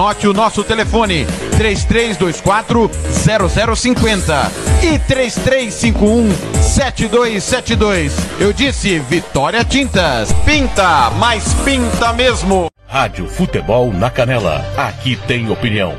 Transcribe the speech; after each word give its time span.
Anote 0.00 0.26
o 0.26 0.32
nosso 0.32 0.64
telefone 0.64 1.26
3324 1.58 2.90
0050 3.76 4.50
e 4.82 4.98
3351 4.98 6.62
7272. 6.62 8.16
Eu 8.40 8.50
disse 8.50 8.98
Vitória 8.98 9.62
Tintas. 9.62 10.32
Pinta, 10.46 11.10
mas 11.18 11.52
pinta 11.64 12.14
mesmo. 12.14 12.68
Rádio 12.88 13.28
Futebol 13.28 13.92
na 13.92 14.08
Canela. 14.08 14.64
Aqui 14.74 15.16
tem 15.16 15.50
opinião. 15.50 15.94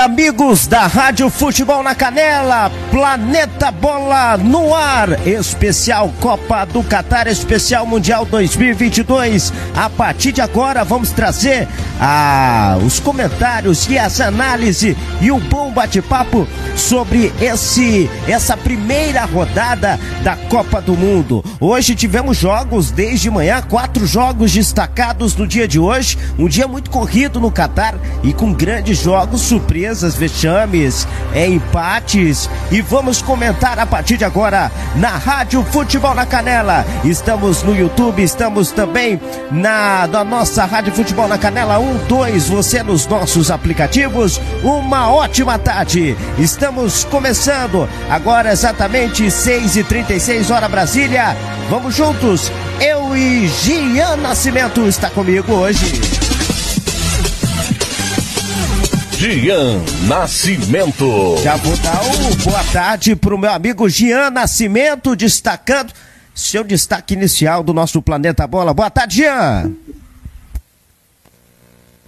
Amigos 0.00 0.66
da 0.66 0.86
Rádio 0.86 1.28
Futebol 1.28 1.82
na 1.82 1.94
Canela, 1.94 2.72
Planeta 2.90 3.70
Bola 3.70 4.38
no 4.38 4.74
ar, 4.74 5.26
especial 5.26 6.10
Copa 6.20 6.64
do 6.64 6.82
Catar, 6.82 7.26
especial 7.26 7.84
Mundial 7.84 8.24
2022. 8.24 9.52
A 9.76 9.90
partir 9.90 10.32
de 10.32 10.40
agora 10.40 10.84
vamos 10.84 11.10
trazer 11.10 11.68
ah, 12.00 12.78
os 12.82 12.98
comentários 12.98 13.86
e 13.90 13.98
as 13.98 14.22
análises 14.22 14.96
e 15.20 15.30
o 15.30 15.38
bom 15.38 15.70
bate-papo 15.70 16.48
sobre 16.74 17.30
esse 17.38 18.08
essa 18.26 18.56
primeira 18.56 19.26
rodada 19.26 20.00
da 20.22 20.34
Copa 20.34 20.80
do 20.80 20.94
Mundo. 20.96 21.44
Hoje 21.60 21.94
tivemos 21.94 22.38
jogos 22.38 22.90
desde 22.90 23.30
manhã, 23.30 23.60
quatro 23.60 24.06
jogos 24.06 24.50
destacados 24.50 25.36
no 25.36 25.46
dia 25.46 25.68
de 25.68 25.78
hoje, 25.78 26.16
um 26.38 26.48
dia 26.48 26.66
muito 26.66 26.88
corrido 26.88 27.38
no 27.38 27.50
Catar 27.50 27.96
e 28.22 28.32
com 28.32 28.50
grandes 28.50 28.98
jogos, 29.02 29.42
surpresas, 29.90 30.14
vexames, 30.14 31.08
é, 31.34 31.46
empates 31.46 32.48
e 32.70 32.80
vamos 32.80 33.20
comentar 33.20 33.78
a 33.78 33.86
partir 33.86 34.16
de 34.16 34.24
agora 34.24 34.70
na 34.96 35.10
Rádio 35.10 35.64
Futebol 35.64 36.14
na 36.14 36.24
Canela. 36.24 36.84
Estamos 37.04 37.62
no 37.62 37.74
YouTube, 37.74 38.22
estamos 38.22 38.70
também 38.70 39.20
na 39.50 40.06
da 40.06 40.24
nossa 40.24 40.64
Rádio 40.64 40.92
Futebol 40.92 41.26
na 41.28 41.38
Canela 41.38 41.78
1, 41.78 42.06
2, 42.06 42.48
você 42.48 42.82
nos 42.82 43.06
nossos 43.06 43.50
aplicativos. 43.50 44.40
Uma 44.62 45.12
ótima 45.12 45.58
tarde. 45.58 46.16
Estamos 46.38 47.04
começando 47.04 47.88
agora 48.08 48.52
exatamente 48.52 49.24
6h36 49.24 50.54
hora 50.54 50.68
Brasília. 50.68 51.36
Vamos 51.68 51.94
juntos. 51.94 52.50
Eu 52.80 53.16
e 53.16 53.48
Gian 53.48 54.16
Nascimento 54.16 54.86
está 54.86 55.10
comigo 55.10 55.52
hoje. 55.52 56.19
Gian 59.20 59.84
Nascimento. 60.08 61.36
Já 61.42 61.54
vou 61.56 61.76
dar 61.76 62.00
um 62.02 62.34
boa 62.42 62.64
tarde 62.72 63.14
pro 63.14 63.36
meu 63.36 63.50
amigo 63.50 63.86
Gian 63.86 64.30
Nascimento, 64.30 65.14
destacando 65.14 65.92
seu 66.34 66.64
destaque 66.64 67.12
inicial 67.12 67.62
do 67.62 67.74
nosso 67.74 68.00
Planeta 68.00 68.46
Bola. 68.46 68.72
Boa 68.72 68.88
tarde, 68.88 69.18
Gian. 69.18 69.74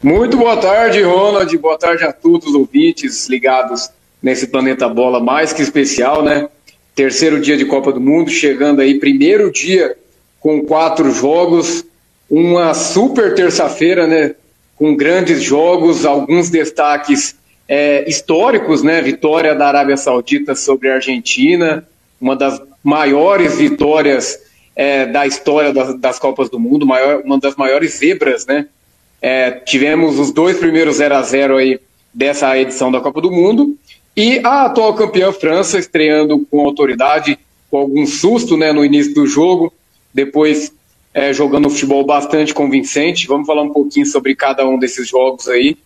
Muito 0.02 0.38
boa 0.38 0.56
tarde, 0.56 1.02
Ronald. 1.02 1.54
Boa 1.58 1.76
tarde 1.76 2.02
a 2.02 2.14
todos 2.14 2.48
os 2.48 2.54
ouvintes 2.54 3.28
ligados 3.28 3.90
nesse 4.22 4.46
Planeta 4.46 4.88
Bola 4.88 5.22
mais 5.22 5.52
que 5.52 5.60
especial, 5.60 6.24
né? 6.24 6.48
Terceiro 6.94 7.42
dia 7.42 7.58
de 7.58 7.66
Copa 7.66 7.92
do 7.92 8.00
Mundo, 8.00 8.30
chegando 8.30 8.80
aí, 8.80 8.98
primeiro 8.98 9.52
dia 9.52 9.98
com 10.40 10.62
quatro 10.62 11.12
jogos, 11.12 11.84
uma 12.30 12.72
super 12.72 13.34
terça-feira, 13.34 14.06
né? 14.06 14.34
Com 14.76 14.96
grandes 14.96 15.42
jogos, 15.42 16.04
alguns 16.04 16.50
destaques 16.50 17.36
é, 17.68 18.08
históricos, 18.08 18.82
né? 18.82 19.00
Vitória 19.00 19.54
da 19.54 19.68
Arábia 19.68 19.96
Saudita 19.96 20.54
sobre 20.54 20.90
a 20.90 20.94
Argentina, 20.94 21.86
uma 22.20 22.36
das 22.36 22.60
maiores 22.82 23.56
vitórias 23.56 24.38
é, 24.74 25.06
da 25.06 25.26
história 25.26 25.72
das, 25.72 25.98
das, 25.98 26.18
Copas 26.18 26.48
do 26.50 26.58
Mundo, 26.58 26.86
maior, 26.86 27.22
uma 27.24 27.38
das 27.38 27.56
maiores 27.56 27.98
zebras, 27.98 28.46
né? 28.46 28.66
É, 29.20 29.50
tivemos 29.50 30.18
os 30.18 30.32
dois 30.32 30.58
primeiros 30.58 30.96
0 30.96 31.14
a 31.14 31.22
0 31.22 31.56
aí 31.56 31.78
dessa 32.12 32.58
edição 32.58 32.90
da 32.90 33.00
Copa 33.00 33.20
do 33.20 33.30
Mundo 33.30 33.76
e 34.16 34.40
a 34.44 34.66
atual 34.66 34.94
campeã 34.94 35.32
França 35.32 35.78
estreando 35.78 36.44
com 36.50 36.60
autoridade, 36.60 37.38
com 37.70 37.78
algum 37.78 38.04
susto, 38.04 38.56
né, 38.56 38.72
no 38.72 38.84
início 38.84 39.14
do 39.14 39.26
jogo, 39.26 39.72
depois 40.12 40.72
é, 41.14 41.32
jogando 41.32 41.68
futebol 41.68 42.04
bastante 42.04 42.54
convincente. 42.54 43.26
Vamos 43.26 43.46
falar 43.46 43.62
um 43.62 43.72
pouquinho 43.72 44.06
sobre 44.06 44.34
cada 44.34 44.66
um 44.66 44.78
desses 44.78 45.08
jogos 45.08 45.48
aí 45.48 45.76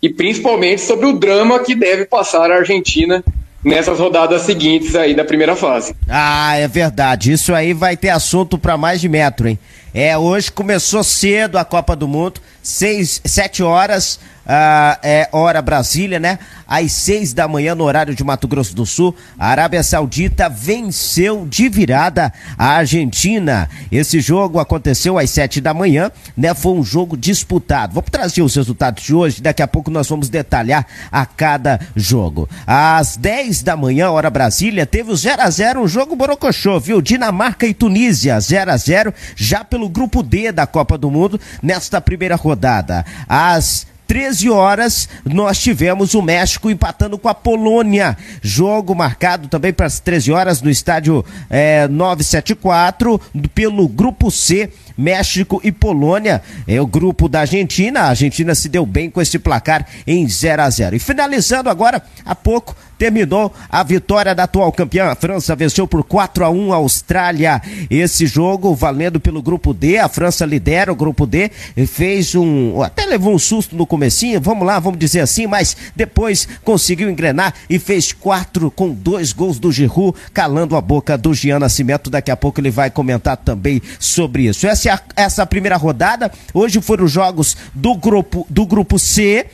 e 0.00 0.08
principalmente 0.08 0.80
sobre 0.80 1.06
o 1.06 1.12
drama 1.12 1.60
que 1.60 1.74
deve 1.74 2.04
passar 2.04 2.50
a 2.50 2.56
Argentina 2.56 3.22
nessas 3.64 4.00
rodadas 4.00 4.42
seguintes 4.42 4.96
aí 4.96 5.14
da 5.14 5.24
primeira 5.24 5.54
fase. 5.54 5.94
Ah, 6.08 6.56
é 6.56 6.66
verdade. 6.66 7.32
Isso 7.32 7.54
aí 7.54 7.72
vai 7.72 7.96
ter 7.96 8.08
assunto 8.08 8.58
para 8.58 8.76
mais 8.76 9.00
de 9.00 9.08
metro, 9.08 9.48
hein? 9.48 9.58
É, 9.94 10.16
hoje 10.18 10.50
começou 10.50 11.04
cedo 11.04 11.56
a 11.58 11.64
Copa 11.64 11.94
do 11.94 12.08
Mundo, 12.08 12.40
seis, 12.62 13.20
sete 13.24 13.62
horas, 13.62 14.18
uh, 14.46 14.98
é 15.02 15.28
hora 15.32 15.62
Brasília, 15.62 16.18
né? 16.18 16.38
Às 16.66 16.92
seis 16.92 17.32
da 17.32 17.46
manhã 17.46 17.74
no 17.74 17.84
horário 17.84 18.14
de 18.14 18.24
Mato 18.24 18.48
Grosso 18.48 18.74
do 18.74 18.86
Sul, 18.86 19.14
a 19.38 19.48
Arábia 19.48 19.82
Saudita 19.82 20.48
venceu 20.48 21.46
de 21.46 21.68
virada 21.68 22.32
a 22.56 22.76
Argentina. 22.76 23.68
Esse 23.90 24.20
jogo 24.20 24.58
aconteceu 24.58 25.18
às 25.18 25.30
sete 25.30 25.60
da 25.60 25.74
manhã, 25.74 26.10
né? 26.36 26.54
Foi 26.54 26.72
um 26.72 26.84
jogo 26.84 27.16
disputado. 27.16 27.94
Vamos 27.94 28.10
trazer 28.10 28.42
os 28.42 28.54
resultados 28.54 29.04
de 29.04 29.14
hoje, 29.14 29.42
daqui 29.42 29.62
a 29.62 29.68
pouco 29.68 29.90
nós 29.90 30.08
vamos 30.08 30.28
detalhar 30.28 30.86
a 31.10 31.26
cada 31.26 31.78
jogo. 31.94 32.48
Às 32.66 33.16
dez 33.16 33.62
da 33.62 33.76
manhã, 33.76 34.10
hora 34.10 34.30
Brasília, 34.30 34.86
teve 34.86 35.10
o 35.10 35.16
0 35.16 35.42
a 35.42 35.50
0 35.50 35.82
um 35.82 35.88
jogo 35.88 36.16
borocochô, 36.16 36.80
viu? 36.80 37.00
Dinamarca 37.02 37.66
e 37.66 37.74
Tunísia, 37.74 38.38
0 38.40 38.70
a 38.70 38.76
0 38.76 39.14
já 39.36 39.64
pelo 39.64 39.88
grupo 39.88 40.22
D 40.22 40.52
da 40.52 40.66
Copa 40.66 40.96
do 40.96 41.10
Mundo 41.10 41.40
nesta 41.62 42.00
primeira 42.00 42.36
rodada. 42.36 43.04
Às 43.28 43.86
13 44.12 44.50
horas, 44.50 45.08
nós 45.24 45.58
tivemos 45.58 46.12
o 46.12 46.20
México 46.20 46.68
empatando 46.68 47.16
com 47.16 47.30
a 47.30 47.34
Polônia. 47.34 48.14
Jogo 48.42 48.94
marcado 48.94 49.48
também 49.48 49.72
para 49.72 49.86
as 49.86 50.00
13 50.00 50.30
horas 50.30 50.60
no 50.60 50.68
estádio 50.68 51.24
é, 51.48 51.88
974, 51.88 53.18
pelo 53.54 53.88
Grupo 53.88 54.30
C. 54.30 54.70
México 54.96 55.60
e 55.64 55.72
Polônia 55.72 56.42
é 56.66 56.80
o 56.80 56.86
grupo 56.86 57.28
da 57.28 57.40
Argentina. 57.40 58.00
A 58.00 58.08
Argentina 58.08 58.54
se 58.54 58.68
deu 58.68 58.84
bem 58.84 59.10
com 59.10 59.20
esse 59.20 59.38
placar 59.38 59.86
em 60.06 60.28
0 60.28 60.62
a 60.62 60.70
0 60.70 60.96
E 60.96 60.98
finalizando 60.98 61.68
agora, 61.68 62.02
há 62.24 62.34
pouco, 62.34 62.74
terminou 63.02 63.52
a 63.68 63.82
vitória 63.82 64.32
da 64.32 64.44
atual 64.44 64.70
campeã. 64.70 65.06
A 65.06 65.16
França 65.16 65.56
venceu 65.56 65.88
por 65.88 66.04
4 66.04 66.44
a 66.44 66.50
1 66.50 66.72
a 66.72 66.76
Austrália. 66.76 67.60
Esse 67.90 68.26
jogo 68.26 68.76
valendo 68.76 69.18
pelo 69.18 69.42
grupo 69.42 69.74
D. 69.74 69.98
A 69.98 70.08
França 70.08 70.46
lidera 70.46 70.92
o 70.92 70.94
grupo 70.94 71.26
D 71.26 71.50
e 71.76 71.84
fez 71.84 72.36
um. 72.36 72.80
Até 72.80 73.04
levou 73.04 73.34
um 73.34 73.40
susto 73.40 73.74
no 73.74 73.84
comecinho, 73.86 74.40
vamos 74.40 74.64
lá, 74.64 74.78
vamos 74.78 75.00
dizer 75.00 75.18
assim, 75.18 75.48
mas 75.48 75.76
depois 75.96 76.46
conseguiu 76.62 77.10
engrenar 77.10 77.54
e 77.68 77.76
fez 77.76 78.12
quatro 78.12 78.70
com 78.70 78.90
dois 78.90 79.32
gols 79.32 79.58
do 79.58 79.72
Giroud, 79.72 80.16
calando 80.32 80.76
a 80.76 80.80
boca 80.80 81.18
do 81.18 81.34
Gian 81.34 81.58
Nascimento. 81.58 82.08
Daqui 82.08 82.30
a 82.30 82.36
pouco 82.36 82.60
ele 82.60 82.70
vai 82.70 82.88
comentar 82.88 83.36
também 83.36 83.82
sobre 83.98 84.44
isso. 84.44 84.64
Essa 84.64 84.81
é 84.88 84.92
a, 84.92 85.00
essa 85.16 85.46
primeira 85.46 85.76
rodada. 85.76 86.30
Hoje 86.52 86.80
foram 86.80 87.04
os 87.04 87.12
jogos 87.12 87.56
do 87.74 87.94
grupo, 87.94 88.46
do 88.48 88.66
grupo 88.66 88.98
C 88.98 89.46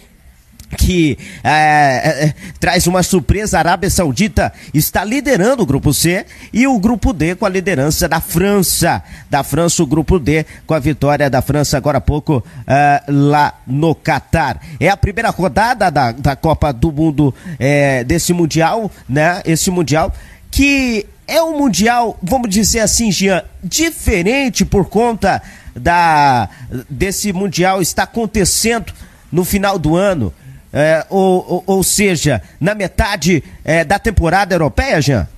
que 0.77 1.17
é, 1.43 1.51
é, 1.51 2.25
é, 2.27 2.35
traz 2.61 2.87
uma 2.87 3.03
surpresa. 3.03 3.57
A 3.57 3.61
Arábia 3.61 3.89
Saudita 3.89 4.53
está 4.75 5.05
liderando 5.05 5.63
o 5.63 5.67
grupo 5.67 5.95
C 5.95 6.27
e 6.53 6.67
o 6.67 6.79
grupo 6.79 7.13
D 7.13 7.35
com 7.35 7.47
a 7.47 7.49
liderança 7.49 8.09
da 8.09 8.21
França. 8.21 9.03
Da 9.31 9.43
França, 9.43 9.83
o 9.83 9.87
grupo 9.87 10.19
D 10.19 10.45
com 10.67 10.75
a 10.75 10.79
vitória 10.79 11.31
da 11.31 11.41
França 11.41 11.77
agora 11.77 11.99
há 11.99 12.01
pouco 12.01 12.45
é, 12.67 13.03
lá 13.09 13.55
no 13.67 13.95
Catar. 13.95 14.61
É 14.79 14.89
a 14.89 14.97
primeira 14.97 15.31
rodada 15.31 15.91
da, 15.91 16.13
da 16.13 16.37
Copa 16.37 16.73
do 16.73 16.93
Mundo 16.93 17.35
é, 17.59 18.05
desse 18.05 18.33
Mundial, 18.33 18.91
né? 19.09 19.41
Esse 19.45 19.71
Mundial 19.71 20.13
que 20.51 21.07
é 21.29 21.43
um 21.43 21.59
mundial, 21.59 22.19
vamos 22.23 22.49
dizer 22.49 22.81
assim, 22.81 23.13
Jean, 23.13 23.45
diferente 23.63 24.65
por 24.65 24.89
conta 24.89 25.43
da 25.77 26.49
desse 26.89 27.33
mundial 27.33 27.83
estar 27.83 28.05
acontecendo 28.05 28.93
no 29.31 29.45
final 29.45 29.79
do 29.79 29.95
ano, 29.95 30.33
é, 30.73 31.07
ou, 31.11 31.45
ou, 31.47 31.65
ou, 31.67 31.85
seja, 31.85 32.43
na 32.59 32.75
metade 32.75 33.45
é, 33.63 33.85
da 33.85 33.99
temporada 33.99 34.55
europeia, 34.55 35.01
Jean? 35.03 35.29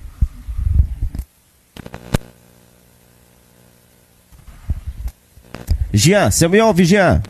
Jean, 5.93 6.31
você 6.31 6.47
me 6.47 6.61
ouve, 6.61 6.85
Jean? 6.85 7.21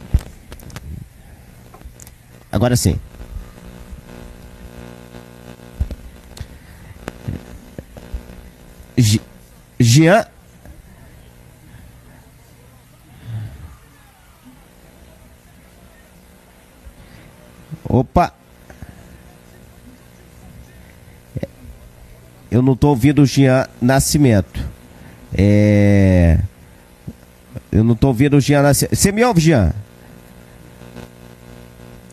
Agora 2.51 2.75
sim. 2.75 2.99
Jean. 9.79 10.25
Opa. 17.83 18.33
Eu 22.49 22.61
não 22.61 22.73
estou 22.73 22.89
ouvindo 22.89 23.21
o 23.21 23.25
Jean 23.25 23.67
Nascimento. 23.81 24.65
É... 25.33 26.39
Eu 27.71 27.83
não 27.83 27.93
estou 27.93 28.09
ouvindo 28.09 28.37
o 28.37 28.41
Jean 28.41 28.61
Nascimento. 28.61 28.95
Você 28.95 29.11
me 29.11 29.23
ouve, 29.23 29.39
Jean? 29.41 29.73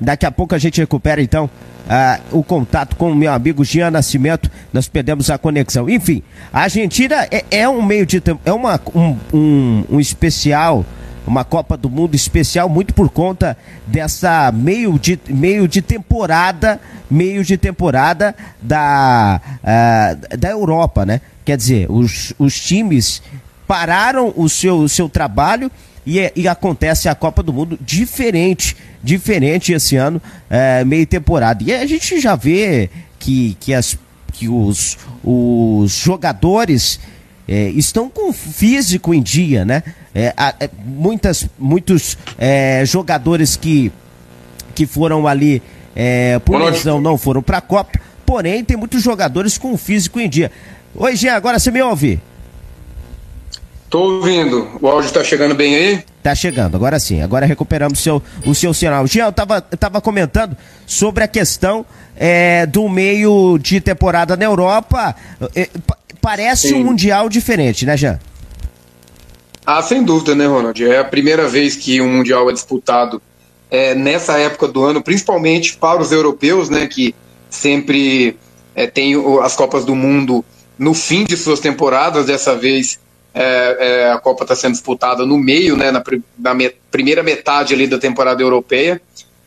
Daqui 0.00 0.24
a 0.24 0.30
pouco 0.30 0.54
a 0.54 0.58
gente 0.58 0.80
recupera 0.80 1.20
então 1.20 1.50
ah, 1.88 2.20
o 2.30 2.42
contato 2.42 2.96
com 2.96 3.10
o 3.10 3.14
meu 3.14 3.32
amigo 3.32 3.64
Jean 3.64 3.90
Nascimento. 3.90 4.50
Nós 4.72 4.88
perdemos 4.88 5.30
a 5.30 5.38
conexão. 5.38 5.88
Enfim, 5.88 6.22
a 6.52 6.62
Argentina 6.62 7.26
é, 7.30 7.44
é 7.50 7.68
um 7.68 7.82
meio 7.82 8.04
de 8.04 8.22
é 8.44 8.52
uma, 8.52 8.80
um, 8.94 9.16
um, 9.32 9.84
um 9.92 10.00
especial 10.00 10.84
uma 11.26 11.44
Copa 11.44 11.76
do 11.76 11.90
Mundo 11.90 12.14
especial 12.14 12.68
muito 12.70 12.94
por 12.94 13.10
conta 13.10 13.56
dessa 13.86 14.50
meio 14.50 14.98
de, 14.98 15.20
meio 15.28 15.68
de 15.68 15.82
temporada, 15.82 16.80
meio 17.10 17.44
de 17.44 17.58
temporada 17.58 18.34
da, 18.62 19.38
uh, 19.62 20.36
da 20.38 20.48
Europa, 20.48 21.04
né? 21.04 21.20
Quer 21.44 21.58
dizer, 21.58 21.86
os, 21.90 22.32
os 22.38 22.58
times 22.58 23.22
pararam 23.66 24.32
o 24.34 24.48
seu, 24.48 24.78
o 24.78 24.88
seu 24.88 25.08
trabalho 25.08 25.70
e, 26.08 26.20
é, 26.20 26.32
e 26.34 26.48
acontece 26.48 27.06
a 27.06 27.14
Copa 27.14 27.42
do 27.42 27.52
Mundo 27.52 27.78
diferente, 27.82 28.74
diferente 29.04 29.74
esse 29.74 29.94
ano, 29.94 30.22
é, 30.48 30.82
meio 30.82 31.06
temporada. 31.06 31.62
E 31.62 31.70
a 31.70 31.84
gente 31.84 32.18
já 32.18 32.34
vê 32.34 32.88
que, 33.18 33.54
que, 33.60 33.74
as, 33.74 33.98
que 34.32 34.48
os, 34.48 34.96
os 35.22 35.92
jogadores 35.92 36.98
é, 37.46 37.68
estão 37.68 38.08
com 38.08 38.32
físico 38.32 39.12
em 39.12 39.20
dia, 39.20 39.66
né? 39.66 39.82
É, 40.14 40.32
é, 40.38 40.70
muitas, 40.82 41.46
muitos 41.58 42.16
é, 42.38 42.82
jogadores 42.86 43.54
que, 43.54 43.92
que 44.74 44.86
foram 44.86 45.28
ali 45.28 45.62
por 46.44 46.62
lesão 46.62 47.00
não 47.00 47.18
foram 47.18 47.42
para 47.42 47.58
a 47.58 47.60
Copa, 47.60 48.00
porém 48.24 48.64
tem 48.64 48.76
muitos 48.76 49.02
jogadores 49.02 49.58
com 49.58 49.76
físico 49.76 50.20
em 50.20 50.28
dia. 50.28 50.50
Oi, 50.94 51.16
Jean, 51.16 51.34
agora 51.34 51.58
você 51.58 51.72
me 51.72 51.82
ouve? 51.82 52.20
Tô 53.90 54.00
ouvindo. 54.00 54.68
O 54.80 54.88
áudio 54.88 55.10
tá 55.10 55.24
chegando 55.24 55.54
bem 55.54 55.74
aí? 55.74 56.04
Tá 56.22 56.34
chegando, 56.34 56.74
agora 56.74 57.00
sim. 57.00 57.22
Agora 57.22 57.46
recuperamos 57.46 58.00
seu, 58.00 58.22
o 58.44 58.54
seu 58.54 58.74
sinal. 58.74 59.06
Jean, 59.06 59.26
eu 59.26 59.32
tava, 59.32 59.66
eu 59.70 59.78
tava 59.78 60.00
comentando 60.00 60.56
sobre 60.86 61.24
a 61.24 61.28
questão 61.28 61.86
é, 62.14 62.66
do 62.66 62.86
meio 62.88 63.56
de 63.58 63.80
temporada 63.80 64.36
na 64.36 64.44
Europa. 64.44 65.16
É, 65.54 65.68
parece 66.20 66.68
sim. 66.68 66.74
um 66.74 66.84
mundial 66.84 67.30
diferente, 67.30 67.86
né, 67.86 67.96
Jean? 67.96 68.20
Ah, 69.64 69.82
sem 69.82 70.02
dúvida, 70.02 70.34
né, 70.34 70.46
Ronald? 70.46 70.84
É 70.84 70.98
a 70.98 71.04
primeira 71.04 71.48
vez 71.48 71.74
que 71.76 72.00
um 72.00 72.08
mundial 72.08 72.50
é 72.50 72.52
disputado 72.52 73.22
é, 73.70 73.94
nessa 73.94 74.38
época 74.38 74.68
do 74.68 74.84
ano, 74.84 75.02
principalmente 75.02 75.76
para 75.76 76.00
os 76.00 76.12
europeus, 76.12 76.68
né, 76.68 76.86
que 76.86 77.14
sempre 77.48 78.36
é, 78.74 78.86
tem 78.86 79.14
as 79.42 79.56
Copas 79.56 79.84
do 79.84 79.94
Mundo 79.94 80.44
no 80.78 80.92
fim 80.92 81.24
de 81.24 81.36
suas 81.36 81.60
temporadas. 81.60 82.26
Dessa 82.26 82.54
vez 82.54 82.98
é, 83.34 83.76
é, 83.78 84.10
a 84.10 84.18
Copa 84.18 84.44
está 84.44 84.56
sendo 84.56 84.72
disputada 84.72 85.24
no 85.24 85.38
meio, 85.38 85.76
né, 85.76 85.90
na, 85.90 86.02
na 86.38 86.54
me, 86.54 86.70
primeira 86.90 87.22
metade 87.22 87.74
ali 87.74 87.86
da 87.86 87.98
temporada 87.98 88.42
europeia. 88.42 89.00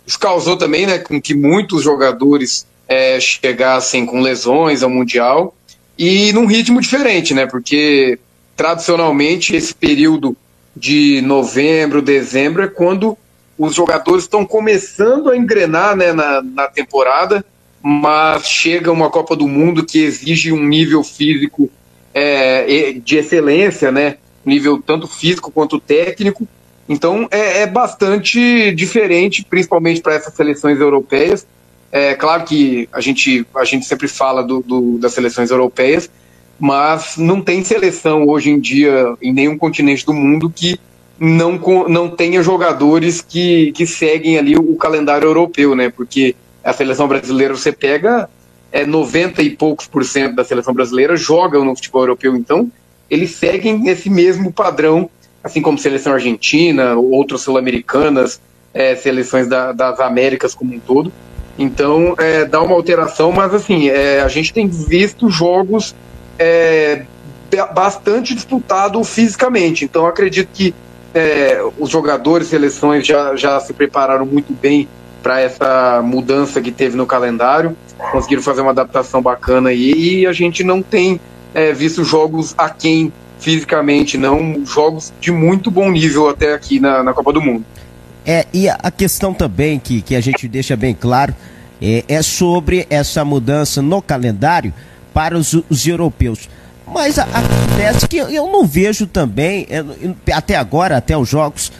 Isso 0.05 0.19
causou 0.19 0.57
também 0.57 0.85
né, 0.85 0.97
com 0.99 1.21
que 1.21 1.33
muitos 1.33 1.83
jogadores 1.83 2.65
é, 2.87 3.19
chegassem 3.19 4.05
com 4.05 4.21
lesões 4.21 4.83
ao 4.83 4.89
Mundial 4.89 5.55
e 5.97 6.31
num 6.33 6.45
ritmo 6.45 6.79
diferente, 6.79 7.33
né, 7.33 7.45
porque 7.45 8.19
tradicionalmente 8.55 9.55
esse 9.55 9.73
período 9.73 10.35
de 10.75 11.21
novembro, 11.21 12.01
dezembro 12.01 12.63
é 12.63 12.67
quando 12.67 13.17
os 13.57 13.75
jogadores 13.75 14.23
estão 14.23 14.45
começando 14.45 15.29
a 15.29 15.37
engrenar 15.37 15.95
né, 15.95 16.13
na, 16.13 16.41
na 16.41 16.67
temporada, 16.67 17.45
mas 17.81 18.47
chega 18.47 18.91
uma 18.91 19.09
Copa 19.09 19.35
do 19.35 19.47
Mundo 19.47 19.85
que 19.85 19.99
exige 19.99 20.51
um 20.51 20.63
nível 20.63 21.03
físico 21.03 21.69
é, 22.13 22.93
de 22.93 23.17
excelência, 23.17 23.91
né? 23.91 24.17
Nível 24.45 24.81
tanto 24.81 25.07
físico 25.07 25.51
quanto 25.51 25.79
técnico. 25.79 26.47
Então 26.87 27.27
é, 27.31 27.61
é 27.61 27.67
bastante 27.67 28.73
diferente, 28.73 29.45
principalmente 29.49 30.01
para 30.01 30.15
essas 30.15 30.33
seleções 30.33 30.79
europeias. 30.79 31.45
É 31.91 32.15
claro 32.15 32.43
que 32.43 32.87
a 32.91 33.01
gente, 33.01 33.45
a 33.55 33.65
gente 33.65 33.85
sempre 33.85 34.07
fala 34.07 34.43
do, 34.43 34.61
do, 34.61 34.97
das 34.97 35.13
seleções 35.13 35.51
europeias, 35.51 36.09
mas 36.59 37.17
não 37.17 37.41
tem 37.41 37.63
seleção 37.63 38.27
hoje 38.27 38.49
em 38.49 38.59
dia 38.59 39.15
em 39.21 39.33
nenhum 39.33 39.57
continente 39.57 40.05
do 40.05 40.13
mundo 40.13 40.49
que 40.49 40.79
não, 41.19 41.59
não 41.87 42.09
tenha 42.09 42.41
jogadores 42.41 43.21
que, 43.21 43.71
que 43.73 43.85
seguem 43.85 44.37
ali 44.37 44.57
o 44.57 44.75
calendário 44.75 45.27
europeu, 45.27 45.75
né? 45.75 45.89
Porque 45.89 46.35
a 46.63 46.73
seleção 46.73 47.07
brasileira 47.07 47.55
você 47.55 47.71
pega 47.71 48.29
é, 48.71 48.85
90 48.85 49.41
e 49.41 49.49
poucos 49.49 49.87
por 49.87 50.03
cento 50.05 50.35
da 50.35 50.43
seleção 50.43 50.73
brasileira 50.73 51.15
jogam 51.15 51.65
no 51.65 51.75
futebol 51.75 52.03
europeu, 52.03 52.35
então 52.35 52.71
eles 53.09 53.31
seguem 53.31 53.89
esse 53.89 54.09
mesmo 54.09 54.51
padrão, 54.53 55.09
assim 55.43 55.61
como 55.61 55.77
seleção 55.77 56.13
argentina, 56.13 56.95
outras 56.95 57.41
sul-americanas, 57.41 58.39
é, 58.73 58.95
seleções 58.95 59.47
da, 59.47 59.73
das 59.73 59.99
Américas 59.99 60.55
como 60.55 60.73
um 60.73 60.79
todo. 60.79 61.11
Então 61.59 62.15
é, 62.17 62.45
dá 62.45 62.61
uma 62.61 62.73
alteração, 62.73 63.31
mas 63.31 63.53
assim, 63.53 63.89
é, 63.89 64.21
a 64.21 64.27
gente 64.29 64.53
tem 64.53 64.67
visto 64.67 65.29
jogos 65.29 65.93
é, 66.39 67.03
bastante 67.73 68.33
disputados 68.33 69.09
fisicamente. 69.13 69.83
Então 69.83 70.05
acredito 70.05 70.49
que 70.53 70.73
é, 71.13 71.61
os 71.77 71.89
jogadores, 71.89 72.47
seleções 72.47 73.05
já, 73.05 73.35
já 73.35 73.59
se 73.59 73.73
prepararam 73.73 74.25
muito 74.25 74.53
bem 74.53 74.87
para 75.21 75.39
essa 75.39 76.01
mudança 76.03 76.61
que 76.61 76.71
teve 76.71 76.97
no 76.97 77.05
calendário. 77.05 77.75
Conseguiram 78.11 78.41
fazer 78.41 78.61
uma 78.61 78.71
adaptação 78.71 79.21
bacana 79.21 79.69
aí 79.69 80.21
e 80.21 80.27
a 80.27 80.33
gente 80.33 80.63
não 80.63 80.81
tem 80.81 81.19
é, 81.53 81.71
visto 81.73 82.03
jogos 82.03 82.53
aquém 82.57 83.11
fisicamente, 83.39 84.17
não 84.17 84.63
jogos 84.65 85.11
de 85.19 85.31
muito 85.31 85.71
bom 85.71 85.89
nível 85.89 86.29
até 86.29 86.53
aqui 86.53 86.79
na, 86.79 87.03
na 87.03 87.13
Copa 87.13 87.33
do 87.33 87.41
Mundo. 87.41 87.65
É, 88.25 88.45
e 88.53 88.69
a 88.69 88.91
questão 88.91 89.33
também 89.33 89.79
que, 89.79 90.01
que 90.01 90.15
a 90.15 90.21
gente 90.21 90.47
deixa 90.47 90.75
bem 90.75 90.93
claro 90.93 91.33
é, 91.81 92.03
é 92.07 92.21
sobre 92.21 92.85
essa 92.89 93.25
mudança 93.25 93.81
no 93.81 94.01
calendário 94.01 94.71
para 95.11 95.35
os, 95.35 95.53
os 95.69 95.87
europeus. 95.87 96.47
Mas 96.85 97.17
acontece 97.17 98.07
que 98.07 98.17
eu 98.17 98.47
não 98.51 98.65
vejo 98.65 99.07
também, 99.07 99.65
até 100.31 100.57
agora, 100.57 100.97
até 100.97 101.17
os 101.17 101.29
jogos, 101.29 101.71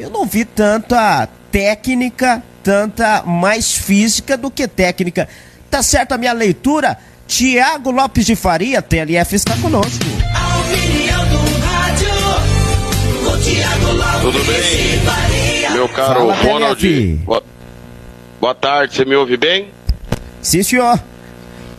eu 0.00 0.10
não 0.10 0.26
vi 0.26 0.44
tanta 0.44 1.28
técnica 1.50 2.42
tanta 2.68 3.22
mais 3.22 3.72
física 3.72 4.36
do 4.36 4.50
que 4.50 4.68
técnica. 4.68 5.26
Tá 5.70 5.82
certo 5.82 6.12
a 6.12 6.18
minha 6.18 6.34
leitura? 6.34 6.98
Tiago 7.26 7.90
Lopes 7.90 8.26
de 8.26 8.36
Faria, 8.36 8.82
TLF, 8.82 9.34
está 9.34 9.56
conosco. 9.56 10.04
A 10.34 10.58
opinião 10.58 11.28
do 11.28 11.60
rádio, 11.64 12.10
o 13.26 13.38
Tiago 13.38 13.92
Lopes 13.92 14.20
Tudo 14.20 14.44
bem? 14.44 14.98
Faria. 15.00 15.70
Meu 15.70 15.88
caro 15.88 16.20
Fala, 16.20 16.34
Ronald, 16.34 17.16
boa, 17.24 17.42
boa, 18.38 18.54
tarde, 18.54 18.96
você 18.96 19.04
me 19.06 19.16
ouve 19.16 19.38
bem? 19.38 19.70
Sim, 20.42 20.62
senhor. 20.62 21.02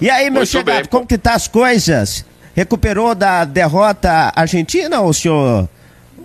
E 0.02 0.10
aí, 0.10 0.32
meu 0.32 0.40
Muito 0.40 0.50
chegado, 0.50 0.82
bem. 0.84 0.86
como 0.90 1.06
que 1.06 1.20
tá 1.20 1.36
as 1.36 1.48
coisas? 1.48 2.26
Recuperou 2.56 3.14
da 3.14 3.46
derrota 3.46 4.32
argentina 4.36 5.02
ou 5.02 5.10
o 5.10 5.14
senhor, 5.14 5.70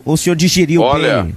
o 0.07 0.17
senhor 0.17 0.37
digeriu 0.37 0.81
Olha, 0.81 1.25
bem? 1.25 1.37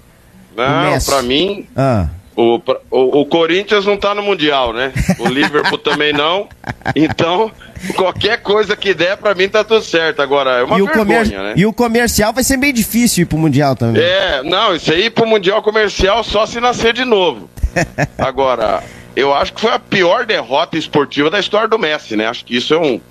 Não, 0.66 1.00
pra 1.06 1.22
mim... 1.22 1.68
Ah 1.76 2.08
o, 2.38 2.62
o, 2.92 3.22
o, 3.22 3.26
Corinthians 3.26 3.84
não 3.84 3.98
tá 3.98 4.14
no 4.14 4.22
Mundial, 4.22 4.72
né? 4.72 4.94
O 5.18 5.26
Liverpool 5.28 5.80
também 5.80 6.14
não. 6.14 6.48
Então, 6.96 7.52
qualquer 7.96 8.44
coisa 8.44 8.76
que 8.76 8.94
der, 8.94 9.18
pra 9.18 9.34
mim 9.34 9.50
tá 9.50 9.64
tudo 9.64 9.82
certo. 9.82 10.22
Agora, 10.22 10.52
é 10.52 10.64
uma 10.64 10.78
e 10.78 10.84
vergonha, 10.84 11.24
comer... 11.26 11.30
né? 11.30 11.54
E 11.58 11.66
o 11.66 11.74
comercial 11.74 12.32
vai 12.32 12.44
ser 12.44 12.58
bem 12.58 12.72
difícil 12.72 13.24
ir 13.24 13.26
pro 13.26 13.40
Mundial 13.40 13.76
também. 13.76 14.04
É, 14.04 14.44
não, 14.44 14.76
isso 14.76 14.92
aí 14.92 15.10
pro 15.10 15.26
Mundial 15.26 15.64
comercial 15.64 16.24
só 16.24 16.46
se 16.46 16.62
nascer 16.62 16.94
de 16.94 17.04
novo. 17.04 17.50
Agora, 18.20 18.84
eu 19.16 19.34
acho 19.34 19.54
que 19.54 19.62
foi 19.62 19.72
a 19.72 19.80
pior 19.80 20.24
derrota 20.24 20.78
esportiva 20.78 21.32
da 21.32 21.40
história 21.40 21.68
do 21.68 21.80
Messi, 21.80 22.16
né? 22.16 22.28
Acho 22.28 22.46
que 22.46 22.56
isso 22.56 22.72
é 22.72 22.78
um, 22.78 23.02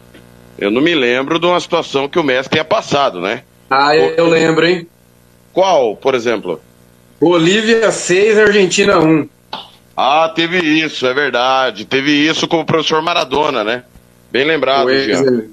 Eu 0.57 0.71
não 0.71 0.81
me 0.81 0.95
lembro 0.95 1.41
de 1.41 1.47
uma 1.47 1.59
situação 1.59 2.09
que 2.09 2.19
o 2.19 2.23
Messi 2.23 2.49
tenha 2.49 2.65
passado, 2.65 3.21
né? 3.21 3.43
Ah, 3.69 3.97
eu 3.97 4.29
lembro, 4.29 4.65
hein? 4.65 4.87
Qual, 5.53 5.97
por 5.97 6.15
exemplo? 6.15 6.61
Bolívia 7.21 7.91
6, 7.91 8.39
Argentina 8.39 8.99
1. 8.99 9.29
Ah, 9.97 10.31
teve 10.35 10.59
isso, 10.59 11.07
é 11.07 11.15
verdade. 11.15 11.85
Teve 11.87 12.11
isso 12.11 12.47
com 12.47 12.61
o 12.61 12.65
professor 12.65 13.01
Maradona, 13.01 13.65
né? 13.65 13.85
Bem 14.31 14.45
lembrado, 14.45 14.91
Jean. 14.91 15.41
É. 15.41 15.45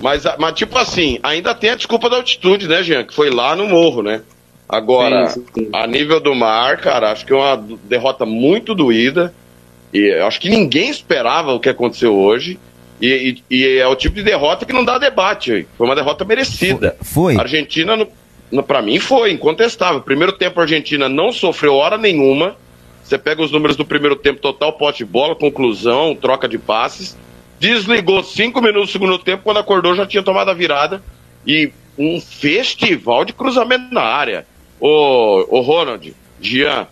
Mas, 0.00 0.22
mas, 0.38 0.54
tipo 0.54 0.78
assim, 0.78 1.18
ainda 1.22 1.54
tem 1.54 1.70
a 1.70 1.74
desculpa 1.74 2.08
da 2.08 2.16
altitude, 2.16 2.68
né, 2.68 2.82
Jean? 2.82 3.04
Que 3.04 3.14
foi 3.14 3.30
lá 3.30 3.56
no 3.56 3.66
morro, 3.66 4.02
né? 4.02 4.22
Agora, 4.68 5.28
sim, 5.28 5.44
sim. 5.52 5.68
a 5.72 5.84
nível 5.86 6.20
do 6.20 6.32
mar, 6.32 6.76
cara, 6.76 7.10
acho 7.10 7.26
que 7.26 7.32
é 7.32 7.36
uma 7.36 7.56
derrota 7.84 8.24
muito 8.24 8.72
doída. 8.72 9.34
E 9.92 10.12
acho 10.12 10.40
que 10.40 10.48
ninguém 10.48 10.88
esperava 10.88 11.52
o 11.52 11.58
que 11.58 11.68
aconteceu 11.68 12.14
hoje. 12.16 12.56
E, 13.00 13.42
e, 13.50 13.56
e, 13.56 13.78
é 13.78 13.86
o 13.88 13.96
tipo 13.96 14.14
de 14.14 14.22
derrota 14.22 14.64
que 14.64 14.72
não 14.72 14.84
dá 14.84 14.98
debate. 14.98 15.66
Foi 15.76 15.86
uma 15.86 15.96
derrota 15.96 16.24
merecida. 16.24 16.96
Foi. 17.02 17.36
A 17.36 17.40
Argentina, 17.40 17.96
no, 17.96 18.06
para 18.66 18.82
mim, 18.82 18.98
foi 18.98 19.32
incontestável. 19.32 20.00
Primeiro 20.00 20.32
tempo, 20.32 20.58
a 20.58 20.64
Argentina 20.64 21.08
não 21.08 21.32
sofreu 21.32 21.74
hora 21.74 21.96
nenhuma. 21.96 22.56
Você 23.04 23.16
pega 23.16 23.42
os 23.42 23.50
números 23.50 23.76
do 23.76 23.84
primeiro 23.84 24.16
tempo, 24.16 24.40
total 24.40 24.72
pote 24.72 24.98
de 24.98 25.04
bola, 25.04 25.34
conclusão, 25.34 26.14
troca 26.14 26.48
de 26.48 26.58
passes. 26.58 27.16
Desligou 27.58 28.22
cinco 28.22 28.60
minutos 28.60 28.88
do 28.88 28.92
segundo 28.92 29.18
tempo, 29.18 29.44
quando 29.44 29.58
acordou 29.58 29.94
já 29.94 30.06
tinha 30.06 30.22
tomado 30.22 30.50
a 30.50 30.54
virada. 30.54 31.02
E 31.46 31.72
um 31.98 32.20
festival 32.20 33.24
de 33.24 33.32
cruzamento 33.32 33.92
na 33.92 34.02
área. 34.02 34.46
Ô, 34.80 35.46
ô 35.50 35.60
Ronald, 35.60 36.14
Jean, 36.40 36.86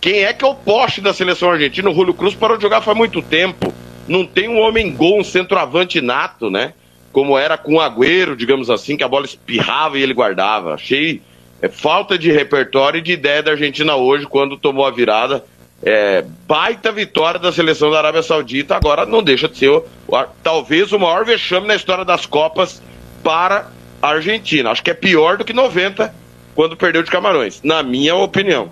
quem 0.00 0.24
é 0.24 0.32
que 0.32 0.44
é 0.44 0.48
o 0.48 0.54
poste 0.54 1.00
da 1.00 1.14
seleção 1.14 1.50
argentina? 1.50 1.88
O 1.90 1.94
Julio 1.94 2.14
Cruz 2.14 2.34
parou 2.34 2.56
de 2.56 2.62
jogar 2.62 2.80
faz 2.80 2.96
muito 2.96 3.22
tempo. 3.22 3.72
Não 4.06 4.26
tem 4.26 4.48
um 4.48 4.58
homem 4.58 4.92
gol, 4.92 5.20
um 5.20 5.24
centroavante 5.24 6.00
nato, 6.00 6.50
né? 6.50 6.72
Como 7.12 7.38
era 7.38 7.56
com 7.56 7.74
o 7.74 7.80
Agüero, 7.80 8.36
digamos 8.36 8.70
assim, 8.70 8.96
que 8.96 9.04
a 9.04 9.08
bola 9.08 9.24
espirrava 9.24 9.98
e 9.98 10.02
ele 10.02 10.14
guardava. 10.14 10.74
Achei 10.74 11.22
é, 11.60 11.68
falta 11.68 12.18
de 12.18 12.30
repertório 12.30 12.98
e 12.98 13.02
de 13.02 13.12
ideia 13.12 13.42
da 13.42 13.52
Argentina 13.52 13.96
hoje, 13.96 14.26
quando 14.26 14.56
tomou 14.56 14.86
a 14.86 14.90
virada. 14.90 15.44
É, 15.82 16.24
baita 16.46 16.90
vitória 16.90 17.38
da 17.38 17.52
seleção 17.52 17.90
da 17.90 17.98
Arábia 17.98 18.22
Saudita. 18.22 18.76
Agora 18.76 19.06
não 19.06 19.22
deixa 19.22 19.48
de 19.48 19.56
ser 19.56 19.68
o, 19.68 19.84
o, 20.06 20.24
talvez 20.42 20.92
o 20.92 20.98
maior 20.98 21.24
vexame 21.24 21.66
na 21.66 21.74
história 21.74 22.04
das 22.04 22.26
Copas 22.26 22.82
para 23.22 23.68
a 24.02 24.08
Argentina. 24.08 24.70
Acho 24.70 24.82
que 24.82 24.90
é 24.90 24.94
pior 24.94 25.36
do 25.36 25.44
que 25.44 25.52
90, 25.52 26.12
quando 26.54 26.76
perdeu 26.76 27.02
de 27.02 27.10
Camarões, 27.10 27.60
na 27.62 27.82
minha 27.82 28.14
opinião. 28.14 28.68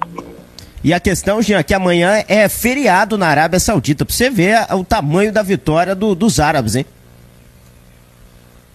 E 0.83 0.93
a 0.93 1.01
questão, 1.01 1.43
Jean, 1.43 1.63
que 1.63 1.75
amanhã 1.75 2.25
é 2.29 2.49
feriado 2.49 3.19
na 3.19 3.27
Arábia 3.27 3.59
Saudita, 3.59 4.05
pra 4.05 4.15
você 4.15 4.31
ver 4.31 4.67
o 4.73 4.85
tamanho 4.85 5.33
da 5.33 5.43
vitória 5.43 5.95
do, 5.95 6.15
dos 6.15 6.39
árabes, 6.39 6.77
hein? 6.77 6.87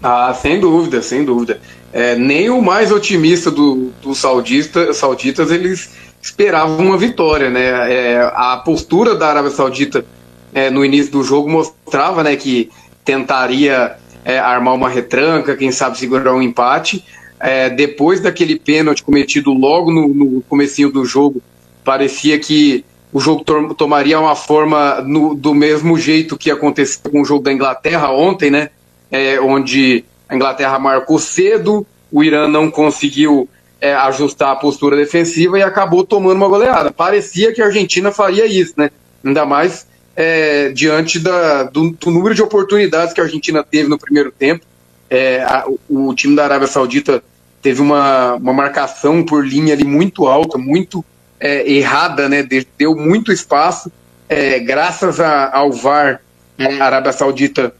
Ah, 0.01 0.34
sem 0.34 0.60
dúvida, 0.60 1.01
sem 1.01 1.24
dúvida. 1.24 1.62
É, 1.93 2.15
nem 2.15 2.50
o 2.50 2.62
mais 2.62 2.91
otimista 2.91 3.51
dos 3.51 3.91
do 4.01 4.15
saudita, 4.15 4.93
sauditas, 4.93 5.51
eles 5.51 5.91
esperavam 6.22 6.77
uma 6.77 6.98
vitória, 6.98 7.50
né? 7.50 7.91
É, 7.91 8.31
a 8.34 8.58
postura 8.58 9.15
da 9.15 9.27
Arábia 9.27 9.51
Saudita 9.51 10.05
é, 10.53 10.70
no 10.70 10.86
início 10.86 11.12
do 11.12 11.24
jogo 11.24 11.50
mostrava 11.50 12.24
né, 12.24 12.36
que 12.36 12.70
tentaria 13.03 13.96
é, 14.24 14.38
armar 14.38 14.75
uma 14.75 14.89
retranca, 14.89 15.55
quem 15.55 15.72
sabe 15.72 15.98
segurar 15.98 16.34
um 16.34 16.41
empate. 16.41 17.03
É, 17.39 17.70
depois 17.70 18.20
daquele 18.20 18.60
pênalti 18.60 19.01
cometido 19.03 19.51
logo 19.51 19.91
no, 19.91 20.08
no 20.10 20.41
comecinho 20.43 20.91
do 20.91 21.03
jogo, 21.03 21.41
parecia 21.84 22.38
que 22.38 22.86
o 23.12 23.20
jogo 23.20 23.43
tomaria 23.74 24.20
uma 24.20 24.36
forma 24.36 25.01
no, 25.01 25.34
do 25.34 25.53
mesmo 25.53 25.98
jeito 25.98 26.38
que 26.38 26.51
aconteceu 26.51 27.12
com 27.12 27.22
o 27.22 27.25
jogo 27.25 27.43
da 27.43 27.51
Inglaterra 27.51 28.12
ontem, 28.12 28.51
né? 28.51 28.70
É, 29.12 29.39
onde 29.41 30.06
a 30.27 30.36
Inglaterra 30.36 30.80
marcou 30.80 31.20
cedo, 31.20 31.86
o 32.12 32.24
Irã 32.24 32.48
não 32.48 32.72
conseguiu 32.72 33.50
é, 33.82 33.94
ajustar 33.94 34.51
a 34.51 34.56
postura 34.56 34.96
defensiva 34.96 35.58
e 35.58 35.63
acabou 35.63 36.06
tomando 36.06 36.38
uma 36.38 36.48
goleada. 36.48 36.91
Parecia 36.91 37.53
que 37.53 37.62
a 37.62 37.65
Argentina 37.65 38.12
faria 38.12 38.46
isso, 38.46 38.74
né? 38.77 38.89
Ainda 39.24 39.46
mais 39.46 39.88
é, 40.15 40.70
diante 40.70 41.20
da, 41.20 41.63
do, 41.63 41.91
do, 41.91 42.12
número 42.12 42.36
de 42.36 42.44
oportunidades 42.44 43.13
que 43.13 43.20
a 43.20 43.24
Argentina 43.24 43.63
teve 43.63 43.89
no 43.89 43.98
primeiro 43.98 44.32
tempo. 44.32 44.65
É, 45.10 45.41
a, 45.44 45.65
o, 45.68 46.10
o 46.10 46.15
time 46.15 46.36
da 46.36 46.44
Arábia 46.44 46.68
Saudita 46.68 47.24
teve 47.62 47.82
uma, 47.82 48.36
uma 48.36 48.53
marcação 48.53 49.24
por 49.24 49.46
linha 49.46 49.74
ali 49.74 49.84
muito 49.84 50.27
alta, 50.27 50.58
muito 50.58 51.03
é, 51.39 51.70
errada, 51.70 52.30
né? 52.30 52.48
Deu 52.77 52.96
muito 52.96 53.32
espaço. 53.32 53.91
É, 54.30 54.60
graças 54.60 55.20
a, 55.20 55.56
ao 55.56 55.72
VAR, 55.72 56.22
a 56.58 56.86
Arábia 56.86 57.12
Saudita 57.12 57.74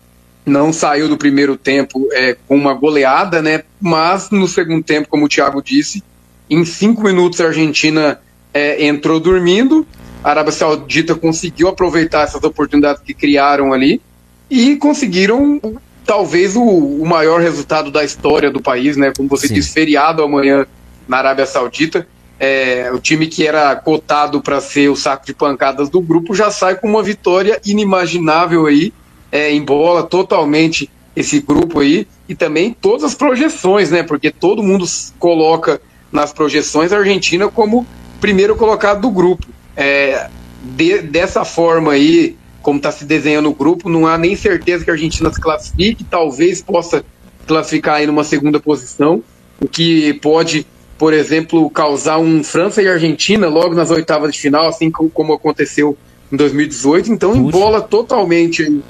não 0.46 0.74
saiu 0.74 1.08
do 1.08 1.18
primeiro 1.18 1.56
tempo 1.56 2.08
é, 2.12 2.36
com 2.48 2.56
uma 2.56 2.74
goleada, 2.74 3.42
né? 3.42 3.64
Mas 3.80 4.30
no 4.30 4.48
segundo 4.48 4.84
tempo, 4.84 5.08
como 5.10 5.26
o 5.26 5.30
Thiago 5.30 5.62
disse, 5.62 6.04
em 6.50 6.66
cinco 6.66 7.04
minutos 7.04 7.40
a 7.42 7.48
Argentina 7.48 8.20
é, 8.54 8.86
entrou 8.86 9.20
dormindo. 9.20 9.86
A 10.24 10.30
Arábia 10.32 10.52
Saudita 10.52 11.16
conseguiu 11.16 11.68
aproveitar 11.68 12.24
essas 12.24 12.44
oportunidades 12.44 13.02
que 13.02 13.14
criaram 13.14 13.74
ali 13.74 14.02
e 14.50 14.76
conseguiram 14.76 15.60
talvez 16.06 16.56
o, 16.56 16.62
o 16.62 17.06
maior 17.06 17.42
resultado 17.42 17.90
da 17.92 18.04
história 18.04 18.52
do 18.52 18.62
país, 18.62 18.98
né? 18.98 19.12
Como 19.16 19.30
você 19.30 19.48
Sim. 19.48 19.56
disse, 19.56 19.72
feriado 19.72 20.24
amanhã 20.24 20.66
na 21.08 21.18
Arábia 21.18 21.46
Saudita 21.46 22.08
é, 22.42 22.92
o 22.92 22.98
time 22.98 23.28
que 23.28 23.46
era 23.46 23.76
cotado 23.76 24.42
para 24.42 24.60
ser 24.60 24.90
o 24.90 24.96
saco 24.96 25.28
de 25.28 25.32
pancadas 25.32 25.92
do 25.92 26.02
grupo 26.02 26.34
já 26.34 26.50
sai 26.50 26.74
com 26.74 26.88
uma 26.88 27.04
vitória 27.04 27.62
inimaginável 27.64 28.66
aí, 28.66 28.92
é, 29.32 29.54
embola 29.54 30.04
totalmente 30.04 30.90
esse 31.16 31.40
grupo 31.40 31.80
aí 31.80 32.08
e 32.28 32.36
também 32.36 32.76
todas 32.80 33.04
as 33.04 33.16
projeções, 33.16 33.92
né? 33.92 34.04
Porque 34.04 34.32
todo 34.32 34.64
mundo 34.64 34.86
coloca 35.20 35.82
nas 36.12 36.34
projeções 36.34 36.92
a 36.92 36.98
Argentina 36.98 37.48
como 37.48 37.86
primeiro 38.20 38.56
colocado 38.56 39.02
do 39.02 39.10
grupo. 39.10 39.46
É, 39.76 40.30
de, 40.64 41.00
dessa 41.00 41.44
forma 41.44 41.94
aí, 41.94 42.36
como 42.62 42.78
está 42.78 42.92
se 42.92 43.06
desenhando 43.06 43.50
o 43.50 43.54
grupo, 43.54 43.90
não 43.90 44.06
há 44.06 44.18
nem 44.18 44.36
certeza 44.36 44.84
que 44.84 44.90
a 44.90 44.94
Argentina 44.94 45.32
se 45.34 45.40
classifique, 45.40 46.04
talvez 46.04 46.62
possa 46.62 47.04
classificar 47.48 47.96
aí 47.96 48.08
numa 48.08 48.24
segunda 48.24 48.60
posição, 48.60 49.24
o 49.60 49.68
que 49.68 50.14
pode 50.16 50.66
por 51.02 51.14
exemplo, 51.14 51.68
causar 51.72 52.20
um 52.20 52.44
França 52.44 52.80
e 52.80 52.88
Argentina 52.88 53.48
logo 53.48 53.74
nas 53.74 53.90
oitavas 53.90 54.32
de 54.32 54.40
final, 54.40 54.68
assim 54.68 54.92
como 54.92 55.34
aconteceu 55.34 55.98
em 56.32 56.38
2018. 56.38 57.12
Então, 57.12 57.36
embola 57.36 57.82
totalmente 57.82 58.84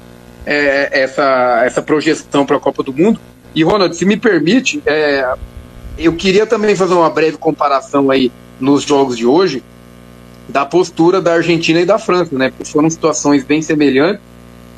é, 0.46 1.02
essa, 1.02 1.62
essa 1.64 1.82
projeção 1.82 2.44
para 2.44 2.56
a 2.56 2.60
Copa 2.60 2.82
do 2.82 2.92
Mundo. 2.92 3.20
E, 3.54 3.62
Ronald, 3.62 3.94
se 3.96 4.04
me 4.04 4.16
permite, 4.16 4.82
é, 4.86 5.34
eu 5.98 6.14
queria 6.14 6.46
também 6.46 6.74
fazer 6.74 6.94
uma 6.94 7.10
breve 7.10 7.36
comparação 7.36 8.10
aí 8.10 8.32
nos 8.58 8.82
jogos 8.82 9.16
de 9.16 9.26
hoje 9.26 9.62
da 10.48 10.64
postura 10.64 11.20
da 11.20 11.34
Argentina 11.34 11.80
e 11.80 11.84
da 11.84 11.98
França, 11.98 12.36
né? 12.36 12.50
Porque 12.50 12.70
foram 12.70 12.90
situações 12.90 13.44
bem 13.44 13.62
semelhantes. 13.62 14.20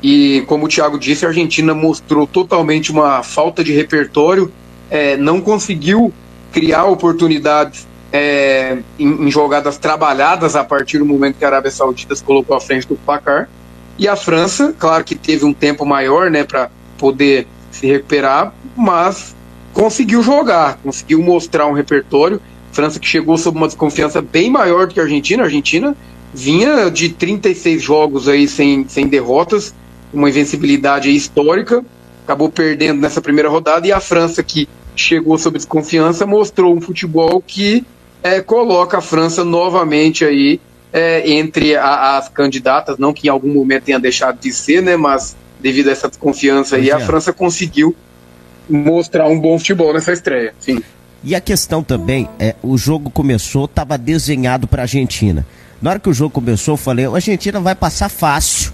E, 0.01 0.43
como 0.47 0.65
o 0.65 0.67
Thiago 0.67 0.99
disse, 0.99 1.25
a 1.25 1.29
Argentina 1.29 1.73
mostrou 1.73 2.27
totalmente 2.27 2.91
uma 2.91 3.23
falta 3.23 3.63
de 3.63 3.73
repertório, 3.73 4.51
é, 4.89 5.17
não 5.17 5.41
conseguiu 5.41 6.13
criar 6.51 6.85
oportunidades 6.85 7.87
é, 8.13 8.77
em, 8.99 9.27
em, 9.27 9.31
jogadas 9.31 9.77
trabalhadas 9.77 10.55
a 10.55 10.63
partir 10.63 10.99
do 10.99 11.05
momento 11.05 11.37
que 11.37 11.43
a 11.43 11.47
Arábia 11.47 11.71
Saudita 11.71 12.15
se 12.15 12.23
colocou 12.23 12.55
à 12.55 12.61
frente 12.61 12.87
do 12.87 12.95
placar. 12.95 13.49
E 13.97 14.07
a 14.07 14.15
França, 14.15 14.75
claro 14.77 15.03
que 15.03 15.15
teve 15.15 15.45
um 15.45 15.53
tempo 15.53 15.85
maior 15.85 16.29
né, 16.29 16.43
para 16.43 16.69
poder 16.97 17.47
se 17.71 17.87
recuperar, 17.87 18.53
mas 18.75 19.35
conseguiu 19.73 20.21
jogar, 20.21 20.77
conseguiu 20.83 21.21
mostrar 21.21 21.67
um 21.67 21.73
repertório. 21.73 22.41
França 22.71 22.99
que 22.99 23.07
chegou 23.07 23.37
sob 23.37 23.57
uma 23.57 23.67
desconfiança 23.67 24.21
bem 24.21 24.49
maior 24.49 24.87
do 24.87 24.93
que 24.93 24.99
a 24.99 25.03
Argentina. 25.03 25.43
A 25.43 25.45
Argentina 25.45 25.95
vinha 26.33 26.89
de 26.91 27.09
36 27.09 27.81
jogos 27.81 28.27
aí 28.27 28.47
sem, 28.47 28.85
sem 28.89 29.07
derrotas, 29.07 29.73
uma 30.13 30.29
invencibilidade 30.29 31.13
histórica, 31.13 31.83
acabou 32.23 32.49
perdendo 32.49 32.99
nessa 32.99 33.21
primeira 33.21 33.49
rodada, 33.49 33.87
e 33.87 33.91
a 33.91 34.01
França 34.01 34.43
que 34.43 34.67
chegou 34.95 35.37
sob 35.37 35.57
desconfiança, 35.57 36.25
mostrou 36.25 36.75
um 36.75 36.81
futebol 36.81 37.41
que 37.41 37.85
é, 38.21 38.41
coloca 38.41 38.97
a 38.97 39.01
França 39.01 39.45
novamente 39.45 40.25
aí 40.25 40.59
é, 40.95 41.29
entre 41.29 41.75
a, 41.75 42.15
as 42.15 42.29
candidatas, 42.29 42.97
não 42.97 43.11
que 43.11 43.27
em 43.27 43.29
algum 43.29 43.53
momento 43.53 43.83
tenha 43.83 43.99
deixado 43.99 44.39
de 44.39 44.53
ser, 44.53 44.81
né, 44.81 44.95
mas 44.95 45.35
devido 45.59 45.89
a 45.89 45.91
essa 45.91 46.07
desconfiança 46.07 46.77
aí, 46.77 46.89
a 46.89 47.01
França 47.01 47.33
conseguiu 47.33 47.93
mostrar 48.69 49.27
um 49.27 49.37
bom 49.37 49.59
futebol 49.59 49.93
nessa 49.93 50.13
estreia. 50.13 50.53
Sim. 50.57 50.81
E 51.21 51.35
a 51.35 51.41
questão 51.41 51.83
também 51.83 52.29
é, 52.39 52.55
o 52.63 52.77
jogo 52.77 53.09
começou, 53.09 53.65
estava 53.65 53.97
desenhado 53.97 54.67
para 54.67 54.83
a 54.83 54.85
Argentina. 54.85 55.45
Na 55.81 55.89
hora 55.89 55.99
que 55.99 56.09
o 56.09 56.13
jogo 56.13 56.29
começou, 56.29 56.75
eu 56.75 56.77
falei, 56.77 57.05
a 57.05 57.11
Argentina 57.11 57.59
vai 57.59 57.75
passar 57.75 58.07
fácil. 58.07 58.71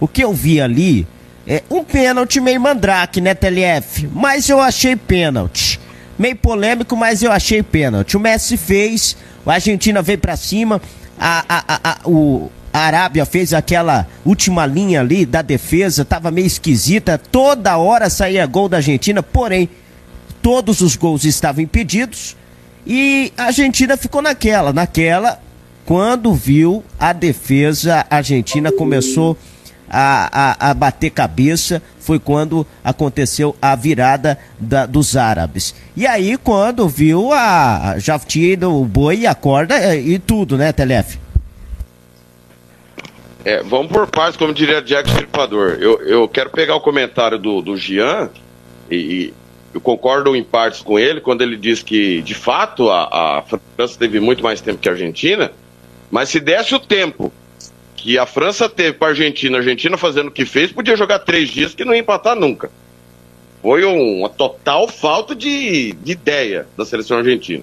O 0.00 0.08
que 0.08 0.24
eu 0.24 0.32
vi 0.32 0.62
ali 0.62 1.06
é, 1.46 1.62
um 1.68 1.84
pênalti 1.84 2.40
meio 2.40 2.60
mandrake, 2.62 3.20
né, 3.20 3.34
TLF? 3.34 4.08
Mas 4.14 4.48
eu 4.48 4.58
achei 4.58 4.96
pênalti. 4.96 5.78
Meio 6.18 6.36
polêmico, 6.36 6.96
mas 6.96 7.22
eu 7.22 7.30
achei 7.30 7.62
pênalti. 7.62 8.16
O 8.16 8.20
Messi 8.20 8.56
fez, 8.56 9.16
a 9.44 9.52
Argentina 9.52 10.00
veio 10.00 10.18
para 10.18 10.36
cima, 10.36 10.80
a, 11.18 11.44
a, 11.48 11.90
a, 11.90 12.08
o, 12.08 12.50
a 12.72 12.78
Arábia 12.80 13.24
fez 13.26 13.52
aquela 13.52 14.06
última 14.24 14.66
linha 14.66 15.00
ali 15.00 15.26
da 15.26 15.42
defesa, 15.42 16.04
tava 16.04 16.30
meio 16.30 16.46
esquisita, 16.46 17.18
toda 17.18 17.76
hora 17.76 18.08
saía 18.10 18.46
gol 18.46 18.68
da 18.68 18.78
Argentina, 18.78 19.22
porém, 19.22 19.68
todos 20.42 20.80
os 20.80 20.96
gols 20.96 21.24
estavam 21.24 21.62
impedidos 21.62 22.36
e 22.86 23.32
a 23.36 23.44
Argentina 23.44 23.96
ficou 23.96 24.22
naquela, 24.22 24.72
naquela, 24.72 25.40
quando 25.84 26.32
viu 26.34 26.84
a 26.98 27.12
defesa 27.12 28.06
argentina 28.10 28.70
começou 28.70 29.32
a, 29.32 29.36
a, 29.90 30.70
a 30.70 30.74
bater 30.74 31.10
cabeça, 31.10 31.82
foi 31.98 32.18
quando 32.18 32.66
aconteceu 32.82 33.54
a 33.60 33.74
virada 33.76 34.38
da, 34.58 34.86
dos 34.86 35.16
árabes. 35.16 35.74
E 35.96 36.06
aí, 36.06 36.36
quando 36.36 36.88
viu 36.88 37.32
a. 37.32 37.96
Já 37.98 38.18
o 38.68 38.84
boi 38.84 39.26
a 39.26 39.34
corda 39.34 39.94
e 39.96 40.18
tudo, 40.18 40.56
né, 40.56 40.72
Telef? 40.72 41.18
É, 43.44 43.62
vamos 43.62 43.90
por 43.90 44.06
partes, 44.08 44.36
como 44.36 44.52
diria 44.52 44.82
Jack 44.82 45.08
Stripador. 45.08 45.78
Eu, 45.80 46.00
eu 46.02 46.28
quero 46.28 46.50
pegar 46.50 46.74
o 46.74 46.80
comentário 46.80 47.38
do, 47.38 47.62
do 47.62 47.76
Jean 47.76 48.30
e, 48.90 48.96
e, 48.96 49.34
eu 49.72 49.80
concordo 49.80 50.34
em 50.34 50.42
partes 50.42 50.80
com 50.82 50.98
ele 50.98 51.20
quando 51.20 51.42
ele 51.42 51.56
diz 51.56 51.82
que, 51.82 52.20
de 52.22 52.34
fato, 52.34 52.90
a, 52.90 53.38
a 53.38 53.42
França 53.76 53.98
teve 53.98 54.18
muito 54.18 54.42
mais 54.42 54.60
tempo 54.60 54.78
que 54.78 54.88
a 54.88 54.92
Argentina, 54.92 55.52
mas 56.10 56.30
se 56.30 56.40
desse 56.40 56.74
o 56.74 56.80
tempo 56.80 57.32
que 58.08 58.16
a 58.16 58.24
França 58.24 58.70
teve 58.70 58.94
para 58.94 59.08
a 59.08 59.10
Argentina, 59.10 59.58
a 59.58 59.60
Argentina 59.60 59.98
fazendo 59.98 60.28
o 60.28 60.30
que 60.30 60.46
fez, 60.46 60.72
podia 60.72 60.96
jogar 60.96 61.18
três 61.18 61.50
dias 61.50 61.74
que 61.74 61.84
não 61.84 61.92
ia 61.92 62.00
empatar 62.00 62.34
nunca. 62.34 62.70
Foi 63.60 63.84
uma 63.84 64.30
total 64.30 64.88
falta 64.88 65.34
de, 65.34 65.92
de 65.92 66.12
ideia 66.12 66.66
da 66.74 66.86
seleção 66.86 67.18
argentina. 67.18 67.62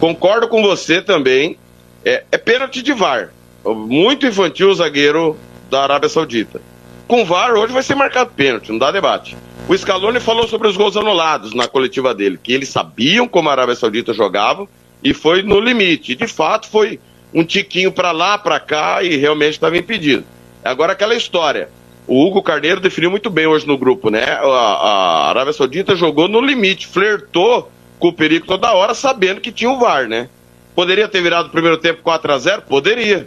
Concordo 0.00 0.48
com 0.48 0.60
você 0.60 1.00
também. 1.00 1.56
É, 2.04 2.24
é 2.32 2.36
pênalti 2.36 2.82
de 2.82 2.92
VAR 2.92 3.30
muito 3.64 4.26
infantil 4.26 4.70
o 4.70 4.74
zagueiro 4.74 5.36
da 5.70 5.84
Arábia 5.84 6.08
Saudita. 6.08 6.60
Com 7.06 7.24
VAR, 7.24 7.54
hoje 7.54 7.72
vai 7.72 7.84
ser 7.84 7.94
marcado 7.94 8.32
pênalti, 8.34 8.72
não 8.72 8.78
dá 8.78 8.90
debate. 8.90 9.36
O 9.68 9.78
Scaloni 9.78 10.18
falou 10.18 10.48
sobre 10.48 10.66
os 10.66 10.76
gols 10.76 10.96
anulados 10.96 11.54
na 11.54 11.68
coletiva 11.68 12.12
dele, 12.12 12.40
que 12.42 12.52
eles 12.52 12.70
sabiam 12.70 13.28
como 13.28 13.48
a 13.48 13.52
Arábia 13.52 13.76
Saudita 13.76 14.12
jogava 14.12 14.66
e 15.00 15.14
foi 15.14 15.44
no 15.44 15.60
limite. 15.60 16.16
De 16.16 16.26
fato 16.26 16.68
foi 16.68 16.98
um 17.32 17.44
tiquinho 17.44 17.92
para 17.92 18.12
lá, 18.12 18.38
para 18.38 18.60
cá 18.60 19.02
e 19.02 19.16
realmente 19.16 19.52
estava 19.52 19.76
impedido. 19.76 20.24
Agora 20.64 20.92
aquela 20.92 21.14
história. 21.14 21.68
O 22.06 22.24
Hugo 22.24 22.42
Carneiro 22.42 22.80
definiu 22.80 23.10
muito 23.10 23.28
bem 23.28 23.46
hoje 23.46 23.66
no 23.66 23.76
grupo, 23.76 24.10
né? 24.10 24.22
A, 24.24 24.46
a 24.46 25.28
Arábia 25.30 25.52
Saudita 25.52 25.96
jogou 25.96 26.28
no 26.28 26.40
limite, 26.40 26.86
flertou 26.86 27.70
com 27.98 28.08
o 28.08 28.12
perigo 28.12 28.46
toda 28.46 28.72
hora, 28.72 28.94
sabendo 28.94 29.40
que 29.40 29.50
tinha 29.50 29.70
o 29.70 29.78
VAR, 29.78 30.06
né? 30.06 30.28
Poderia 30.74 31.08
ter 31.08 31.20
virado 31.20 31.48
o 31.48 31.50
primeiro 31.50 31.78
tempo 31.78 32.02
4 32.02 32.32
a 32.32 32.38
0 32.38 32.62
Poderia 32.62 33.26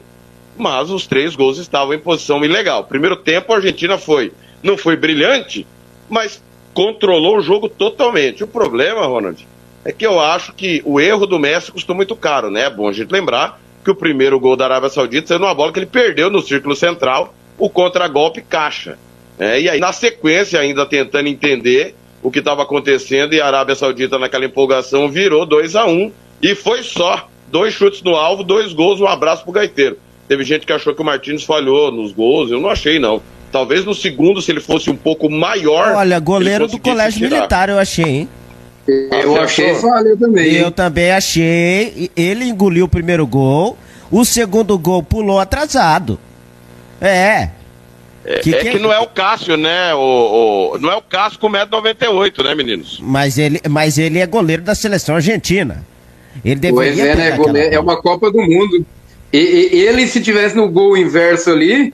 mas 0.59 0.89
os 0.91 1.07
três 1.07 1.35
gols 1.35 1.57
estavam 1.57 1.93
em 1.93 1.99
posição 1.99 2.43
ilegal. 2.43 2.83
Primeiro 2.83 3.15
tempo, 3.15 3.51
a 3.53 3.55
Argentina 3.55 3.97
foi, 3.97 4.33
não 4.61 4.77
foi 4.77 4.95
brilhante, 4.95 5.65
mas 6.09 6.43
controlou 6.73 7.37
o 7.37 7.41
jogo 7.41 7.69
totalmente. 7.69 8.43
O 8.43 8.47
problema, 8.47 9.05
Ronald, 9.05 9.47
é 9.85 9.91
que 9.91 10.05
eu 10.05 10.19
acho 10.19 10.53
que 10.53 10.81
o 10.85 10.99
erro 10.99 11.25
do 11.25 11.39
Messi 11.39 11.71
custou 11.71 11.95
muito 11.95 12.15
caro, 12.15 12.51
né? 12.51 12.63
É 12.65 12.69
bom 12.69 12.89
a 12.89 12.93
gente 12.93 13.11
lembrar 13.11 13.59
que 13.83 13.91
o 13.91 13.95
primeiro 13.95 14.39
gol 14.39 14.55
da 14.55 14.65
Arábia 14.65 14.89
Saudita 14.89 15.27
saiu 15.27 15.39
numa 15.39 15.53
bola 15.53 15.71
que 15.71 15.79
ele 15.79 15.85
perdeu 15.85 16.29
no 16.29 16.41
círculo 16.41 16.75
central, 16.75 17.33
o 17.57 17.69
contragolpe 17.69 18.41
caixa. 18.41 18.97
É, 19.37 19.59
e 19.59 19.69
aí, 19.69 19.79
na 19.79 19.93
sequência, 19.93 20.59
ainda 20.59 20.85
tentando 20.85 21.27
entender 21.27 21.95
o 22.21 22.29
que 22.29 22.39
estava 22.39 22.63
acontecendo, 22.63 23.33
e 23.33 23.41
a 23.41 23.47
Arábia 23.47 23.75
Saudita, 23.75 24.19
naquela 24.19 24.45
empolgação, 24.45 25.09
virou 25.09 25.45
2 25.45 25.75
a 25.75 25.85
1 25.85 25.89
um, 25.89 26.11
e 26.41 26.55
foi 26.55 26.83
só. 26.83 27.27
Dois 27.47 27.73
chutes 27.73 28.03
no 28.03 28.15
alvo, 28.15 28.43
dois 28.43 28.73
gols, 28.73 29.01
um 29.01 29.07
abraço 29.07 29.43
pro 29.43 29.51
gaiteiro. 29.51 29.97
Teve 30.27 30.43
gente 30.43 30.67
que 30.67 30.73
achou 30.73 30.93
que 30.93 31.01
o 31.01 31.05
Martins 31.05 31.43
falhou 31.43 31.91
nos 31.91 32.11
gols, 32.11 32.51
eu 32.51 32.59
não 32.59 32.69
achei, 32.69 32.99
não. 32.99 33.21
Talvez 33.51 33.83
no 33.83 33.95
segundo, 33.95 34.41
se 34.41 34.51
ele 34.51 34.59
fosse 34.59 34.91
um 34.91 34.95
pouco 34.95 35.27
maior. 35.29 35.95
Olha, 35.95 36.19
goleiro 36.19 36.67
do 36.67 36.77
colégio 36.77 37.21
militar, 37.21 37.69
eu 37.69 37.79
achei, 37.79 38.05
hein? 38.05 38.29
Eu 39.11 39.41
achei 39.41 39.75
falha 39.75 40.15
também. 40.17 40.55
Eu 40.55 40.71
também 40.71 41.11
achei. 41.11 42.09
Ele 42.15 42.45
engoliu 42.45 42.85
o 42.85 42.89
primeiro 42.89 43.25
gol. 43.27 43.77
O 44.11 44.25
segundo 44.25 44.77
gol 44.77 45.03
pulou 45.03 45.39
atrasado. 45.39 46.19
É. 46.99 47.49
É 48.25 48.39
que, 48.39 48.53
é 48.53 48.59
que, 48.59 48.71
que 48.71 48.79
não 48.79 48.91
é 48.91 48.99
o 48.99 49.07
Cássio, 49.07 49.55
né? 49.55 49.93
O, 49.95 50.73
o, 50.75 50.77
não 50.79 50.91
é 50.91 50.95
o 50.95 51.01
Cássio 51.01 51.39
com 51.39 51.49
1,98m, 51.49 52.43
né, 52.43 52.55
meninos? 52.55 52.99
Mas 53.01 53.37
ele, 53.37 53.61
mas 53.69 53.97
ele 53.97 54.19
é 54.19 54.25
goleiro 54.27 54.61
da 54.61 54.75
seleção 54.75 55.15
argentina. 55.15 55.85
Ele 56.43 56.55
deveria 56.55 56.93
pois 56.93 56.99
é, 56.99 57.15
né? 57.15 57.31
Goleiro, 57.37 57.75
é 57.75 57.79
uma 57.79 58.01
Copa 58.01 58.31
do 58.31 58.41
Mundo. 58.41 58.85
E, 59.31 59.37
e, 59.37 59.79
ele, 59.87 60.07
se 60.07 60.21
tivesse 60.21 60.55
no 60.55 60.69
gol 60.69 60.97
inverso 60.97 61.49
ali, 61.51 61.93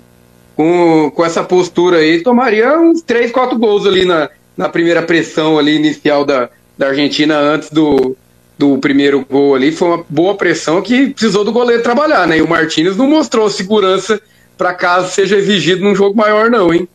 com, 0.56 1.12
com 1.14 1.26
essa 1.26 1.44
postura 1.44 1.98
aí, 1.98 2.22
tomaria 2.22 2.80
uns 2.80 3.02
3, 3.02 3.32
4 3.32 3.58
gols 3.58 3.86
ali 3.86 4.06
na, 4.06 4.30
na 4.58 4.70
primeira 4.70 5.02
pressão 5.02 5.58
ali 5.60 5.76
inicial 5.76 6.26
da, 6.26 6.50
da 6.78 6.88
Argentina 6.88 7.38
antes 7.38 7.70
do, 7.70 8.16
do 8.58 8.78
primeiro 8.78 9.26
gol 9.30 9.56
ali. 9.56 9.72
Foi 9.72 9.88
uma 9.90 10.06
boa 10.10 10.36
pressão 10.36 10.82
que 10.82 11.10
precisou 11.10 11.44
do 11.44 11.52
goleiro 11.52 11.84
trabalhar, 11.84 12.28
né? 12.28 12.38
E 12.38 12.42
o 12.42 12.48
Martinez 12.48 12.98
não 12.98 13.08
mostrou 13.08 13.50
segurança 13.50 14.22
para 14.58 14.74
caso 14.74 15.12
seja 15.12 15.36
exigido 15.36 15.84
num 15.84 15.96
jogo 15.96 16.16
maior, 16.16 16.50
não, 16.50 16.74
hein? 16.74 16.88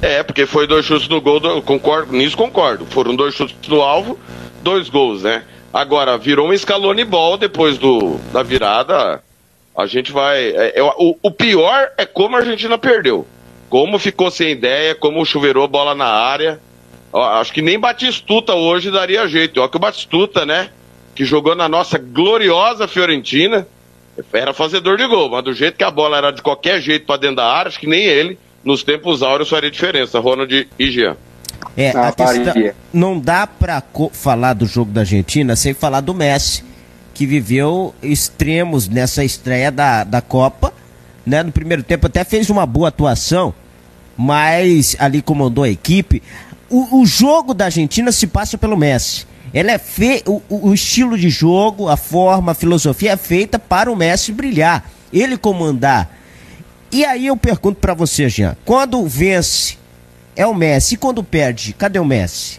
É, 0.00 0.22
porque 0.22 0.46
foi 0.46 0.66
dois 0.66 0.84
chutes 0.84 1.08
no 1.08 1.20
gol, 1.20 1.40
do, 1.40 1.62
concordo, 1.62 2.12
nisso 2.12 2.36
concordo. 2.36 2.84
Foram 2.86 3.14
dois 3.14 3.34
chutes 3.34 3.56
no 3.68 3.80
alvo, 3.80 4.18
dois 4.62 4.88
gols, 4.88 5.22
né? 5.22 5.44
Agora, 5.72 6.18
virou 6.18 6.48
um 6.48 6.52
escalone 6.52 7.04
ball 7.04 7.38
depois 7.38 7.78
do, 7.78 8.18
da 8.32 8.42
virada 8.42 9.22
a 9.76 9.86
gente 9.86 10.12
vai. 10.12 10.50
É, 10.50 10.78
é, 10.78 10.82
o, 10.82 11.16
o, 11.22 11.30
pior 11.30 11.90
é 11.96 12.04
como 12.04 12.36
a 12.36 12.40
Argentina 12.40 12.76
perdeu. 12.76 13.26
Como 13.68 13.98
ficou 13.98 14.30
sem 14.30 14.50
ideia, 14.50 14.94
como 14.94 15.24
chuveirou 15.24 15.66
bola 15.66 15.94
na 15.94 16.06
área. 16.06 16.60
Ó, 17.12 17.22
acho 17.22 17.52
que 17.52 17.60
nem 17.60 17.78
Batistuta 17.78 18.54
hoje 18.54 18.90
daria 18.90 19.26
jeito. 19.28 19.60
Olha 19.60 19.68
que 19.68 19.76
o 19.76 19.80
Batistuta, 19.80 20.46
né? 20.46 20.70
Que 21.14 21.24
jogou 21.24 21.54
na 21.54 21.68
nossa 21.68 21.98
gloriosa 21.98 22.88
Fiorentina. 22.88 23.66
Era 24.32 24.52
fazedor 24.52 24.96
de 24.96 25.06
gol, 25.06 25.30
mas 25.30 25.44
do 25.44 25.52
jeito 25.52 25.76
que 25.76 25.84
a 25.84 25.90
bola 25.90 26.18
era 26.18 26.30
de 26.30 26.42
qualquer 26.42 26.80
jeito 26.80 27.06
para 27.06 27.18
dentro 27.18 27.36
da 27.36 27.46
área, 27.46 27.68
acho 27.68 27.80
que 27.80 27.86
nem 27.86 28.02
ele, 28.02 28.38
nos 28.62 28.82
tempos 28.82 29.22
áureos, 29.22 29.48
faria 29.48 29.70
diferença. 29.70 30.18
Ronald 30.20 30.68
e 30.78 30.90
Jean. 30.90 31.16
É, 31.76 31.90
a 31.90 32.12
questão, 32.12 32.54
não 32.92 33.18
dá 33.18 33.46
para 33.46 33.82
falar 34.12 34.52
do 34.52 34.66
jogo 34.66 34.90
da 34.90 35.02
Argentina 35.02 35.56
sem 35.56 35.72
falar 35.72 36.00
do 36.00 36.12
Messi 36.12 36.64
que 37.14 37.26
viveu 37.26 37.94
extremos 38.02 38.88
nessa 38.88 39.24
estreia 39.24 39.70
da, 39.70 40.04
da 40.04 40.20
Copa. 40.20 40.72
Né? 41.24 41.42
No 41.42 41.52
primeiro 41.52 41.82
tempo 41.82 42.06
até 42.06 42.24
fez 42.24 42.50
uma 42.50 42.66
boa 42.66 42.88
atuação, 42.88 43.54
mas 44.16 44.96
ali 44.98 45.22
comandou 45.22 45.64
a 45.64 45.68
equipe. 45.68 46.22
O, 46.72 47.02
o 47.02 47.04
jogo 47.04 47.52
da 47.52 47.66
Argentina 47.66 48.10
se 48.10 48.26
passa 48.26 48.56
pelo 48.56 48.78
Messi. 48.78 49.26
Ela 49.52 49.72
é 49.72 49.78
fe... 49.78 50.22
O, 50.26 50.40
o, 50.48 50.72
estilo 50.72 51.18
de 51.18 51.28
jogo, 51.28 51.86
a 51.86 51.98
forma, 51.98 52.52
a 52.52 52.54
filosofia 52.54 53.12
é 53.12 53.16
feita 53.18 53.58
para 53.58 53.92
o 53.92 53.94
Messi 53.94 54.32
brilhar, 54.32 54.90
ele 55.12 55.36
comandar. 55.36 56.10
E 56.90 57.04
aí 57.04 57.26
eu 57.26 57.36
pergunto 57.36 57.78
para 57.78 57.92
você, 57.92 58.26
Jean, 58.26 58.56
quando 58.64 59.06
vence 59.06 59.76
é 60.34 60.46
o 60.46 60.54
Messi, 60.54 60.94
e 60.94 60.96
quando 60.96 61.22
perde, 61.22 61.74
cadê 61.74 61.98
o 61.98 62.06
Messi? 62.06 62.58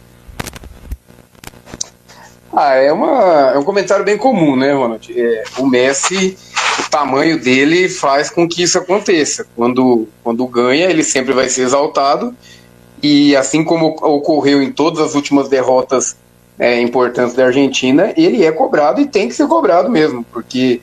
Ah, 2.56 2.76
é, 2.76 2.94
uma, 2.94 3.52
é 3.56 3.58
um 3.58 3.64
comentário 3.64 4.06
bem 4.06 4.16
comum, 4.16 4.56
né, 4.56 4.74
Ronald? 4.74 5.12
É, 5.12 5.44
o 5.58 5.66
Messi, 5.66 6.38
o 6.80 6.90
tamanho 6.92 7.42
dele 7.42 7.90
faz 7.90 8.30
com 8.30 8.48
que 8.48 8.62
isso 8.62 8.78
aconteça. 8.78 9.48
Quando, 9.56 10.08
quando 10.24 10.46
ganha, 10.46 10.86
ele 10.86 11.04
sempre 11.04 11.34
vai 11.34 11.50
ser 11.50 11.64
exaltado. 11.64 12.36
E 13.04 13.36
assim 13.36 13.66
como 13.66 13.88
ocorreu 13.88 14.64
em 14.64 14.72
todas 14.72 15.02
as 15.02 15.14
últimas 15.14 15.50
derrotas 15.50 16.16
é, 16.58 16.80
importantes 16.80 17.36
da 17.36 17.48
Argentina, 17.48 18.14
ele 18.16 18.46
é 18.46 18.52
cobrado 18.52 19.02
e 19.02 19.06
tem 19.06 19.28
que 19.28 19.36
ser 19.36 19.46
cobrado 19.46 19.90
mesmo, 19.90 20.26
porque 20.32 20.80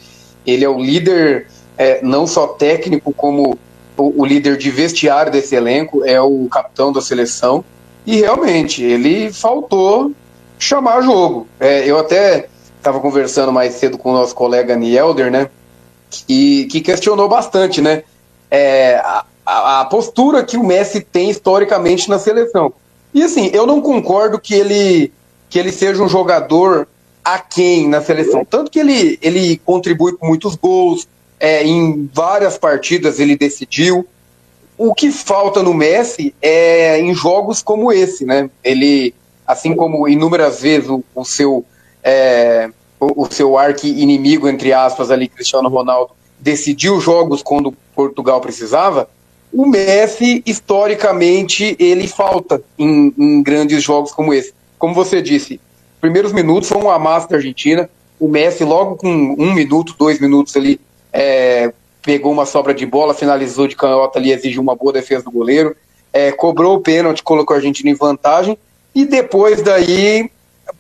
ele 0.47 0.63
é 0.63 0.69
o 0.69 0.79
líder, 0.79 1.47
é, 1.79 2.03
não 2.03 2.27
só 2.27 2.47
técnico, 2.47 3.11
como 3.15 3.59
o, 3.97 4.23
o 4.23 4.27
líder 4.27 4.59
de 4.59 4.71
vestiário 4.71 5.33
desse 5.33 5.55
elenco, 5.55 6.05
é 6.05 6.21
o 6.21 6.47
capitão 6.51 6.93
da 6.93 7.01
seleção. 7.01 7.65
E 8.07 8.17
realmente, 8.17 8.83
ele 8.83 9.33
faltou 9.33 10.13
chamar 10.59 11.01
jogo. 11.01 11.47
É, 11.59 11.89
eu 11.89 11.99
até 11.99 12.49
estava 12.77 13.01
conversando 13.01 13.53
mais 13.53 13.75
cedo 13.75 13.97
com 13.97 14.11
o 14.11 14.15
nosso 14.15 14.35
colega 14.35 14.77
Nielder, 14.77 15.31
né? 15.31 15.49
E 16.29 16.67
que 16.71 16.81
questionou 16.81 17.29
bastante, 17.29 17.81
né? 17.81 18.03
É, 18.51 18.97
a, 18.97 19.25
a, 19.51 19.85
postura 19.85 20.45
que 20.45 20.57
o 20.57 20.65
Messi 20.65 21.01
tem 21.01 21.31
historicamente 21.31 22.09
na 22.09 22.19
seleção. 22.19 22.73
E 23.13 23.23
assim, 23.23 23.51
eu 23.53 23.67
não 23.67 23.81
concordo 23.81 24.39
que 24.39 24.55
ele, 24.55 25.13
que 25.49 25.59
ele 25.59 25.73
seja 25.73 26.03
um 26.03 26.09
jogador 26.09 26.87
aquém 27.25 27.89
na 27.89 28.01
seleção. 28.01 28.45
Tanto 28.45 28.71
que 28.71 28.79
ele, 28.79 29.19
ele 29.21 29.59
contribui 29.59 30.17
com 30.17 30.27
muitos 30.27 30.55
gols, 30.55 31.09
é, 31.39 31.65
em 31.65 32.09
várias 32.13 32.57
partidas 32.57 33.19
ele 33.19 33.37
decidiu. 33.37 34.07
O 34.79 34.95
que 34.95 35.11
falta 35.11 35.63
no 35.63 35.75
Messi 35.75 36.35
é 36.41 37.01
em 37.01 37.13
jogos 37.13 37.61
como 37.63 37.93
esse, 37.93 38.25
né? 38.25 38.49
Ele 38.63 39.15
assim 39.47 39.75
como 39.75 40.09
inúmeras 40.09 40.61
vezes 40.61 40.89
o, 40.89 41.03
o 41.15 41.25
seu 41.25 41.65
é, 42.05 42.71
o, 43.01 43.27
seu 43.31 43.59
arqui 43.59 43.89
inimigo 43.89 44.49
entre 44.49 44.73
aspas 44.73 45.11
ali 45.11 45.29
Cristiano 45.29 45.69
Ronaldo 45.69 46.13
decidiu 46.39 47.01
jogos 47.01 47.43
quando 47.43 47.75
Portugal 47.95 48.41
precisava, 48.41 49.09
o 49.53 49.67
Messi, 49.67 50.43
historicamente, 50.47 51.77
ele 51.79 52.07
falta 52.07 52.63
em, 52.79 53.13
em, 53.19 53.43
grandes 53.43 53.83
jogos 53.83 54.13
como 54.13 54.33
esse. 54.33 54.55
Como 54.79 54.95
você 54.95 55.21
disse, 55.21 55.61
primeiros 56.01 56.33
minutos 56.33 56.69
foi 56.69 56.79
um 56.79 56.91
amasso 56.91 57.29
da 57.29 57.37
Argentina. 57.37 57.91
O 58.19 58.29
Messi, 58.29 58.65
logo 58.65 58.97
com 58.97 59.09
um 59.09 59.53
minuto, 59.53 59.95
dois 59.99 60.21
minutos 60.21 60.57
ali, 60.57 60.81
é, 61.13 61.73
pegou 62.03 62.33
uma 62.33 62.47
sobra 62.47 62.73
de 62.73 62.87
bola, 62.87 63.13
finalizou 63.13 63.67
de 63.67 63.75
canhota 63.75 64.19
ali, 64.19 64.31
exigiu 64.31 64.63
uma 64.63 64.77
boa 64.77 64.93
defesa 64.93 65.25
do 65.25 65.31
goleiro, 65.31 65.77
é, 66.13 66.31
cobrou 66.31 66.77
o 66.77 66.81
pênalti, 66.81 67.23
colocou 67.23 67.55
a 67.55 67.59
Argentina 67.59 67.91
em 67.91 67.95
vantagem. 67.95 68.57
E 68.95 69.05
depois 69.05 69.63
daí, 69.63 70.31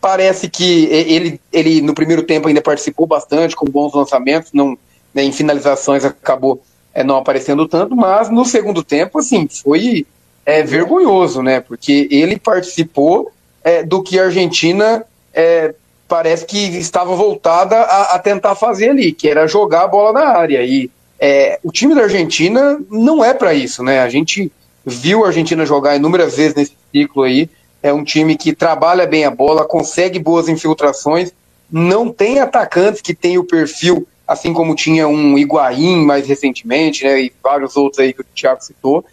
parece 0.00 0.48
que 0.48 0.84
ele, 0.86 1.40
ele 1.52 1.80
no 1.80 1.94
primeiro 1.94 2.22
tempo 2.22 2.46
ainda 2.46 2.62
participou 2.62 3.06
bastante, 3.06 3.56
com 3.56 3.66
bons 3.66 3.92
lançamentos, 3.92 4.52
não, 4.52 4.78
né, 5.12 5.24
em 5.24 5.32
finalizações 5.32 6.04
acabou 6.04 6.62
é, 6.94 7.04
não 7.04 7.16
aparecendo 7.16 7.66
tanto, 7.68 7.94
mas 7.94 8.30
no 8.30 8.44
segundo 8.44 8.82
tempo, 8.82 9.18
assim, 9.18 9.48
foi 9.48 10.06
é, 10.44 10.62
vergonhoso, 10.62 11.42
né? 11.42 11.60
Porque 11.60 12.08
ele 12.10 12.38
participou 12.38 13.30
é, 13.62 13.82
do 13.82 14.02
que 14.02 14.18
a 14.18 14.24
Argentina 14.24 15.04
é, 15.32 15.74
parece 16.08 16.44
que 16.44 16.58
estava 16.78 17.14
voltada 17.14 17.76
a, 17.76 18.16
a, 18.16 18.18
tentar 18.18 18.54
fazer 18.54 18.90
ali, 18.90 19.12
que 19.12 19.28
era 19.28 19.46
jogar 19.46 19.84
a 19.84 19.88
bola 19.88 20.12
na 20.12 20.28
área. 20.30 20.62
E 20.62 20.90
é, 21.18 21.60
o 21.62 21.70
time 21.70 21.94
da 21.94 22.02
Argentina 22.02 22.80
não 22.90 23.24
é 23.24 23.32
para 23.32 23.54
isso, 23.54 23.82
né? 23.82 24.00
A 24.00 24.08
gente 24.08 24.50
viu 24.84 25.24
a 25.24 25.28
Argentina 25.28 25.64
jogar 25.64 25.96
inúmeras 25.96 26.36
vezes 26.36 26.54
nesse 26.54 26.72
ciclo 26.90 27.22
aí. 27.22 27.48
É 27.82 27.92
um 27.92 28.02
time 28.02 28.36
que 28.36 28.52
trabalha 28.52 29.06
bem 29.06 29.24
a 29.24 29.30
bola, 29.30 29.64
consegue 29.64 30.18
boas 30.18 30.48
infiltrações, 30.48 31.32
não 31.70 32.12
tem 32.12 32.40
atacantes 32.40 33.00
que 33.00 33.14
tem 33.14 33.38
o 33.38 33.44
perfil 33.44 34.06
assim 34.30 34.52
como 34.52 34.76
tinha 34.76 35.08
um 35.08 35.36
Higuaín 35.36 36.04
mais 36.04 36.28
recentemente, 36.28 37.02
né, 37.02 37.20
e 37.20 37.32
vários 37.42 37.76
outros 37.76 37.98
aí 37.98 38.12
que 38.12 38.20
o 38.20 38.24
Thiago 38.32 38.62
citou. 38.62 38.98
O 38.98 39.04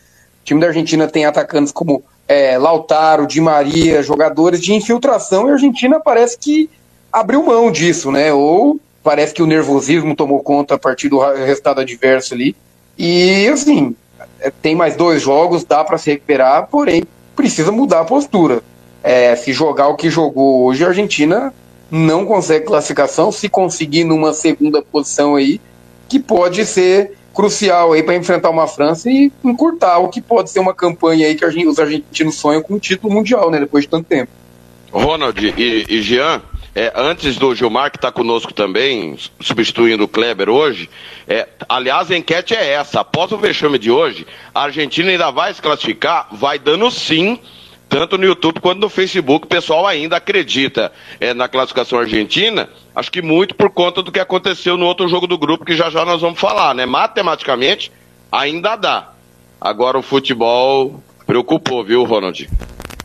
time 0.46 0.62
da 0.62 0.68
Argentina 0.68 1.08
tem 1.08 1.26
atacantes 1.26 1.72
como 1.72 2.04
é, 2.28 2.56
Lautaro, 2.56 3.26
Di 3.26 3.42
Maria, 3.42 4.04
jogadores 4.04 4.62
de 4.62 4.76
infiltração, 4.76 5.48
e 5.48 5.50
a 5.50 5.54
Argentina 5.54 6.00
parece 6.00 6.38
que 6.38 6.70
abriu 7.12 7.42
mão 7.42 7.72
disso, 7.72 8.12
né, 8.12 8.32
ou 8.32 8.80
parece 9.04 9.34
que 9.34 9.42
o 9.42 9.48
nervosismo 9.48 10.16
tomou 10.16 10.40
conta 10.42 10.76
a 10.76 10.78
partir 10.78 11.10
do 11.10 11.18
resultado 11.18 11.82
adverso 11.82 12.36
ali, 12.36 12.56
e 12.96 13.48
assim, 13.48 13.96
é, 14.40 14.52
tem 14.52 14.76
mais 14.76 14.96
dois 14.96 15.24
jogos, 15.24 15.64
dá 15.64 15.84
para 15.84 15.98
se 15.98 16.12
recuperar, 16.12 16.68
porém 16.68 17.04
precisa 17.36 17.72
mudar 17.72 18.02
a 18.02 18.06
postura. 18.06 18.62
É, 19.02 19.36
se 19.36 19.52
jogar 19.52 19.88
o 19.88 19.96
que 19.96 20.12
jogou 20.12 20.66
hoje, 20.66 20.84
a 20.84 20.90
Argentina 20.90 21.52
não 21.90 22.26
consegue 22.26 22.66
classificação, 22.66 23.32
se 23.32 23.48
conseguir 23.50 24.04
numa 24.04 24.34
segunda 24.34 24.82
posição 24.82 25.36
aí, 25.36 25.60
que 26.10 26.20
pode 26.20 26.66
ser 26.66 27.18
crucial 27.34 27.94
aí 27.94 28.02
para 28.02 28.16
enfrentar 28.16 28.50
uma 28.50 28.68
França 28.68 29.10
e 29.10 29.32
encurtar 29.44 30.00
o 30.00 30.10
que 30.10 30.20
pode 30.20 30.50
ser 30.50 30.60
uma 30.60 30.74
campanha 30.74 31.28
aí 31.28 31.36
que 31.36 31.46
os 31.46 31.80
argentinos 31.80 32.36
sonham 32.36 32.62
com 32.62 32.74
o 32.74 32.80
título 32.80 33.14
mundial, 33.14 33.52
né, 33.52 33.60
depois 33.60 33.84
de 33.84 33.90
tanto 33.90 34.08
tempo. 34.08 34.32
Ronald 34.92 35.40
e, 35.40 35.86
e 35.88 36.02
Jean, 36.02 36.42
é, 36.74 36.92
antes 36.96 37.38
do 37.38 37.54
Gilmar, 37.54 37.92
que 37.92 37.98
está 37.98 38.12
conosco 38.12 38.54
também, 38.54 39.18
substituindo 39.40 40.04
o 40.04 40.08
Kleber 40.08 40.50
hoje, 40.50 40.90
é, 41.28 41.48
aliás, 41.68 42.10
a 42.10 42.18
enquete 42.18 42.54
é 42.54 42.74
essa. 42.74 43.02
Após 43.02 43.32
o 43.32 43.38
vexame 43.38 43.78
de 43.78 43.92
hoje, 43.92 44.26
a 44.54 44.64
Argentina 44.64 45.10
ainda 45.10 45.30
vai 45.32 45.54
se 45.54 45.62
classificar? 45.62 46.28
Vai 46.32 46.58
dando 46.58 46.90
sim 46.90 47.40
tanto 47.90 48.18
no 48.18 48.26
YouTube 48.26 48.60
quanto 48.60 48.80
no 48.80 48.90
Facebook, 48.90 49.46
o 49.46 49.50
pessoal 49.50 49.88
ainda 49.88 50.18
acredita 50.18 50.92
é, 51.20 51.34
na 51.34 51.48
classificação 51.48 52.00
argentina, 52.00 52.70
acho 52.96 53.12
que 53.12 53.22
muito 53.22 53.56
por 53.56 53.70
conta 53.70 54.04
do 54.04 54.12
que 54.12 54.20
aconteceu 54.20 54.78
no 54.78 54.86
outro 54.86 55.08
jogo 55.08 55.28
do 55.28 55.38
grupo, 55.38 55.66
que 55.66 55.76
já 55.76 55.90
já 55.90 56.04
nós 56.04 56.22
vamos 56.22 56.40
falar, 56.40 56.76
né? 56.76 56.86
Matematicamente, 56.86 57.92
ainda 58.32 58.76
dá. 58.76 59.12
Agora 59.60 59.98
o 59.98 60.04
futebol 60.04 61.02
preocupou, 61.26 61.84
viu, 61.84 62.04
Ronald? 62.04 62.50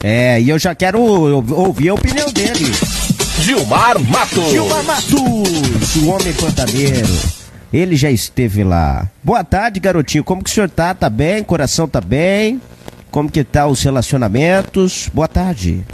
É, 0.02 0.40
e 0.40 0.50
eu 0.50 0.58
já 0.58 0.74
quero 0.74 1.00
ouvir 1.00 1.90
a 1.90 1.94
opinião 1.94 2.26
dele. 2.32 2.72
Gilmar 3.40 4.00
Matos. 4.00 4.50
Gilmar 4.50 4.84
Matos, 4.84 5.96
o 5.96 6.08
homem 6.08 6.32
pantaneiro. 6.34 7.42
Ele 7.72 7.96
já 7.96 8.10
esteve 8.10 8.62
lá. 8.62 9.08
Boa 9.22 9.42
tarde, 9.42 9.80
garotinho. 9.80 10.22
Como 10.22 10.44
que 10.44 10.50
o 10.50 10.52
senhor 10.52 10.68
tá? 10.68 10.92
Tá 10.94 11.08
bem? 11.08 11.42
Coração 11.42 11.88
tá 11.88 12.00
bem? 12.00 12.60
Como 13.12 13.30
que 13.30 13.44
tá 13.44 13.66
os 13.66 13.82
relacionamentos? 13.82 15.10
Boa 15.12 15.28
tarde. 15.28 15.84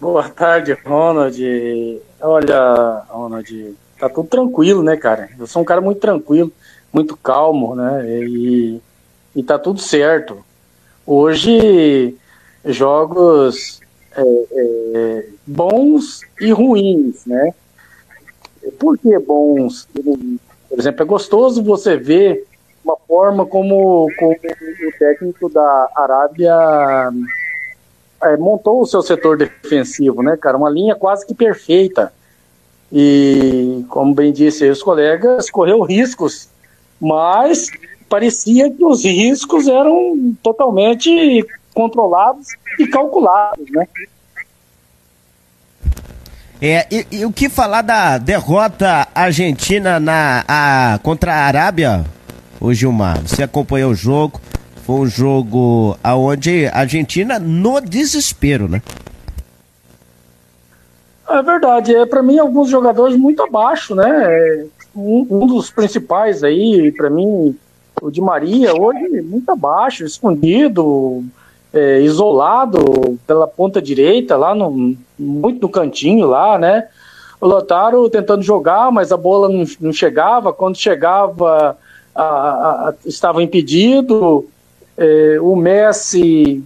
Boa 0.00 0.28
tarde, 0.28 0.78
Ronald. 0.86 2.00
Olha, 2.20 3.02
Ronald, 3.08 3.74
tá 3.98 4.08
tudo 4.08 4.28
tranquilo, 4.28 4.80
né, 4.84 4.96
cara? 4.96 5.28
Eu 5.36 5.44
sou 5.44 5.62
um 5.62 5.64
cara 5.64 5.80
muito 5.80 5.98
tranquilo, 5.98 6.52
muito 6.92 7.16
calmo, 7.16 7.74
né? 7.74 8.00
E, 8.06 8.80
e 9.34 9.42
tá 9.42 9.58
tudo 9.58 9.80
certo. 9.80 10.38
Hoje, 11.04 12.14
jogos 12.64 13.80
é, 14.16 14.22
é, 14.22 15.28
bons 15.44 16.20
e 16.40 16.52
ruins, 16.52 17.26
né? 17.26 17.52
Por 18.78 18.96
que 18.96 19.18
bons? 19.18 19.88
Por 19.92 20.78
exemplo, 20.78 21.02
é 21.02 21.04
gostoso 21.04 21.60
você 21.60 21.96
ver 21.96 22.46
uma 22.86 22.96
forma 23.08 23.44
como, 23.44 24.08
como 24.16 24.32
o 24.32 24.98
técnico 24.98 25.48
da 25.48 25.90
Arábia 25.96 26.54
é, 28.22 28.36
montou 28.36 28.80
o 28.80 28.86
seu 28.86 29.02
setor 29.02 29.36
defensivo, 29.36 30.22
né, 30.22 30.36
cara? 30.36 30.56
Uma 30.56 30.70
linha 30.70 30.94
quase 30.94 31.26
que 31.26 31.34
perfeita. 31.34 32.12
E, 32.92 33.84
como 33.88 34.14
bem 34.14 34.32
disse 34.32 34.70
os 34.70 34.80
colegas, 34.80 35.50
correu 35.50 35.82
riscos, 35.82 36.48
mas 37.00 37.68
parecia 38.08 38.70
que 38.70 38.84
os 38.84 39.04
riscos 39.04 39.66
eram 39.66 40.36
totalmente 40.40 41.44
controlados 41.74 42.46
e 42.78 42.86
calculados, 42.86 43.68
né? 43.72 43.88
É, 46.62 46.86
e, 46.90 47.06
e, 47.10 47.26
o 47.26 47.32
que 47.32 47.50
falar 47.50 47.82
da 47.82 48.16
derrota 48.16 49.08
argentina 49.14 50.00
na, 50.00 50.42
a, 50.48 50.98
contra 51.02 51.34
a 51.34 51.44
Arábia, 51.44 52.06
Ô 52.60 52.72
Gilmar, 52.72 53.20
você 53.20 53.42
acompanhou 53.42 53.90
o 53.90 53.94
jogo, 53.94 54.40
foi 54.84 54.96
um 54.96 55.06
jogo 55.06 55.98
aonde 56.02 56.66
a 56.66 56.78
Argentina 56.78 57.38
no 57.38 57.80
desespero, 57.80 58.66
né? 58.66 58.82
É 61.28 61.42
verdade, 61.42 61.94
é 61.94 62.06
para 62.06 62.22
mim 62.22 62.38
alguns 62.38 62.70
jogadores 62.70 63.16
muito 63.16 63.42
abaixo, 63.42 63.94
né? 63.94 64.66
Um, 64.94 65.26
um 65.28 65.46
dos 65.46 65.70
principais 65.70 66.42
aí, 66.42 66.92
para 66.92 67.10
mim, 67.10 67.54
o 68.00 68.10
Di 68.10 68.20
Maria, 68.20 68.72
hoje 68.74 69.20
muito 69.22 69.50
abaixo, 69.50 70.04
escondido, 70.04 71.24
é, 71.74 72.00
isolado 72.00 73.18
pela 73.26 73.46
ponta 73.46 73.82
direita, 73.82 74.36
lá 74.36 74.54
no, 74.54 74.96
muito 75.18 75.60
no 75.60 75.68
cantinho 75.68 76.26
lá, 76.26 76.58
né? 76.58 76.88
O 77.38 77.46
Lotaro 77.46 78.08
tentando 78.08 78.42
jogar, 78.42 78.90
mas 78.90 79.12
a 79.12 79.16
bola 79.16 79.48
não, 79.48 79.64
não 79.78 79.92
chegava, 79.92 80.54
quando 80.54 80.76
chegava 80.76 81.76
a, 82.22 82.88
a, 82.88 82.94
estava 83.04 83.42
impedido, 83.42 84.46
é, 84.96 85.38
o 85.40 85.54
Messi 85.54 86.62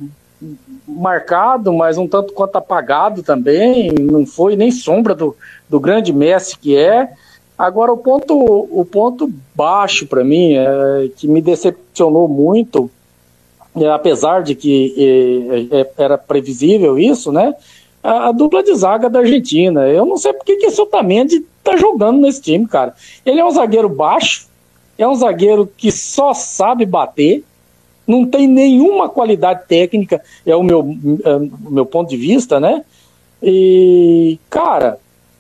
marcado, 0.87 1.73
mas 1.73 1.99
um 1.99 2.07
tanto 2.07 2.33
quanto 2.33 2.57
apagado 2.57 3.23
também, 3.23 3.93
não 3.93 4.27
foi 4.27 4.57
nem 4.57 4.71
sombra 4.71 5.15
do, 5.15 5.37
do 5.69 5.79
grande 5.79 6.13
Messi 6.13 6.59
que 6.59 6.77
é. 6.77 7.13
Agora, 7.57 7.93
o 7.93 7.97
ponto, 7.99 8.35
o 8.35 8.85
ponto 8.85 9.31
baixo 9.55 10.07
para 10.07 10.25
mim, 10.25 10.55
é, 10.55 11.11
que 11.17 11.29
me 11.29 11.43
decepcionou 11.43 12.27
muito, 12.27 12.91
é, 13.77 13.87
apesar 13.89 14.43
de 14.43 14.55
que 14.55 15.69
é, 15.71 15.81
é, 15.81 15.91
era 15.99 16.19
previsível 16.19 16.99
isso, 16.99 17.31
né? 17.31 17.55
A, 18.03 18.29
a, 18.29 18.33
dupla 18.33 18.63
de 18.63 18.75
zaga 18.75 19.11
da 19.11 19.21
Argentina. 19.21 19.87
Eu 19.87 20.07
não 20.07 20.17
sei 20.17 20.33
porque 20.33 20.57
que 20.57 20.67
esse 20.67 20.81
Otamendi 20.81 21.45
tá 21.63 21.77
jogando 21.77 22.21
nesse 22.21 22.41
time, 22.41 22.67
cara. 22.67 22.95
Ele 23.25 23.41
é 23.41 23.45
um 23.45 23.51
zagueiro 23.51 23.89
baixo, 23.89 24.49
é 25.03 25.09
um 25.09 25.15
zagueiro 25.15 25.71
que 25.77 25.91
só 25.91 26.35
sabe 26.35 26.85
bater, 26.85 27.43
não 28.07 28.27
tem 28.27 28.47
nenhuma 28.47 29.09
qualidade 29.09 29.63
técnica, 29.67 30.21
é 30.45 30.55
o 30.55 30.63
meu, 30.63 30.97
é 31.25 31.37
o 31.37 31.71
meu 31.71 31.87
ponto 31.87 32.11
de 32.11 32.17
vista, 32.17 32.61
né? 32.61 32.85
E, 33.43 34.39
cara, 34.51 34.99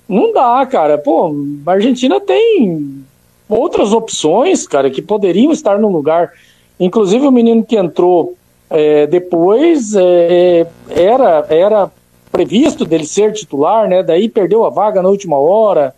não 0.09 0.33
dá, 0.33 0.65
cara. 0.67 0.97
Pô, 0.97 1.35
a 1.67 1.73
Argentina 1.73 2.21
tem 2.21 3.05
outras 3.49 3.93
opções, 3.93 4.67
cara, 4.67 4.91
que 4.91 5.03
poderiam 5.03 5.53
estar 5.53 5.79
no 5.79 5.89
lugar. 5.89 6.33
Inclusive 6.79 7.27
o 7.27 7.33
menino 7.33 7.65
que 7.65 7.77
entrou 7.77 8.37
é, 8.71 9.07
depois 9.07 9.95
é, 9.95 10.67
era, 10.89 11.45
era 11.51 11.91
previsto 12.33 12.87
dele 12.87 13.05
ser 13.05 13.33
titular, 13.33 13.89
né? 13.89 14.03
Daí 14.03 14.29
perdeu 14.29 14.65
a 14.65 14.71
vaga 14.71 15.03
na 15.03 15.09
última 15.09 15.37
hora. 15.37 15.95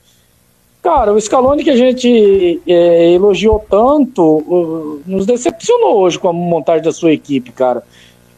Cara, 0.82 1.12
o 1.12 1.20
Scaloni 1.20 1.62
que 1.62 1.70
a 1.70 1.76
gente 1.76 2.60
é, 2.66 3.12
elogiou 3.12 3.64
tanto 3.70 5.00
nos 5.06 5.24
decepcionou 5.24 5.98
hoje 5.98 6.18
com 6.18 6.28
a 6.28 6.32
montagem 6.32 6.82
da 6.82 6.90
sua 6.90 7.12
equipe, 7.12 7.52
cara. 7.52 7.84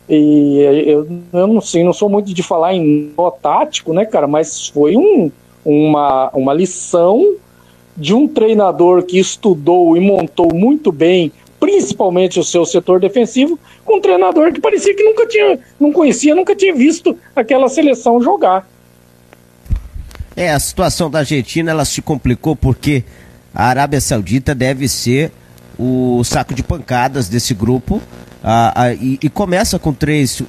E 0.07 0.59
eu, 0.87 1.09
eu 1.33 1.47
não 1.47 1.63
sei, 1.63 1.83
não 1.83 1.95
sou 1.95 2.11
muito 2.11 2.35
de 2.35 2.43
falar 2.43 2.75
em 2.75 3.15
nó 3.17 3.31
tático, 3.31 3.95
né, 3.95 4.05
cara? 4.05 4.27
Mas 4.27 4.69
foi 4.69 4.95
um, 4.95 5.33
uma, 5.65 6.29
uma 6.35 6.53
lição 6.53 7.35
de 7.97 8.13
um 8.13 8.29
treinador 8.29 9.05
que 9.05 9.19
estudou 9.19 9.97
e 9.97 10.01
montou 10.01 10.53
muito 10.53 10.93
bem, 10.93 11.33
principalmente 11.59 12.39
o 12.39 12.45
seu 12.45 12.67
setor 12.67 13.01
defensivo, 13.01 13.59
com 13.87 13.97
um 13.97 14.01
treinador 14.03 14.53
que 14.53 14.61
parecia 14.61 14.95
que 14.95 15.03
nunca 15.03 15.27
tinha, 15.27 15.59
não 15.81 15.91
conhecia, 15.91 16.35
nunca 16.35 16.55
tinha 16.55 16.75
visto 16.75 17.17
aquela 17.35 17.71
seleção 17.71 18.21
jogar. 18.21 18.69
É, 20.37 20.51
a 20.51 20.59
situação 20.59 21.11
da 21.11 21.21
Argentina 21.21 21.71
ela 21.71 21.85
se 21.85 22.03
complicou 22.03 22.57
porque 22.57 23.05
a 23.55 23.67
Arábia 23.67 24.01
Saudita 24.01 24.55
deve 24.55 24.89
ser 24.89 25.31
o 25.79 26.23
saco 26.25 26.55
de 26.55 26.63
pancadas 26.63 27.29
desse 27.29 27.55
grupo 27.55 28.01
ah, 28.47 28.73
ah, 28.77 28.93
e, 28.93 29.19
e, 29.23 29.31
começa 29.31 29.79
com 29.79 29.91
três 29.91 30.43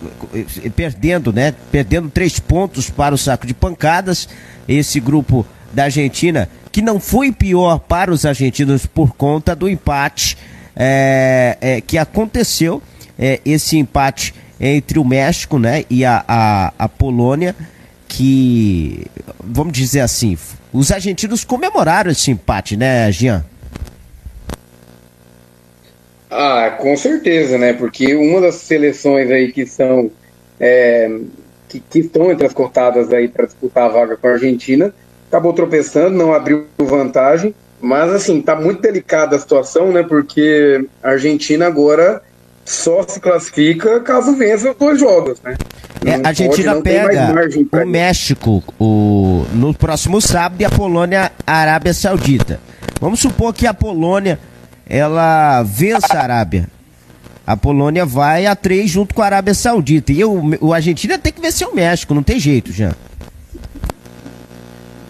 perdendo, 0.75 1.31
né? 1.31 1.53
Perdendo 1.71 2.09
três 2.09 2.37
pontos 2.39 2.89
para 2.89 3.15
o 3.15 3.17
saco 3.17 3.47
de 3.47 3.53
pancadas. 3.53 4.27
Esse 4.67 4.99
grupo 4.99 5.45
da 5.71 5.85
Argentina 5.85 6.49
que 6.73 6.81
não 6.81 6.99
foi 6.99 7.31
pior 7.31 7.79
para 7.79 8.11
os 8.11 8.25
argentinos 8.25 8.85
por 8.85 9.13
conta 9.13 9.55
do 9.55 9.69
empate 9.69 10.37
é, 10.75 11.57
é, 11.61 11.79
que 11.81 11.97
aconteceu. 11.97 12.81
É, 13.17 13.39
esse 13.45 13.77
empate 13.77 14.35
entre 14.59 14.99
o 14.99 15.05
México, 15.05 15.57
né? 15.57 15.85
E 15.89 16.03
a, 16.03 16.25
a, 16.27 16.73
a 16.77 16.89
Polônia 16.89 17.55
que, 18.15 19.05
vamos 19.43 19.73
dizer 19.73 19.99
assim, 19.99 20.37
os 20.71 20.89
argentinos 20.89 21.43
comemoraram 21.43 22.11
esse 22.11 22.31
empate, 22.31 22.77
né, 22.77 23.11
Jean? 23.11 23.43
Ah, 26.31 26.77
com 26.79 26.95
certeza, 26.95 27.57
né? 27.57 27.73
Porque 27.73 28.15
uma 28.15 28.39
das 28.39 28.55
seleções 28.55 29.29
aí 29.29 29.51
que 29.51 29.65
são 29.65 30.09
é, 30.59 31.19
que, 31.67 31.79
que, 31.79 31.99
estão 31.99 32.31
entre 32.31 32.47
as 32.47 32.53
cotadas 32.53 33.11
aí 33.11 33.27
para 33.27 33.45
disputar 33.45 33.85
a 33.85 33.89
vaga 33.89 34.15
com 34.15 34.27
a 34.27 34.31
Argentina 34.31 34.93
acabou 35.27 35.51
tropeçando, 35.51 36.17
não 36.17 36.33
abriu 36.33 36.67
vantagem, 36.77 37.53
mas 37.81 38.11
assim 38.11 38.41
tá 38.41 38.55
muito 38.55 38.81
delicada 38.81 39.35
a 39.35 39.39
situação, 39.39 39.91
né? 39.91 40.03
Porque 40.03 40.85
a 41.03 41.11
Argentina 41.11 41.67
agora 41.67 42.21
só 42.65 43.03
se 43.07 43.19
classifica 43.19 43.99
caso 44.01 44.35
vença 44.35 44.71
os 44.71 44.77
dois 44.77 44.99
jogos, 44.99 45.39
né? 45.43 45.55
É, 46.03 46.15
a 46.15 46.27
Argentina 46.29 46.81
pega 46.81 47.33
o 47.71 47.85
México 47.85 48.63
o, 48.79 49.45
no 49.53 49.73
próximo 49.73 50.19
sábado 50.19 50.59
e 50.61 50.65
a 50.65 50.69
Polônia, 50.69 51.31
a 51.45 51.53
Arábia 51.53 51.93
Saudita. 51.93 52.59
Vamos 52.99 53.19
supor 53.19 53.53
que 53.53 53.67
a 53.67 53.73
Polônia 53.73 54.39
ela 54.87 55.63
vença 55.63 56.13
a 56.13 56.21
Arábia. 56.21 56.67
A 57.45 57.55
Polônia 57.55 58.05
vai 58.05 58.47
a 58.47 58.55
três 58.55 58.89
junto 58.89 59.13
com 59.13 59.21
a 59.21 59.25
Arábia 59.25 59.53
Saudita. 59.53 60.11
E 60.11 60.23
o, 60.25 60.57
o 60.61 60.73
Argentina 60.73 61.17
tem 61.17 61.31
que 61.31 61.41
vencer 61.41 61.67
o 61.67 61.75
México, 61.75 62.13
não 62.13 62.23
tem 62.23 62.39
jeito, 62.39 62.71
já. 62.71 62.93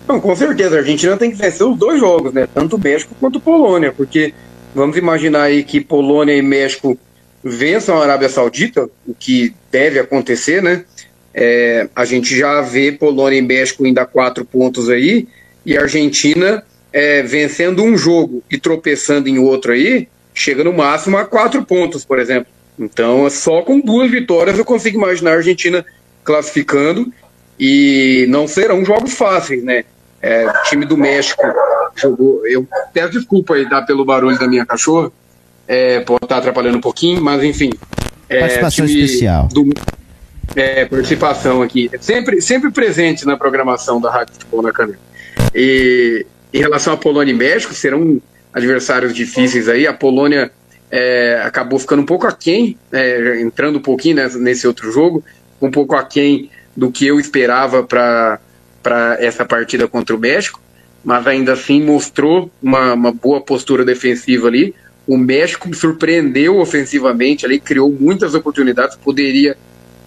Não, 0.07 0.19
com 0.19 0.35
certeza, 0.35 0.75
a 0.75 0.79
Argentina 0.79 1.17
tem 1.17 1.31
que 1.31 1.37
vencer 1.37 1.65
os 1.65 1.77
dois 1.77 1.99
jogos, 1.99 2.33
né? 2.33 2.47
Tanto 2.53 2.75
o 2.75 2.79
México 2.79 3.15
quanto 3.19 3.37
a 3.37 3.41
Polônia, 3.41 3.91
porque 3.91 4.33
vamos 4.73 4.97
imaginar 4.97 5.43
aí 5.43 5.63
que 5.63 5.79
Polônia 5.79 6.35
e 6.35 6.41
México 6.41 6.97
vençam 7.47 7.97
a 7.97 8.03
Arábia 8.03 8.27
Saudita, 8.27 8.89
o 9.05 9.13
que 9.13 9.53
deve 9.71 9.99
acontecer, 9.99 10.63
né? 10.63 10.83
É, 11.31 11.87
a 11.95 12.03
gente 12.03 12.35
já 12.35 12.59
vê 12.61 12.91
Polônia 12.91 13.37
e 13.37 13.41
México 13.41 13.85
ainda 13.85 14.03
quatro 14.03 14.43
pontos 14.43 14.89
aí, 14.89 15.27
e 15.63 15.77
a 15.77 15.81
Argentina 15.81 16.63
é, 16.91 17.21
vencendo 17.21 17.83
um 17.83 17.95
jogo 17.95 18.41
e 18.49 18.57
tropeçando 18.57 19.29
em 19.29 19.37
outro 19.37 19.73
aí, 19.73 20.07
chega 20.33 20.63
no 20.63 20.73
máximo 20.73 21.17
a 21.17 21.25
quatro 21.25 21.63
pontos, 21.63 22.03
por 22.03 22.17
exemplo. 22.17 22.51
Então, 22.79 23.29
só 23.29 23.61
com 23.61 23.79
duas 23.79 24.09
vitórias 24.09 24.57
eu 24.57 24.65
consigo 24.65 24.97
imaginar 24.97 25.31
a 25.31 25.35
Argentina 25.35 25.85
classificando 26.23 27.13
e 27.59 28.25
não 28.27 28.47
serão 28.47 28.83
jogos 28.83 29.13
fáceis, 29.13 29.63
né? 29.63 29.83
É, 30.19 30.47
o 30.47 30.63
time 30.63 30.85
do 30.85 30.97
México 30.97 31.43
jogou. 31.95 32.45
Eu 32.47 32.67
peço 32.91 33.11
desculpa 33.11 33.53
aí 33.53 33.69
tá, 33.69 33.83
pelo 33.83 34.03
barulho 34.03 34.39
da 34.39 34.47
minha 34.47 34.65
cachorra, 34.65 35.11
é, 35.67 35.99
pode 36.01 36.25
estar 36.25 36.37
atrapalhando 36.37 36.77
um 36.77 36.81
pouquinho, 36.81 37.21
mas 37.21 37.43
enfim. 37.43 37.71
É, 38.29 38.39
participação 38.39 38.85
especial. 38.85 39.47
Do, 39.47 39.69
é, 40.55 40.85
participação 40.85 41.61
aqui. 41.61 41.89
Sempre, 41.99 42.41
sempre 42.41 42.71
presente 42.71 43.25
na 43.25 43.37
programação 43.37 43.99
da 43.99 44.11
Rádio 44.11 44.33
Futebol 44.33 44.61
na 44.61 44.71
Canela. 44.71 44.97
E 45.53 46.25
em 46.53 46.59
relação 46.59 46.93
à 46.93 46.97
Polônia 46.97 47.31
e 47.31 47.35
México, 47.35 47.73
serão 47.73 48.21
adversários 48.53 49.13
difíceis 49.13 49.67
aí. 49.67 49.85
A 49.85 49.93
Polônia 49.93 50.51
é, 50.89 51.41
acabou 51.43 51.77
ficando 51.77 52.01
um 52.01 52.05
pouco 52.05 52.25
aquém, 52.25 52.77
é, 52.91 53.41
entrando 53.41 53.79
um 53.79 53.81
pouquinho 53.81 54.15
nessa, 54.15 54.39
nesse 54.39 54.65
outro 54.65 54.91
jogo, 54.91 55.23
um 55.61 55.69
pouco 55.69 55.95
aquém 55.95 56.49
do 56.75 56.91
que 56.91 57.05
eu 57.05 57.19
esperava 57.19 57.83
para 57.83 58.39
essa 59.19 59.45
partida 59.45 59.87
contra 59.87 60.15
o 60.15 60.19
México, 60.19 60.61
mas 61.03 61.27
ainda 61.27 61.53
assim 61.53 61.81
mostrou 61.81 62.49
uma, 62.61 62.93
uma 62.93 63.11
boa 63.11 63.41
postura 63.41 63.83
defensiva 63.83 64.47
ali. 64.47 64.73
O 65.07 65.17
México 65.17 65.73
surpreendeu 65.73 66.57
ofensivamente 66.57 67.45
ali, 67.45 67.59
criou 67.59 67.91
muitas 67.91 68.33
oportunidades, 68.33 68.95
poderia 68.95 69.55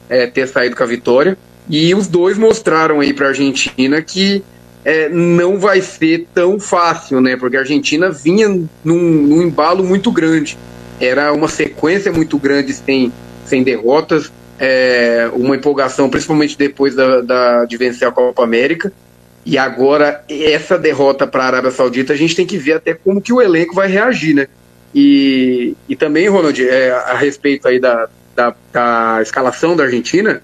é, 0.08 0.26
ter 0.26 0.48
saído 0.48 0.74
com 0.74 0.82
a 0.82 0.86
vitória. 0.86 1.36
E 1.68 1.94
os 1.94 2.08
dois 2.08 2.38
mostraram 2.38 3.00
aí 3.00 3.12
para 3.12 3.26
a 3.26 3.28
Argentina 3.28 4.00
que 4.00 4.42
é, 4.84 5.08
não 5.08 5.58
vai 5.58 5.80
ser 5.80 6.26
tão 6.34 6.58
fácil, 6.58 7.20
né? 7.20 7.36
Porque 7.36 7.56
a 7.56 7.60
Argentina 7.60 8.10
vinha 8.10 8.48
num, 8.48 8.66
num, 8.84 9.42
embalo 9.42 9.84
muito 9.84 10.10
grande. 10.10 10.56
Era 11.00 11.32
uma 11.32 11.48
sequência 11.48 12.10
muito 12.10 12.38
grande 12.38 12.72
sem, 12.72 13.12
sem 13.44 13.62
derrotas, 13.62 14.32
é, 14.58 15.30
uma 15.34 15.56
empolgação, 15.56 16.08
principalmente 16.08 16.56
depois 16.56 16.94
da, 16.94 17.20
da, 17.20 17.64
de 17.66 17.76
vencer 17.76 18.08
a 18.08 18.10
Copa 18.10 18.42
América. 18.42 18.92
E 19.44 19.56
agora, 19.56 20.24
essa 20.28 20.78
derrota 20.78 21.26
para 21.26 21.44
a 21.44 21.46
Arábia 21.46 21.70
Saudita, 21.70 22.12
a 22.12 22.16
gente 22.16 22.34
tem 22.34 22.46
que 22.46 22.58
ver 22.58 22.74
até 22.74 22.94
como 22.94 23.20
que 23.20 23.32
o 23.32 23.40
elenco 23.40 23.74
vai 23.74 23.88
reagir, 23.88 24.34
né? 24.34 24.48
E, 24.94 25.74
e 25.88 25.96
também, 25.96 26.28
Ronald, 26.28 26.60
é, 26.66 26.90
a 26.90 27.16
respeito 27.16 27.68
aí 27.68 27.78
da, 27.78 28.08
da, 28.34 28.54
da 28.72 29.18
escalação 29.22 29.76
da 29.76 29.84
Argentina, 29.84 30.42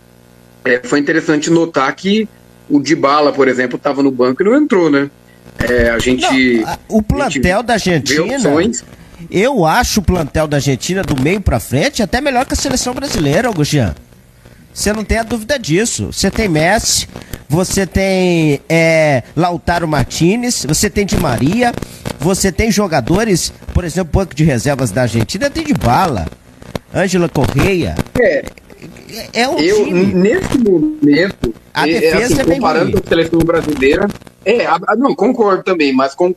é, 0.64 0.80
foi 0.84 0.98
interessante 0.98 1.50
notar 1.50 1.94
que 1.94 2.28
o 2.68 2.80
Dybala, 2.80 3.32
por 3.32 3.48
exemplo, 3.48 3.76
estava 3.76 4.02
no 4.02 4.10
banco 4.10 4.42
e 4.42 4.44
não 4.44 4.56
entrou, 4.56 4.90
né? 4.90 5.10
É, 5.58 5.90
a 5.90 5.98
gente. 5.98 6.60
Não, 6.60 6.78
o 6.88 7.02
plantel 7.02 7.62
da 7.62 7.74
Argentina. 7.74 8.24
Eu 9.30 9.64
acho 9.64 10.00
o 10.00 10.02
plantel 10.02 10.46
da 10.46 10.56
Argentina 10.58 11.02
do 11.02 11.20
meio 11.20 11.40
para 11.40 11.60
frente 11.60 12.02
até 12.02 12.20
melhor 12.20 12.44
que 12.44 12.52
a 12.52 12.56
seleção 12.56 12.92
brasileira, 12.92 13.48
Augustiano. 13.48 13.94
Você 14.74 14.92
não 14.92 15.04
tem 15.04 15.18
a 15.18 15.22
dúvida 15.22 15.56
disso. 15.56 16.12
Você 16.12 16.32
tem 16.32 16.48
Messi, 16.48 17.08
você 17.48 17.86
tem 17.86 18.60
é, 18.68 19.22
Lautaro 19.36 19.86
Martinez, 19.86 20.66
você 20.66 20.90
tem 20.90 21.06
Di 21.06 21.16
Maria, 21.16 21.72
você 22.18 22.50
tem 22.50 22.72
jogadores, 22.72 23.52
por 23.72 23.84
exemplo, 23.84 24.10
o 24.12 24.18
banco 24.24 24.34
de 24.34 24.42
reservas 24.42 24.90
da 24.90 25.02
Argentina 25.02 25.48
tem 25.48 25.62
de 25.62 25.74
bala. 25.74 26.26
Ângela 26.92 27.28
Correia. 27.28 27.94
É. 28.20 28.44
É 29.32 29.48
um 29.48 29.58
eu, 29.58 29.84
time. 29.84 30.06
Nesse 30.12 30.58
momento, 30.58 31.54
a 31.72 31.88
é, 31.88 32.00
defesa 32.00 32.42
assim, 32.42 32.50
é 32.50 32.54
comparando 32.54 32.92
com 32.92 32.98
a 32.98 33.08
seleção 33.08 33.38
brasileira. 33.38 34.08
É, 34.44 34.66
a, 34.66 34.80
não, 34.98 35.14
concordo 35.14 35.62
também, 35.62 35.92
mas 35.92 36.16
com, 36.16 36.34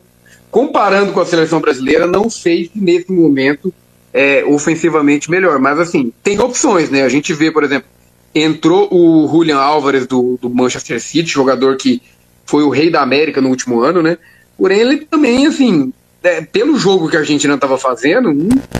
comparando 0.48 1.12
com 1.12 1.20
a 1.20 1.26
seleção 1.26 1.60
brasileira, 1.60 2.06
não 2.06 2.30
sei 2.30 2.70
se 2.72 2.78
nesse 2.80 3.10
momento 3.10 3.74
é 4.12 4.44
ofensivamente 4.44 5.28
melhor. 5.28 5.58
Mas 5.58 5.80
assim, 5.80 6.12
tem 6.22 6.38
opções, 6.38 6.88
né? 6.88 7.02
A 7.02 7.08
gente 7.08 7.34
vê, 7.34 7.50
por 7.50 7.64
exemplo, 7.64 7.88
entrou 8.34 8.88
o 8.92 9.28
Julian 9.28 9.58
Álvares 9.58 10.06
do, 10.06 10.38
do 10.40 10.50
Manchester 10.50 11.00
City, 11.00 11.30
jogador 11.30 11.76
que 11.76 12.02
foi 12.44 12.62
o 12.62 12.70
rei 12.70 12.90
da 12.90 13.02
América 13.02 13.40
no 13.40 13.48
último 13.48 13.80
ano, 13.80 14.02
né? 14.02 14.16
Porém, 14.56 14.80
ele 14.80 15.06
também, 15.06 15.46
assim, 15.46 15.92
é, 16.22 16.40
pelo 16.40 16.76
jogo 16.78 17.08
que 17.08 17.16
a 17.16 17.20
Argentina 17.20 17.54
estava 17.54 17.78
fazendo, 17.78 18.30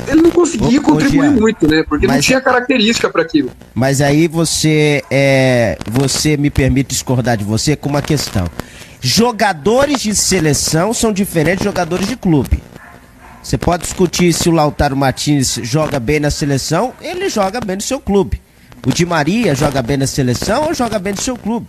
ele 0.08 0.22
não 0.22 0.30
conseguia 0.30 0.80
contribuir 0.80 1.30
muito, 1.30 1.68
né? 1.68 1.84
Porque 1.88 2.06
não 2.06 2.20
tinha 2.20 2.40
característica 2.40 3.08
para 3.08 3.22
aquilo. 3.22 3.50
Mas 3.74 4.00
aí 4.00 4.26
você 4.26 5.02
é, 5.10 5.78
você 5.86 6.36
me 6.36 6.50
permite 6.50 6.88
discordar 6.88 7.36
de 7.36 7.44
você 7.44 7.76
com 7.76 7.88
uma 7.88 8.02
questão. 8.02 8.48
Jogadores 9.00 10.00
de 10.00 10.14
seleção 10.16 10.92
são 10.92 11.12
diferentes 11.12 11.58
de 11.58 11.64
jogadores 11.64 12.08
de 12.08 12.16
clube. 12.16 12.60
Você 13.42 13.56
pode 13.56 13.84
discutir 13.84 14.32
se 14.32 14.48
o 14.48 14.52
Lautaro 14.52 14.96
Martins 14.96 15.60
joga 15.62 16.00
bem 16.00 16.18
na 16.18 16.30
seleção, 16.30 16.92
ele 17.00 17.28
joga 17.28 17.60
bem 17.60 17.76
no 17.76 17.82
seu 17.82 18.00
clube. 18.00 18.40
O 18.86 18.92
Di 18.92 19.04
Maria 19.04 19.54
joga 19.54 19.82
bem 19.82 19.96
na 19.96 20.06
seleção 20.06 20.66
ou 20.66 20.74
joga 20.74 20.98
bem 20.98 21.12
no 21.12 21.20
seu 21.20 21.36
clube? 21.36 21.68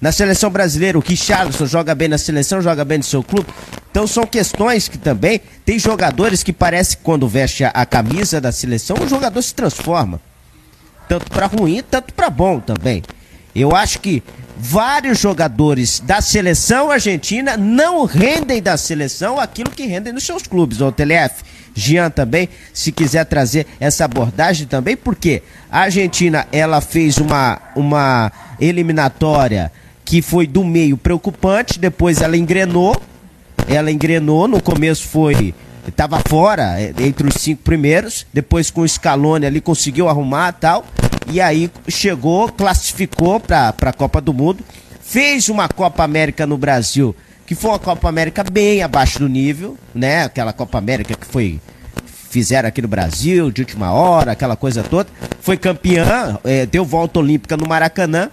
Na 0.00 0.10
seleção 0.10 0.50
brasileira, 0.50 0.98
o 0.98 1.00
Richarlison 1.00 1.64
joga 1.66 1.94
bem 1.94 2.08
na 2.08 2.18
seleção, 2.18 2.60
joga 2.60 2.84
bem 2.84 2.98
no 2.98 3.04
seu 3.04 3.22
clube. 3.22 3.46
Então 3.90 4.06
são 4.06 4.26
questões 4.26 4.88
que 4.88 4.98
também 4.98 5.40
tem 5.64 5.78
jogadores 5.78 6.42
que 6.42 6.52
parece 6.52 6.96
que 6.96 7.04
quando 7.04 7.28
veste 7.28 7.62
a, 7.62 7.68
a 7.68 7.86
camisa 7.86 8.40
da 8.40 8.50
seleção, 8.50 8.96
o 9.00 9.08
jogador 9.08 9.40
se 9.40 9.54
transforma. 9.54 10.20
Tanto 11.08 11.30
para 11.30 11.46
ruim, 11.46 11.84
tanto 11.88 12.12
para 12.14 12.28
bom 12.28 12.58
também. 12.58 13.02
Eu 13.54 13.76
acho 13.76 14.00
que 14.00 14.22
vários 14.56 15.18
jogadores 15.18 16.00
da 16.00 16.20
seleção 16.20 16.90
argentina 16.90 17.56
não 17.56 18.04
rendem 18.04 18.62
da 18.62 18.76
seleção 18.76 19.38
aquilo 19.38 19.70
que 19.70 19.86
rendem 19.86 20.12
nos 20.12 20.24
seus 20.24 20.42
clubes. 20.42 20.80
O 20.80 20.90
TLF, 20.90 21.44
Jean 21.74 22.10
também, 22.10 22.48
se 22.72 22.92
quiser 22.92 23.24
trazer 23.24 23.66
essa 23.80 24.04
abordagem 24.04 24.66
também, 24.66 24.96
porque 24.96 25.42
a 25.70 25.80
Argentina 25.80 26.46
ela 26.52 26.80
fez 26.80 27.18
uma, 27.18 27.60
uma 27.74 28.32
eliminatória 28.60 29.72
que 30.04 30.20
foi 30.20 30.46
do 30.46 30.64
meio 30.64 30.96
preocupante, 30.96 31.78
depois 31.78 32.20
ela 32.20 32.36
engrenou, 32.36 33.00
ela 33.68 33.90
engrenou, 33.90 34.46
no 34.48 34.60
começo 34.60 35.06
foi 35.08 35.54
estava 35.86 36.20
fora 36.28 36.80
é, 36.80 36.92
entre 37.00 37.26
os 37.26 37.34
cinco 37.34 37.62
primeiros, 37.62 38.26
depois 38.32 38.70
com 38.70 38.82
o 38.82 38.88
Scaloni 38.88 39.46
ali 39.46 39.60
conseguiu 39.60 40.08
arrumar 40.08 40.52
tal, 40.52 40.84
e 41.30 41.40
aí 41.40 41.70
chegou, 41.88 42.48
classificou 42.48 43.40
para 43.40 43.74
a 43.80 43.92
Copa 43.92 44.20
do 44.20 44.32
Mundo, 44.32 44.64
fez 45.00 45.48
uma 45.48 45.68
Copa 45.68 46.04
América 46.04 46.46
no 46.46 46.56
Brasil, 46.56 47.14
que 47.54 47.60
foi 47.60 47.70
uma 47.70 47.78
Copa 47.78 48.08
América 48.08 48.42
bem 48.42 48.82
abaixo 48.82 49.18
do 49.18 49.28
nível, 49.28 49.76
né? 49.94 50.24
Aquela 50.24 50.54
Copa 50.54 50.78
América 50.78 51.14
que 51.14 51.26
foi 51.26 51.60
fizeram 52.30 52.66
aqui 52.66 52.80
no 52.80 52.88
Brasil, 52.88 53.50
de 53.50 53.60
última 53.60 53.92
hora, 53.92 54.32
aquela 54.32 54.56
coisa 54.56 54.82
toda. 54.82 55.10
Foi 55.38 55.58
campeã, 55.58 56.38
é, 56.44 56.64
deu 56.64 56.82
volta 56.82 57.18
olímpica 57.18 57.54
no 57.58 57.68
Maracanã. 57.68 58.30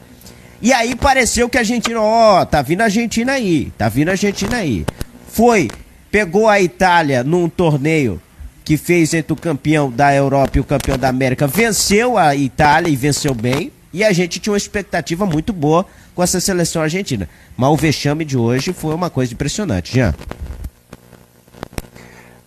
E 0.62 0.72
aí 0.72 0.96
pareceu 0.96 1.50
que 1.50 1.58
a 1.58 1.62
Argentina, 1.62 2.00
ó, 2.00 2.46
tá 2.46 2.62
vindo 2.62 2.80
a 2.80 2.86
Argentina 2.86 3.34
aí, 3.34 3.74
tá 3.78 3.90
vindo 3.90 4.08
a 4.08 4.12
Argentina 4.12 4.56
aí. 4.56 4.86
Foi, 5.28 5.70
pegou 6.10 6.48
a 6.48 6.62
Itália 6.62 7.22
num 7.22 7.50
torneio 7.50 8.22
que 8.64 8.78
fez 8.78 9.14
entre 9.14 9.34
o 9.34 9.36
campeão 9.36 9.92
da 9.92 10.16
Europa 10.16 10.52
e 10.58 10.62
o 10.62 10.64
campeão 10.64 10.98
da 10.98 11.10
América, 11.10 11.46
venceu 11.46 12.18
a 12.18 12.34
Itália 12.38 12.90
e 12.90 12.96
venceu 12.96 13.34
bem. 13.34 13.70
E 13.92 14.04
a 14.04 14.12
gente 14.12 14.40
tinha 14.40 14.54
uma 14.54 14.58
expectativa 14.58 15.26
muito 15.26 15.52
boa 15.52 15.86
com 16.14 16.22
essa 16.22 16.40
seleção 16.40 16.82
argentina. 16.82 17.28
Mas 17.58 17.70
o 17.70 17.76
vexame 17.76 18.24
de 18.24 18.38
hoje 18.38 18.72
foi 18.74 18.94
uma 18.94 19.10
coisa 19.10 19.34
impressionante, 19.34 19.94
Jean. 19.94 20.14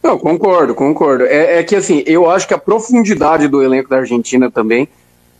Não, 0.03 0.19
concordo, 0.19 0.75
concordo. 0.75 1.25
É, 1.25 1.59
é, 1.59 1.63
que 1.63 1.77
assim, 1.77 2.03
eu 2.07 2.29
acho 2.29 2.47
que 2.49 2.55
a 2.55 2.59
profundidade 2.59 3.47
do 3.47 3.63
elenco 3.63 3.89
da 3.89 3.99
Argentina 3.99 4.51
também 4.51 4.89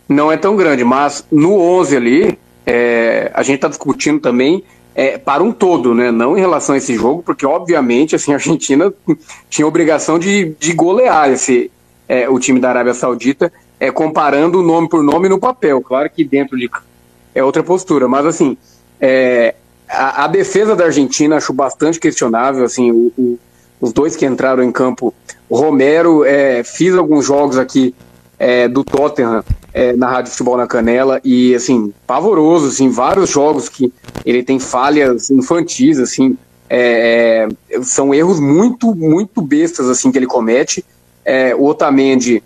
não 0.07 0.31
é 0.31 0.37
tão 0.37 0.55
grande, 0.55 0.83
mas 0.83 1.25
no 1.31 1.59
11 1.59 1.97
ali, 1.97 2.39
é, 2.65 3.29
a 3.33 3.43
gente 3.43 3.55
está 3.55 3.67
discutindo 3.67 4.19
também 4.19 4.63
é, 4.95 5.17
para 5.17 5.43
um 5.43 5.51
todo, 5.51 5.93
né? 5.93 6.11
Não 6.11 6.37
em 6.37 6.39
relação 6.39 6.75
a 6.75 6.77
esse 6.77 6.95
jogo, 6.95 7.23
porque 7.23 7.45
obviamente 7.45 8.15
assim, 8.15 8.31
a 8.31 8.35
Argentina 8.35 8.93
tinha 9.49 9.67
obrigação 9.67 10.17
de, 10.17 10.55
de 10.59 10.73
golear 10.73 11.29
esse, 11.31 11.69
é, 12.07 12.29
o 12.29 12.39
time 12.39 12.59
da 12.59 12.69
Arábia 12.69 12.93
Saudita, 12.93 13.51
é, 13.83 13.91
comparando 13.91 14.61
nome 14.61 14.87
por 14.87 15.03
nome 15.03 15.27
no 15.27 15.39
papel. 15.39 15.81
Claro 15.81 16.09
que 16.09 16.23
dentro 16.23 16.57
de 16.57 16.69
é 17.35 17.43
outra 17.43 17.63
postura, 17.63 18.07
mas 18.07 18.25
assim, 18.25 18.57
é, 19.01 19.55
a, 19.89 20.23
a, 20.23 20.27
defesa 20.27 20.75
da 20.75 20.85
Argentina 20.85 21.35
acho 21.35 21.51
bastante 21.51 21.99
questionável, 21.99 22.63
assim, 22.63 22.91
o, 22.91 23.11
o 23.17 23.39
os 23.83 23.91
dois 23.91 24.15
que 24.15 24.25
entraram 24.25 24.63
em 24.63 24.71
campo. 24.71 25.13
O 25.49 25.57
Romero, 25.57 26.23
é, 26.23 26.63
fiz 26.63 26.95
alguns 26.95 27.25
jogos 27.25 27.57
aqui 27.57 27.93
é, 28.39 28.65
do 28.69 28.81
Tottenham 28.81 29.43
é, 29.73 29.91
na 29.91 30.09
Rádio 30.09 30.31
Futebol 30.31 30.55
na 30.55 30.65
Canela 30.65 31.19
e, 31.21 31.53
assim, 31.53 31.93
pavoroso, 32.07 32.67
assim, 32.67 32.89
vários 32.89 33.29
jogos 33.29 33.67
que 33.67 33.91
ele 34.25 34.41
tem 34.41 34.57
falhas 34.57 35.29
infantis, 35.29 35.99
assim, 35.99 36.37
é, 36.69 37.49
é, 37.69 37.81
são 37.83 38.13
erros 38.13 38.39
muito, 38.39 38.95
muito 38.95 39.41
bestas, 39.41 39.89
assim, 39.89 40.13
que 40.13 40.17
ele 40.17 40.27
comete. 40.27 40.85
O 41.57 41.67
Otamendi, 41.67 42.41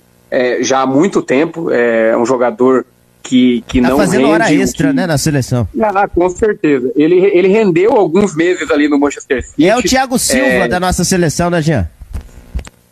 já 0.62 0.82
há 0.82 0.86
muito 0.86 1.22
tempo, 1.22 1.72
é 1.72 2.18
um 2.18 2.26
jogador 2.26 2.86
que, 3.28 3.64
que 3.68 3.82
tá 3.82 3.90
não 3.90 3.98
fazendo 3.98 4.22
rende 4.22 4.32
hora 4.32 4.54
extra, 4.54 4.90
que... 4.90 4.96
né, 4.96 5.06
na 5.06 5.18
seleção. 5.18 5.68
Ah, 5.82 6.08
com 6.08 6.30
certeza. 6.30 6.92
Ele, 6.96 7.16
ele 7.16 7.48
rendeu 7.48 7.92
alguns 7.94 8.36
meses 8.36 8.70
ali 8.72 8.88
no 8.88 8.98
Manchester 8.98 9.44
City. 9.44 9.56
E 9.58 9.68
é 9.68 9.76
o 9.76 9.82
Thiago 9.82 10.18
Silva 10.18 10.46
é... 10.48 10.68
da 10.68 10.80
nossa 10.80 11.04
seleção, 11.04 11.50
né, 11.50 11.62
Jean? 11.62 11.90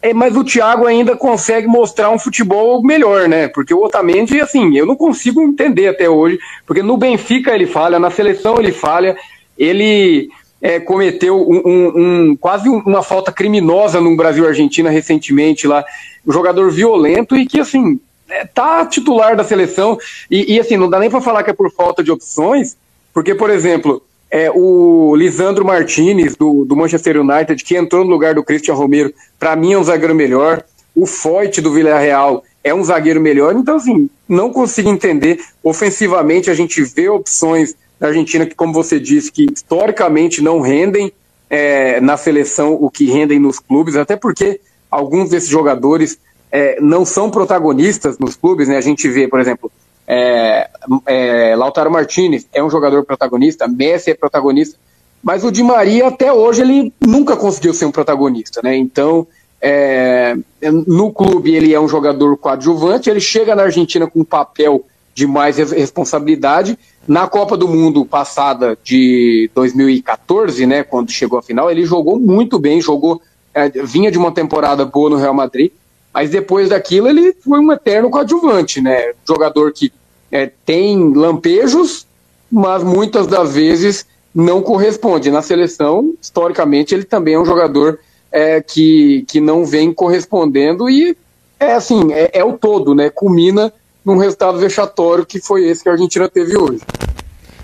É, 0.02 0.14
mas 0.14 0.36
o 0.36 0.44
Thiago 0.44 0.86
ainda 0.86 1.16
consegue 1.16 1.66
mostrar 1.66 2.12
um 2.12 2.20
futebol 2.20 2.84
melhor, 2.84 3.28
né? 3.28 3.48
Porque 3.48 3.74
o 3.74 3.84
Otamendi, 3.84 4.40
assim, 4.40 4.78
eu 4.78 4.86
não 4.86 4.96
consigo 4.96 5.42
entender 5.42 5.88
até 5.88 6.08
hoje, 6.08 6.38
porque 6.68 6.84
no 6.84 6.96
Benfica 6.96 7.56
ele 7.56 7.66
falha, 7.66 7.98
na 7.98 8.12
seleção 8.12 8.60
ele 8.60 8.72
falha, 8.72 9.18
ele 9.58 10.30
é, 10.62 10.80
cometeu 10.80 11.38
um, 11.38 11.62
um, 11.66 11.88
um, 12.32 12.36
quase 12.36 12.70
uma 12.70 13.04
falta 13.04 13.32
criminosa 13.32 14.02
no 14.02 14.16
Brasil-Argentina 14.16 14.90
recentemente 14.90 15.68
lá, 15.68 15.84
um 16.26 16.32
jogador 16.32 16.72
violento 16.72 17.36
e 17.36 17.46
que, 17.46 17.60
assim, 17.60 18.00
é, 18.30 18.46
tá 18.46 18.86
titular 18.86 19.36
da 19.36 19.44
seleção. 19.44 19.98
E, 20.30 20.56
e, 20.56 20.60
assim, 20.60 20.78
não 20.78 20.90
dá 20.90 21.00
nem 21.00 21.10
para 21.10 21.22
falar 21.22 21.44
que 21.44 21.50
é 21.50 21.54
por 21.54 21.72
falta 21.72 22.04
de 22.04 22.12
opções, 22.12 22.76
porque, 23.14 23.36
por 23.36 23.50
exemplo, 23.50 24.02
é, 24.30 24.52
o 24.54 25.16
Lisandro 25.16 25.64
Martinez, 25.64 26.36
do, 26.36 26.66
do 26.66 26.76
Manchester 26.76 27.22
United, 27.22 27.64
que 27.64 27.78
entrou 27.78 28.04
no 28.04 28.12
lugar 28.12 28.34
do 28.34 28.44
Christian 28.44 28.74
Romero, 28.74 29.14
para 29.40 29.56
mim 29.56 29.74
é 29.74 29.78
um 29.78 29.84
zagueiro 29.84 30.16
melhor. 30.16 30.64
O 30.96 31.06
Foyt 31.06 31.62
do 31.62 31.72
Villarreal 31.72 32.44
é 32.64 32.74
um 32.74 32.84
zagueiro 32.84 33.22
melhor. 33.22 33.56
Então, 33.56 33.76
assim, 33.76 34.10
não 34.28 34.52
consigo 34.52 34.90
entender. 34.90 35.40
Ofensivamente, 35.64 36.50
a 36.50 36.54
gente 36.54 36.82
vê 36.84 37.08
opções 37.08 37.76
da 38.00 38.08
Argentina 38.08 38.46
que, 38.46 38.56
como 38.56 38.74
você 38.74 39.00
disse, 39.00 39.32
que 39.32 39.46
historicamente 39.52 40.42
não 40.42 40.60
rendem 40.60 41.12
é, 41.50 42.00
na 42.02 42.18
seleção 42.18 42.74
o 42.74 42.90
que 42.90 43.06
rendem 43.06 43.40
nos 43.40 43.60
clubes, 43.60 43.96
até 43.96 44.16
porque 44.16 44.60
alguns 44.90 45.30
desses 45.30 45.50
jogadores 45.50 46.18
é, 46.52 46.80
não 46.82 47.06
são 47.06 47.30
protagonistas 47.30 48.18
nos 48.18 48.36
clubes, 48.36 48.68
né? 48.68 48.78
A 48.78 48.82
gente 48.82 49.08
vê, 49.10 49.28
por 49.28 49.40
exemplo, 49.40 49.72
é, 50.08 50.70
é, 51.06 51.56
Lautaro 51.56 51.92
Martinez 51.92 52.48
é 52.54 52.64
um 52.64 52.70
jogador 52.70 53.04
protagonista, 53.04 53.68
Messi 53.68 54.12
é 54.12 54.14
protagonista, 54.14 54.78
mas 55.24 55.44
o 55.44 55.52
Di 55.52 55.64
Maria 55.64 56.08
até 56.08 56.32
hoje 56.32 56.62
ele 56.62 56.94
nunca 57.02 57.36
conseguiu 57.36 57.74
ser 57.74 57.86
um 57.86 57.92
protagonista, 57.92 58.62
né? 58.64 58.76
Então, 58.76 59.28
é, 59.62 60.36
no 60.62 61.12
clube 61.12 61.56
ele 61.56 61.74
é 61.74 61.80
um 61.80 61.88
jogador 61.88 62.38
coadjuvante, 62.38 63.10
ele 63.10 63.20
chega 63.20 63.56
na 63.56 63.64
Argentina 63.64 64.08
com 64.08 64.20
um 64.20 64.26
papel 64.26 64.86
de 65.16 65.26
mais 65.26 65.58
responsabilidade. 65.58 66.78
Na 67.08 67.26
Copa 67.26 67.56
do 67.56 67.68
Mundo 67.68 68.06
passada 68.06 68.78
de 68.84 69.50
2014, 69.56 70.66
né, 70.66 70.84
quando 70.84 71.10
chegou 71.10 71.40
à 71.40 71.42
final, 71.42 71.72
ele 71.72 71.86
jogou 71.86 72.20
muito 72.20 72.60
bem, 72.60 72.82
jogou, 72.82 73.22
é, 73.54 73.70
vinha 73.70 74.12
de 74.12 74.18
uma 74.18 74.34
temporada 74.34 74.84
boa 74.84 75.10
no 75.10 75.16
Real 75.16 75.34
Madrid, 75.34 75.72
mas 76.14 76.30
depois 76.30 76.70
daquilo 76.70 77.08
ele 77.08 77.34
foi 77.34 77.60
um 77.60 77.72
eterno 77.72 78.10
coadjuvante, 78.10 78.82
né? 78.82 79.14
Jogador 79.28 79.72
que 79.72 79.92
é, 80.32 80.52
tem 80.66 81.14
lampejos, 81.14 82.06
mas 82.52 82.84
muitas 82.84 83.26
das 83.28 83.54
vezes 83.54 84.06
não 84.34 84.62
corresponde. 84.62 85.32
Na 85.32 85.42
seleção, 85.42 86.14
historicamente, 86.22 86.94
ele 86.94 87.06
também 87.06 87.36
é 87.36 87.40
um 87.40 87.46
jogador 87.46 88.00
é, 88.32 88.62
que, 88.62 89.24
que 89.28 89.40
não 89.40 89.66
vem 89.66 89.94
correspondendo 89.94 90.90
e 90.90 91.16
é 91.60 91.74
assim, 91.74 92.12
é, 92.12 92.32
é 92.34 92.44
o 92.44 92.54
todo, 92.58 92.94
né? 92.94 93.10
Culmina 93.10 93.72
num 94.06 94.18
resultado 94.18 94.60
vexatório 94.60 95.26
que 95.26 95.40
foi 95.40 95.68
esse 95.68 95.82
que 95.82 95.90
a 95.90 95.94
Argentina 95.94 96.30
teve 96.30 96.56
hoje. 96.56 96.82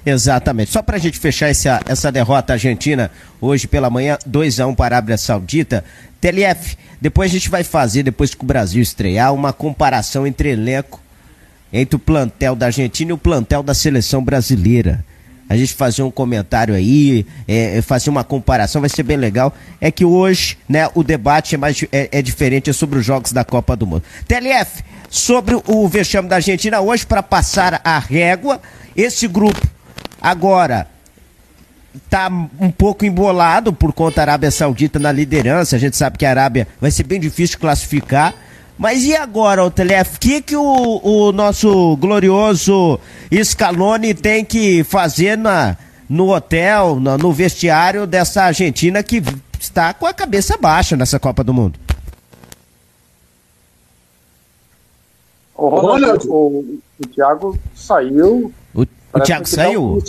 Exatamente. 0.05 0.71
Só 0.71 0.81
para 0.81 0.95
a 0.95 0.99
gente 0.99 1.19
fechar 1.19 1.49
essa, 1.49 1.79
essa 1.85 2.11
derrota 2.11 2.53
argentina 2.53 3.11
hoje 3.39 3.67
pela 3.67 3.89
manhã, 3.89 4.17
2 4.25 4.59
a 4.59 4.65
1 4.65 4.69
um 4.69 4.75
para 4.75 4.95
a 4.95 4.97
Arábia 4.97 5.17
Saudita. 5.17 5.85
TLF, 6.19 6.77
depois 6.99 7.29
a 7.29 7.33
gente 7.33 7.49
vai 7.49 7.63
fazer, 7.63 8.03
depois 8.03 8.33
que 8.33 8.43
o 8.43 8.47
Brasil 8.47 8.81
estrear, 8.81 9.33
uma 9.33 9.53
comparação 9.53 10.25
entre 10.25 10.49
elenco, 10.49 10.99
entre 11.71 11.95
o 11.95 11.99
plantel 11.99 12.55
da 12.55 12.67
Argentina 12.67 13.11
e 13.11 13.13
o 13.13 13.17
plantel 13.17 13.61
da 13.61 13.73
seleção 13.73 14.23
brasileira. 14.23 15.05
A 15.51 15.57
gente 15.57 15.73
fazer 15.73 16.03
um 16.03 16.11
comentário 16.11 16.73
aí, 16.73 17.25
é, 17.47 17.77
é, 17.77 17.81
fazer 17.81 18.09
uma 18.09 18.23
comparação, 18.23 18.81
vai 18.81 18.89
ser 18.89 19.03
bem 19.03 19.17
legal. 19.17 19.53
É 19.79 19.91
que 19.91 20.05
hoje, 20.05 20.57
né, 20.67 20.89
o 20.95 21.03
debate 21.03 21.55
é, 21.55 21.57
mais, 21.57 21.83
é, 21.91 22.09
é 22.11 22.21
diferente, 22.21 22.69
é 22.69 22.73
sobre 22.73 22.99
os 22.99 23.05
jogos 23.05 23.31
da 23.31 23.43
Copa 23.43 23.75
do 23.75 23.85
Mundo. 23.85 24.03
TLF, 24.27 24.83
sobre 25.09 25.55
o 25.67 25.87
vexame 25.87 26.29
da 26.29 26.37
Argentina 26.37 26.79
hoje, 26.79 27.05
para 27.05 27.21
passar 27.21 27.81
a 27.83 27.99
régua, 27.99 28.61
esse 28.95 29.27
grupo 29.27 29.71
Agora, 30.21 30.87
tá 32.07 32.29
um 32.59 32.69
pouco 32.69 33.03
embolado 33.03 33.73
por 33.73 33.91
conta 33.91 34.17
da 34.17 34.21
Arábia 34.21 34.51
Saudita 34.51 34.99
na 34.99 35.11
liderança. 35.11 35.75
A 35.75 35.79
gente 35.79 35.97
sabe 35.97 36.19
que 36.19 36.25
a 36.25 36.29
Arábia 36.29 36.67
vai 36.79 36.91
ser 36.91 37.03
bem 37.03 37.19
difícil 37.19 37.57
classificar. 37.57 38.35
Mas 38.81 39.03
e 39.03 39.15
agora, 39.15 39.63
o 39.63 39.69
Telef? 39.69 40.15
O 40.15 40.19
que, 40.19 40.41
que 40.41 40.55
o, 40.55 40.99
o 41.03 41.31
nosso 41.31 41.95
glorioso 41.97 42.99
Scaloni 43.31 44.15
tem 44.15 44.43
que 44.43 44.83
fazer 44.83 45.37
na, 45.37 45.77
no 46.09 46.33
hotel, 46.33 46.99
no, 46.99 47.15
no 47.15 47.31
vestiário 47.31 48.07
dessa 48.07 48.41
Argentina 48.41 49.03
que 49.03 49.21
está 49.59 49.93
com 49.93 50.07
a 50.07 50.13
cabeça 50.15 50.57
baixa 50.57 50.97
nessa 50.97 51.19
Copa 51.19 51.43
do 51.43 51.53
Mundo? 51.53 51.79
Olha, 55.55 56.15
o, 56.25 56.79
o 56.99 57.07
Thiago 57.07 57.59
saiu 57.75 58.51
o 59.13 59.19
Thiago 59.19 59.47
saiu? 59.47 60.01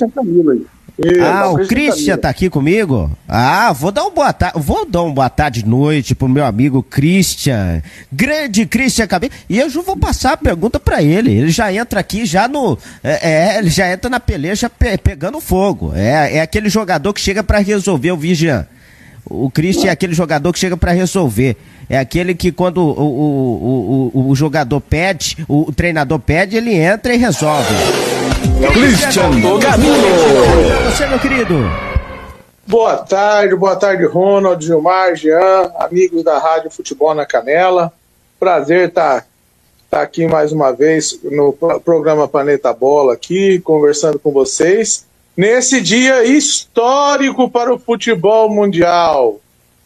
Ah, 1.23 1.51
o 1.51 1.67
Christian 1.67 2.19
tá 2.19 2.29
aqui 2.29 2.51
comigo? 2.51 3.11
Ah, 3.27 3.73
vou 3.73 3.91
dar 3.91 4.05
um 4.05 4.11
boa 4.11 4.33
tarde, 4.33 4.61
vou 4.61 4.85
dar 4.85 5.03
um 5.03 5.13
boa 5.13 5.31
tarde 5.31 5.65
noite 5.65 6.15
pro 6.15 6.29
meu 6.29 6.45
amigo 6.45 6.83
Christian, 6.83 7.83
grande 8.11 8.67
Christian 8.67 9.07
Cabelo, 9.07 9.33
e 9.49 9.59
eu 9.59 9.71
já 9.71 9.81
vou 9.81 9.97
passar 9.97 10.33
a 10.33 10.37
pergunta 10.37 10.79
para 10.79 11.03
ele, 11.03 11.33
ele 11.33 11.51
já 11.51 11.73
entra 11.73 12.01
aqui 12.01 12.27
já 12.27 12.47
no, 12.47 12.79
é, 13.03 13.31
é 13.31 13.59
ele 13.59 13.71
já 13.71 13.91
entra 13.91 14.11
na 14.11 14.21
peleja 14.21 14.69
pe 14.69 14.99
pegando 14.99 15.41
fogo, 15.41 15.93
é, 15.95 16.37
é 16.37 16.41
aquele 16.41 16.69
jogador 16.69 17.13
que 17.15 17.21
chega 17.21 17.43
para 17.43 17.59
resolver 17.59 18.13
o 18.13 18.17
Vigian, 18.17 18.67
o 19.25 19.51
Christian 19.51 19.89
é 19.89 19.93
aquele 19.93 20.13
jogador 20.15 20.53
que 20.53 20.59
chega 20.59 20.77
para 20.77 20.93
resolver, 20.93 21.57
é 21.89 21.99
aquele 21.99 22.35
que 22.35 22.53
quando 22.53 22.79
o, 22.79 23.01
o, 23.01 24.11
o, 24.15 24.31
o, 24.31 24.37
jogador 24.37 24.81
pede, 24.81 25.39
o 25.49 25.73
treinador 25.73 26.19
pede, 26.19 26.57
ele 26.57 26.75
entra 26.75 27.15
e 27.15 27.17
resolve. 27.17 27.75
Christian 28.73 29.31
Camilo. 29.61 30.91
Você, 30.91 31.07
meu 31.07 31.19
querido. 31.19 31.55
Boa 32.67 32.97
tarde, 32.99 33.55
boa 33.55 33.77
tarde, 33.77 34.05
Ronald, 34.05 34.65
Gilmar, 34.65 35.15
Jean, 35.15 35.71
amigos 35.79 36.25
da 36.25 36.39
Rádio 36.39 36.71
Futebol 36.71 37.15
na 37.15 37.27
Canela. 37.27 37.93
Prazer 38.39 38.89
estar 38.89 39.21
tá, 39.21 39.27
tá 39.91 40.03
aqui 40.03 40.27
mais 40.27 40.53
uma 40.53 40.73
vez 40.73 41.19
no 41.23 41.53
programa 41.85 42.27
Planeta 42.27 42.73
Bola 42.73 43.15
aqui, 43.15 43.61
conversando 43.61 44.19
com 44.19 44.33
vocês. 44.33 45.07
Nesse 45.37 45.81
dia 45.81 46.25
histórico 46.25 47.49
para 47.49 47.73
o 47.73 47.79
futebol 47.79 48.49
mundial. 48.49 49.41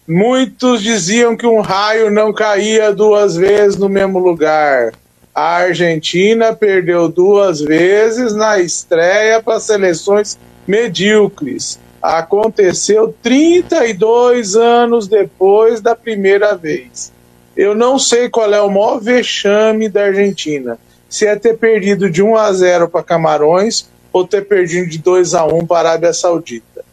Muitos 0.08 0.82
diziam 0.82 1.36
que 1.36 1.46
um 1.46 1.60
raio 1.60 2.10
não 2.10 2.32
caía 2.32 2.92
duas 2.94 3.36
vezes 3.36 3.76
no 3.76 3.88
mesmo 3.88 4.18
lugar. 4.18 4.92
A 5.36 5.56
Argentina 5.56 6.56
perdeu 6.56 7.10
duas 7.10 7.60
vezes 7.60 8.34
na 8.34 8.58
estreia 8.58 9.42
para 9.42 9.60
seleções 9.60 10.38
medíocres 10.66 11.78
aconteceu 12.14 13.14
32 13.22 14.56
anos 14.56 15.08
depois 15.08 15.80
da 15.80 15.94
primeira 15.94 16.54
vez. 16.56 17.12
Eu 17.56 17.74
não 17.74 17.98
sei 17.98 18.28
qual 18.28 18.52
é 18.54 18.60
o 18.62 18.70
maior 18.70 18.98
vexame 18.98 19.88
da 19.88 20.04
Argentina. 20.04 20.78
Se 21.08 21.26
é 21.26 21.36
ter 21.36 21.58
perdido 21.58 22.10
de 22.10 22.22
1 22.22 22.36
a 22.36 22.52
0 22.52 22.88
para 22.88 23.02
Camarões 23.02 23.88
ou 24.12 24.26
ter 24.26 24.46
perdido 24.46 24.88
de 24.88 24.98
2 24.98 25.34
a 25.34 25.44
1 25.44 25.66
para 25.66 25.88
a 25.88 25.92
Arábia 25.92 26.12
Saudita. 26.12 26.84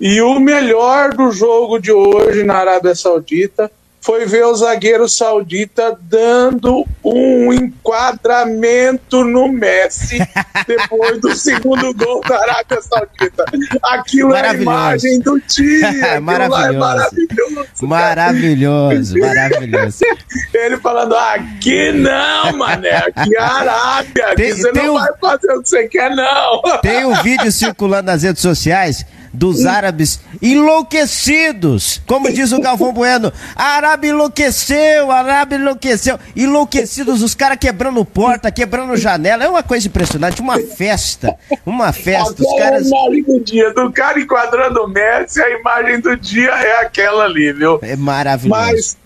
E 0.00 0.20
o 0.20 0.38
melhor 0.38 1.14
do 1.14 1.30
jogo 1.30 1.78
de 1.78 1.92
hoje 1.92 2.42
na 2.42 2.54
Arábia 2.54 2.94
Saudita 2.94 3.70
foi 4.02 4.26
ver 4.26 4.44
o 4.44 4.54
zagueiro 4.54 5.08
saudita 5.08 5.96
dando 6.02 6.84
um 7.04 7.52
enquadramento 7.52 9.22
no 9.22 9.46
Messi 9.46 10.18
depois 10.66 11.20
do 11.20 11.32
segundo 11.34 11.94
gol 11.94 12.20
da 12.28 12.36
Arábia 12.40 12.80
Saudita. 12.82 13.44
Aquilo 13.80 14.34
é 14.34 14.48
a 14.48 14.54
imagem 14.54 15.20
do 15.20 15.40
dia. 15.40 16.20
maravilhoso. 16.20 16.66
É 16.66 16.72
maravilhoso. 16.72 17.86
Maravilhoso, 17.86 19.18
maravilhoso. 19.18 19.98
Ele 20.52 20.76
falando: 20.78 21.14
aqui 21.14 21.92
não, 21.92 22.56
mané, 22.58 22.96
aqui 22.96 23.36
é 23.36 23.40
Arábia, 23.40 24.34
tem, 24.34 24.50
aqui 24.50 24.62
você 24.62 24.72
não 24.72 24.96
um... 24.96 24.98
vai 24.98 25.12
fazer 25.20 25.52
o 25.52 25.62
que 25.62 25.68
você 25.68 25.88
quer, 25.88 26.10
não. 26.10 26.62
Tem 26.82 27.04
um 27.04 27.14
vídeo 27.22 27.52
circulando 27.52 28.06
nas 28.06 28.24
redes 28.24 28.42
sociais 28.42 29.06
dos 29.32 29.64
árabes 29.64 30.20
enlouquecidos. 30.40 32.02
Como 32.06 32.30
diz 32.30 32.52
o 32.52 32.60
Galvão 32.60 32.92
Bueno, 33.02 33.32
a 33.56 33.76
Arábia 33.76 34.10
enlouqueceu, 34.10 35.10
a 35.10 35.18
Arábia 35.18 35.56
enlouqueceu. 35.56 36.18
Enlouquecidos, 36.36 37.22
os 37.22 37.34
caras 37.34 37.58
quebrando 37.58 38.04
porta, 38.04 38.50
quebrando 38.50 38.96
janela. 38.96 39.44
É 39.44 39.48
uma 39.48 39.62
coisa 39.62 39.86
impressionante, 39.86 40.40
uma 40.40 40.58
festa. 40.58 41.34
Uma 41.64 41.92
festa. 41.92 42.42
Os 42.42 42.58
caras... 42.58 42.84
a 42.84 42.88
imagem 42.88 43.22
do 43.22 43.40
dia, 43.40 43.72
do 43.72 43.90
cara 43.92 44.20
enquadrando 44.20 44.82
o 44.82 44.88
Messi, 44.88 45.40
a 45.40 45.50
imagem 45.50 46.00
do 46.00 46.16
dia 46.16 46.50
é 46.50 46.80
aquela 46.80 47.24
ali, 47.24 47.52
viu? 47.52 47.78
É 47.82 47.96
maravilhoso. 47.96 48.60
Mas, 48.60 48.96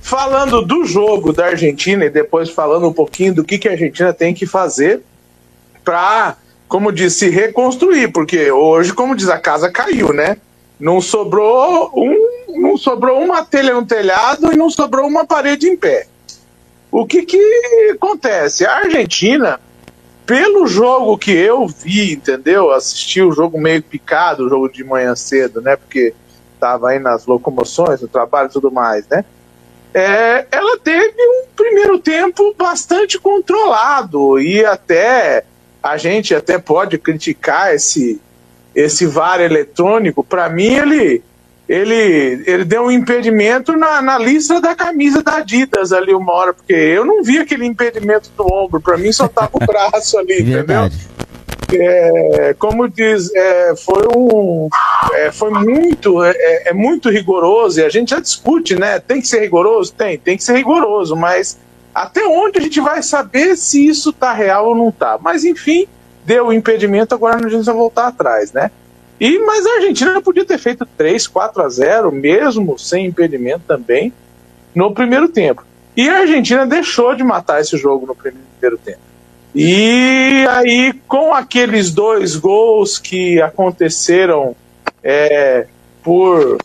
falando 0.00 0.62
do 0.62 0.84
jogo 0.84 1.32
da 1.32 1.46
Argentina 1.46 2.04
e 2.04 2.10
depois 2.10 2.50
falando 2.50 2.88
um 2.88 2.92
pouquinho 2.92 3.34
do 3.34 3.44
que, 3.44 3.58
que 3.58 3.68
a 3.68 3.72
Argentina 3.72 4.12
tem 4.12 4.34
que 4.34 4.46
fazer 4.46 5.02
para 5.84 6.36
como 6.72 6.90
disse, 6.90 7.28
reconstruir, 7.28 8.10
porque 8.12 8.50
hoje, 8.50 8.94
como 8.94 9.14
diz, 9.14 9.28
a 9.28 9.38
casa 9.38 9.70
caiu, 9.70 10.10
né? 10.10 10.38
Não 10.80 11.02
sobrou 11.02 11.92
um, 11.94 12.60
não 12.62 12.78
sobrou 12.78 13.20
uma 13.20 13.44
telha 13.44 13.74
no 13.74 13.84
telhado 13.84 14.50
e 14.50 14.56
não 14.56 14.70
sobrou 14.70 15.06
uma 15.06 15.26
parede 15.26 15.68
em 15.68 15.76
pé. 15.76 16.06
O 16.90 17.04
que 17.04 17.26
que 17.26 17.90
acontece? 17.92 18.64
A 18.64 18.76
Argentina, 18.76 19.60
pelo 20.24 20.66
jogo 20.66 21.18
que 21.18 21.32
eu 21.32 21.66
vi, 21.68 22.14
entendeu? 22.14 22.70
Assisti 22.70 23.20
o 23.20 23.32
jogo 23.32 23.60
meio 23.60 23.82
picado, 23.82 24.46
o 24.46 24.48
jogo 24.48 24.72
de 24.72 24.82
manhã 24.82 25.14
cedo, 25.14 25.60
né? 25.60 25.76
Porque 25.76 26.14
estava 26.54 26.88
aí 26.88 26.98
nas 26.98 27.26
locomoções, 27.26 28.00
no 28.00 28.08
trabalho 28.08 28.48
e 28.48 28.52
tudo 28.52 28.72
mais, 28.72 29.06
né? 29.08 29.26
É, 29.92 30.46
ela 30.50 30.78
teve 30.78 31.20
um 31.20 31.44
primeiro 31.54 31.98
tempo 31.98 32.54
bastante 32.56 33.18
controlado 33.18 34.40
e 34.40 34.64
até 34.64 35.44
a 35.82 35.96
gente 35.96 36.34
até 36.34 36.58
pode 36.58 36.96
criticar 36.96 37.74
esse, 37.74 38.20
esse 38.74 39.06
VAR 39.06 39.40
eletrônico. 39.40 40.22
Para 40.22 40.48
mim, 40.48 40.74
ele, 40.74 41.22
ele, 41.68 42.42
ele 42.46 42.64
deu 42.64 42.84
um 42.84 42.90
impedimento 42.90 43.76
na, 43.76 44.00
na 44.00 44.18
lista 44.18 44.60
da 44.60 44.74
camisa 44.74 45.22
da 45.22 45.36
Adidas 45.36 45.92
ali 45.92 46.14
uma 46.14 46.32
hora, 46.32 46.52
porque 46.54 46.72
eu 46.72 47.04
não 47.04 47.22
vi 47.22 47.38
aquele 47.38 47.66
impedimento 47.66 48.30
do 48.36 48.46
ombro. 48.46 48.80
Para 48.80 48.96
mim, 48.96 49.12
só 49.12 49.26
tava 49.26 49.50
o 49.54 49.58
braço 49.66 50.18
ali, 50.18 50.42
entendeu? 50.42 50.88
É, 51.74 52.54
como 52.58 52.86
diz, 52.86 53.34
é, 53.34 53.74
foi 53.76 54.06
um, 54.14 54.68
é, 55.14 55.32
foi 55.32 55.50
muito, 55.50 56.22
é, 56.22 56.30
é, 56.30 56.68
é 56.68 56.72
muito 56.74 57.08
rigoroso 57.08 57.80
e 57.80 57.84
a 57.84 57.88
gente 57.88 58.10
já 58.10 58.20
discute, 58.20 58.74
né? 58.74 58.98
Tem 59.00 59.20
que 59.20 59.26
ser 59.26 59.40
rigoroso, 59.40 59.92
tem, 59.94 60.18
tem 60.18 60.36
que 60.36 60.44
ser 60.44 60.54
rigoroso, 60.54 61.16
mas 61.16 61.58
até 61.94 62.24
onde 62.24 62.58
a 62.58 62.62
gente 62.62 62.80
vai 62.80 63.02
saber 63.02 63.56
se 63.56 63.86
isso 63.86 64.10
está 64.10 64.32
real 64.32 64.68
ou 64.68 64.74
não 64.74 64.88
está? 64.88 65.18
Mas 65.20 65.44
enfim, 65.44 65.86
deu 66.24 66.46
o 66.46 66.52
impedimento, 66.52 67.14
agora 67.14 67.44
a 67.44 67.48
gente 67.48 67.64
vai 67.64 67.74
voltar 67.74 68.08
atrás, 68.08 68.52
né? 68.52 68.70
E, 69.20 69.38
mas 69.38 69.64
a 69.66 69.74
Argentina 69.74 70.20
podia 70.20 70.44
ter 70.44 70.58
feito 70.58 70.84
3, 70.96 71.26
4 71.28 71.62
a 71.62 71.68
0, 71.68 72.10
mesmo 72.10 72.78
sem 72.78 73.06
impedimento 73.06 73.62
também, 73.66 74.12
no 74.74 74.92
primeiro 74.92 75.28
tempo. 75.28 75.64
E 75.96 76.08
a 76.08 76.20
Argentina 76.20 76.66
deixou 76.66 77.14
de 77.14 77.22
matar 77.22 77.60
esse 77.60 77.76
jogo 77.76 78.06
no 78.06 78.16
primeiro 78.16 78.78
tempo. 78.78 78.98
E 79.54 80.46
aí, 80.48 80.94
com 81.06 81.34
aqueles 81.34 81.92
dois 81.92 82.34
gols 82.34 82.98
que 82.98 83.40
aconteceram 83.42 84.56
é, 85.04 85.66
por 86.02 86.56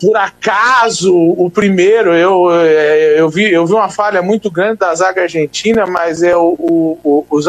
por 0.00 0.16
acaso 0.16 1.14
o 1.14 1.50
primeiro 1.50 2.14
eu, 2.14 2.50
é, 2.52 3.18
eu, 3.18 3.28
vi, 3.28 3.50
eu 3.50 3.66
vi 3.66 3.72
uma 3.72 3.88
falha 3.88 4.20
muito 4.22 4.50
grande 4.50 4.78
da 4.78 4.94
zaga 4.94 5.22
argentina, 5.22 5.86
mas 5.86 6.22
é 6.22 6.36
o, 6.36 6.54
o, 6.58 7.24
o, 7.28 7.40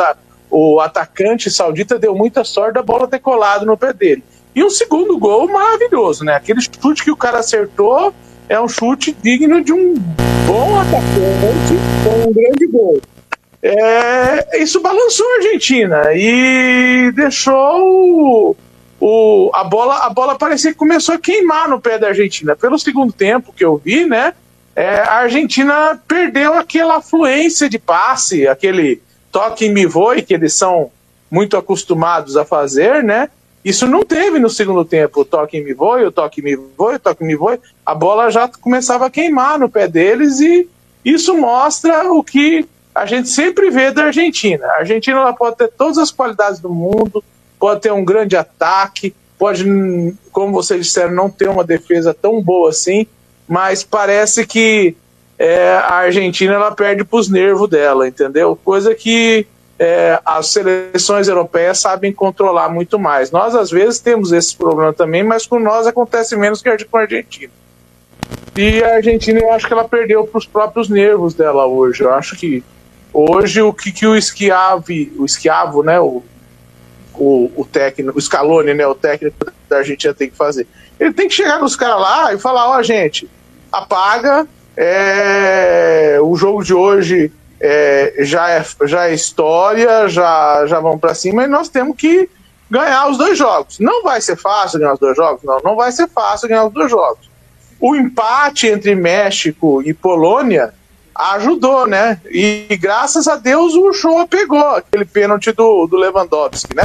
o, 0.49 0.79
atacante 0.79 1.49
saudita 1.49 1.99
deu 1.99 2.15
muita 2.15 2.43
sorte 2.43 2.75
da 2.75 2.83
bola 2.83 3.07
ter 3.07 3.19
colado 3.19 3.65
no 3.65 3.77
pé 3.77 3.93
dele. 3.93 4.23
E 4.55 4.63
um 4.63 4.69
segundo 4.69 5.17
gol 5.17 5.49
maravilhoso, 5.49 6.23
né? 6.23 6.35
Aquele 6.35 6.61
chute 6.61 7.03
que 7.03 7.11
o 7.11 7.17
cara 7.17 7.39
acertou 7.39 8.13
é 8.47 8.59
um 8.59 8.69
chute 8.69 9.15
digno 9.21 9.61
de 9.61 9.73
um 9.73 9.95
bom 10.47 10.79
atacante 10.79 11.73
com 12.03 12.29
um 12.29 12.33
grande 12.33 12.67
gol. 12.67 13.01
É, 13.61 14.61
isso 14.61 14.79
balançou 14.79 15.25
a 15.25 15.35
Argentina 15.37 16.13
e 16.13 17.11
deixou 17.15 18.55
o, 18.99 19.51
a, 19.53 19.63
bola, 19.63 20.05
a 20.05 20.09
bola 20.09 20.37
parecia 20.37 20.71
que 20.71 20.77
começou 20.77 21.15
a 21.15 21.19
queimar 21.19 21.69
no 21.69 21.79
pé 21.79 21.97
da 21.97 22.07
Argentina. 22.07 22.55
Pelo 22.55 22.79
segundo 22.79 23.11
tempo 23.11 23.53
que 23.53 23.63
eu 23.63 23.77
vi, 23.77 24.05
né? 24.05 24.33
É, 24.75 24.99
a 24.99 25.19
Argentina 25.19 25.99
perdeu 26.07 26.53
aquela 26.53 27.01
fluência 27.01 27.69
de 27.69 27.79
passe, 27.79 28.47
aquele 28.47 29.01
toque 29.31 29.69
me 29.69 29.85
voe 29.85 30.21
que 30.21 30.33
eles 30.33 30.53
são 30.53 30.91
muito 31.31 31.55
acostumados 31.57 32.35
a 32.35 32.45
fazer, 32.45 33.03
né? 33.03 33.29
Isso 33.63 33.87
não 33.87 34.03
teve 34.03 34.37
no 34.37 34.49
segundo 34.49 34.85
tempo, 34.85 35.21
o 35.21 35.25
toque 35.25 35.59
me 35.59 35.73
voe, 35.73 36.03
o 36.03 36.11
toque 36.11 36.41
me 36.41 36.55
voe, 36.55 36.95
o 36.95 36.99
toque 36.99 37.23
me 37.23 37.35
voe. 37.35 37.59
A 37.85 37.95
bola 37.95 38.29
já 38.29 38.47
começava 38.47 39.07
a 39.07 39.09
queimar 39.09 39.57
no 39.57 39.69
pé 39.69 39.87
deles 39.87 40.39
e 40.39 40.69
isso 41.03 41.35
mostra 41.35 42.11
o 42.11 42.23
que 42.23 42.67
a 42.93 43.05
gente 43.05 43.27
sempre 43.27 43.69
vê 43.71 43.91
da 43.91 44.05
Argentina. 44.05 44.65
A 44.67 44.77
Argentina 44.79 45.19
ela 45.19 45.33
pode 45.33 45.57
ter 45.57 45.67
todas 45.69 45.97
as 45.97 46.11
qualidades 46.11 46.59
do 46.59 46.69
mundo, 46.69 47.23
pode 47.59 47.81
ter 47.81 47.91
um 47.91 48.03
grande 48.03 48.35
ataque, 48.35 49.13
pode, 49.37 49.65
como 50.31 50.53
vocês 50.53 50.85
disseram, 50.85 51.13
não 51.13 51.29
ter 51.29 51.49
uma 51.49 51.63
defesa 51.63 52.13
tão 52.13 52.41
boa 52.41 52.69
assim, 52.69 53.07
mas 53.47 53.83
parece 53.83 54.45
que 54.45 54.95
é, 55.37 55.73
a 55.73 55.95
Argentina 55.95 56.53
ela 56.53 56.71
perde 56.71 57.03
para 57.03 57.19
os 57.19 57.29
nervos 57.29 57.69
dela, 57.69 58.07
entendeu? 58.07 58.57
Coisa 58.63 58.95
que 58.95 59.45
é, 59.77 60.19
as 60.25 60.47
seleções 60.47 61.27
europeias 61.27 61.79
sabem 61.79 62.13
controlar 62.13 62.69
muito 62.69 62.97
mais. 62.97 63.31
Nós, 63.31 63.53
às 63.53 63.69
vezes, 63.69 63.99
temos 63.99 64.31
esse 64.31 64.55
problema 64.55 64.93
também, 64.93 65.23
mas 65.23 65.45
com 65.45 65.59
nós 65.59 65.85
acontece 65.85 66.35
menos 66.35 66.61
que 66.61 66.85
com 66.85 66.97
a 66.97 67.01
Argentina. 67.01 67.51
E 68.57 68.81
a 68.83 68.95
Argentina, 68.95 69.39
eu 69.39 69.51
acho 69.51 69.67
que 69.67 69.73
ela 69.73 69.87
perdeu 69.87 70.25
para 70.25 70.37
os 70.37 70.45
próprios 70.45 70.87
nervos 70.87 71.33
dela 71.33 71.65
hoje. 71.65 72.03
Eu 72.03 72.13
acho 72.13 72.37
que 72.37 72.63
hoje 73.11 73.61
o 73.61 73.73
que, 73.73 73.91
que 73.91 74.07
o 74.07 74.19
Schiavi, 74.19 75.11
o 75.17 75.27
Schiavo, 75.27 75.83
né, 75.83 75.99
o 75.99 76.23
o, 77.17 77.51
o 77.55 77.65
técnico, 77.65 78.17
o 78.17 78.21
Scaloni, 78.21 78.73
né, 78.73 78.85
o 78.85 78.95
técnico 78.95 79.37
da 79.69 79.77
Argentina 79.77 80.13
tem 80.13 80.29
que 80.29 80.35
fazer. 80.35 80.67
Ele 80.99 81.13
tem 81.13 81.27
que 81.27 81.33
chegar 81.33 81.59
nos 81.59 81.75
caras 81.75 82.01
lá 82.01 82.33
e 82.33 82.39
falar, 82.39 82.69
ó, 82.69 82.77
oh, 82.77 82.83
gente, 82.83 83.29
apaga, 83.71 84.47
é, 84.77 86.17
o 86.21 86.35
jogo 86.35 86.63
de 86.63 86.73
hoje 86.73 87.31
é, 87.59 88.15
já, 88.19 88.49
é, 88.49 88.63
já 88.85 89.07
é 89.07 89.13
história, 89.13 90.07
já, 90.07 90.65
já 90.67 90.79
vamos 90.79 90.99
para 90.99 91.13
cima 91.13 91.43
e 91.43 91.47
nós 91.47 91.69
temos 91.69 91.95
que 91.95 92.29
ganhar 92.69 93.09
os 93.09 93.17
dois 93.17 93.37
jogos. 93.37 93.79
Não 93.79 94.03
vai 94.03 94.21
ser 94.21 94.35
fácil 94.35 94.79
ganhar 94.79 94.93
os 94.93 94.99
dois 94.99 95.15
jogos? 95.15 95.43
Não, 95.43 95.59
não 95.63 95.75
vai 95.75 95.91
ser 95.91 96.07
fácil 96.09 96.49
ganhar 96.49 96.65
os 96.65 96.73
dois 96.73 96.89
jogos. 96.89 97.29
O 97.79 97.95
empate 97.95 98.67
entre 98.67 98.95
México 98.95 99.81
e 99.83 99.93
Polônia 99.93 100.73
ajudou, 101.15 101.87
né? 101.87 102.19
E 102.29 102.67
graças 102.79 103.27
a 103.27 103.37
Deus 103.37 103.73
o 103.73 103.93
Show 103.93 104.27
pegou 104.27 104.59
aquele 104.59 105.05
pênalti 105.05 105.51
do, 105.53 105.87
do 105.87 105.95
Lewandowski, 105.95 106.75
né? 106.75 106.83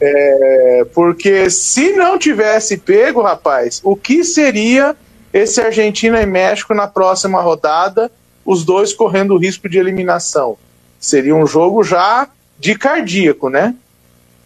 É, 0.00 0.86
porque 0.94 1.50
se 1.50 1.92
não 1.92 2.18
tivesse 2.18 2.76
pego, 2.76 3.22
rapaz, 3.22 3.80
o 3.82 3.96
que 3.96 4.22
seria 4.22 4.94
esse 5.32 5.60
Argentina 5.60 6.22
e 6.22 6.26
México 6.26 6.74
na 6.74 6.86
próxima 6.86 7.40
rodada, 7.40 8.10
os 8.44 8.64
dois 8.64 8.92
correndo 8.92 9.34
o 9.34 9.38
risco 9.38 9.68
de 9.68 9.78
eliminação? 9.78 10.56
Seria 11.00 11.34
um 11.34 11.46
jogo 11.46 11.82
já 11.82 12.28
de 12.58 12.76
cardíaco, 12.76 13.48
né? 13.48 13.74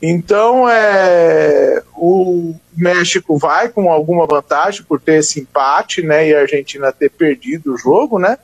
Então, 0.03 0.67
é, 0.67 1.83
o 1.95 2.55
México 2.75 3.37
vai 3.37 3.69
com 3.69 3.93
alguma 3.93 4.27
vantagem 4.27 4.83
por 4.83 4.99
ter 4.99 5.17
esse 5.17 5.41
empate, 5.41 6.01
né? 6.01 6.29
E 6.29 6.35
a 6.35 6.41
Argentina 6.41 6.91
ter 6.91 7.11
perdido 7.11 7.75
o 7.75 7.77
jogo, 7.77 8.19
né? 8.19 8.39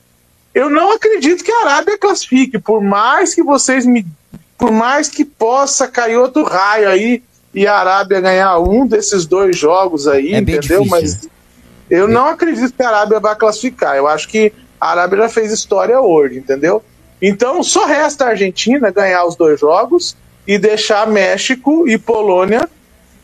Eu 0.57 0.71
não 0.71 0.91
acredito 0.91 1.45
que 1.45 1.53
a 1.53 1.67
Arábia 1.67 1.99
classifique, 1.99 2.59
por 2.59 2.83
mais 2.83 3.35
que 3.35 3.43
vocês 3.43 3.85
me. 3.85 4.07
Por 4.57 4.73
mais 4.73 5.07
que 5.07 5.23
possa 5.23 5.87
cair 5.87 6.17
outro 6.17 6.45
raio 6.45 6.89
aí 6.89 7.23
e 7.53 7.67
a 7.67 7.75
Arábia 7.75 8.23
ganhar 8.23 8.59
um 8.59 8.87
desses 8.87 9.27
dois 9.27 9.55
jogos 9.55 10.09
aí, 10.09 10.33
é 10.33 10.39
entendeu? 10.39 10.87
Mas 10.87 11.29
eu 11.91 12.09
não 12.09 12.29
acredito 12.29 12.73
que 12.73 12.83
a 12.83 12.89
Arábia 12.89 13.21
vai 13.21 13.37
classificar. 13.37 13.97
Eu 13.97 14.09
acho 14.09 14.29
que 14.29 14.51
a 14.81 14.93
Arábia 14.93 15.19
já 15.19 15.29
fez 15.29 15.53
história 15.53 16.01
hoje, 16.01 16.39
entendeu? 16.39 16.83
Então 17.21 17.63
só 17.63 17.85
resta 17.85 18.25
a 18.25 18.29
Argentina 18.29 18.91
ganhar 18.91 19.27
os 19.27 19.37
dois 19.37 19.61
jogos 19.61 20.17
e 20.47 20.59
deixar 20.59 21.07
México 21.07 21.87
e 21.87 21.99
Polônia 21.99 22.67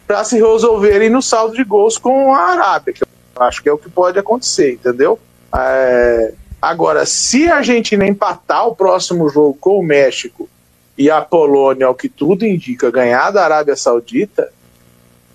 para 0.07 0.22
se 0.22 0.37
resolverem 0.37 1.09
no 1.09 1.22
saldo 1.22 1.57
de 1.57 1.64
gols 1.64 1.97
com 1.97 2.35
a 2.35 2.51
Arábia, 2.51 2.93
que 2.93 3.03
eu 3.03 3.43
acho 3.43 3.62
que 3.62 3.70
é 3.70 3.72
o 3.72 3.78
que 3.78 3.89
pode 3.89 4.18
acontecer, 4.18 4.74
entendeu? 4.74 5.18
É... 5.57 6.35
Agora, 6.62 7.04
se 7.04 7.50
a 7.50 7.56
Argentina 7.56 8.06
empatar 8.06 8.68
o 8.68 8.76
próximo 8.76 9.28
jogo 9.28 9.58
com 9.60 9.80
o 9.80 9.82
México 9.82 10.48
e 10.96 11.10
a 11.10 11.20
Polônia, 11.20 11.86
ao 11.86 11.94
que 11.94 12.08
tudo 12.08 12.46
indica, 12.46 12.88
ganhar 12.88 13.32
da 13.32 13.42
Arábia 13.42 13.74
Saudita, 13.74 14.48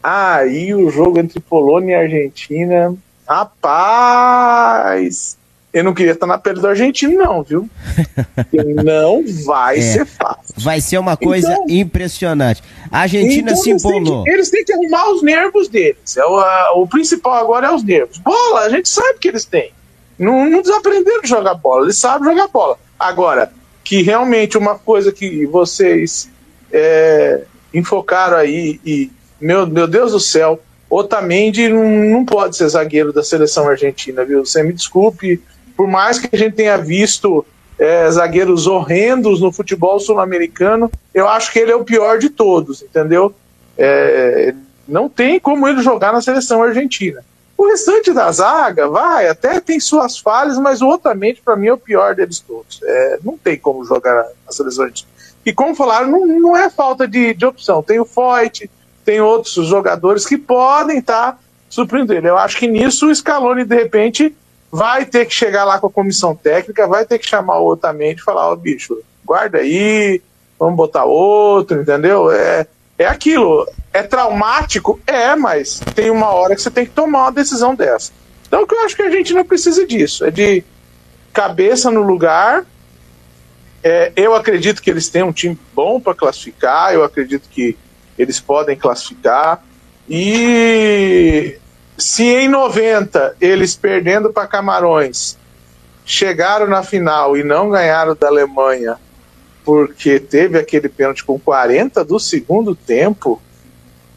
aí 0.01 0.73
o 0.73 0.89
jogo 0.89 1.19
entre 1.19 1.41
Polônia 1.41 1.97
e 1.97 2.03
Argentina, 2.03 2.95
rapaz, 3.28 5.38
eu 5.73 5.84
não 5.84 5.93
queria 5.93 6.13
estar 6.13 6.25
na 6.25 6.38
pele 6.38 6.61
do 6.61 6.67
argentino, 6.67 7.17
não, 7.17 7.43
viu? 7.43 7.69
não 8.86 9.21
vai 9.45 9.80
é, 9.80 9.82
ser 9.82 10.05
fácil. 10.05 10.55
Vai 10.55 10.80
ser 10.80 10.97
uma 10.97 11.17
coisa 11.17 11.51
então, 11.51 11.65
impressionante. 11.67 12.63
A 12.89 13.01
Argentina 13.01 13.51
então 13.51 13.63
se 13.63 13.71
embolou. 13.71 14.23
Eles, 14.25 14.49
têm 14.49 14.63
que 14.63 14.71
arrumar 14.71 15.11
os 15.11 15.21
nervos 15.21 15.67
deles. 15.67 16.15
É 16.15 16.25
o, 16.25 16.38
a, 16.38 16.71
o 16.75 16.88
principal 16.88 17.34
agora 17.34 17.67
é 17.67 17.71
os 17.71 17.84
nervos. 17.84 18.17
Bola, 18.19 18.61
a 18.61 18.69
gente 18.69 18.88
sabe 18.88 19.19
que 19.19 19.28
eles 19.28 19.43
têm. 19.43 19.75
Não, 20.18 20.49
não 20.49 20.61
desaprenderam 20.61 21.22
de 21.22 21.30
jogar 21.30 21.53
bola, 21.53 21.86
eles 21.86 21.97
sabem 21.97 22.30
jogar 22.30 22.47
bola. 22.47 22.78
Agora, 22.99 23.51
que 23.84 24.01
realmente 24.01 24.57
uma 24.57 24.76
coisa 24.76 25.11
que 25.11 25.45
vocês 25.45 26.30
é, 26.72 27.43
enfocaram 27.74 28.38
aí 28.38 28.80
e, 28.86 29.11
meu, 29.39 29.68
meu 29.68 29.88
Deus 29.88 30.11
do 30.11 30.20
céu, 30.20 30.59
Otamendi 30.89 31.68
não, 31.70 31.88
não 31.88 32.26
pode 32.26 32.55
ser 32.55 32.68
zagueiro 32.70 33.13
da 33.13 33.24
seleção 33.24 33.68
argentina, 33.68 34.24
viu? 34.24 34.45
Você 34.45 34.63
me 34.63 34.74
desculpe, 34.74 35.41
por 35.76 35.88
mais 35.88 36.18
que 36.18 36.30
a 36.34 36.38
gente 36.38 36.55
tenha 36.55 36.78
visto 36.78 37.45
é, 37.78 38.09
zagueiros 38.09 38.68
horrendos 38.68 39.39
no 39.39 39.51
futebol 39.51 39.99
sul-americano, 39.99 40.91
eu 41.13 41.28
acho 41.28 41.51
que 41.51 41.59
ele 41.59 41.72
é 41.72 41.76
o 41.76 41.84
pior 41.84 42.18
de 42.18 42.30
todos, 42.30 42.82
entendeu? 42.82 43.34
É, 43.78 44.53
não 44.88 45.07
tem 45.07 45.39
como 45.39 45.68
ele 45.68 45.82
jogar 45.82 46.11
na 46.11 46.22
seleção 46.22 46.63
argentina. 46.63 47.24
O 47.58 47.68
restante 47.68 48.14
da 48.14 48.32
zaga, 48.32 48.88
vai, 48.88 49.28
até 49.28 49.60
tem 49.60 49.80
suas 49.80 50.18
falhas, 50.18 50.60
mas 50.60 50.82
o 50.82 50.89
Otamendi, 50.89 51.41
para 51.43 51.55
mim, 51.55 51.68
é 51.68 51.74
o 51.74 51.78
pior 51.78 52.14
deles 52.14 52.39
todos. 52.39 52.80
É, 52.84 53.20
não 53.24 53.36
tem 53.36 53.58
como 53.58 53.84
jogar 53.84 54.28
na 54.45 54.51
seleção. 54.51 54.88
E 55.43 55.51
como 55.51 55.76
falaram, 55.76 56.12
não, 56.12 56.28
não 56.28 56.55
é 56.55 56.70
falta 56.70 57.08
de, 57.08 57.34
de 57.34 57.45
opção. 57.45 57.82
Tem 57.82 57.99
o 57.99 58.05
Foyt, 58.05 58.70
tem 59.03 59.22
outros 59.22 59.53
jogadores 59.68 60.26
que 60.26 60.38
podem 60.38 60.99
estar 60.99 61.32
tá 61.32 61.39
surpreendendo. 61.70 62.28
Eu 62.28 62.38
acho 62.38 62.58
que 62.58 62.68
nisso 62.68 63.08
o 63.08 63.16
Scaloni, 63.16 63.66
de 63.66 63.76
repente, 63.76 64.36
vai 64.72 65.05
ter 65.05 65.26
que 65.26 65.34
chegar 65.34 65.64
lá 65.64 65.80
com 65.80 65.88
a 65.88 65.91
comissão 65.91 66.36
técnica, 66.36 66.88
vai 66.88 67.05
ter 67.05 67.18
que 67.18 67.26
chamar 67.26 67.60
o 67.60 67.68
Otamendi 67.72 68.22
e 68.22 68.24
falar, 68.24 68.49
ó, 68.49 68.53
oh, 68.53 68.55
bicho, 68.55 69.01
guarda 69.26 69.58
aí, 69.58 70.22
vamos 70.60 70.76
botar 70.76 71.05
outro, 71.05 71.82
entendeu? 71.82 72.32
É, 72.32 72.68
é 72.98 73.06
aquilo. 73.06 73.68
É 73.93 74.04
traumático? 74.04 75.00
É, 75.06 75.36
mas 75.36 75.80
tem 75.95 76.10
uma 76.12 76.30
hora 76.30 76.56
que 76.56 76.62
você 76.62 76.72
tem 76.72 76.86
que 76.86 76.91
tomar 76.91 77.24
uma 77.24 77.32
decisão 77.32 77.76
dessa. 77.76 78.12
Então, 78.48 78.64
o 78.64 78.68
que 78.68 78.76
eu 78.76 78.86
acho 78.86 78.95
que 78.95 79.02
a 79.02 79.10
gente 79.10 79.34
não 79.34 79.43
precisa 79.43 79.86
disso, 79.86 80.26
é 80.26 80.32
de 80.32 80.64
cabeça 81.34 81.91
no 81.91 82.02
lugar. 82.02 82.66
É, 83.84 84.12
eu 84.16 84.34
acredito 84.34 84.82
que 84.82 84.89
eles 84.89 85.10
têm 85.10 85.24
um 85.24 85.32
time 85.32 85.58
bom 85.74 86.00
para 86.00 86.16
classificar, 86.16 86.93
eu 86.93 87.04
acredito 87.04 87.48
que 87.50 87.78
eles 88.18 88.39
podem 88.39 88.76
classificar. 88.76 89.64
E 90.10 91.60
se 91.98 92.24
em 92.24 92.48
90 92.48 93.36
eles 93.41 93.76
perdendo 93.76 94.32
para 94.32 94.48
Camarões 94.48 95.38
chegaram 96.06 96.68
na 96.68 96.84
final 96.84 97.36
e 97.36 97.43
não 97.43 97.70
ganharam 97.70 98.16
da 98.16 98.28
Alemanha 98.28 98.98
porque 99.68 100.18
teve 100.18 100.57
aquele 100.57 100.88
pênalti 100.88 101.26
com 101.26 101.38
40 101.38 102.05
do 102.05 102.18
segundo 102.22 102.74
tempo, 102.74 103.41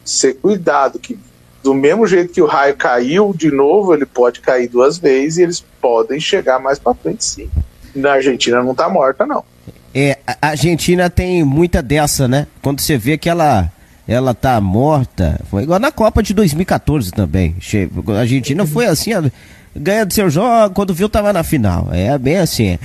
ser 0.05 0.35
cuidado 0.35 0.97
que 0.97 1.19
do 1.61 1.73
mesmo 1.73 2.07
jeito 2.07 2.31
que 2.31 2.41
o 2.41 2.45
raio 2.45 2.73
caiu 2.77 3.33
de 3.35 3.51
novo, 3.51 3.93
ele 3.93 4.05
pode 4.05 4.39
cair 4.39 4.69
duas 4.69 4.97
vezes 4.97 5.37
e 5.37 5.41
eles 5.43 5.65
podem 5.81 6.21
chegar 6.21 6.57
mais 6.57 6.79
para 6.79 6.93
frente 6.93 7.25
sim. 7.25 7.49
Na 7.93 8.13
Argentina 8.13 8.63
não 8.63 8.71
está 8.71 8.87
morta 8.87 9.25
não. 9.25 9.43
É, 9.93 10.17
a 10.41 10.47
Argentina 10.47 11.09
tem 11.09 11.43
muita 11.43 11.81
dessa, 11.81 12.29
né? 12.29 12.47
Quando 12.61 12.79
você 12.79 12.97
vê 12.97 13.17
que 13.17 13.29
ela 13.29 13.69
ela 14.07 14.33
tá 14.33 14.61
morta. 14.61 15.37
Foi 15.49 15.63
igual 15.63 15.81
na 15.81 15.91
Copa 15.91 16.23
de 16.23 16.33
2014 16.33 17.11
também. 17.11 17.57
A 18.07 18.19
Argentina 18.19 18.65
foi 18.65 18.85
assim, 18.85 19.11
ganhando 19.75 20.13
seu 20.13 20.29
jogo, 20.29 20.73
quando 20.73 20.93
viu 20.93 21.09
tava 21.09 21.33
na 21.33 21.43
final. 21.43 21.89
É 21.91 22.17
bem 22.17 22.37
assim. 22.37 22.79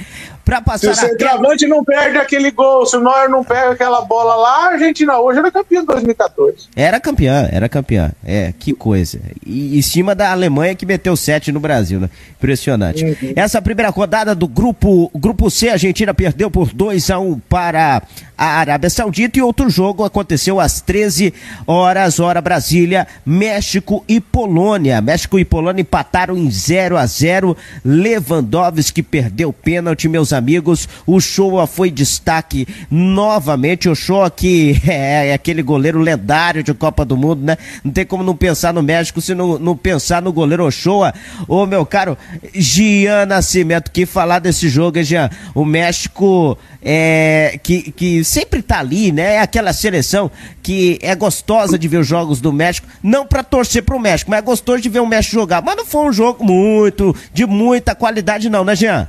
Pra 0.46 0.60
passar 0.60 0.94
se 0.94 1.04
o 1.04 1.08
centroavante 1.08 1.66
não 1.66 1.82
perde 1.82 2.18
aquele 2.18 2.52
gol, 2.52 2.86
se 2.86 2.96
o 2.96 3.00
Neuer 3.00 3.28
não 3.28 3.42
pega 3.42 3.72
aquela 3.72 4.02
bola 4.02 4.36
lá, 4.36 4.66
a 4.66 4.72
Argentina 4.74 5.18
hoje 5.18 5.40
era 5.40 5.50
campeã 5.50 5.80
em 5.80 5.84
2014. 5.84 6.68
Era 6.76 7.00
campeã, 7.00 7.48
era 7.50 7.68
campeã. 7.68 8.12
É, 8.24 8.54
que 8.56 8.72
coisa. 8.72 9.18
E 9.44 9.76
em 9.76 9.82
cima 9.82 10.14
da 10.14 10.30
Alemanha 10.30 10.76
que 10.76 10.86
meteu 10.86 11.16
7 11.16 11.50
no 11.50 11.58
Brasil, 11.58 11.98
né? 11.98 12.08
Impressionante. 12.38 13.04
Uhum. 13.04 13.32
Essa 13.34 13.60
primeira 13.60 13.90
rodada 13.90 14.36
do 14.36 14.46
grupo, 14.46 15.10
grupo 15.16 15.50
C, 15.50 15.68
a 15.68 15.72
Argentina 15.72 16.14
perdeu 16.14 16.48
por 16.48 16.72
2 16.72 17.10
a 17.10 17.18
1 17.18 17.40
para 17.48 18.02
a 18.38 18.46
Arábia 18.46 18.90
Saudita 18.90 19.38
e 19.38 19.42
outro 19.42 19.68
jogo 19.68 20.04
aconteceu 20.04 20.60
às 20.60 20.80
13 20.80 21.34
horas, 21.66 22.20
hora 22.20 22.40
Brasília, 22.40 23.06
México 23.24 24.04
e 24.06 24.20
Polônia. 24.20 25.00
México 25.00 25.40
e 25.40 25.44
Polônia 25.44 25.80
empataram 25.80 26.36
em 26.36 26.48
0 26.48 26.96
a 26.96 27.04
0. 27.04 27.56
Lewandowski 27.84 29.02
perdeu 29.02 29.52
pênalti, 29.52 30.08
meus 30.08 30.32
amigos. 30.36 30.88
O 31.06 31.20
Shoa 31.20 31.66
foi 31.66 31.90
destaque 31.90 32.66
novamente. 32.90 33.88
O 33.88 33.94
Shoa 33.94 34.30
que 34.30 34.80
é, 34.86 35.28
é, 35.28 35.34
aquele 35.34 35.62
goleiro 35.62 35.98
lendário 35.98 36.62
de 36.62 36.72
Copa 36.74 37.04
do 37.04 37.16
Mundo, 37.16 37.42
né? 37.42 37.56
Não 37.82 37.92
tem 37.92 38.04
como 38.06 38.22
não 38.22 38.36
pensar 38.36 38.72
no 38.72 38.82
México 38.82 39.20
se 39.20 39.34
não, 39.34 39.58
não 39.58 39.76
pensar 39.76 40.22
no 40.22 40.32
goleiro 40.32 40.64
Ochoa. 40.64 41.12
Ô, 41.48 41.66
meu 41.66 41.84
caro, 41.84 42.16
Gian 42.54 43.26
Nascimento, 43.26 43.90
que 43.90 44.06
falar 44.06 44.38
desse 44.38 44.68
jogo, 44.68 44.98
hein, 44.98 45.04
Gian? 45.04 45.30
O 45.54 45.64
México 45.64 46.58
é, 46.82 47.58
que, 47.62 47.90
que 47.90 48.22
sempre 48.22 48.62
tá 48.62 48.78
ali, 48.78 49.10
né? 49.10 49.34
É 49.34 49.40
aquela 49.40 49.72
seleção 49.72 50.30
que 50.62 50.98
é 51.02 51.14
gostosa 51.14 51.78
de 51.78 51.88
ver 51.88 51.98
os 51.98 52.06
jogos 52.06 52.40
do 52.40 52.52
México, 52.52 52.86
não 53.02 53.26
para 53.26 53.42
torcer 53.42 53.82
pro 53.82 53.98
México, 53.98 54.30
mas 54.30 54.38
é 54.38 54.42
gostoso 54.42 54.80
de 54.80 54.88
ver 54.88 55.00
o 55.00 55.06
México 55.06 55.34
jogar. 55.34 55.62
Mas 55.62 55.76
não 55.76 55.84
foi 55.84 56.08
um 56.08 56.12
jogo 56.12 56.44
muito, 56.44 57.14
de 57.32 57.44
muita 57.44 57.94
qualidade 57.94 58.48
não, 58.48 58.64
né, 58.64 58.76
Jean? 58.76 59.08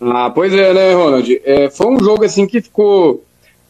Ah, 0.00 0.30
pois 0.30 0.52
é, 0.52 0.72
né, 0.72 0.94
Ronald? 0.94 1.40
É, 1.44 1.70
foi 1.70 1.86
um 1.88 1.98
jogo 1.98 2.24
assim 2.24 2.46
que 2.46 2.60
ficou 2.60 3.24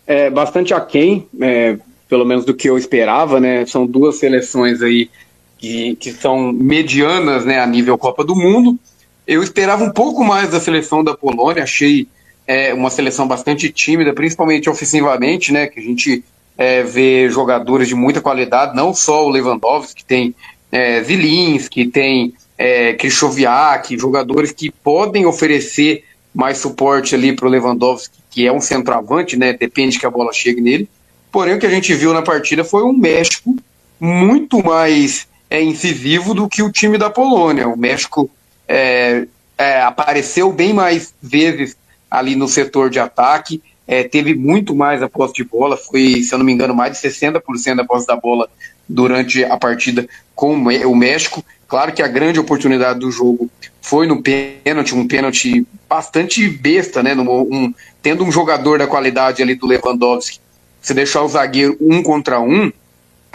é, 0.07 0.29
bastante 0.29 0.75
aquém, 0.75 1.27
é, 1.41 1.79
pelo 2.09 2.25
menos 2.25 2.45
do 2.45 2.55
que 2.55 2.69
eu 2.69 2.77
esperava, 2.77 3.41
né? 3.41 3.65
São 3.67 3.87
duas 3.87 4.17
seleções 4.17 4.83
aí 4.83 5.11
que, 5.59 5.97
que 5.97 6.13
são 6.13 6.53
medianas, 6.53 7.45
né, 7.45 7.61
a 7.61 7.67
nível 7.67 7.99
Copa 7.99 8.25
do 8.25 8.37
Mundo. 8.37 8.79
Eu 9.27 9.43
esperava 9.43 9.85
um 9.85 9.91
pouco 9.91 10.25
mais 10.25 10.51
da 10.51 10.61
seleção 10.61 11.03
da 11.05 11.15
Polônia, 11.15 11.63
achei 11.63 12.07
é, 12.47 12.73
uma 12.73 12.89
seleção 12.89 13.29
bastante 13.29 13.71
tímida, 13.71 14.15
principalmente 14.15 14.71
ofensivamente, 14.71 15.53
né? 15.53 15.67
Que 15.67 15.81
a 15.81 15.83
gente 15.83 16.25
é, 16.57 16.83
vê 16.83 17.29
jogadores 17.29 17.89
de 17.89 17.95
muita 17.95 18.21
qualidade, 18.21 18.75
não 18.75 18.95
só 18.95 19.27
o 19.27 19.29
Lewandowski, 19.29 19.97
que 19.97 20.05
tem 20.05 20.35
é, 20.73 21.03
Zilinski, 21.03 21.87
tem 21.87 22.35
é, 22.57 22.95
Krychowiak, 22.95 23.97
jogadores 23.99 24.53
que 24.53 24.71
podem 24.71 25.27
oferecer 25.27 26.05
mais 26.35 26.59
suporte 26.59 27.15
ali 27.15 27.35
para 27.35 27.47
o 27.47 27.51
Lewandowski, 27.51 28.19
que 28.31 28.47
é 28.47 28.53
um 28.53 28.61
centroavante, 28.61 29.37
né? 29.37 29.53
Depende 29.53 29.99
que 29.99 30.07
a 30.07 30.11
bola 30.11 30.33
chegue 30.33 30.61
nele. 30.61 30.89
Porém, 31.31 31.55
o 31.55 31.59
que 31.59 31.67
a 31.67 31.71
gente 31.71 31.93
viu 31.95 32.13
na 32.13 32.23
partida 32.23 32.65
foi 32.65 32.83
um 32.83 32.93
México 32.93 33.57
muito 34.01 34.65
mais 34.65 35.27
é, 35.51 35.63
incisivo 35.63 36.35
do 36.35 36.49
que 36.49 36.63
o 36.63 36.71
time 36.71 36.97
da 36.97 37.11
Polônia. 37.11 37.69
O 37.69 37.77
México 37.77 38.31
é, 38.67 39.27
é, 39.57 39.83
apareceu 39.83 40.53
bem 40.53 40.73
mais 40.73 41.13
vezes 41.21 41.77
ali 42.11 42.37
no 42.37 42.49
setor 42.49 42.89
de 42.89 42.99
ataque, 42.99 43.63
é, 43.87 44.03
teve 44.03 44.35
muito 44.35 44.75
mais 44.75 45.03
a 45.03 45.09
posse 45.09 45.35
de 45.35 45.45
bola, 45.45 45.77
foi, 45.77 46.23
se 46.23 46.33
eu 46.33 46.39
não 46.39 46.45
me 46.45 46.53
engano, 46.53 46.75
mais 46.75 46.99
de 46.99 47.09
60% 47.09 47.77
da 47.77 47.85
posse 47.85 48.07
da 48.07 48.17
bola 48.17 48.49
durante 48.89 49.45
a 49.45 49.57
partida 49.57 50.09
com 50.35 50.55
o 50.55 50.97
México. 50.97 51.45
Claro 51.67 51.93
que 51.93 52.03
a 52.03 52.09
grande 52.09 52.41
oportunidade 52.41 53.01
do 53.01 53.11
jogo 53.11 53.51
foi 53.83 54.07
no 54.07 54.23
pênalti, 54.23 54.95
um 54.95 55.07
pênalti 55.07 55.67
bastante 55.89 56.49
besta, 56.49 57.03
né? 57.03 57.15
Um, 57.15 57.75
tendo 58.03 58.25
um 58.25 58.33
jogador 58.33 58.79
da 58.79 58.87
qualidade 58.87 59.43
ali 59.43 59.55
do 59.55 59.67
Lewandowski, 59.67 60.41
se 60.81 60.95
deixar 60.95 61.23
o 61.23 61.29
zagueiro 61.29 61.77
um 61.81 62.03
contra 62.03 62.41
um, 62.41 62.73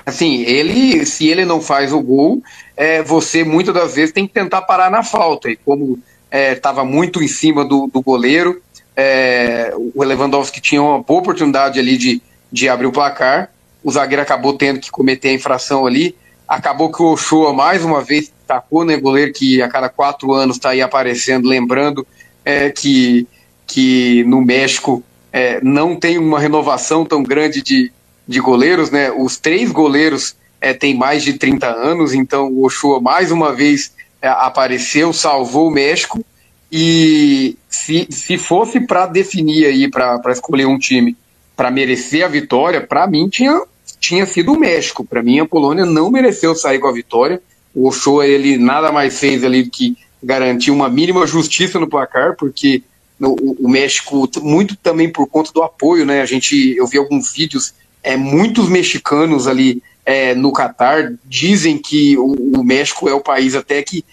assim, 0.06 0.42
ele, 0.44 1.06
se 1.06 1.28
ele 1.28 1.46
não 1.46 1.62
faz 1.62 1.94
o 1.94 2.02
gol, 2.02 2.42
é, 2.76 3.02
você 3.04 3.44
muitas 3.44 3.74
das 3.74 3.96
vezes 3.96 4.14
tem 4.14 4.28
que 4.28 4.34
tentar 4.34 4.62
parar 4.64 4.90
na 4.90 5.04
falta. 5.04 5.50
E 5.50 5.56
como 5.56 6.00
estava 6.32 6.82
é, 6.82 6.86
muito 6.86 7.22
em 7.22 7.28
cima 7.28 7.64
do, 7.64 7.88
do 7.88 8.02
goleiro, 8.02 8.62
é, 8.96 9.74
o 9.76 10.04
Lewandowski 10.04 10.62
tinha 10.62 10.82
uma 10.82 11.02
boa 11.02 11.20
oportunidade 11.20 11.80
ali 11.80 11.98
de, 11.98 12.22
de 12.52 12.70
abrir 12.70 12.88
o 12.88 12.92
placar, 12.92 13.50
o 13.84 13.92
zagueiro 13.92 14.22
acabou 14.22 14.54
tendo 14.54 14.80
que 14.80 14.92
cometer 14.92 15.30
a 15.30 15.34
infração 15.34 15.86
ali, 15.86 16.16
Acabou 16.48 16.92
que 16.92 17.02
o 17.02 17.14
Ochoa 17.14 17.54
mais 17.54 17.84
uma 17.84 18.04
vez 18.04 18.32
tacou, 18.46 18.84
né? 18.84 18.98
Goleiro 18.98 19.34
que 19.34 19.62
a 19.62 19.68
cada 19.68 19.90
quatro 19.90 20.34
anos 20.34 20.58
está 20.58 20.70
aí 20.70 20.82
aparecendo, 20.82 21.48
lembrando 21.48 22.06
é, 22.44 22.70
que, 22.70 23.26
que 23.66 24.24
no 24.26 24.42
México 24.42 25.04
é, 25.32 25.60
não 25.64 25.96
tem 25.96 26.18
uma 26.18 26.40
renovação 26.40 27.06
tão 27.06 27.24
grande 27.24 27.62
de, 27.62 27.92
de 28.28 28.40
goleiros, 28.40 28.92
né? 28.92 29.12
Os 29.12 29.38
três 29.38 29.72
goleiros 29.72 30.36
é, 30.60 30.74
têm 30.74 30.96
mais 30.96 31.24
de 31.24 31.34
30 31.34 31.68
anos, 31.68 32.14
então 32.14 32.52
o 32.52 32.66
Ochoa 32.66 33.00
mais 33.00 33.32
uma 33.32 33.54
vez 33.54 33.94
é, 34.22 34.28
apareceu, 34.28 35.14
salvou 35.14 35.70
o 35.70 35.72
México. 35.72 36.24
E 36.72 37.58
se, 37.70 38.08
se 38.10 38.38
fosse 38.38 38.80
para 38.82 39.06
definir 39.06 39.66
aí, 39.66 39.90
para 39.90 40.20
escolher 40.32 40.66
um 40.66 40.78
time 40.78 41.16
para 41.56 41.70
merecer 41.72 42.26
a 42.26 42.28
vitória, 42.28 42.82
para 42.82 43.08
mim 43.08 43.30
tinha 43.30 43.62
tinha 44.04 44.26
sido 44.26 44.52
o 44.52 44.60
México. 44.60 45.06
Para 45.06 45.24
mim, 45.24 45.40
a 45.40 45.46
Polônia 45.46 45.86
não 45.86 46.12
mereceu 46.12 46.54
sair 46.54 46.78
com 46.78 46.90
a 46.90 46.92
vitória. 46.92 47.42
O 47.74 47.88
Ochoa, 47.88 48.28
ele 48.28 48.58
nada 48.58 48.92
mais 48.92 49.18
fez 49.18 49.46
ali 49.46 49.70
que 49.70 49.96
garantir 50.22 50.72
uma 50.72 50.90
mínima 50.90 51.26
justiça 51.26 51.80
no 51.80 51.88
placar, 51.88 52.36
porque 52.36 52.84
o, 53.18 53.66
o, 53.66 53.70
México, 53.70 54.30
muito 54.42 54.76
também 54.76 55.10
por 55.10 55.26
conta 55.28 55.54
do 55.54 55.64
apoio, 55.64 56.06
né? 56.06 56.22
A 56.22 56.26
gente, 56.26 56.76
eu 56.76 56.86
vi 56.86 56.98
alguns 56.98 57.32
vídeos, 57.32 57.74
é, 58.04 58.18
muitos 58.18 58.68
mexicanos 58.68 59.48
ali 59.48 59.82
é, 60.06 60.36
no 60.36 60.52
Catar 60.52 61.14
dizem 61.24 61.78
que 61.78 62.18
o, 62.18 62.60
o, 62.60 62.64
México 62.64 63.08
é 63.08 63.14
o 63.14 63.22
país 63.22 63.56
até 63.56 63.82
que 63.82 64.04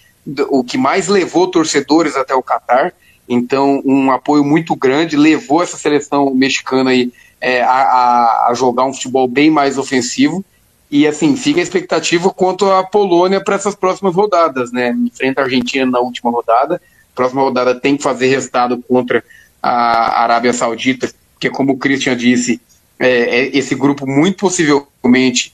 o 0.49 0.63
que 0.63 0.77
mais 0.77 1.09
levou 1.09 1.47
torcedores 1.47 2.15
até 2.15 2.33
o 2.33 2.41
Catar. 2.41 2.93
Então, 3.27 3.81
um 3.83 4.09
apoio 4.09 4.45
muito 4.45 4.73
grande 4.73 5.17
levou 5.17 5.61
essa 5.61 5.75
seleção 5.75 6.33
mexicana 6.33 6.91
aí 6.91 7.11
é, 7.41 7.63
a, 7.63 8.47
a, 8.47 8.53
jogar 8.53 8.85
um 8.85 8.93
futebol 8.93 9.27
bem 9.27 9.49
mais 9.49 9.77
ofensivo. 9.77 10.45
E 10.89 11.07
assim, 11.07 11.35
fica 11.35 11.59
a 11.59 11.63
expectativa 11.63 12.29
quanto 12.29 12.69
à 12.69 12.83
Polônia 12.83 13.43
para 13.43 13.55
essas 13.55 13.73
próximas 13.73 14.13
rodadas, 14.13 14.71
né? 14.71 14.95
Enfrenta 15.05 15.41
a 15.41 15.45
Argentina 15.45 15.85
na 15.85 15.99
última 15.99 16.29
rodada. 16.29 16.81
Próxima 17.15 17.41
rodada 17.41 17.73
tem 17.73 17.97
que 17.97 18.03
fazer 18.03 18.27
resultado 18.27 18.81
contra 18.87 19.23
a 19.61 20.23
Arábia 20.23 20.53
Saudita, 20.53 21.11
porque 21.33 21.49
como 21.49 21.73
o 21.73 21.77
Christian 21.77 22.15
disse, 22.15 22.61
é, 22.99 23.09
é, 23.09 23.57
esse 23.57 23.73
grupo 23.73 24.05
muito 24.05 24.37
possivelmente 24.37 25.53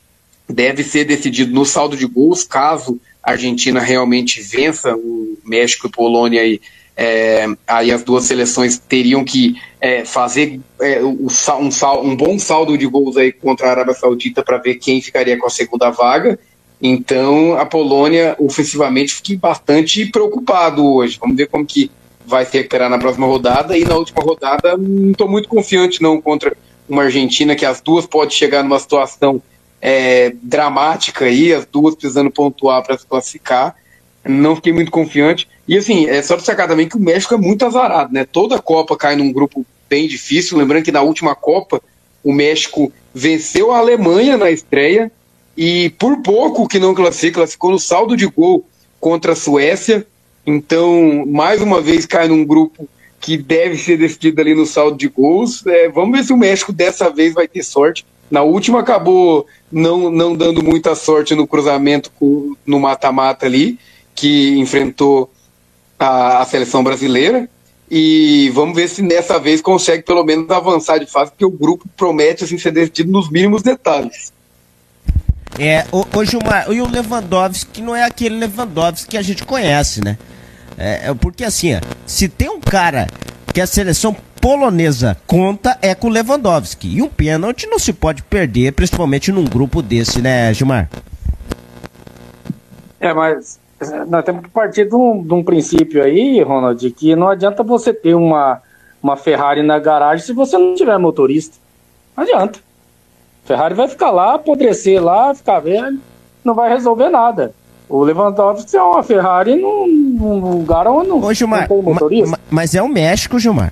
deve 0.50 0.84
ser 0.84 1.06
decidido 1.06 1.54
no 1.54 1.66
saldo 1.66 1.96
de 1.96 2.06
gols, 2.06 2.44
caso 2.44 3.00
a 3.22 3.32
Argentina 3.32 3.80
realmente 3.80 4.42
vença 4.42 4.96
o 4.96 5.38
México 5.44 5.88
e 5.88 5.92
Polônia 5.92 6.42
aí 6.42 6.62
é, 7.00 7.46
aí 7.68 7.92
as 7.92 8.02
duas 8.02 8.24
seleções 8.24 8.80
teriam 8.80 9.24
que 9.24 9.56
é, 9.80 10.04
fazer 10.04 10.60
é, 10.82 11.04
um, 11.04 11.28
um, 12.04 12.16
bom 12.16 12.40
saldo 12.40 12.76
de 12.76 12.88
gols 12.88 13.16
aí 13.16 13.32
contra 13.32 13.68
a 13.68 13.72
Arábia 13.72 13.94
Saudita 13.94 14.44
para 14.44 14.58
ver 14.58 14.76
quem 14.76 15.00
ficaria 15.00 15.38
com 15.38 15.46
a 15.46 15.52
segunda 15.52 15.92
vaga. 15.92 16.40
Então 16.82 17.56
a 17.56 17.66
Polônia 17.68 18.36
ofensivamente 18.40 19.14
fiquei 19.14 19.38
bastante 19.38 20.08
preocupado 20.08 20.84
hoje. 20.84 21.20
Vamos 21.22 21.38
ver 21.38 21.48
como 21.48 21.64
que 21.64 21.92
vai 22.26 22.44
se 22.46 22.58
recuperar 22.58 22.90
na 22.90 22.98
próxima 22.98 23.28
rodada. 23.28 23.78
E 23.78 23.86
na 23.86 23.96
última 23.96 24.24
rodada 24.24 24.76
não 24.76 25.12
estou 25.12 25.30
muito 25.30 25.48
confiante 25.48 26.02
não 26.02 26.20
contra 26.20 26.58
uma 26.90 27.04
Argentina 27.04 27.56
que 27.56 27.66
as 27.66 27.80
duas 27.80 28.08
pode 28.08 28.34
chegar 28.34 28.64
numa 28.64 28.80
situação 28.80 29.40
é, 29.80 30.34
dramática 30.42 31.26
aí, 31.26 31.54
as 31.54 31.66
duas 31.66 31.94
precisando 31.94 32.32
pontuar 32.32 32.84
para 32.84 32.98
se 32.98 33.06
classificar 33.06 33.76
não 34.28 34.56
fiquei 34.56 34.74
muito 34.74 34.92
confiante. 34.92 35.48
E 35.68 35.78
assim, 35.78 36.08
é 36.08 36.22
só 36.22 36.36
destacar 36.36 36.68
também 36.68 36.88
que 36.88 36.96
o 36.96 37.00
México 37.00 37.34
é 37.34 37.38
muito 37.38 37.66
azarado, 37.66 38.14
né? 38.14 38.26
Toda 38.26 38.60
Copa 38.60 38.96
cai 38.96 39.16
num 39.16 39.32
grupo 39.32 39.66
bem 39.90 40.08
difícil. 40.08 40.58
Lembrando 40.58 40.84
que 40.84 40.92
na 40.92 41.02
última 41.02 41.36
Copa 41.36 41.82
o 42.24 42.32
México 42.32 42.92
venceu 43.14 43.72
a 43.72 43.80
Alemanha 43.80 44.38
na 44.38 44.50
estreia 44.50 45.12
e 45.58 45.90
por 45.98 46.22
pouco 46.22 46.68
que 46.68 46.80
não 46.80 46.94
classifica, 46.94 47.40
classificou 47.40 47.72
no 47.72 47.80
saldo 47.80 48.16
de 48.16 48.28
gol 48.28 48.66
contra 49.00 49.34
a 49.34 49.36
Suécia. 49.36 50.06
Então, 50.46 51.26
mais 51.28 51.62
uma 51.62 51.82
vez 51.82 52.06
cai 52.06 52.28
num 52.28 52.46
grupo 52.46 52.88
que 53.20 53.36
deve 53.36 53.76
ser 53.78 53.98
decidido 53.98 54.40
ali 54.40 54.56
no 54.56 54.66
saldo 54.66 54.98
de 54.98 55.08
gols. 55.08 55.66
É, 55.66 55.90
vamos 55.90 56.18
ver 56.18 56.24
se 56.26 56.32
o 56.32 56.38
México 56.38 56.72
dessa 56.72 57.10
vez 57.10 57.34
vai 57.34 57.48
ter 57.48 57.64
sorte. 57.64 58.06
Na 58.30 58.44
última 58.44 58.80
acabou 58.80 59.46
não, 59.72 60.10
não 60.10 60.36
dando 60.36 60.64
muita 60.64 60.96
sorte 60.96 61.36
no 61.36 61.48
cruzamento 61.48 62.12
no 62.66 62.80
mata-mata 62.80 63.46
ali 63.46 63.80
que 64.14 64.58
enfrentou 64.58 65.30
a, 66.00 66.42
a, 66.42 66.46
seleção 66.46 66.84
brasileira. 66.84 67.50
E 67.90 68.50
vamos 68.54 68.76
ver 68.76 68.90
se 68.90 69.02
nessa 69.02 69.40
vez 69.40 69.62
consegue 69.62 70.04
pelo 70.04 70.24
menos 70.24 70.50
avançar 70.52 70.98
de 70.98 71.06
fase, 71.06 71.32
porque 71.32 71.46
o 71.46 71.52
grupo 71.52 71.86
promete 71.96 72.44
assim, 72.44 72.58
ser 72.58 72.72
decidido 72.72 73.12
nos 73.12 73.30
mínimos 73.30 73.64
detalhes. 73.64 74.34
É, 75.58 75.86
hoje 76.16 76.36
uma, 76.36 76.66
e 76.74 76.82
o 76.82 76.88
Lewandowski 76.88 77.82
não 77.82 77.96
é 77.96 78.04
aquele 78.04 78.36
Lewandowski 78.36 79.08
que 79.08 79.18
a 79.18 79.22
gente 79.22 79.46
conhece, 79.46 80.04
né? 80.04 80.18
É, 80.78 81.10
é, 81.10 81.14
porque 81.14 81.46
assim, 81.46 81.76
ó, 81.76 81.80
se 82.06 82.28
tem 82.28 82.50
um 82.50 82.60
cara 82.60 83.08
que 83.54 83.62
a 83.62 83.66
seleção 83.66 84.16
polonesa 84.40 85.18
conta 85.26 85.78
é 85.82 85.96
com 85.96 86.08
o 86.08 86.10
Lewandowski. 86.10 86.88
E 86.98 87.02
um 87.02 87.10
pênalti 87.10 87.68
não 87.68 87.80
se 87.80 87.92
pode 87.92 88.22
perder, 88.24 88.72
principalmente 88.74 89.32
num 89.32 89.44
grupo 89.44 89.82
desse, 89.82 90.22
né, 90.22 90.54
Gilmar? 90.54 90.90
É, 93.00 93.14
mas 93.14 93.60
nós 94.08 94.26
temos 94.26 94.44
que 94.44 94.50
partir 94.50 94.86
de 94.86 94.96
um, 94.96 95.22
de 95.22 95.34
um 95.34 95.44
princípio 95.44 96.04
aí, 96.04 96.42
Ronald, 96.42 96.90
que 96.92 97.16
não 97.16 97.30
adianta 97.30 97.64
você 97.64 97.94
ter 97.94 98.16
uma, 98.16 98.62
uma 99.02 99.16
Ferrari 99.16 99.62
na 99.62 99.78
garagem 99.78 100.26
se 100.26 100.34
você 100.34 100.58
não 100.58 100.74
tiver 100.74 100.98
motorista. 100.98 101.56
Não 102.16 102.24
adianta. 102.24 102.60
Ferrari 103.46 103.76
vai 103.76 103.88
ficar 103.88 104.12
lá, 104.12 104.36
apodrecer 104.36 105.02
lá, 105.02 105.34
ficar 105.34 105.60
velho, 105.60 106.00
não 106.44 106.54
vai 106.54 106.70
resolver 106.70 107.10
nada. 107.10 107.54
O 107.88 108.04
Lewandowski 108.04 108.76
é 108.76 108.82
uma 108.82 109.02
Ferrari 109.02 109.56
num, 109.56 109.88
num 109.88 110.40
lugar 110.40 110.88
onde 110.88 111.08
não, 111.08 111.24
Ô, 111.24 111.34
Gilmar, 111.34 111.62
não 111.62 111.68
tem 111.68 111.82
motorista. 111.82 112.32
Ma, 112.32 112.40
mas 112.50 112.76
é 112.76 112.82
o 112.82 112.90
México, 112.90 113.40
Gilmar. 113.40 113.72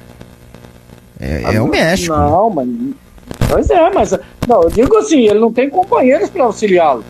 É, 1.19 1.55
é 1.55 1.61
o 1.61 1.67
México. 1.67 2.15
Não, 2.15 2.49
mas. 2.49 2.67
Pois 3.49 3.69
é, 3.69 3.89
mas. 3.89 4.17
Não, 4.47 4.63
eu 4.63 4.69
digo 4.69 4.97
assim, 4.97 5.27
ele 5.27 5.39
não 5.39 5.51
tem 5.51 5.69
companheiros 5.69 6.29
para 6.29 6.43
auxiliá-lo. 6.43 7.03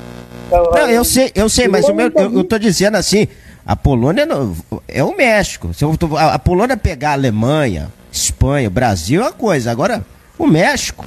Não, 0.51 0.89
eu 0.89 1.03
sei, 1.03 1.31
eu 1.33 1.49
sei, 1.49 1.67
mas 1.67 1.87
o 1.89 1.93
meu, 1.93 2.11
eu, 2.15 2.33
eu 2.33 2.43
tô 2.43 2.57
dizendo 2.57 2.95
assim, 2.95 3.27
a 3.65 3.75
Polônia 3.75 4.25
não, 4.25 4.55
é 4.87 5.03
o 5.03 5.15
México. 5.15 5.73
Se 5.73 5.83
eu, 5.83 5.95
a 6.17 6.37
Polônia 6.37 6.77
pegar 6.77 7.11
a 7.11 7.13
Alemanha, 7.13 7.91
Espanha, 8.11 8.69
Brasil 8.69 9.21
é 9.21 9.25
uma 9.25 9.31
coisa. 9.31 9.71
Agora, 9.71 10.05
o 10.37 10.45
México. 10.45 11.03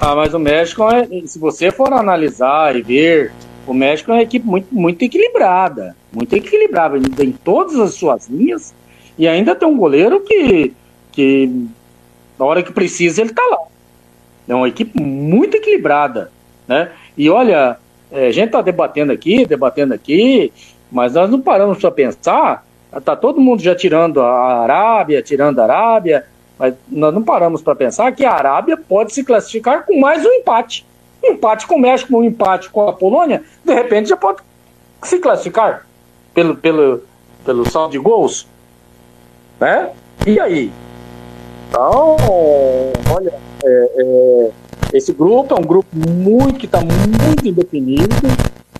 Ah, 0.00 0.14
mas 0.14 0.32
o 0.32 0.38
México, 0.38 0.84
é, 0.84 1.06
se 1.26 1.38
você 1.38 1.70
for 1.70 1.92
analisar 1.92 2.76
e 2.76 2.82
ver, 2.82 3.32
o 3.66 3.74
México 3.74 4.12
é 4.12 4.14
uma 4.14 4.22
equipe 4.22 4.46
muito, 4.46 4.68
muito 4.72 5.02
equilibrada. 5.02 5.96
Muito 6.12 6.34
equilibrada 6.34 6.96
em 6.96 7.32
todas 7.32 7.78
as 7.80 7.94
suas 7.94 8.28
linhas. 8.28 8.72
E 9.18 9.26
ainda 9.26 9.54
tem 9.54 9.66
um 9.66 9.76
goleiro 9.76 10.20
que, 10.20 10.72
que 11.10 11.66
na 12.38 12.44
hora 12.44 12.62
que 12.62 12.72
precisa, 12.72 13.20
ele 13.20 13.32
tá 13.32 13.42
lá. 13.50 13.58
É 14.48 14.54
uma 14.54 14.68
equipe 14.68 15.00
muito 15.00 15.56
equilibrada, 15.56 16.30
né? 16.68 16.90
E 17.16 17.30
olha, 17.30 17.78
é, 18.10 18.26
a 18.28 18.32
gente 18.32 18.46
está 18.46 18.60
debatendo 18.60 19.12
aqui, 19.12 19.46
debatendo 19.46 19.94
aqui, 19.94 20.52
mas 20.90 21.14
nós 21.14 21.30
não 21.30 21.40
paramos 21.40 21.78
para 21.78 21.90
pensar. 21.90 22.64
Está 22.94 23.16
todo 23.16 23.40
mundo 23.40 23.62
já 23.62 23.74
tirando 23.74 24.20
a 24.20 24.62
Arábia, 24.62 25.22
tirando 25.22 25.58
a 25.58 25.64
Arábia, 25.64 26.24
mas 26.58 26.74
nós 26.88 27.12
não 27.12 27.22
paramos 27.22 27.62
para 27.62 27.74
pensar 27.74 28.12
que 28.12 28.24
a 28.24 28.32
Arábia 28.32 28.76
pode 28.76 29.12
se 29.12 29.24
classificar 29.24 29.84
com 29.84 29.98
mais 29.98 30.24
um 30.24 30.32
empate. 30.32 30.86
Um 31.22 31.32
empate 31.32 31.66
com 31.66 31.74
o 31.74 31.80
México, 31.80 32.16
um 32.16 32.24
empate 32.24 32.70
com 32.70 32.88
a 32.88 32.92
Polônia, 32.92 33.42
de 33.64 33.74
repente 33.74 34.08
já 34.08 34.16
pode 34.16 34.40
se 35.02 35.18
classificar 35.18 35.86
pelo, 36.32 36.56
pelo, 36.56 37.02
pelo 37.44 37.68
saldo 37.68 37.92
de 37.92 37.98
gols. 37.98 38.46
Né? 39.60 39.90
E 40.26 40.38
aí? 40.38 40.72
Então, 41.68 42.16
olha, 43.14 43.34
é, 43.64 43.90
é 43.98 44.50
esse 44.96 45.12
grupo 45.12 45.54
é 45.54 45.58
um 45.58 45.64
grupo 45.64 45.88
muito 45.94 46.58
que 46.58 46.66
está 46.66 46.80
muito 46.80 47.46
indefinido. 47.46 48.14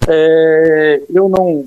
É, 0.08 1.02
eu 1.12 1.28
não, 1.28 1.66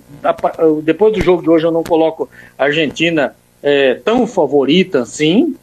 depois 0.83 1.13
do 1.13 1.21
jogo 1.21 1.41
de 1.41 1.49
hoje 1.49 1.65
eu 1.65 1.71
não 1.71 1.83
coloco 1.83 2.29
a 2.57 2.65
Argentina 2.65 3.35
é, 3.61 3.95
tão 3.95 4.25
favorita 4.25 5.01
assim, 5.01 5.55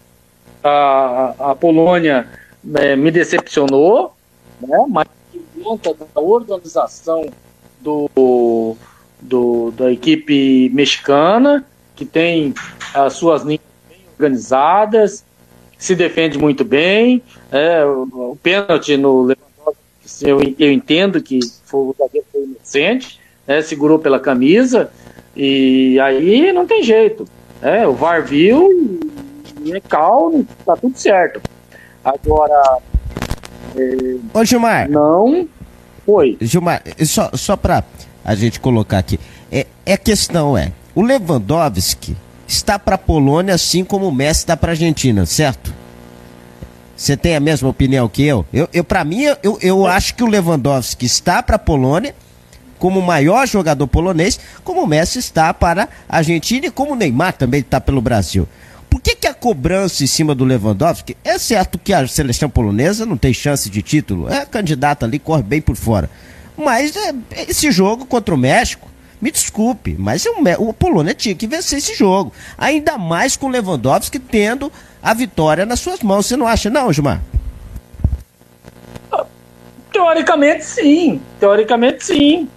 a, 0.62 1.34
a 1.38 1.54
Polônia 1.54 2.28
é, 2.74 2.94
me 2.96 3.10
decepcionou, 3.10 4.14
né? 4.60 4.84
mas 4.88 5.06
por 5.32 5.62
conta 5.62 5.94
da 6.14 6.20
organização 6.20 7.30
do, 7.80 8.76
do, 9.20 9.70
da 9.72 9.90
equipe 9.90 10.70
mexicana, 10.70 11.64
que 11.94 12.04
tem 12.04 12.52
as 12.92 13.14
suas 13.14 13.42
linhas 13.42 13.60
bem 13.88 14.00
organizadas, 14.12 15.24
se 15.78 15.94
defende 15.94 16.38
muito 16.38 16.64
bem. 16.64 17.22
É, 17.50 17.84
o, 17.84 18.32
o 18.32 18.38
pênalti 18.42 18.96
no 18.96 19.22
Lewandowski, 19.22 20.22
eu, 20.22 20.40
eu 20.58 20.72
entendo 20.72 21.22
que 21.22 21.40
foi, 21.64 21.80
o 21.80 21.96
zagueiro 21.98 22.26
foi 22.32 22.42
inocente, 22.44 23.20
né, 23.46 23.62
segurou 23.62 23.98
pela 23.98 24.18
camisa, 24.18 24.90
e 25.34 25.98
aí 26.00 26.52
não 26.52 26.66
tem 26.66 26.82
jeito. 26.82 27.26
É, 27.60 27.86
o 27.86 27.92
VAR 27.92 28.24
viu 28.24 29.00
e, 29.62 29.72
é 29.72 29.80
calmo, 29.80 30.46
tá 30.64 30.76
tudo 30.76 30.96
certo. 30.96 31.40
Agora. 32.04 32.78
É, 33.76 34.38
Ô 34.38 34.44
Gilmar. 34.44 34.88
Não. 34.88 35.48
Foi. 36.04 36.36
Gilmar, 36.40 36.82
só, 37.04 37.30
só 37.34 37.56
pra 37.56 37.82
a 38.24 38.34
gente 38.34 38.60
colocar 38.60 38.98
aqui. 38.98 39.18
É, 39.50 39.66
é 39.84 39.96
questão 39.96 40.56
é, 40.56 40.72
o 40.94 41.02
Lewandowski 41.02 42.16
está 42.46 42.78
para 42.78 42.94
a 42.94 42.98
Polônia 42.98 43.54
assim 43.54 43.84
como 43.84 44.08
o 44.08 44.12
Messi 44.12 44.40
está 44.40 44.56
para 44.56 44.72
a 44.72 44.74
Argentina, 44.74 45.26
certo? 45.26 45.74
Você 46.96 47.16
tem 47.16 47.36
a 47.36 47.40
mesma 47.40 47.68
opinião 47.68 48.08
que 48.08 48.24
eu? 48.24 48.46
Eu, 48.52 48.68
eu 48.72 48.82
para 48.82 49.04
mim, 49.04 49.22
eu, 49.42 49.58
eu 49.60 49.86
acho 49.86 50.14
que 50.14 50.24
o 50.24 50.26
Lewandowski 50.26 51.04
está 51.04 51.42
para 51.42 51.56
a 51.56 51.58
Polônia 51.58 52.14
como 52.78 53.00
o 53.00 53.02
maior 53.02 53.46
jogador 53.46 53.86
polonês, 53.86 54.38
como 54.62 54.82
o 54.82 54.86
Messi 54.86 55.18
está 55.18 55.52
para 55.52 55.88
a 56.08 56.18
Argentina 56.18 56.66
e 56.66 56.70
como 56.70 56.92
o 56.92 56.96
Neymar 56.96 57.32
também 57.32 57.60
está 57.60 57.80
pelo 57.80 58.00
Brasil. 58.00 58.48
Por 58.88 59.00
que, 59.00 59.14
que 59.14 59.26
a 59.26 59.34
cobrança 59.34 60.04
em 60.04 60.06
cima 60.06 60.34
do 60.34 60.44
Lewandowski? 60.44 61.16
É 61.24 61.38
certo 61.38 61.78
que 61.78 61.92
a 61.92 62.06
seleção 62.06 62.48
polonesa 62.48 63.04
não 63.04 63.16
tem 63.16 63.32
chance 63.32 63.68
de 63.68 63.82
título, 63.82 64.32
é 64.32 64.46
candidata 64.46 65.04
ali, 65.04 65.18
corre 65.18 65.42
bem 65.42 65.60
por 65.60 65.76
fora. 65.76 66.08
Mas 66.56 66.96
é, 66.96 67.14
esse 67.48 67.70
jogo 67.70 68.06
contra 68.06 68.34
o 68.34 68.38
México, 68.38 68.88
me 69.20 69.30
desculpe, 69.30 69.96
mas 69.98 70.26
o, 70.58 70.72
Polônia 70.72 71.14
tinha 71.14 71.34
que 71.34 71.46
vencer 71.46 71.78
esse 71.78 71.94
jogo. 71.94 72.32
Ainda 72.58 72.98
mais 72.98 73.36
com 73.36 73.48
Lewandowski 73.48 74.18
tendo 74.18 74.70
a 75.02 75.14
vitória 75.14 75.64
nas 75.64 75.80
suas 75.80 76.00
mãos. 76.00 76.26
Você 76.26 76.36
não 76.36 76.46
acha, 76.46 76.68
não, 76.68 76.92
Gilmar? 76.92 77.20
Teoricamente, 79.92 80.64
sim. 80.64 81.20
Teoricamente, 81.40 82.04
sim. 82.04 82.48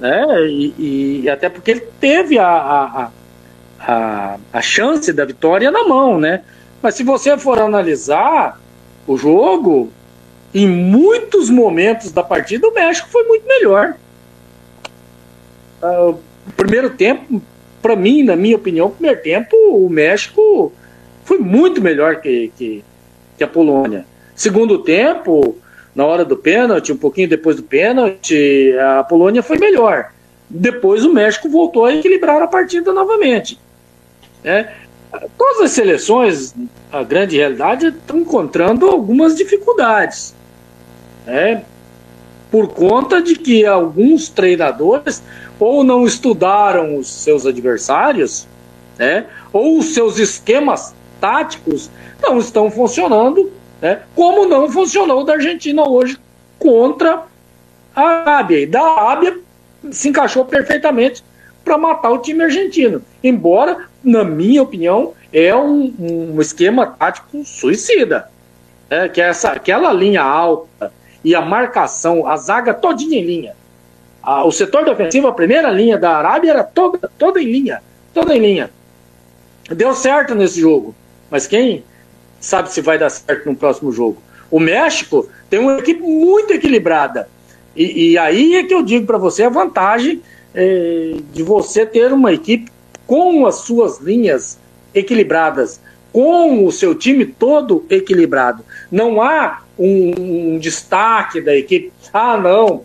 Né? 0.00 0.24
E, 0.46 1.22
e 1.22 1.30
até 1.30 1.48
porque 1.48 1.72
ele 1.72 1.88
teve 2.00 2.38
a, 2.38 2.48
a, 2.48 3.10
a, 3.80 4.36
a 4.52 4.62
chance 4.62 5.12
da 5.12 5.24
vitória 5.24 5.70
na 5.70 5.84
mão, 5.84 6.18
né? 6.18 6.42
Mas 6.80 6.94
se 6.94 7.02
você 7.02 7.36
for 7.36 7.58
analisar 7.58 8.58
o 9.06 9.16
jogo, 9.16 9.90
em 10.54 10.66
muitos 10.66 11.50
momentos 11.50 12.10
da 12.12 12.22
partida, 12.22 12.66
o 12.66 12.72
México 12.72 13.08
foi 13.10 13.24
muito 13.24 13.46
melhor. 13.46 13.94
O 15.82 16.18
primeiro 16.56 16.90
tempo, 16.90 17.40
para 17.80 17.94
mim, 17.94 18.22
na 18.22 18.36
minha 18.36 18.56
opinião, 18.56 18.90
primeiro 18.90 19.22
tempo, 19.22 19.56
o 19.70 19.88
México 19.88 20.72
foi 21.24 21.38
muito 21.38 21.80
melhor 21.80 22.20
que, 22.20 22.52
que, 22.56 22.84
que, 23.36 23.44
a 23.44 23.46
Polônia. 23.46 24.06
Segundo 24.34 24.78
tempo, 24.78 25.56
na 25.94 26.04
hora 26.04 26.24
do 26.24 26.36
pênalti, 26.36 26.92
um 26.92 26.96
pouquinho 26.96 27.28
depois 27.28 27.56
do 27.56 27.62
pênalti, 27.62 28.72
a 28.78 29.04
Polônia 29.04 29.42
foi 29.42 29.58
melhor. 29.58 30.12
Depois 30.48 31.04
o 31.04 31.12
México 31.12 31.48
voltou 31.48 31.84
a 31.84 31.94
equilibrar 31.94 32.40
a 32.40 32.46
partida 32.46 32.92
novamente. 32.92 33.58
É, 34.42 34.68
todas 35.36 35.62
as 35.62 35.70
seleções, 35.72 36.54
a 36.90 37.02
grande 37.02 37.36
realidade, 37.36 37.88
estão 37.88 38.18
encontrando 38.18 38.88
algumas 38.88 39.36
dificuldades 39.36 40.34
né? 41.28 41.62
por 42.50 42.68
conta 42.68 43.20
de 43.20 43.36
que 43.36 43.66
alguns 43.66 44.28
treinadores 44.30 45.22
ou 45.58 45.82
não 45.82 46.06
estudaram 46.06 46.96
os 46.96 47.08
seus 47.08 47.46
adversários, 47.46 48.46
né? 48.98 49.26
ou 49.52 49.78
os 49.78 49.94
seus 49.94 50.18
esquemas 50.18 50.94
táticos 51.20 51.90
não 52.20 52.38
estão 52.38 52.70
funcionando, 52.70 53.50
né? 53.80 54.02
como 54.14 54.46
não 54.46 54.70
funcionou 54.70 55.24
da 55.24 55.34
Argentina 55.34 55.88
hoje 55.88 56.18
contra 56.58 57.22
a 57.94 58.02
Arábia. 58.02 58.60
E 58.60 58.66
da 58.66 58.82
Arábia 58.82 59.38
se 59.90 60.08
encaixou 60.08 60.44
perfeitamente 60.44 61.24
para 61.64 61.76
matar 61.76 62.10
o 62.10 62.18
time 62.18 62.44
argentino. 62.44 63.02
Embora, 63.22 63.86
na 64.02 64.24
minha 64.24 64.62
opinião, 64.62 65.12
é 65.32 65.54
um, 65.54 65.94
um 65.98 66.40
esquema 66.40 66.86
tático 66.86 67.44
suicida. 67.44 68.30
É, 68.90 69.06
que 69.06 69.20
essa, 69.20 69.50
aquela 69.50 69.92
linha 69.92 70.22
alta 70.22 70.90
e 71.22 71.34
a 71.34 71.42
marcação, 71.42 72.26
a 72.26 72.36
zaga 72.38 72.72
todinha 72.72 73.18
em 73.18 73.24
linha. 73.24 73.57
A, 74.22 74.44
o 74.44 74.52
setor 74.52 74.84
defensivo, 74.84 75.26
a 75.26 75.32
primeira 75.32 75.70
linha 75.70 75.96
da 75.98 76.16
Arábia 76.16 76.50
era 76.50 76.64
toda, 76.64 77.10
toda 77.18 77.40
em 77.40 77.50
linha, 77.50 77.82
toda 78.12 78.34
em 78.34 78.40
linha. 78.40 78.70
Deu 79.70 79.94
certo 79.94 80.34
nesse 80.34 80.60
jogo, 80.60 80.94
mas 81.30 81.46
quem 81.46 81.84
sabe 82.40 82.70
se 82.70 82.80
vai 82.80 82.98
dar 82.98 83.10
certo 83.10 83.46
no 83.46 83.56
próximo 83.56 83.92
jogo? 83.92 84.22
O 84.50 84.58
México 84.58 85.28
tem 85.50 85.58
uma 85.60 85.78
equipe 85.78 86.00
muito 86.00 86.52
equilibrada. 86.52 87.28
E, 87.76 88.12
e 88.12 88.18
aí 88.18 88.56
é 88.56 88.64
que 88.64 88.74
eu 88.74 88.82
digo 88.82 89.06
para 89.06 89.18
você 89.18 89.44
a 89.44 89.48
vantagem 89.48 90.22
é, 90.54 91.16
de 91.32 91.42
você 91.42 91.84
ter 91.84 92.12
uma 92.12 92.32
equipe 92.32 92.70
com 93.06 93.46
as 93.46 93.56
suas 93.56 94.00
linhas 94.00 94.58
equilibradas, 94.94 95.80
com 96.12 96.64
o 96.64 96.72
seu 96.72 96.94
time 96.94 97.24
todo 97.24 97.84
equilibrado. 97.88 98.64
Não 98.90 99.20
há 99.20 99.62
um, 99.78 100.54
um 100.54 100.58
destaque 100.58 101.40
da 101.40 101.54
equipe. 101.54 101.92
Ah, 102.12 102.36
não, 102.36 102.84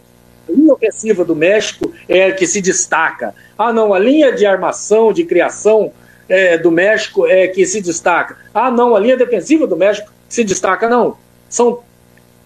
linha 0.52 0.74
ofensiva 0.74 1.24
do 1.24 1.36
México 1.36 1.92
é 2.08 2.32
que 2.32 2.46
se 2.46 2.62
destaca. 2.62 3.34
Ah, 3.58 3.72
não, 3.72 3.94
a 3.94 4.00
linha 4.00 4.32
de 4.32 4.46
armação, 4.46 5.14
de 5.14 5.24
criação 5.24 5.92
é, 6.28 6.58
do 6.58 6.72
México 6.72 7.28
é 7.28 7.48
que 7.48 7.66
se 7.66 7.82
destaca. 7.82 8.38
Ah, 8.54 8.72
não, 8.72 8.96
a 8.96 9.00
linha 9.00 9.18
defensiva 9.18 9.68
do 9.68 9.76
México 9.76 10.12
se 10.28 10.44
destaca. 10.44 10.90
Não, 10.90 11.18
são 11.50 11.80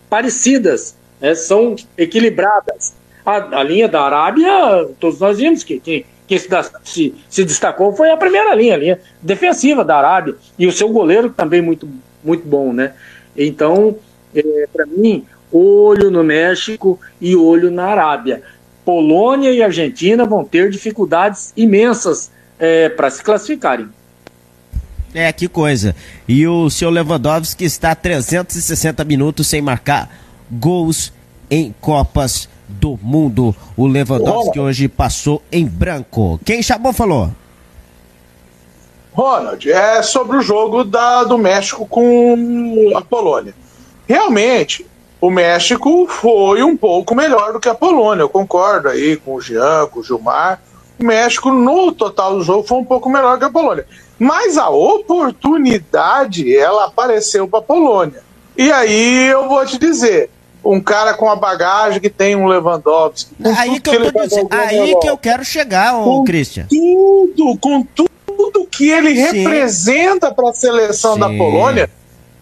parecidas, 0.10 0.96
né, 1.20 1.36
são 1.36 1.76
equilibradas. 1.98 2.96
A, 3.26 3.60
a, 3.60 3.64
linha 3.64 3.90
da 3.90 4.02
Arábia, 4.02 4.88
todos 5.00 5.20
nós 5.20 5.38
vimos 5.38 5.64
que, 5.64 5.80
que 5.82 6.06
quem 6.26 6.38
se, 6.38 6.48
se, 6.84 7.16
se, 7.30 7.44
destacou 7.44 7.94
foi 7.94 8.10
a 8.10 8.18
primeira 8.18 8.56
linha, 8.56 8.76
a 8.76 8.78
linha 8.78 9.02
defensiva 9.22 9.84
da 9.84 9.98
Arábia, 9.98 10.36
e 10.58 10.66
o 10.66 10.72
seu 10.72 10.90
goleiro 10.90 11.30
também 11.30 11.62
muito, 11.62 11.90
muito 12.24 12.48
bom, 12.48 12.72
né? 12.72 12.94
Então, 13.36 13.98
é, 14.34 14.68
para 14.72 14.86
mim, 14.86 15.26
olho 15.52 16.12
no 16.12 16.24
México 16.24 17.00
e 17.20 17.36
olho 17.36 17.72
na 17.72 17.86
Arábia. 17.86 18.42
Polônia 18.86 19.52
e 19.52 19.62
Argentina 19.62 20.26
vão 20.26 20.44
ter 20.44 20.70
dificuldades 20.70 21.52
imensas 21.58 22.32
é, 22.60 22.90
para 22.90 23.10
se 23.10 23.24
classificarem. 23.24 23.90
É, 25.14 25.32
que 25.32 25.48
coisa. 25.48 25.96
E 26.28 26.48
o 26.48 26.70
seu 26.70 26.90
Lewandowski 26.90 27.66
está 27.66 27.96
360 27.96 29.04
minutos 29.04 29.48
sem 29.48 29.62
marcar 29.62 30.10
gols 30.52 31.12
em 31.50 31.74
Copas 31.82 32.48
do 32.68 33.00
Mundo. 33.02 33.56
O 33.76 33.88
Lewandowski 33.88 34.60
hoje 34.60 34.88
passou 34.88 35.42
em 35.52 35.66
branco. 35.66 36.40
Quem 36.46 36.62
chamou 36.62 36.94
falou? 36.94 37.32
Ronald, 39.14 39.68
é 39.72 40.04
sobre 40.04 40.38
o 40.38 40.42
jogo 40.42 40.84
da, 40.84 41.24
do 41.24 41.38
México 41.38 41.88
com 41.88 42.92
a 42.96 43.02
Polônia. 43.02 43.56
Realmente, 44.08 44.86
o 45.20 45.32
México 45.32 46.08
foi 46.08 46.64
um 46.64 46.78
pouco 46.78 47.16
melhor 47.16 47.54
do 47.54 47.60
que 47.60 47.70
a 47.70 47.74
Polônia, 47.74 48.24
eu 48.24 48.30
concordo 48.30 48.90
aí 48.90 49.18
com 49.18 49.36
o 49.36 49.42
Jean, 49.42 49.88
com 49.88 50.00
o 50.00 50.04
Gilmar. 50.04 50.62
O 51.00 51.04
México, 51.04 51.52
no 51.52 51.92
total 51.92 52.38
do 52.38 52.44
jogo, 52.44 52.68
foi 52.68 52.78
um 52.80 52.86
pouco 52.86 53.10
melhor 53.10 53.38
que 53.38 53.46
a 53.46 53.50
Polônia. 53.50 53.86
Mas 54.20 54.58
a 54.58 54.70
oportunidade, 54.70 56.56
ela 56.56 56.86
apareceu 56.86 57.48
para 57.48 57.60
a 57.60 57.64
Polônia. 57.64 58.22
E 58.58 58.72
aí 58.72 59.28
eu 59.28 59.48
vou 59.48 59.64
te 59.66 59.78
dizer, 59.78 60.32
um 60.64 60.82
cara 60.82 61.14
com 61.14 61.30
a 61.30 61.36
bagagem 61.36 62.00
que 62.00 62.10
tem 62.10 62.36
um 62.36 62.48
Lewandowski. 62.48 63.36
Aí, 63.58 63.80
que, 63.80 63.90
eu, 63.90 64.12
que 64.12 64.22
dizendo, 64.22 64.50
aí 64.52 64.96
que 65.00 65.08
eu 65.08 65.18
quero 65.18 65.46
chegar, 65.46 65.96
ô, 65.96 66.24
Christian. 66.24 66.66
Tudo, 66.68 67.58
com 67.60 67.84
tudo 67.84 68.66
que 68.66 68.90
ele 68.90 69.16
Sim. 69.16 69.22
representa 69.22 70.32
para 70.34 70.50
a 70.50 70.54
seleção 70.54 71.14
Sim. 71.14 71.20
da 71.20 71.28
Polônia, 71.28 71.90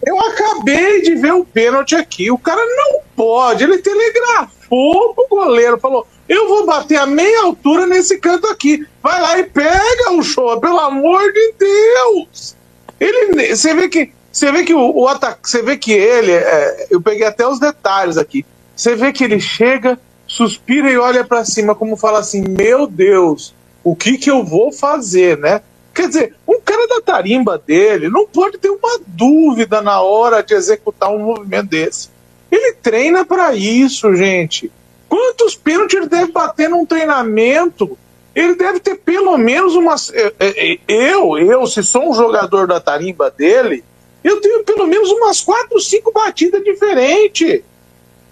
eu 0.04 0.20
acabei 0.20 1.02
de 1.02 1.16
ver 1.16 1.34
um 1.34 1.44
pênalti 1.44 1.96
aqui. 1.96 2.32
O 2.32 2.38
cara 2.38 2.62
não 2.64 3.02
pode. 3.16 3.64
Ele 3.64 3.80
telegrafou 3.80 5.14
pro 5.14 5.28
goleiro. 5.30 5.80
Falou: 5.80 6.08
Eu 6.28 6.48
vou 6.48 6.66
bater 6.66 6.98
a 6.98 7.06
meia 7.06 7.44
altura 7.44 7.86
nesse 7.86 8.18
canto 8.18 8.48
aqui. 8.48 8.86
Vai 9.02 9.22
lá 9.22 9.40
e 9.40 9.44
pega 9.44 10.12
o 10.14 10.24
show, 10.24 10.60
pelo 10.60 10.80
amor 10.80 11.32
de 11.32 11.54
Deus. 11.58 12.56
Ele, 13.00 13.56
você 13.56 13.74
vê 13.74 13.90
que, 13.90 14.12
você 14.32 14.52
vê 14.52 14.64
que 14.64 14.74
o, 14.74 14.96
o 14.96 15.08
ataque, 15.08 15.50
você 15.50 15.62
vê 15.62 15.78
que 15.78 15.92
ele, 15.92 16.32
é, 16.32 16.88
eu 16.90 17.02
peguei 17.02 17.26
até 17.26 17.48
os 17.48 17.60
detalhes 17.60 18.18
aqui. 18.18 18.46
Você 18.76 18.96
vê 18.96 19.12
que 19.12 19.24
ele 19.24 19.40
chega, 19.40 20.00
suspira 20.28 20.90
e 20.90 20.98
olha 20.98 21.24
para 21.24 21.46
cima, 21.46 21.76
como 21.76 21.98
fala 21.98 22.20
assim: 22.20 22.42
Meu 22.42 22.88
Deus, 22.88 23.54
o 23.84 23.96
que 23.96 24.18
que 24.18 24.30
eu 24.30 24.44
vou 24.44 24.72
fazer, 24.72 25.38
né? 25.38 25.62
Quer 25.96 26.10
dizer, 26.10 26.36
um 26.46 26.60
cara 26.60 26.86
da 26.90 27.00
tarimba 27.00 27.58
dele 27.58 28.10
não 28.10 28.28
pode 28.28 28.58
ter 28.58 28.70
uma 28.70 29.00
dúvida 29.08 29.82
na 29.82 30.02
hora 30.02 30.44
de 30.44 30.54
executar 30.54 31.10
um 31.10 31.20
movimento 31.20 31.70
desse. 31.70 32.10
Ele 32.52 32.74
treina 32.74 33.24
para 33.24 33.56
isso, 33.56 34.14
gente. 34.14 34.70
Quantos 35.08 35.56
pênaltis 35.56 35.96
ele 35.96 36.08
deve 36.08 36.34
bater 36.34 36.70
num 36.70 36.86
treinamento? 36.86 37.98
Ele 38.36 38.56
deve 38.56 38.82
ter 38.82 38.96
pelo 38.96 39.38
menos 39.38 39.74
umas. 39.74 40.12
É, 40.14 40.34
é, 40.38 40.74
é, 40.74 40.80
eu, 40.90 41.38
eu, 41.38 41.66
se 41.66 41.82
sou 41.82 42.10
um 42.10 42.14
jogador 42.14 42.68
da 42.68 42.82
tarimba 42.82 43.32
dele, 43.32 43.82
eu 44.22 44.42
tenho 44.42 44.66
pelo 44.66 44.86
menos 44.86 45.10
umas 45.10 45.42
quatro, 45.42 45.80
cinco 45.80 46.12
batidas 46.12 46.62
diferentes. 46.62 47.62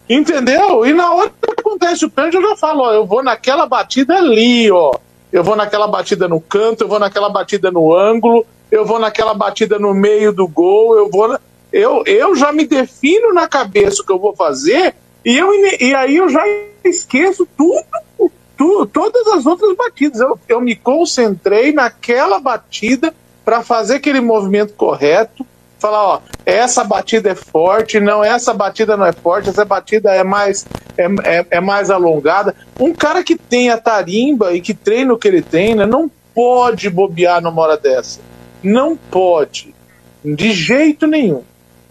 Entendeu? 0.09 0.85
E 0.85 0.91
na 0.91 1.13
hora 1.13 1.29
que 1.29 1.61
acontece 1.61 2.03
o 2.03 2.09
pênalti, 2.09 2.35
eu 2.35 2.41
já 2.41 2.57
falo, 2.57 2.81
ó, 2.81 2.93
eu 2.93 3.05
vou 3.05 3.23
naquela 3.23 3.65
batida 3.65 4.17
ali, 4.17 4.69
ó. 4.69 4.99
Eu 5.33 5.43
vou 5.43 5.55
naquela 5.55 5.87
batida 5.87 6.27
no 6.27 6.39
canto, 6.39 6.83
eu 6.83 6.87
vou 6.87 6.99
naquela 6.99 7.27
batida 7.27 7.71
no 7.71 7.91
ângulo, 7.91 8.45
eu 8.71 8.85
vou 8.85 8.99
naquela 8.99 9.33
batida 9.33 9.79
no 9.79 9.91
meio 9.91 10.31
do 10.31 10.47
gol, 10.47 10.95
eu 10.95 11.09
vou. 11.09 11.27
Na 11.27 11.39
eu, 11.71 12.03
eu 12.05 12.35
já 12.35 12.51
me 12.51 12.67
defino 12.67 13.33
na 13.33 13.47
cabeça 13.47 14.03
o 14.03 14.05
que 14.05 14.11
eu 14.11 14.19
vou 14.19 14.35
fazer 14.35 14.93
e, 15.25 15.35
eu, 15.35 15.51
e 15.81 15.95
aí 15.95 16.17
eu 16.17 16.29
já 16.29 16.43
esqueço 16.83 17.47
tudo, 17.57 18.31
tudo 18.55 18.85
todas 18.85 19.27
as 19.29 19.47
outras 19.47 19.75
batidas. 19.75 20.19
Eu, 20.19 20.39
eu 20.47 20.61
me 20.61 20.75
concentrei 20.75 21.73
naquela 21.73 22.39
batida 22.39 23.11
para 23.43 23.63
fazer 23.63 23.95
aquele 23.95 24.21
movimento 24.21 24.73
correto, 24.73 25.43
falar, 25.83 26.03
ó, 26.03 26.21
essa 26.45 26.83
batida 26.85 27.31
é 27.31 27.35
forte, 27.35 27.99
não, 27.99 28.23
essa 28.23 28.53
batida 28.53 28.95
não 28.95 29.05
é 29.05 29.11
forte, 29.11 29.49
essa 29.49 29.65
batida 29.65 30.13
é 30.13 30.23
mais, 30.23 30.65
é, 30.97 31.05
é, 31.23 31.45
é 31.51 31.59
mais 31.59 31.91
alongada. 31.91 32.55
Um 32.79 32.93
cara 32.93 33.21
que 33.21 33.35
tem 33.35 33.69
a 33.69 33.77
tarimba 33.77 34.53
e 34.53 34.61
que 34.61 34.73
treina 34.73 35.13
o 35.13 35.17
que 35.17 35.27
ele 35.27 35.41
treina, 35.41 35.85
não 35.85 36.09
pode 36.33 36.89
bobear 36.89 37.41
numa 37.41 37.61
hora 37.61 37.77
dessa. 37.77 38.21
Não 38.63 38.95
pode. 38.95 39.75
De 40.23 40.53
jeito 40.53 41.05
nenhum. 41.05 41.43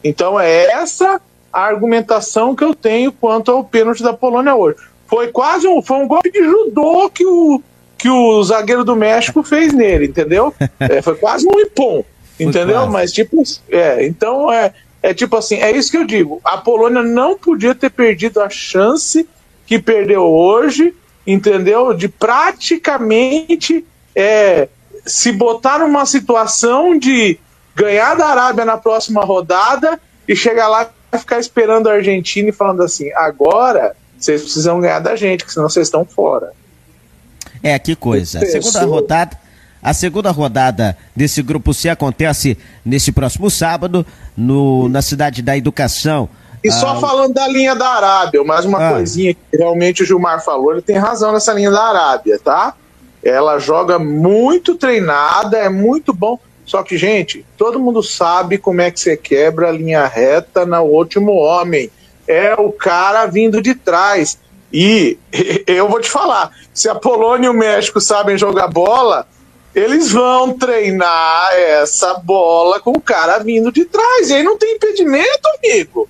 Então 0.03 0.41
é 0.41 0.65
essa 0.73 1.21
a 1.53 1.61
argumentação 1.61 2.57
que 2.57 2.65
eu 2.65 2.75
tenho 2.75 3.13
quanto 3.13 3.51
ao 3.51 3.63
pênalti 3.63 4.03
da 4.03 4.15
Polônia 4.15 4.55
hoje. 4.55 4.79
Foi 5.07 5.29
quase 5.29 5.69
um, 5.69 5.83
foi 5.83 5.99
um 5.99 6.09
golpe 6.09 6.31
de 6.31 6.43
judô 6.43 7.11
que 7.11 7.27
o, 7.27 7.63
que 7.99 8.09
o 8.09 8.43
zagueiro 8.43 8.85
do 8.85 8.97
México 8.97 9.43
fez 9.43 9.75
nele, 9.75 10.07
entendeu? 10.07 10.55
É, 10.81 11.03
foi 11.03 11.15
quase 11.15 11.47
um 11.47 11.61
ipom, 11.61 12.03
entendeu? 12.43 12.87
Mas 12.87 13.13
tipo, 13.13 13.43
é, 13.71 14.07
então 14.07 14.53
é, 14.53 14.73
é 15.03 15.15
tipo 15.15 15.37
assim, 15.37 15.57
é 15.57 15.71
isso 15.71 15.91
que 15.91 15.97
eu 15.97 16.05
digo. 16.05 16.41
A 16.45 16.59
Polônia 16.59 17.03
não 17.03 17.37
podia 17.37 17.75
ter 17.75 17.91
perdido 17.91 18.41
a 18.41 18.49
chance 18.49 19.29
que 19.67 19.79
perdeu 19.79 20.23
hoje, 20.23 20.95
entendeu? 21.27 21.95
De 21.95 22.09
praticamente 22.09 23.85
é, 24.15 24.69
se 25.07 25.33
botar 25.33 25.79
numa 25.79 26.07
situação 26.07 26.99
de 26.99 27.39
ganhar 27.75 28.15
da 28.15 28.27
Arábia 28.27 28.65
na 28.65 28.77
próxima 28.77 29.25
rodada 29.25 29.99
e 30.29 30.37
chegar 30.37 30.69
lá 30.69 30.91
e 31.13 31.19
ficar 31.19 31.39
esperando 31.39 31.89
a 31.89 31.95
Argentina 31.95 32.49
e 32.49 32.53
falando 32.53 32.83
assim: 32.83 33.11
agora 33.13 33.97
vocês 34.19 34.43
precisam 34.43 34.81
ganhar 34.81 35.01
da 35.01 35.17
gente, 35.17 35.45
que 35.45 35.53
senão 35.53 35.69
vocês 35.69 35.89
estão 35.89 36.05
fora. 36.05 36.53
É, 37.63 37.79
que 37.79 37.95
coisa. 37.95 38.41
Segunda 38.47 38.85
rodada. 38.85 39.42
A 39.83 39.93
segunda 39.93 40.31
rodada 40.31 40.97
desse 41.15 41.43
grupo 41.43 41.75
C 41.75 41.89
acontece 41.89 42.57
nesse 42.85 43.11
próximo 43.11 43.51
sábado, 43.51 44.07
no, 44.37 44.89
na 44.89 45.03
cidade 45.03 45.43
da 45.43 45.57
Educação. 45.57 46.29
E 46.63 46.71
só 46.71 46.91
ah, 46.91 47.01
falando 47.01 47.35
da 47.35 47.49
linha 47.49 47.75
da 47.75 47.89
Arábia, 47.89 48.45
mais 48.45 48.65
uma 48.65 48.79
ah. 48.79 48.93
coisinha 48.93 49.35
que 49.35 49.57
realmente 49.57 50.05
o 50.05 50.07
Gilmar 50.07 50.45
falou, 50.45 50.73
ele 50.73 50.83
tem 50.83 50.97
razão 50.97 51.33
nessa 51.33 51.53
linha 51.53 51.73
da 51.73 51.83
Arábia, 51.83 52.39
tá? 52.39 52.75
Ela 53.25 53.59
joga 53.59 53.99
muito 53.99 54.77
treinada, 54.77 55.59
é 55.59 55.69
muito 55.69 56.13
bom. 56.13 56.39
Só 56.65 56.85
que, 56.85 56.97
gente, 56.97 57.45
todo 57.59 57.81
mundo 57.81 58.05
sabe 58.05 58.59
como 58.59 58.81
é 58.81 58.91
que 58.91 59.01
você 59.01 59.17
quebra 59.17 59.69
a 59.69 59.73
linha 59.73 60.07
reta 60.07 60.65
no 60.65 60.81
último 60.83 61.33
homem. 61.33 61.91
É 62.29 62.55
o 62.55 62.71
cara 62.71 63.27
vindo 63.27 63.61
de 63.61 63.75
trás. 63.75 64.39
E 64.73 65.19
eu 65.67 65.89
vou 65.89 66.01
te 66.01 66.09
falar: 66.09 66.53
se 66.73 66.89
a 66.89 66.95
Polônia 66.95 67.47
e 67.47 67.51
o 67.51 67.55
México 67.55 68.01
sabem 68.01 68.39
jogar 68.39 68.69
bola, 68.69 69.27
eles 69.75 70.11
vão 70.11 70.53
treinar 70.53 71.51
essa 71.55 72.15
bola 72.15 72.81
com 72.81 72.91
o 72.91 73.01
cara 73.01 73.39
vindo 73.39 73.73
de 73.73 73.85
trás. 73.85 74.31
E 74.31 74.35
aí 74.35 74.43
não 74.43 74.59
tem 74.59 74.77
impedimento, 74.77 75.49
amigo. 75.59 76.09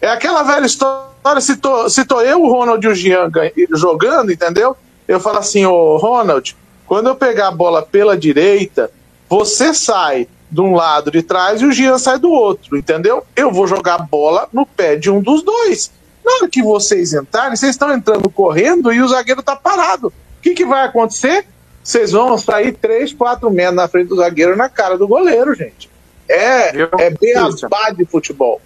É 0.00 0.08
aquela 0.08 0.42
velha 0.42 0.66
história. 0.66 1.40
Se 1.40 1.56
tô, 1.56 1.88
se 1.88 2.04
tô 2.04 2.20
eu, 2.20 2.42
o 2.42 2.50
Ronald 2.50 2.84
e 2.84 2.88
o 2.88 2.94
Jean 2.94 3.30
jogando, 3.72 4.30
entendeu? 4.30 4.76
Eu 5.08 5.18
falo 5.18 5.38
assim, 5.38 5.64
ô 5.64 5.96
Ronald, 5.96 6.54
quando 6.86 7.08
eu 7.08 7.14
pegar 7.14 7.48
a 7.48 7.52
bola 7.52 7.82
pela 7.82 8.16
direita, 8.16 8.90
você 9.28 9.72
sai 9.72 10.28
de 10.50 10.60
um 10.60 10.74
lado 10.74 11.10
de 11.10 11.22
trás 11.22 11.60
e 11.60 11.66
o 11.66 11.72
Gian 11.72 11.98
sai 11.98 12.18
do 12.18 12.30
outro, 12.30 12.76
entendeu? 12.76 13.24
Eu 13.34 13.50
vou 13.50 13.66
jogar 13.66 13.98
bola 13.98 14.48
no 14.52 14.64
pé 14.64 14.94
de 14.94 15.10
um 15.10 15.20
dos 15.20 15.42
dois. 15.42 15.90
Na 16.24 16.32
hora 16.34 16.48
que 16.48 16.62
vocês 16.62 17.12
entrarem, 17.12 17.56
vocês 17.56 17.72
estão 17.72 17.92
entrando 17.92 18.30
correndo 18.30 18.92
e 18.92 19.02
o 19.02 19.08
zagueiro 19.08 19.40
está 19.40 19.56
parado. 19.56 20.08
O 20.08 20.12
que, 20.40 20.54
que 20.54 20.64
vai 20.64 20.84
acontecer? 20.84 21.46
Vocês 21.84 22.12
vão 22.12 22.38
sair 22.38 22.72
3, 22.72 23.12
4 23.12 23.50
metros 23.50 23.76
na 23.76 23.86
frente 23.86 24.08
do 24.08 24.16
zagueiro 24.16 24.56
na 24.56 24.70
cara 24.70 24.96
do 24.96 25.06
goleiro, 25.06 25.54
gente. 25.54 25.90
É, 26.26 26.70
é 26.70 27.10
beabá 27.10 27.90
de 27.90 28.06
futebol. 28.06 28.58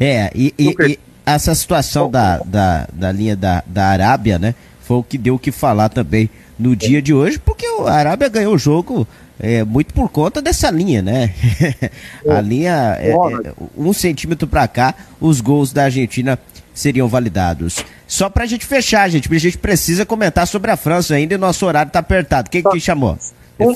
É, 0.00 0.32
e, 0.34 0.52
e, 0.58 0.74
e, 0.80 0.98
essa 1.24 1.54
situação 1.54 2.10
da, 2.10 2.38
da, 2.38 2.88
da 2.92 3.12
linha 3.12 3.36
da, 3.36 3.62
da 3.64 3.86
Arábia, 3.86 4.36
né? 4.36 4.56
Foi 4.80 4.96
o 4.96 5.04
que 5.04 5.16
deu 5.16 5.36
o 5.36 5.38
que 5.38 5.52
falar 5.52 5.88
também 5.88 6.28
no 6.58 6.74
dia 6.74 7.00
de 7.00 7.14
hoje, 7.14 7.38
porque 7.38 7.64
a 7.86 7.92
Arábia 7.92 8.28
ganhou 8.28 8.54
o 8.54 8.58
jogo 8.58 9.06
é, 9.40 9.64
muito 9.64 9.94
por 9.94 10.10
conta 10.10 10.42
dessa 10.42 10.70
linha, 10.70 11.00
né? 11.00 11.34
a 12.28 12.40
linha, 12.40 12.96
é, 13.00 13.10
é, 13.10 13.52
um 13.76 13.92
centímetro 13.92 14.46
para 14.46 14.68
cá, 14.68 14.94
os 15.20 15.40
gols 15.40 15.72
da 15.72 15.84
Argentina 15.84 16.38
seriam 16.74 17.08
validados. 17.08 17.84
Só 18.06 18.28
pra 18.28 18.46
gente 18.46 18.66
fechar, 18.66 19.08
gente, 19.08 19.24
porque 19.24 19.36
a 19.36 19.40
gente 19.40 19.58
precisa 19.58 20.04
comentar 20.04 20.46
sobre 20.46 20.70
a 20.70 20.76
França 20.76 21.14
ainda 21.14 21.34
e 21.34 21.38
nosso 21.38 21.64
horário 21.66 21.90
tá 21.90 22.00
apertado. 22.00 22.50
Quem 22.50 22.62
que 22.62 22.80
chamou? 22.80 23.18
Um, 23.58 23.74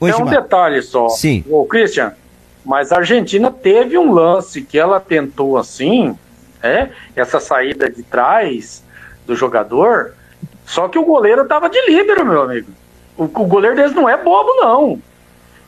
Oi, 0.00 0.12
tem 0.12 0.22
um 0.22 0.26
detalhe 0.26 0.82
só. 0.82 1.08
Sim. 1.08 1.44
Ô, 1.48 1.64
Christian, 1.64 2.12
mas 2.64 2.92
a 2.92 2.98
Argentina 2.98 3.50
teve 3.50 3.96
um 3.96 4.12
lance 4.12 4.62
que 4.62 4.78
ela 4.78 5.00
tentou 5.00 5.56
assim, 5.56 6.16
é, 6.62 6.88
essa 7.16 7.40
saída 7.40 7.90
de 7.90 8.02
trás 8.02 8.84
do 9.26 9.34
jogador, 9.34 10.14
só 10.66 10.86
que 10.88 10.98
o 10.98 11.04
goleiro 11.04 11.46
tava 11.46 11.70
de 11.70 11.80
líbero, 11.90 12.26
meu 12.26 12.42
amigo. 12.42 12.77
O, 13.18 13.24
o 13.24 13.44
goleiro 13.46 13.76
deles 13.76 13.94
não 13.94 14.08
é 14.08 14.16
bobo, 14.16 14.54
não. 14.60 15.02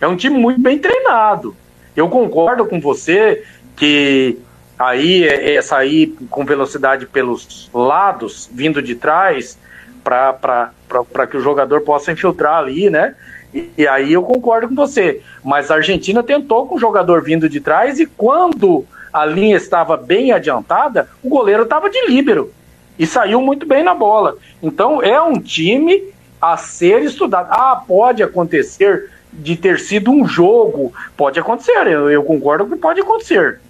É 0.00 0.06
um 0.06 0.16
time 0.16 0.38
muito 0.38 0.60
bem 0.60 0.78
treinado. 0.78 1.54
Eu 1.94 2.08
concordo 2.08 2.64
com 2.64 2.80
você 2.80 3.44
que 3.76 4.38
aí 4.78 5.24
é, 5.24 5.56
é 5.56 5.62
sair 5.62 6.16
com 6.30 6.44
velocidade 6.44 7.04
pelos 7.06 7.68
lados, 7.74 8.48
vindo 8.50 8.80
de 8.80 8.94
trás, 8.94 9.58
para 10.02 11.26
que 11.28 11.36
o 11.36 11.40
jogador 11.40 11.82
possa 11.82 12.12
infiltrar 12.12 12.56
ali, 12.56 12.88
né? 12.88 13.14
E, 13.52 13.68
e, 13.76 13.88
aí 13.88 14.12
eu 14.12 14.22
concordo 14.22 14.68
com 14.68 14.74
você. 14.74 15.20
Mas 15.44 15.70
a 15.70 15.74
Argentina 15.74 16.22
tentou 16.22 16.66
com 16.66 16.76
o 16.76 16.80
jogador 16.80 17.22
vindo 17.22 17.48
de 17.48 17.60
trás 17.60 17.98
e 17.98 18.06
quando 18.06 18.86
a 19.12 19.26
linha 19.26 19.56
estava 19.56 19.96
bem 19.96 20.30
adiantada, 20.30 21.08
o 21.22 21.28
goleiro 21.28 21.64
estava 21.64 21.90
de 21.90 22.06
líbero 22.06 22.52
e 22.98 23.06
saiu 23.06 23.40
muito 23.40 23.66
bem 23.66 23.82
na 23.82 23.94
bola. 23.94 24.36
Então 24.62 25.02
é 25.02 25.20
um 25.20 25.40
time 25.40 26.02
a 26.40 26.56
ser 26.56 27.02
estudado. 27.02 27.48
Ah, 27.50 27.82
pode 27.86 28.22
acontecer 28.22 29.10
de 29.32 29.56
ter 29.56 29.78
sido 29.78 30.10
um 30.10 30.26
jogo, 30.26 30.92
pode 31.16 31.38
acontecer, 31.38 31.86
eu, 31.86 32.10
eu 32.10 32.22
concordo 32.24 32.66
que 32.66 32.76
pode 32.76 33.00
acontecer. 33.00 33.60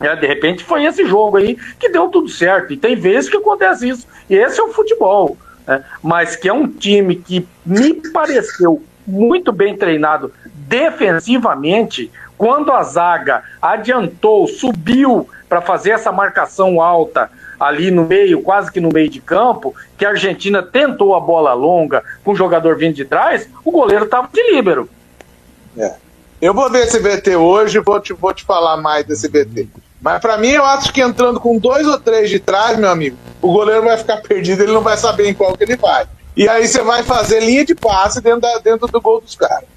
É, 0.00 0.16
de 0.16 0.26
repente 0.26 0.64
foi 0.64 0.84
esse 0.84 1.04
jogo 1.04 1.36
aí 1.36 1.58
que 1.78 1.90
deu 1.90 2.08
tudo 2.08 2.28
certo. 2.28 2.72
E 2.72 2.76
tem 2.76 2.96
vezes 2.96 3.28
que 3.28 3.36
acontece 3.36 3.88
isso. 3.88 4.06
E 4.30 4.34
esse 4.34 4.58
é 4.58 4.62
o 4.62 4.72
futebol. 4.72 5.36
Né? 5.66 5.84
Mas 6.02 6.34
que 6.34 6.48
é 6.48 6.52
um 6.52 6.66
time 6.66 7.16
que 7.16 7.46
me 7.66 7.94
pareceu 8.10 8.82
muito 9.06 9.52
bem 9.52 9.76
treinado 9.76 10.32
defensivamente. 10.54 12.10
Quando 12.38 12.72
a 12.72 12.82
zaga 12.82 13.42
adiantou, 13.60 14.48
subiu 14.48 15.28
para 15.46 15.60
fazer 15.60 15.90
essa 15.90 16.10
marcação 16.10 16.80
alta 16.80 17.30
ali 17.60 17.90
no 17.90 18.06
meio, 18.06 18.40
quase 18.40 18.72
que 18.72 18.80
no 18.80 18.88
meio 18.88 19.10
de 19.10 19.20
campo, 19.20 19.74
que 19.98 20.06
a 20.06 20.10
Argentina 20.10 20.62
tentou 20.62 21.14
a 21.14 21.20
bola 21.20 21.52
longa 21.52 22.02
com 22.24 22.32
o 22.32 22.34
jogador 22.34 22.78
vindo 22.78 22.94
de 22.94 23.04
trás, 23.04 23.46
o 23.62 23.70
goleiro 23.70 24.06
estava 24.06 24.28
de 24.32 24.42
líbero. 24.50 24.88
É. 25.76 25.94
Eu 26.40 26.54
vou 26.54 26.70
ver 26.70 26.86
esse 26.86 26.98
VT 26.98 27.36
hoje 27.36 27.78
vou 27.80 28.00
te, 28.00 28.14
vou 28.14 28.32
te 28.32 28.44
falar 28.44 28.78
mais 28.78 29.04
desse 29.04 29.28
VT. 29.28 29.68
Mas 30.00 30.22
para 30.22 30.38
mim, 30.38 30.48
eu 30.48 30.64
acho 30.64 30.90
que 30.90 31.02
entrando 31.02 31.38
com 31.38 31.58
dois 31.58 31.86
ou 31.86 32.00
três 32.00 32.30
de 32.30 32.38
trás, 32.38 32.78
meu 32.78 32.88
amigo, 32.88 33.18
o 33.42 33.52
goleiro 33.52 33.82
vai 33.82 33.98
ficar 33.98 34.16
perdido, 34.26 34.62
ele 34.62 34.72
não 34.72 34.80
vai 34.80 34.96
saber 34.96 35.28
em 35.28 35.34
qual 35.34 35.54
que 35.54 35.64
ele 35.64 35.76
vai. 35.76 36.06
E 36.34 36.48
aí 36.48 36.66
você 36.66 36.80
vai 36.80 37.02
fazer 37.02 37.40
linha 37.40 37.66
de 37.66 37.74
passe 37.74 38.22
dentro, 38.22 38.40
da, 38.40 38.58
dentro 38.58 38.88
do 38.88 39.00
gol 39.00 39.20
dos 39.20 39.34
caras. 39.34 39.68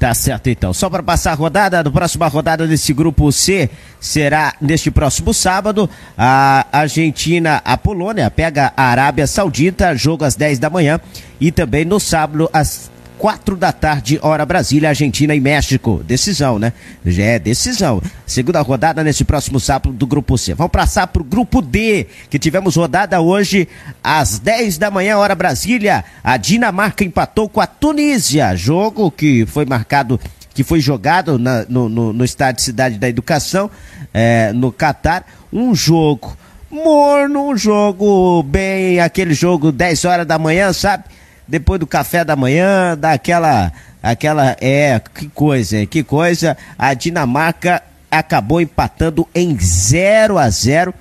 Tá 0.00 0.14
certo 0.14 0.48
então. 0.48 0.72
Só 0.72 0.88
para 0.88 1.02
passar 1.02 1.32
a 1.32 1.34
rodada, 1.34 1.80
a 1.80 1.90
próxima 1.90 2.26
rodada 2.26 2.66
desse 2.66 2.90
grupo 2.94 3.30
C 3.30 3.68
será 4.00 4.54
neste 4.58 4.90
próximo 4.90 5.34
sábado. 5.34 5.90
A 6.16 6.66
Argentina, 6.72 7.60
a 7.62 7.76
Polônia 7.76 8.30
pega 8.30 8.72
a 8.74 8.84
Arábia 8.84 9.26
Saudita, 9.26 9.94
jogo 9.94 10.24
às 10.24 10.34
10 10.34 10.58
da 10.58 10.70
manhã. 10.70 10.98
E 11.38 11.52
também 11.52 11.84
no 11.84 12.00
sábado, 12.00 12.48
às 12.50 12.90
quatro 13.20 13.54
da 13.54 13.70
tarde, 13.70 14.18
hora 14.22 14.46
Brasília, 14.46 14.88
Argentina 14.88 15.34
e 15.34 15.40
México. 15.40 16.02
Decisão, 16.02 16.58
né? 16.58 16.72
Já 17.04 17.22
é 17.22 17.38
decisão. 17.38 18.00
Segunda 18.26 18.62
rodada 18.62 19.04
nesse 19.04 19.24
próximo 19.24 19.60
sábado 19.60 19.92
do 19.92 20.06
grupo 20.06 20.38
C. 20.38 20.54
Vamos 20.54 20.72
passar 20.72 21.06
pro 21.08 21.22
grupo 21.22 21.60
D, 21.60 22.06
que 22.30 22.38
tivemos 22.38 22.76
rodada 22.76 23.20
hoje 23.20 23.68
às 24.02 24.38
10 24.38 24.78
da 24.78 24.90
manhã, 24.90 25.18
hora 25.18 25.34
Brasília. 25.34 26.02
A 26.24 26.38
Dinamarca 26.38 27.04
empatou 27.04 27.46
com 27.46 27.60
a 27.60 27.66
Tunísia. 27.66 28.56
Jogo 28.56 29.10
que 29.10 29.44
foi 29.44 29.66
marcado 29.66 30.18
que 30.54 30.64
foi 30.64 30.80
jogado 30.80 31.38
na, 31.38 31.66
no, 31.68 31.90
no, 31.90 32.12
no, 32.14 32.24
estádio 32.24 32.62
Cidade 32.62 32.98
da 32.98 33.08
Educação, 33.08 33.70
é, 34.14 34.50
no 34.54 34.72
Catar. 34.72 35.26
Um 35.52 35.74
jogo 35.74 36.34
morno, 36.70 37.50
um 37.50 37.56
jogo 37.56 38.42
bem, 38.44 38.98
aquele 38.98 39.34
jogo 39.34 39.70
10 39.70 40.06
horas 40.06 40.26
da 40.26 40.38
manhã, 40.38 40.72
sabe? 40.72 41.04
Depois 41.50 41.80
do 41.80 41.86
café 41.86 42.24
da 42.24 42.36
manhã, 42.36 42.96
daquela 42.96 43.72
aquela 44.00 44.56
é 44.60 45.00
que 45.00 45.28
coisa, 45.28 45.84
que 45.84 46.02
coisa. 46.02 46.56
A 46.78 46.94
Dinamarca 46.94 47.82
acabou 48.10 48.60
empatando 48.60 49.28
em 49.34 49.58
0 49.58 50.38
a 50.38 50.48
0 50.48 50.94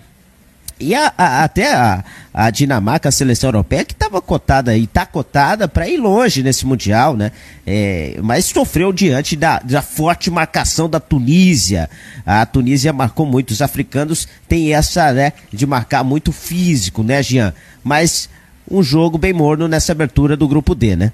e 0.80 0.96
a, 0.96 1.14
a, 1.18 1.44
até 1.44 1.74
a, 1.74 2.04
a, 2.34 2.50
Dinamarca, 2.50 3.10
a 3.10 3.12
seleção 3.12 3.50
europeia, 3.50 3.84
que 3.84 3.92
estava 3.92 4.22
cotada 4.22 4.78
e 4.78 4.86
está 4.86 5.06
cotada 5.06 5.68
para 5.68 5.90
ir 5.90 5.98
longe 5.98 6.42
nesse 6.42 6.66
Mundial, 6.66 7.18
né? 7.18 7.34
É, 7.68 8.18
mas 8.24 8.46
sofreu 8.46 8.94
diante 8.94 9.36
da, 9.36 9.60
da, 9.60 9.82
forte 9.82 10.32
marcação 10.32 10.90
da 10.90 11.00
Tunísia. 11.00 11.90
A 12.26 12.46
Tunísia 12.46 12.94
marcou 12.94 13.26
muito, 13.26 13.52
os 13.52 13.62
africanos 13.62 14.28
têm 14.48 14.74
essa, 14.74 15.12
né, 15.12 15.34
de 15.52 15.68
marcar 15.68 16.04
muito 16.04 16.32
físico, 16.32 17.04
né, 17.04 17.22
Jean? 17.22 17.54
Mas 17.84 18.30
um 18.70 18.84
jogo 18.84 19.18
bem 19.18 19.34
morno 19.34 19.68
nessa 19.68 19.92
abertura 19.92 20.38
do 20.38 20.48
grupo 20.48 20.76
D, 20.76 20.96
né? 20.96 21.14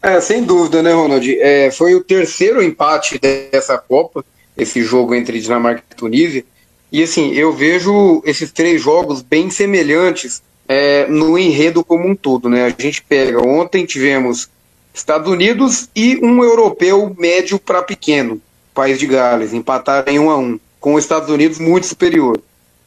É, 0.00 0.20
sem 0.20 0.44
dúvida, 0.44 0.82
né, 0.82 0.92
Ronald? 0.92 1.28
É, 1.40 1.70
foi 1.70 1.94
o 1.94 2.04
terceiro 2.04 2.62
empate 2.62 3.18
dessa 3.18 3.76
Copa, 3.76 4.24
esse 4.56 4.82
jogo 4.82 5.14
entre 5.14 5.40
Dinamarca 5.40 5.82
e 5.90 5.94
Tunísia. 5.94 6.44
E 6.90 7.02
assim, 7.02 7.32
eu 7.32 7.52
vejo 7.52 8.22
esses 8.24 8.50
três 8.52 8.80
jogos 8.80 9.20
bem 9.20 9.50
semelhantes 9.50 10.40
é, 10.68 11.06
no 11.08 11.36
enredo 11.38 11.84
como 11.84 12.08
um 12.08 12.14
todo, 12.14 12.48
né? 12.48 12.64
A 12.64 12.82
gente 12.82 13.02
pega, 13.02 13.44
ontem 13.44 13.84
tivemos 13.84 14.48
Estados 14.94 15.30
Unidos 15.30 15.88
e 15.94 16.18
um 16.22 16.42
europeu 16.42 17.14
médio 17.18 17.58
para 17.58 17.82
pequeno, 17.82 18.40
País 18.72 18.98
de 18.98 19.06
Gales, 19.06 19.52
empataram 19.52 20.12
em 20.12 20.18
um 20.18 20.30
a 20.30 20.36
um, 20.36 20.58
com 20.80 20.94
os 20.94 21.04
Estados 21.04 21.28
Unidos 21.28 21.58
muito 21.58 21.86
superior. 21.86 22.40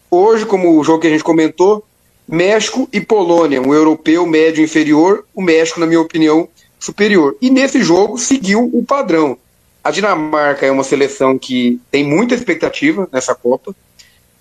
Hoje, 0.10 0.46
como 0.46 0.78
o 0.78 0.84
jogo 0.84 1.00
que 1.00 1.08
a 1.08 1.10
gente 1.10 1.24
comentou, 1.24 1.86
México 2.32 2.88
e 2.94 3.02
Polônia, 3.02 3.62
um 3.62 3.74
europeu 3.74 4.26
médio 4.26 4.64
inferior, 4.64 5.26
o 5.36 5.42
México, 5.42 5.82
na 5.82 5.86
minha 5.86 6.00
opinião, 6.00 6.48
superior. 6.80 7.36
E 7.42 7.50
nesse 7.50 7.84
jogo 7.84 8.18
seguiu 8.18 8.70
o 8.74 8.86
padrão. 8.86 9.38
A 9.84 9.92
Dinamarca 9.92 10.66
é 10.66 10.72
uma 10.72 10.86
seleção 10.86 11.38
que 11.38 11.82
tem 11.92 12.06
muita 12.06 12.34
expectativa 12.34 13.10
nessa 13.12 13.36
Copa 13.36 13.76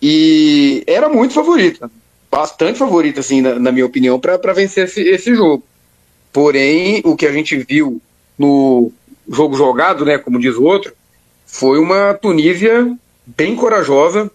e 0.00 0.84
era 0.86 1.08
muito 1.08 1.34
favorita, 1.34 1.90
bastante 2.30 2.78
favorita, 2.78 3.20
assim, 3.20 3.40
na, 3.40 3.58
na 3.58 3.72
minha 3.72 3.86
opinião, 3.86 4.20
para 4.20 4.52
vencer 4.52 4.84
esse, 4.84 5.00
esse 5.02 5.34
jogo. 5.34 5.64
Porém, 6.32 7.02
o 7.04 7.16
que 7.16 7.26
a 7.26 7.32
gente 7.32 7.56
viu 7.56 8.00
no 8.38 8.92
jogo 9.28 9.56
jogado, 9.56 10.04
né, 10.04 10.16
como 10.16 10.38
diz 10.38 10.54
o 10.54 10.62
outro, 10.62 10.92
foi 11.44 11.80
uma 11.80 12.14
Tunísia 12.14 12.96
bem 13.26 13.56
corajosa, 13.56 14.30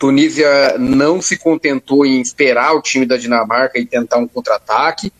Tunísia 0.00 0.78
não 0.78 1.20
se 1.20 1.36
contentou 1.36 2.06
em 2.06 2.22
esperar 2.22 2.72
o 2.72 2.80
time 2.80 3.04
da 3.04 3.18
Dinamarca 3.18 3.78
e 3.78 3.84
tentar 3.84 4.16
um 4.16 4.26
contra-ataque. 4.26 5.12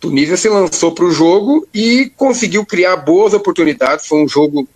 Tunísia 0.00 0.36
se 0.36 0.48
lançou 0.48 0.92
para 0.92 1.04
o 1.04 1.12
jogo 1.12 1.64
e 1.72 2.10
conseguiu 2.16 2.66
criar 2.66 2.96
boas 2.96 3.34
oportunidades. 3.34 4.08
Foi 4.08 4.20
um 4.20 4.28
jogo 4.28 4.68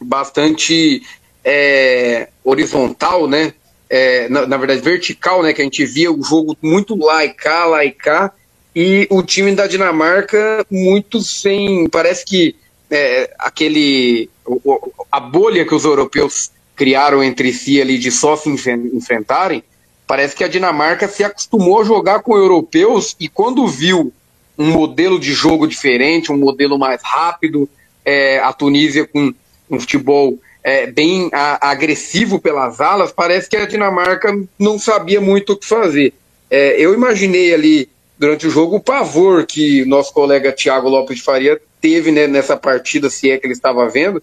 bastante 0.00 1.02
é, 1.44 2.28
horizontal, 2.44 3.26
né? 3.26 3.52
É, 3.90 4.28
na, 4.28 4.46
na, 4.46 4.56
verdade, 4.56 4.80
vertical, 4.80 5.42
né? 5.42 5.52
Que 5.52 5.62
a 5.62 5.64
gente 5.64 5.84
via 5.84 6.12
o 6.12 6.22
jogo 6.22 6.56
muito 6.62 6.94
lá 6.96 7.24
e. 7.24 8.32
E 8.76 9.08
o 9.10 9.24
time 9.24 9.56
da 9.56 9.66
Dinamarca 9.66 10.64
muito 10.70 11.20
sem. 11.20 11.88
Parece 11.88 12.24
que 12.24 12.54
é, 12.88 13.34
aquele. 13.40 14.30
A 15.10 15.18
bolha 15.18 15.64
que 15.66 15.74
os 15.74 15.84
europeus 15.84 16.53
criaram 16.74 17.22
entre 17.22 17.52
si 17.52 17.80
ali 17.80 17.98
de 17.98 18.10
só 18.10 18.36
se 18.36 18.48
enfrentarem, 18.48 19.62
parece 20.06 20.34
que 20.34 20.44
a 20.44 20.48
Dinamarca 20.48 21.08
se 21.08 21.24
acostumou 21.24 21.80
a 21.80 21.84
jogar 21.84 22.20
com 22.20 22.36
europeus 22.36 23.16
e 23.18 23.28
quando 23.28 23.66
viu 23.66 24.12
um 24.56 24.70
modelo 24.70 25.18
de 25.18 25.32
jogo 25.32 25.66
diferente, 25.66 26.32
um 26.32 26.36
modelo 26.36 26.78
mais 26.78 27.00
rápido, 27.02 27.68
é, 28.04 28.38
a 28.38 28.52
Tunísia 28.52 29.06
com 29.06 29.32
um 29.70 29.80
futebol 29.80 30.38
é, 30.62 30.86
bem 30.86 31.28
a, 31.32 31.70
agressivo 31.70 32.40
pelas 32.40 32.80
alas, 32.80 33.12
parece 33.12 33.48
que 33.48 33.56
a 33.56 33.66
Dinamarca 33.66 34.32
não 34.58 34.78
sabia 34.78 35.20
muito 35.20 35.52
o 35.52 35.56
que 35.56 35.66
fazer. 35.66 36.12
É, 36.50 36.76
eu 36.78 36.94
imaginei 36.94 37.52
ali 37.52 37.88
durante 38.18 38.46
o 38.46 38.50
jogo 38.50 38.76
o 38.76 38.80
pavor 38.80 39.44
que 39.46 39.84
nosso 39.84 40.12
colega 40.12 40.52
Thiago 40.52 40.88
Lopes 40.88 41.18
de 41.18 41.22
Faria 41.22 41.60
teve 41.80 42.10
né, 42.10 42.26
nessa 42.26 42.56
partida, 42.56 43.10
se 43.10 43.30
é 43.30 43.38
que 43.38 43.46
ele 43.46 43.52
estava 43.52 43.88
vendo, 43.88 44.22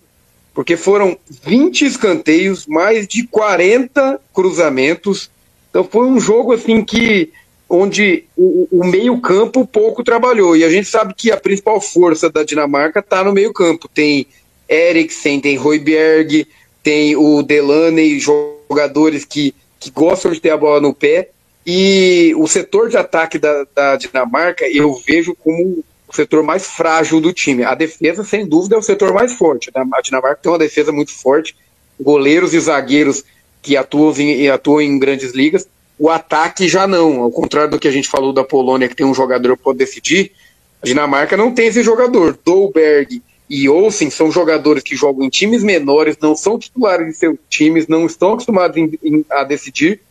porque 0.54 0.76
foram 0.76 1.18
20 1.44 1.86
escanteios, 1.86 2.66
mais 2.66 3.08
de 3.08 3.26
40 3.28 4.20
cruzamentos. 4.34 5.30
Então 5.70 5.84
foi 5.84 6.06
um 6.06 6.20
jogo 6.20 6.54
assim 6.54 6.84
que 6.84 7.32
onde 7.70 8.26
o, 8.36 8.68
o 8.70 8.86
meio-campo 8.86 9.66
pouco 9.66 10.04
trabalhou. 10.04 10.58
E 10.58 10.64
a 10.64 10.70
gente 10.70 10.88
sabe 10.88 11.14
que 11.14 11.32
a 11.32 11.38
principal 11.38 11.80
força 11.80 12.30
da 12.30 12.44
Dinamarca 12.44 13.00
está 13.00 13.24
no 13.24 13.32
meio-campo. 13.32 13.88
Tem 13.88 14.28
Eriksen, 14.68 15.40
tem 15.40 15.56
Royberg, 15.56 16.46
tem 16.84 17.16
o 17.16 17.42
Delaney, 17.42 18.20
jogadores 18.20 19.24
que, 19.24 19.56
que 19.80 19.90
gostam 19.90 20.32
de 20.32 20.42
ter 20.42 20.50
a 20.50 20.58
bola 20.58 20.82
no 20.82 20.94
pé. 20.94 21.30
E 21.66 22.34
o 22.38 22.48
setor 22.48 22.90
de 22.90 22.98
ataque 22.98 23.38
da, 23.38 23.66
da 23.74 23.96
Dinamarca 23.96 24.68
eu 24.68 24.94
vejo 25.06 25.34
como 25.36 25.84
o 26.12 26.16
setor 26.16 26.44
mais 26.44 26.68
frágil 26.68 27.22
do 27.22 27.32
time. 27.32 27.64
A 27.64 27.74
defesa, 27.74 28.24
sem 28.24 28.46
dúvida, 28.46 28.76
é 28.76 28.78
o 28.80 28.82
setor 28.82 29.14
mais 29.14 29.34
forte. 29.34 29.72
Né? 29.74 29.84
A 29.94 30.02
Dinamarca 30.02 30.40
tem 30.42 30.52
uma 30.52 30.58
defesa 30.58 30.92
muito 30.92 31.12
forte, 31.14 31.56
goleiros 32.00 32.54
e 32.54 32.60
zagueiros 32.60 33.24
que 33.62 33.78
atuam 33.78 34.14
em, 34.18 34.50
atuam 34.50 34.82
em 34.82 35.00
grandes 35.00 35.32
ligas. 35.32 35.68
O 35.98 36.10
ataque 36.10 36.68
já 36.68 36.86
não, 36.86 37.22
ao 37.22 37.32
contrário 37.32 37.72
do 37.72 37.80
que 37.80 37.88
a 37.88 37.92
gente 37.92 38.10
falou 38.10 38.34
da 38.34 38.44
Polônia, 38.44 38.90
que 38.90 38.96
tem 38.96 39.06
um 39.06 39.14
jogador 39.14 39.56
que 39.56 39.64
pode 39.64 39.78
decidir, 39.78 40.32
a 40.82 40.86
Dinamarca 40.86 41.38
não 41.38 41.54
tem 41.54 41.68
esse 41.68 41.84
jogador. 41.84 42.38
Dolberg 42.44 43.22
e 43.50 43.70
Olsen 43.70 44.10
são 44.10 44.32
jogadores 44.32 44.84
que 44.84 44.96
jogam 44.96 45.26
em 45.26 45.30
times 45.30 45.64
menores, 45.64 46.18
não 46.20 46.36
são 46.36 46.58
titulares 46.58 47.08
de 47.08 47.14
seus 47.14 47.38
times, 47.50 47.88
não 47.88 48.06
estão 48.06 48.34
acostumados 48.34 48.76
em, 48.76 48.98
em, 49.04 49.26
a 49.30 49.44
decidir, 49.44 50.02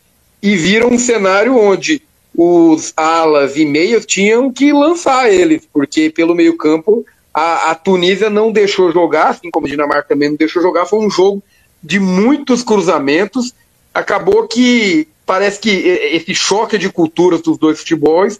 e 0.41 0.55
viram 0.55 0.89
um 0.89 0.97
cenário 0.97 1.57
onde 1.57 2.01
os 2.35 2.93
alas 2.95 3.57
e 3.57 3.65
meias 3.65 4.05
tinham 4.05 4.51
que 4.51 4.71
lançar 4.71 5.31
eles, 5.31 5.67
porque 5.71 6.09
pelo 6.09 6.33
meio 6.33 6.57
campo 6.57 7.05
a, 7.33 7.71
a, 7.71 7.75
Tunísia 7.75 8.29
não 8.29 8.51
deixou 8.51 8.91
jogar, 8.91 9.29
assim 9.29 9.49
como 9.51 9.67
a 9.67 9.69
Dinamarca 9.69 10.09
também 10.09 10.29
não 10.29 10.37
deixou 10.37 10.61
jogar, 10.61 10.85
foi 10.85 10.99
um 10.99 11.09
jogo 11.09 11.43
de 11.83 11.99
muitos 11.99 12.63
cruzamentos, 12.63 13.53
acabou 13.93 14.47
que 14.47 15.07
parece 15.25 15.59
que 15.59 15.69
esse 15.69 16.33
choque 16.35 16.77
de 16.77 16.89
culturas 16.89 17.41
dos 17.41 17.57
dois 17.57 17.79
futebols 17.79 18.39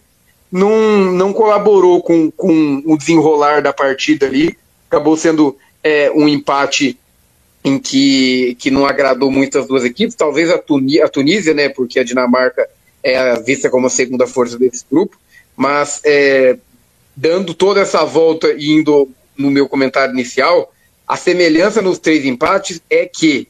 não, 0.50 1.12
não 1.12 1.32
colaborou 1.32 2.02
com, 2.02 2.30
com 2.30 2.82
o 2.84 2.96
desenrolar 2.96 3.62
da 3.62 3.72
partida 3.72 4.26
ali, 4.26 4.56
acabou 4.88 5.16
sendo 5.16 5.56
é, 5.82 6.10
um 6.10 6.28
empate 6.28 6.98
em 7.64 7.78
que, 7.78 8.56
que 8.58 8.70
não 8.70 8.84
agradou 8.84 9.30
muito 9.30 9.58
as 9.58 9.66
duas 9.66 9.84
equipes, 9.84 10.14
talvez 10.14 10.50
a, 10.50 10.58
Tuní 10.58 11.00
a 11.00 11.08
Tunísia, 11.08 11.54
né, 11.54 11.68
porque 11.68 11.98
a 11.98 12.04
Dinamarca 12.04 12.68
é 13.02 13.40
vista 13.40 13.68
como 13.68 13.86
a 13.86 13.90
segunda 13.90 14.26
força 14.26 14.58
desse 14.58 14.84
grupo, 14.90 15.16
mas 15.56 16.00
é, 16.04 16.56
dando 17.16 17.54
toda 17.54 17.80
essa 17.80 18.04
volta 18.04 18.52
e 18.52 18.70
indo 18.70 19.08
no 19.36 19.50
meu 19.50 19.68
comentário 19.68 20.12
inicial, 20.12 20.72
a 21.06 21.16
semelhança 21.16 21.82
nos 21.82 21.98
três 21.98 22.24
empates 22.24 22.80
é 22.88 23.06
que 23.06 23.48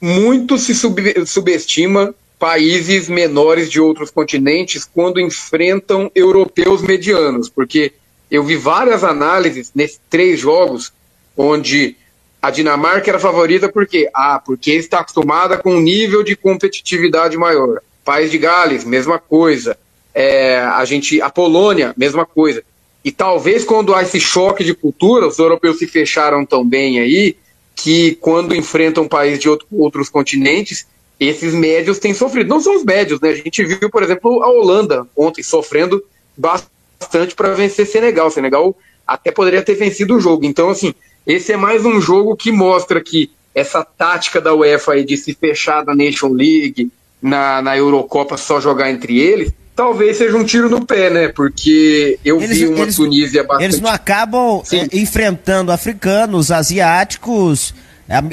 muito 0.00 0.58
se 0.58 0.74
sub 0.74 1.26
subestima 1.26 2.14
países 2.38 3.08
menores 3.08 3.70
de 3.70 3.80
outros 3.80 4.10
continentes 4.10 4.84
quando 4.84 5.20
enfrentam 5.20 6.10
europeus 6.12 6.82
medianos, 6.82 7.48
porque 7.48 7.92
eu 8.28 8.42
vi 8.42 8.56
várias 8.56 9.04
análises 9.04 9.70
nesses 9.74 10.00
três 10.10 10.40
jogos 10.40 10.92
onde 11.36 11.96
a 12.40 12.50
Dinamarca 12.50 13.10
era 13.10 13.20
favorita 13.20 13.68
porque 13.68 14.10
ah, 14.12 14.42
porque 14.44 14.72
está 14.72 14.98
acostumada 14.98 15.56
com 15.56 15.76
um 15.76 15.80
nível 15.80 16.24
de 16.24 16.34
competitividade 16.34 17.36
maior. 17.36 17.80
País 18.04 18.30
de 18.30 18.38
Gales, 18.38 18.84
mesma 18.84 19.18
coisa. 19.18 19.76
É, 20.14 20.58
a 20.58 20.84
gente, 20.84 21.20
a 21.20 21.30
Polônia, 21.30 21.94
mesma 21.96 22.26
coisa. 22.26 22.62
E 23.04 23.10
talvez 23.10 23.64
quando 23.64 23.94
há 23.94 24.02
esse 24.02 24.20
choque 24.20 24.62
de 24.62 24.74
cultura, 24.74 25.26
os 25.26 25.38
europeus 25.38 25.78
se 25.78 25.86
fecharam 25.86 26.44
tão 26.44 26.66
bem 26.66 27.00
aí, 27.00 27.36
que 27.74 28.16
quando 28.20 28.54
enfrentam 28.54 29.04
um 29.04 29.08
país 29.08 29.38
de 29.38 29.48
outro, 29.48 29.66
outros 29.72 30.08
continentes, 30.08 30.86
esses 31.18 31.54
médios 31.54 31.98
têm 31.98 32.14
sofrido. 32.14 32.48
Não 32.48 32.60
são 32.60 32.76
os 32.76 32.84
médios, 32.84 33.20
né? 33.20 33.30
A 33.30 33.34
gente 33.34 33.64
viu, 33.64 33.90
por 33.90 34.02
exemplo, 34.02 34.42
a 34.42 34.48
Holanda 34.48 35.06
ontem 35.16 35.42
sofrendo 35.42 36.02
bastante 36.36 37.34
para 37.34 37.54
vencer 37.54 37.86
Senegal. 37.86 38.30
Senegal 38.30 38.76
até 39.06 39.30
poderia 39.30 39.62
ter 39.62 39.74
vencido 39.74 40.16
o 40.16 40.20
jogo. 40.20 40.44
Então, 40.44 40.70
assim, 40.70 40.94
esse 41.26 41.52
é 41.52 41.56
mais 41.56 41.84
um 41.84 42.00
jogo 42.00 42.36
que 42.36 42.52
mostra 42.52 43.00
que 43.00 43.30
essa 43.54 43.84
tática 43.84 44.40
da 44.40 44.54
UEFA 44.54 45.02
de 45.04 45.16
se 45.16 45.34
fechar 45.34 45.84
da 45.84 45.94
Nation 45.94 46.28
League, 46.28 46.90
na, 47.22 47.62
na 47.62 47.76
Eurocopa 47.76 48.36
só 48.36 48.60
jogar 48.60 48.90
entre 48.90 49.18
eles, 49.20 49.52
talvez 49.74 50.16
seja 50.16 50.36
um 50.36 50.44
tiro 50.44 50.68
no 50.68 50.84
pé, 50.84 51.08
né? 51.08 51.28
Porque 51.28 52.18
eu 52.24 52.40
eles, 52.42 52.58
vi 52.58 52.66
uma 52.66 52.80
eles, 52.80 52.96
Tunísia 52.96 53.44
bastante. 53.44 53.64
Eles 53.64 53.80
não 53.80 53.90
acabam 53.90 54.60
Sim. 54.64 54.80
Eh, 54.80 54.88
enfrentando 54.98 55.70
africanos, 55.70 56.50
asiáticos, 56.50 57.74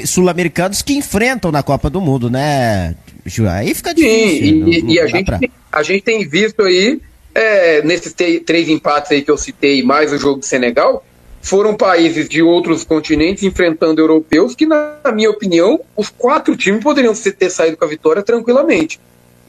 sul-americanos 0.04 0.82
que 0.82 0.94
enfrentam 0.94 1.52
na 1.52 1.62
Copa 1.62 1.88
do 1.88 2.00
Mundo, 2.00 2.28
né? 2.28 2.94
Aí 3.50 3.74
fica 3.74 3.94
difícil. 3.94 4.38
Sim, 4.38 4.70
e, 4.70 4.82
não, 4.82 4.90
e 4.90 5.00
a, 5.00 5.06
gente, 5.06 5.26
pra... 5.26 5.38
a 5.70 5.82
gente 5.82 6.02
tem 6.02 6.28
visto 6.28 6.62
aí, 6.62 7.00
é, 7.34 7.82
nesses 7.82 8.12
três 8.44 8.68
empates 8.68 9.12
aí 9.12 9.22
que 9.22 9.30
eu 9.30 9.38
citei, 9.38 9.82
mais 9.82 10.12
o 10.12 10.18
jogo 10.18 10.40
de 10.40 10.46
Senegal, 10.46 11.04
foram 11.40 11.74
países 11.74 12.28
de 12.28 12.42
outros 12.42 12.84
continentes 12.84 13.42
enfrentando 13.42 14.00
europeus 14.00 14.54
que, 14.54 14.66
na 14.66 14.98
minha 15.12 15.30
opinião, 15.30 15.80
os 15.96 16.08
quatro 16.08 16.56
times 16.56 16.82
poderiam 16.82 17.14
ter 17.14 17.50
saído 17.50 17.76
com 17.76 17.84
a 17.84 17.88
vitória 17.88 18.22
tranquilamente. 18.22 19.00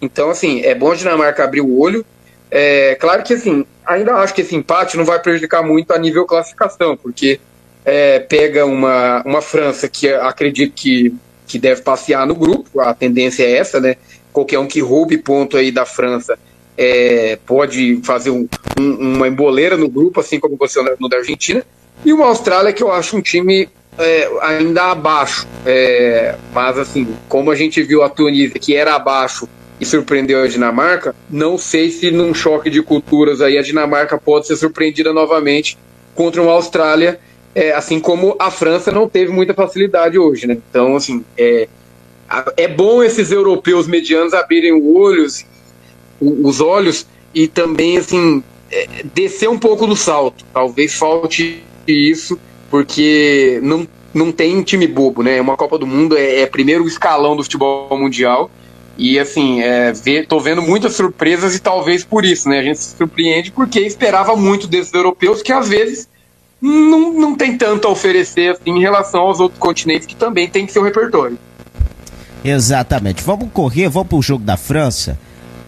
Então, 0.02 0.30
assim, 0.30 0.62
é 0.62 0.74
bom 0.74 0.92
a 0.92 0.96
Dinamarca 0.96 1.44
abrir 1.44 1.62
o 1.62 1.78
olho. 1.78 2.06
É, 2.50 2.96
claro 2.96 3.24
que, 3.24 3.34
assim, 3.34 3.66
ainda 3.86 4.16
acho 4.16 4.34
que 4.34 4.42
esse 4.42 4.56
empate 4.56 4.98
não 4.98 5.06
vai 5.06 5.20
prejudicar 5.20 5.64
muito 5.64 5.92
a 5.92 5.98
nível 5.98 6.26
classificação, 6.26 6.96
porque 6.96 7.40
é, 7.84 8.20
pega 8.20 8.66
uma, 8.66 9.22
uma 9.26 9.42
França 9.42 9.88
que 9.88 10.08
acredito 10.10 10.74
que, 10.74 11.14
que 11.46 11.60
deve 11.60 11.82
passear 11.82 12.26
no 12.26 12.36
grupo, 12.36 12.80
a 12.80 12.94
tendência 12.94 13.44
é 13.44 13.58
essa, 13.58 13.80
né? 13.80 13.98
Qualquer 14.32 14.60
um 14.60 14.68
que 14.68 14.80
roube 14.80 15.18
ponto 15.18 15.58
aí 15.58 15.72
da 15.72 15.86
França 15.86 16.40
é, 16.78 17.38
pode 17.46 18.00
fazer 18.04 18.32
um, 18.32 18.48
um, 18.80 19.16
uma 19.16 19.28
emboleira 19.28 19.76
no 19.76 19.90
grupo, 19.90 20.20
assim 20.20 20.40
como 20.40 20.56
você 20.56 20.82
no 21.00 21.10
da 21.10 21.18
Argentina. 21.18 21.64
E 22.04 22.14
uma 22.14 22.28
Austrália 22.28 22.74
que 22.74 22.82
eu 22.82 22.92
acho 22.92 23.16
um 23.16 23.22
time 23.22 23.70
é, 23.98 24.30
ainda 24.42 24.92
abaixo. 24.92 25.48
É, 25.66 26.36
mas 26.54 26.78
assim, 26.78 27.08
como 27.28 27.52
a 27.52 27.56
gente 27.56 27.82
viu 27.84 28.04
a 28.04 28.10
Tunísia, 28.10 28.60
que 28.60 28.76
era 28.76 28.96
abaixo 28.96 29.48
e 29.80 29.86
surpreendeu 29.86 30.44
a 30.44 30.48
Dinamarca, 30.48 31.16
não 31.30 31.58
sei 31.58 31.90
se 31.90 32.12
num 32.12 32.34
choque 32.34 32.70
de 32.70 32.82
culturas 32.82 33.42
aí 33.42 33.58
a 33.58 33.62
Dinamarca 33.62 34.18
pode 34.18 34.48
ser 34.48 34.56
surpreendida 34.56 35.12
novamente 35.12 35.78
contra 36.14 36.42
uma 36.42 36.52
Austrália, 36.52 37.20
é, 37.54 37.72
assim 37.72 38.00
como 38.00 38.36
a 38.40 38.52
França 38.52 38.92
não 38.92 39.10
teve 39.10 39.32
muita 39.32 39.54
facilidade 39.54 40.18
hoje, 40.18 40.48
né? 40.48 40.58
Então, 40.70 40.96
assim, 40.96 41.26
é, 41.38 41.68
é 42.56 42.68
bom 42.68 43.04
esses 43.04 43.32
europeus 43.32 43.88
medianos 43.88 44.34
abrirem 44.34 44.74
os 44.74 44.96
olhos, 44.96 45.46
os 46.22 46.62
olhos 46.62 47.08
e 47.34 47.48
também, 47.48 47.98
assim, 47.98 48.44
é, 48.72 48.88
descer 49.14 49.50
um 49.50 49.58
pouco 49.58 49.88
do 49.88 49.96
salto. 49.96 50.46
Talvez 50.54 50.94
falte 50.94 51.64
isso, 51.92 52.40
porque 52.70 53.60
não, 53.64 53.88
não 54.14 54.32
tem 54.32 54.62
time 54.64 54.88
bobo, 54.88 55.24
né? 55.24 55.40
Uma 55.40 55.58
Copa 55.58 55.78
do 55.78 55.88
Mundo 55.88 56.18
é, 56.18 56.42
é 56.42 56.46
primeiro 56.46 56.88
escalão 56.88 57.36
do 57.36 57.44
futebol 57.44 57.98
mundial. 57.98 58.50
E 58.98 59.18
assim, 59.18 59.62
é, 59.62 59.92
ver, 59.94 60.28
tô 60.28 60.40
vendo 60.40 60.62
muitas 60.62 60.96
surpresas 60.96 61.56
e 61.56 61.60
talvez 61.60 62.04
por 62.04 62.26
isso, 62.26 62.50
né? 62.50 62.60
A 62.60 62.64
gente 62.64 62.80
se 62.80 62.96
surpreende 62.96 63.52
porque 63.52 63.80
esperava 63.80 64.36
muito 64.36 64.68
desses 64.68 64.94
europeus 64.94 65.42
que 65.42 65.52
às 65.52 65.70
vezes 65.70 66.08
não, 66.62 67.14
não 67.14 67.36
tem 67.36 67.58
tanto 67.58 67.88
a 67.88 67.92
oferecer 67.92 68.52
assim, 68.52 68.70
em 68.70 68.80
relação 68.80 69.22
aos 69.22 69.40
outros 69.40 69.60
continentes 69.60 70.06
que 70.06 70.16
também 70.16 70.48
tem 70.48 70.68
seu 70.68 70.84
repertório. 70.84 71.38
Exatamente. 72.44 73.24
Vamos 73.24 73.50
correr, 73.52 73.88
vamos 73.90 74.10
pro 74.10 74.22
jogo 74.22 74.44
da 74.44 74.58
França 74.58 75.18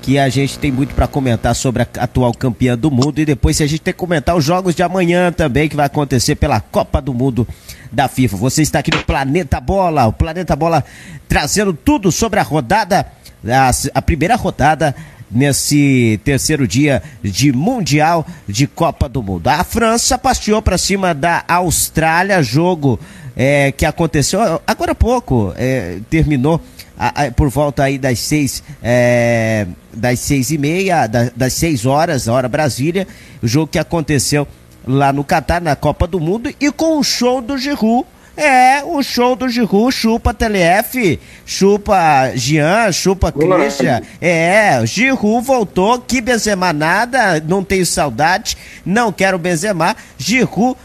que 0.03 0.19
a 0.19 0.27
gente 0.27 0.59
tem 0.59 0.69
muito 0.69 0.93
para 0.93 1.07
comentar 1.07 1.55
sobre 1.55 1.81
a 1.81 1.87
atual 1.99 2.33
campeã 2.33 2.77
do 2.77 2.91
mundo 2.91 3.19
e 3.19 3.25
depois 3.25 3.55
se 3.55 3.63
a 3.63 3.67
gente 3.67 3.79
tem 3.79 3.93
que 3.93 3.97
comentar 3.97 4.35
os 4.35 4.43
jogos 4.43 4.75
de 4.75 4.83
amanhã 4.83 5.31
também 5.31 5.69
que 5.69 5.77
vai 5.77 5.85
acontecer 5.85 6.35
pela 6.35 6.59
Copa 6.59 7.01
do 7.01 7.13
Mundo 7.13 7.47
da 7.89 8.09
FIFA. 8.09 8.35
Você 8.35 8.61
está 8.61 8.79
aqui 8.79 8.91
no 8.93 9.01
Planeta 9.05 9.61
Bola, 9.61 10.05
o 10.05 10.11
Planeta 10.11 10.57
Bola 10.57 10.83
trazendo 11.25 11.73
tudo 11.73 12.11
sobre 12.11 12.37
a 12.41 12.43
rodada, 12.43 13.07
a, 13.47 13.71
a 13.93 14.01
primeira 14.01 14.35
rodada 14.35 14.93
nesse 15.31 16.19
terceiro 16.25 16.67
dia 16.67 17.01
de 17.23 17.53
Mundial 17.53 18.27
de 18.45 18.67
Copa 18.67 19.07
do 19.07 19.23
Mundo. 19.23 19.47
A 19.47 19.63
França 19.63 20.17
passeou 20.17 20.61
para 20.61 20.77
cima 20.77 21.13
da 21.13 21.45
Austrália, 21.47 22.43
jogo 22.43 22.99
é, 23.37 23.71
que 23.71 23.85
aconteceu 23.85 24.61
agora 24.67 24.91
há 24.91 24.95
pouco, 24.95 25.53
é, 25.55 25.99
terminou 26.09 26.61
a, 26.97 27.25
a, 27.25 27.31
por 27.31 27.49
volta 27.49 27.83
aí 27.83 27.97
das 27.97 28.19
seis, 28.19 28.63
é, 28.81 29.67
das 29.93 30.19
seis 30.19 30.51
e 30.51 30.57
meia, 30.57 31.07
da, 31.07 31.29
das 31.35 31.53
seis 31.53 31.85
horas, 31.85 32.27
hora 32.27 32.47
Brasília, 32.47 33.07
o 33.41 33.47
jogo 33.47 33.67
que 33.67 33.79
aconteceu 33.79 34.47
lá 34.85 35.11
no 35.13 35.23
Catar, 35.23 35.61
na 35.61 35.75
Copa 35.75 36.05
do 36.05 36.19
Mundo, 36.19 36.53
e 36.59 36.71
com 36.71 36.99
o 36.99 37.03
show 37.03 37.41
do 37.41 37.57
Giroud. 37.57 38.05
É, 38.35 38.83
o 38.83 39.03
show 39.03 39.35
do 39.35 39.47
Giroud, 39.47 39.93
chupa 39.93 40.33
TLF, 40.33 41.19
chupa 41.45 42.31
Jean, 42.35 42.91
chupa 42.91 43.31
Christian. 43.31 44.01
É, 44.19 44.83
Giroud 44.85 45.45
voltou, 45.45 45.99
que 45.99 46.19
Benzema 46.19 46.73
nada, 46.73 47.39
não 47.47 47.63
tenho 47.63 47.85
saudade, 47.85 48.57
não 48.83 49.11
quero 49.11 49.37
Benzema. 49.37 49.95
Giroud 50.17 50.75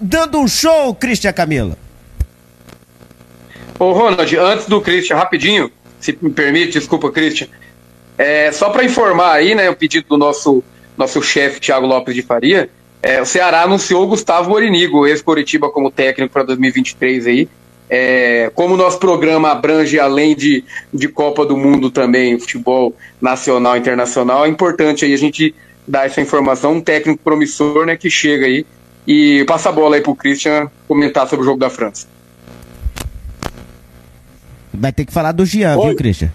dando 0.00 0.38
um 0.38 0.48
show, 0.48 0.94
Christian 0.94 1.32
Camila. 1.32 1.83
Ô, 3.78 3.92
Ronald, 3.92 4.36
antes 4.36 4.66
do 4.66 4.80
Christian, 4.80 5.16
rapidinho, 5.16 5.70
se 6.00 6.16
me 6.20 6.30
permite, 6.30 6.78
desculpa, 6.78 7.10
Christian. 7.10 7.48
É, 8.16 8.52
só 8.52 8.70
para 8.70 8.84
informar 8.84 9.32
aí, 9.32 9.54
né, 9.54 9.68
o 9.68 9.74
pedido 9.74 10.06
do 10.08 10.16
nosso, 10.16 10.62
nosso 10.96 11.20
chefe, 11.22 11.60
Thiago 11.60 11.86
Lopes 11.86 12.14
de 12.14 12.22
Faria, 12.22 12.70
é, 13.02 13.20
o 13.20 13.26
Ceará 13.26 13.62
anunciou 13.62 14.04
o 14.04 14.06
Gustavo 14.06 14.48
Morinigo, 14.48 15.06
ex-Coritiba, 15.06 15.68
como 15.68 15.90
técnico 15.90 16.32
para 16.32 16.44
2023 16.44 17.26
aí. 17.26 17.48
É, 17.90 18.50
como 18.54 18.74
o 18.74 18.76
nosso 18.78 18.98
programa 18.98 19.50
abrange 19.50 20.00
além 20.00 20.34
de, 20.34 20.64
de 20.92 21.06
Copa 21.08 21.44
do 21.44 21.56
Mundo 21.56 21.90
também, 21.90 22.38
futebol 22.38 22.96
nacional 23.20 23.76
e 23.76 23.80
internacional, 23.80 24.46
é 24.46 24.48
importante 24.48 25.04
aí 25.04 25.12
a 25.12 25.18
gente 25.18 25.54
dar 25.86 26.06
essa 26.06 26.20
informação, 26.20 26.72
um 26.72 26.80
técnico 26.80 27.22
promissor, 27.22 27.84
né, 27.84 27.94
que 27.94 28.08
chega 28.08 28.46
aí 28.46 28.64
e 29.06 29.44
passa 29.44 29.68
a 29.68 29.72
bola 29.72 29.96
aí 29.96 30.00
pro 30.00 30.14
Christian 30.14 30.70
comentar 30.88 31.28
sobre 31.28 31.42
o 31.42 31.46
jogo 31.46 31.58
da 31.58 31.68
França. 31.68 32.06
Vai 34.78 34.92
ter 34.92 35.04
que 35.04 35.12
falar 35.12 35.32
do 35.32 35.44
Jean, 35.44 35.76
Oi. 35.76 35.88
viu, 35.88 35.96
Christian? 35.96 36.30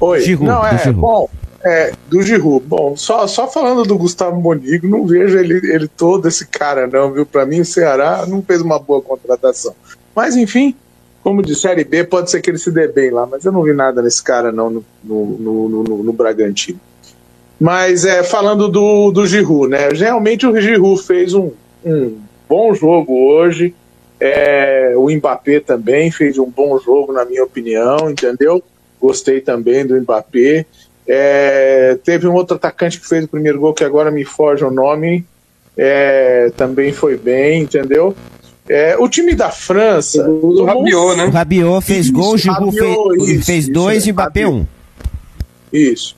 Oi. 0.00 0.20
Giroud, 0.20 0.46
não, 0.46 0.66
é, 0.66 0.78
Giroud. 0.78 1.00
bom, 1.00 1.28
é, 1.64 1.92
do 2.08 2.22
Giroud. 2.22 2.64
Bom, 2.66 2.96
só, 2.96 3.26
só 3.26 3.48
falando 3.48 3.84
do 3.84 3.96
Gustavo 3.96 4.40
Monigo, 4.40 4.88
não 4.88 5.06
vejo 5.06 5.38
ele, 5.38 5.54
ele 5.72 5.88
todo 5.88 6.26
esse 6.26 6.46
cara, 6.46 6.86
não, 6.86 7.12
viu? 7.12 7.24
Para 7.24 7.46
mim, 7.46 7.60
o 7.60 7.64
Ceará 7.64 8.24
não 8.26 8.42
fez 8.42 8.60
uma 8.60 8.78
boa 8.78 9.00
contratação. 9.00 9.74
Mas, 10.14 10.36
enfim, 10.36 10.74
como 11.22 11.42
de 11.42 11.54
Série 11.54 11.84
B, 11.84 12.04
pode 12.04 12.30
ser 12.30 12.40
que 12.40 12.50
ele 12.50 12.58
se 12.58 12.70
dê 12.70 12.88
bem 12.88 13.10
lá, 13.10 13.26
mas 13.26 13.44
eu 13.44 13.52
não 13.52 13.62
vi 13.62 13.72
nada 13.72 14.02
nesse 14.02 14.22
cara, 14.22 14.50
não, 14.50 14.70
no, 14.70 14.84
no, 15.04 15.24
no, 15.38 15.82
no, 15.84 16.02
no 16.02 16.12
Bragantino. 16.12 16.80
Mas, 17.60 18.04
é, 18.04 18.24
falando 18.24 18.68
do, 18.68 19.12
do 19.12 19.24
Giroud, 19.24 19.68
né? 19.68 19.88
Realmente 19.90 20.44
o 20.44 20.60
Giroud 20.60 21.00
fez 21.00 21.32
um, 21.32 21.52
um 21.84 22.18
bom 22.48 22.74
jogo 22.74 23.14
hoje. 23.14 23.72
É, 24.24 24.92
o 24.96 25.10
Mbappé 25.10 25.58
também 25.58 26.08
fez 26.12 26.38
um 26.38 26.48
bom 26.48 26.78
jogo, 26.78 27.12
na 27.12 27.24
minha 27.24 27.42
opinião, 27.42 28.08
entendeu? 28.08 28.62
Gostei 29.00 29.40
também 29.40 29.84
do 29.84 30.00
Mbappé. 30.00 30.64
É, 31.08 31.98
teve 32.04 32.28
um 32.28 32.34
outro 32.34 32.54
atacante 32.54 33.00
que 33.00 33.08
fez 33.08 33.24
o 33.24 33.28
primeiro 33.28 33.58
gol, 33.58 33.74
que 33.74 33.82
agora 33.82 34.12
me 34.12 34.24
foge 34.24 34.64
o 34.64 34.70
nome, 34.70 35.26
é, 35.76 36.52
também 36.56 36.92
foi 36.92 37.16
bem, 37.16 37.62
entendeu? 37.62 38.14
É, 38.68 38.96
o 38.96 39.08
time 39.08 39.34
da 39.34 39.50
França. 39.50 40.24
O 40.30 40.64
Rabiot, 40.66 41.16
né? 41.16 41.24
O 41.24 41.30
Rabiot 41.30 41.84
fez 41.84 42.04
isso, 42.04 42.14
gol, 42.14 42.34
o 42.34 42.38
Giroud 42.38 42.78
fez, 42.78 43.44
fez 43.44 43.68
dois 43.68 44.06
e 44.06 44.12
Mbappé 44.12 44.46
um. 44.46 44.64
Isso. 45.72 46.14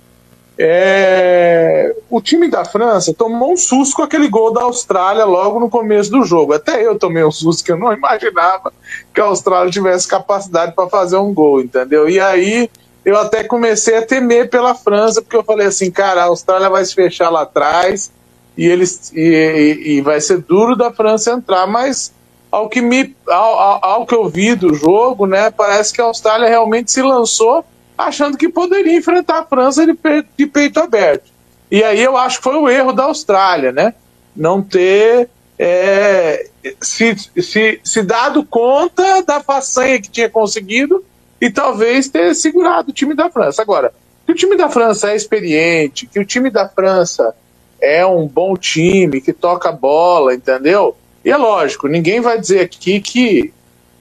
É... 0.58 1.94
O 2.08 2.20
time 2.20 2.48
da 2.48 2.64
França 2.64 3.12
tomou 3.12 3.52
um 3.52 3.56
susto 3.56 3.96
com 3.96 4.02
aquele 4.02 4.28
gol 4.28 4.52
da 4.52 4.62
Austrália 4.62 5.24
logo 5.24 5.58
no 5.58 5.68
começo 5.68 6.10
do 6.10 6.24
jogo. 6.24 6.52
Até 6.52 6.86
eu 6.86 6.98
tomei 6.98 7.24
um 7.24 7.30
susto 7.30 7.64
que 7.64 7.72
eu 7.72 7.78
não 7.78 7.92
imaginava 7.94 8.72
que 9.12 9.20
a 9.20 9.24
Austrália 9.24 9.70
tivesse 9.70 10.06
capacidade 10.06 10.72
para 10.74 10.88
fazer 10.88 11.16
um 11.16 11.34
gol, 11.34 11.60
entendeu? 11.60 12.08
E 12.08 12.20
aí 12.20 12.70
eu 13.04 13.18
até 13.18 13.44
comecei 13.44 13.96
a 13.96 14.06
temer 14.06 14.48
pela 14.48 14.74
França, 14.74 15.20
porque 15.20 15.36
eu 15.36 15.44
falei 15.44 15.66
assim, 15.66 15.90
cara, 15.90 16.22
a 16.22 16.26
Austrália 16.26 16.70
vai 16.70 16.84
se 16.84 16.94
fechar 16.94 17.28
lá 17.30 17.42
atrás 17.42 18.10
e 18.56 18.66
eles 18.66 19.12
e, 19.12 19.20
e, 19.20 19.96
e 19.96 20.00
vai 20.00 20.20
ser 20.20 20.38
duro 20.38 20.76
da 20.76 20.92
França 20.92 21.32
entrar, 21.32 21.66
mas 21.66 22.12
ao 22.50 22.68
que 22.68 22.80
me 22.80 23.14
ao, 23.26 23.58
ao, 23.58 23.84
ao 23.84 24.06
que 24.06 24.14
eu 24.14 24.28
vi 24.28 24.54
do 24.54 24.72
jogo, 24.72 25.26
né, 25.26 25.50
parece 25.50 25.92
que 25.92 26.00
a 26.00 26.04
Austrália 26.04 26.48
realmente 26.48 26.92
se 26.92 27.02
lançou 27.02 27.64
achando 27.96 28.36
que 28.36 28.48
poderia 28.48 28.96
enfrentar 28.96 29.40
a 29.40 29.44
França 29.44 29.86
de 29.86 29.94
peito, 29.94 30.28
de 30.36 30.46
peito 30.46 30.80
aberto. 30.80 31.30
E 31.70 31.82
aí 31.82 32.02
eu 32.02 32.16
acho 32.16 32.38
que 32.38 32.44
foi 32.44 32.56
o 32.56 32.68
erro 32.68 32.92
da 32.92 33.04
Austrália, 33.04 33.72
né? 33.72 33.94
não 34.34 34.62
ter 34.62 35.28
é, 35.58 36.48
se, 36.80 37.14
se, 37.40 37.80
se 37.82 38.02
dado 38.02 38.44
conta 38.44 39.22
da 39.22 39.40
façanha 39.40 40.00
que 40.00 40.10
tinha 40.10 40.28
conseguido 40.28 41.04
e 41.40 41.50
talvez 41.50 42.08
ter 42.08 42.34
segurado 42.34 42.90
o 42.90 42.92
time 42.92 43.14
da 43.14 43.30
França. 43.30 43.62
Agora, 43.62 43.92
que 44.26 44.32
o 44.32 44.34
time 44.34 44.56
da 44.56 44.68
França 44.68 45.10
é 45.10 45.16
experiente, 45.16 46.06
que 46.06 46.18
o 46.18 46.24
time 46.24 46.50
da 46.50 46.68
França 46.68 47.34
é 47.80 48.04
um 48.04 48.26
bom 48.26 48.56
time, 48.56 49.20
que 49.20 49.32
toca 49.32 49.70
bola, 49.70 50.34
entendeu? 50.34 50.96
E 51.24 51.30
é 51.30 51.36
lógico, 51.36 51.86
ninguém 51.86 52.20
vai 52.20 52.40
dizer 52.40 52.60
aqui 52.60 53.00
que 53.00 53.52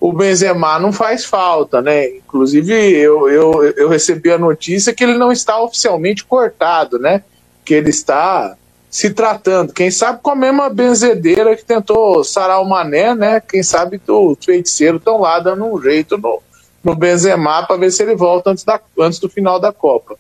o 0.04 0.12
Benzema 0.12 0.78
não 0.80 0.92
faz 0.92 1.24
falta, 1.24 1.82
né? 1.82 2.18
Inclusive, 2.18 2.74
eu, 2.74 3.30
eu, 3.30 3.64
eu 3.64 3.88
recebi 3.88 4.30
a 4.34 4.38
notícia 4.38 4.94
que 4.94 5.02
ele 5.02 5.18
não 5.18 5.32
está 5.32 5.64
oficialmente 5.64 6.26
cortado, 6.26 7.00
né? 7.00 7.24
Que 7.64 7.74
ele 7.74 7.90
está 7.90 8.58
se 8.90 9.12
tratando. 9.12 9.72
Quem 9.72 9.90
sabe 9.90 10.20
com 10.22 10.32
a 10.32 10.36
mesma 10.36 10.70
benzedeira 10.70 11.56
que 11.56 11.64
tentou 11.64 12.22
sarar 12.22 12.62
o 12.62 12.68
Mané, 12.68 13.16
né? 13.16 13.40
Quem 13.40 13.64
sabe 13.64 14.02
os 14.06 14.44
feiticeiros 14.44 15.00
estão 15.00 15.22
lá 15.22 15.40
dando 15.40 15.64
um 15.64 15.82
jeito 15.82 16.18
no, 16.18 16.42
no 16.84 16.96
Benzema 16.96 17.66
para 17.66 17.78
ver 17.78 17.90
se 17.90 18.04
ele 18.04 18.14
volta 18.14 18.50
antes, 18.50 18.66
da, 18.66 18.82
antes 19.00 19.20
do 19.20 19.30
final 19.30 19.58
da 19.58 19.72
Copa. 19.72 20.18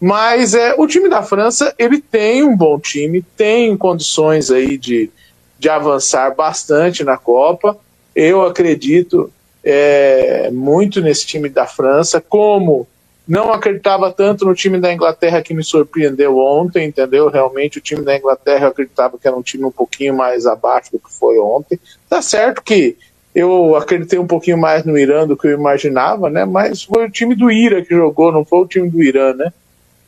Mas 0.00 0.54
é, 0.54 0.74
o 0.76 0.88
time 0.88 1.08
da 1.08 1.22
França, 1.22 1.72
ele 1.78 2.00
tem 2.00 2.42
um 2.42 2.56
bom 2.56 2.80
time, 2.80 3.22
tem 3.36 3.76
condições 3.76 4.50
aí 4.50 4.76
de, 4.76 5.08
de 5.56 5.68
avançar 5.68 6.34
bastante 6.34 7.04
na 7.04 7.16
Copa. 7.16 7.78
Eu 8.14 8.42
acredito 8.42 9.32
é, 9.62 10.50
muito 10.50 11.00
nesse 11.00 11.26
time 11.26 11.48
da 11.48 11.66
França, 11.66 12.20
como 12.20 12.86
não 13.26 13.52
acreditava 13.52 14.10
tanto 14.10 14.44
no 14.44 14.54
time 14.54 14.80
da 14.80 14.92
Inglaterra 14.92 15.42
que 15.42 15.54
me 15.54 15.62
surpreendeu 15.62 16.36
ontem, 16.38 16.88
entendeu? 16.88 17.28
Realmente 17.28 17.78
o 17.78 17.80
time 17.80 18.02
da 18.02 18.16
Inglaterra 18.16 18.64
eu 18.64 18.70
acreditava 18.70 19.16
que 19.18 19.28
era 19.28 19.36
um 19.36 19.42
time 19.42 19.64
um 19.64 19.70
pouquinho 19.70 20.16
mais 20.16 20.46
abaixo 20.46 20.90
do 20.90 20.98
que 20.98 21.12
foi 21.12 21.38
ontem. 21.38 21.78
Tá 22.08 22.20
certo 22.20 22.62
que 22.62 22.96
eu 23.32 23.76
acreditei 23.76 24.18
um 24.18 24.26
pouquinho 24.26 24.58
mais 24.58 24.84
no 24.84 24.98
Irã 24.98 25.26
do 25.26 25.36
que 25.36 25.46
eu 25.46 25.52
imaginava, 25.52 26.28
né? 26.28 26.44
Mas 26.44 26.82
foi 26.82 27.06
o 27.06 27.10
time 27.10 27.36
do 27.36 27.50
Ira 27.50 27.84
que 27.84 27.94
jogou, 27.94 28.32
não 28.32 28.44
foi 28.44 28.58
o 28.58 28.66
time 28.66 28.90
do 28.90 29.00
Irã, 29.00 29.32
né? 29.32 29.52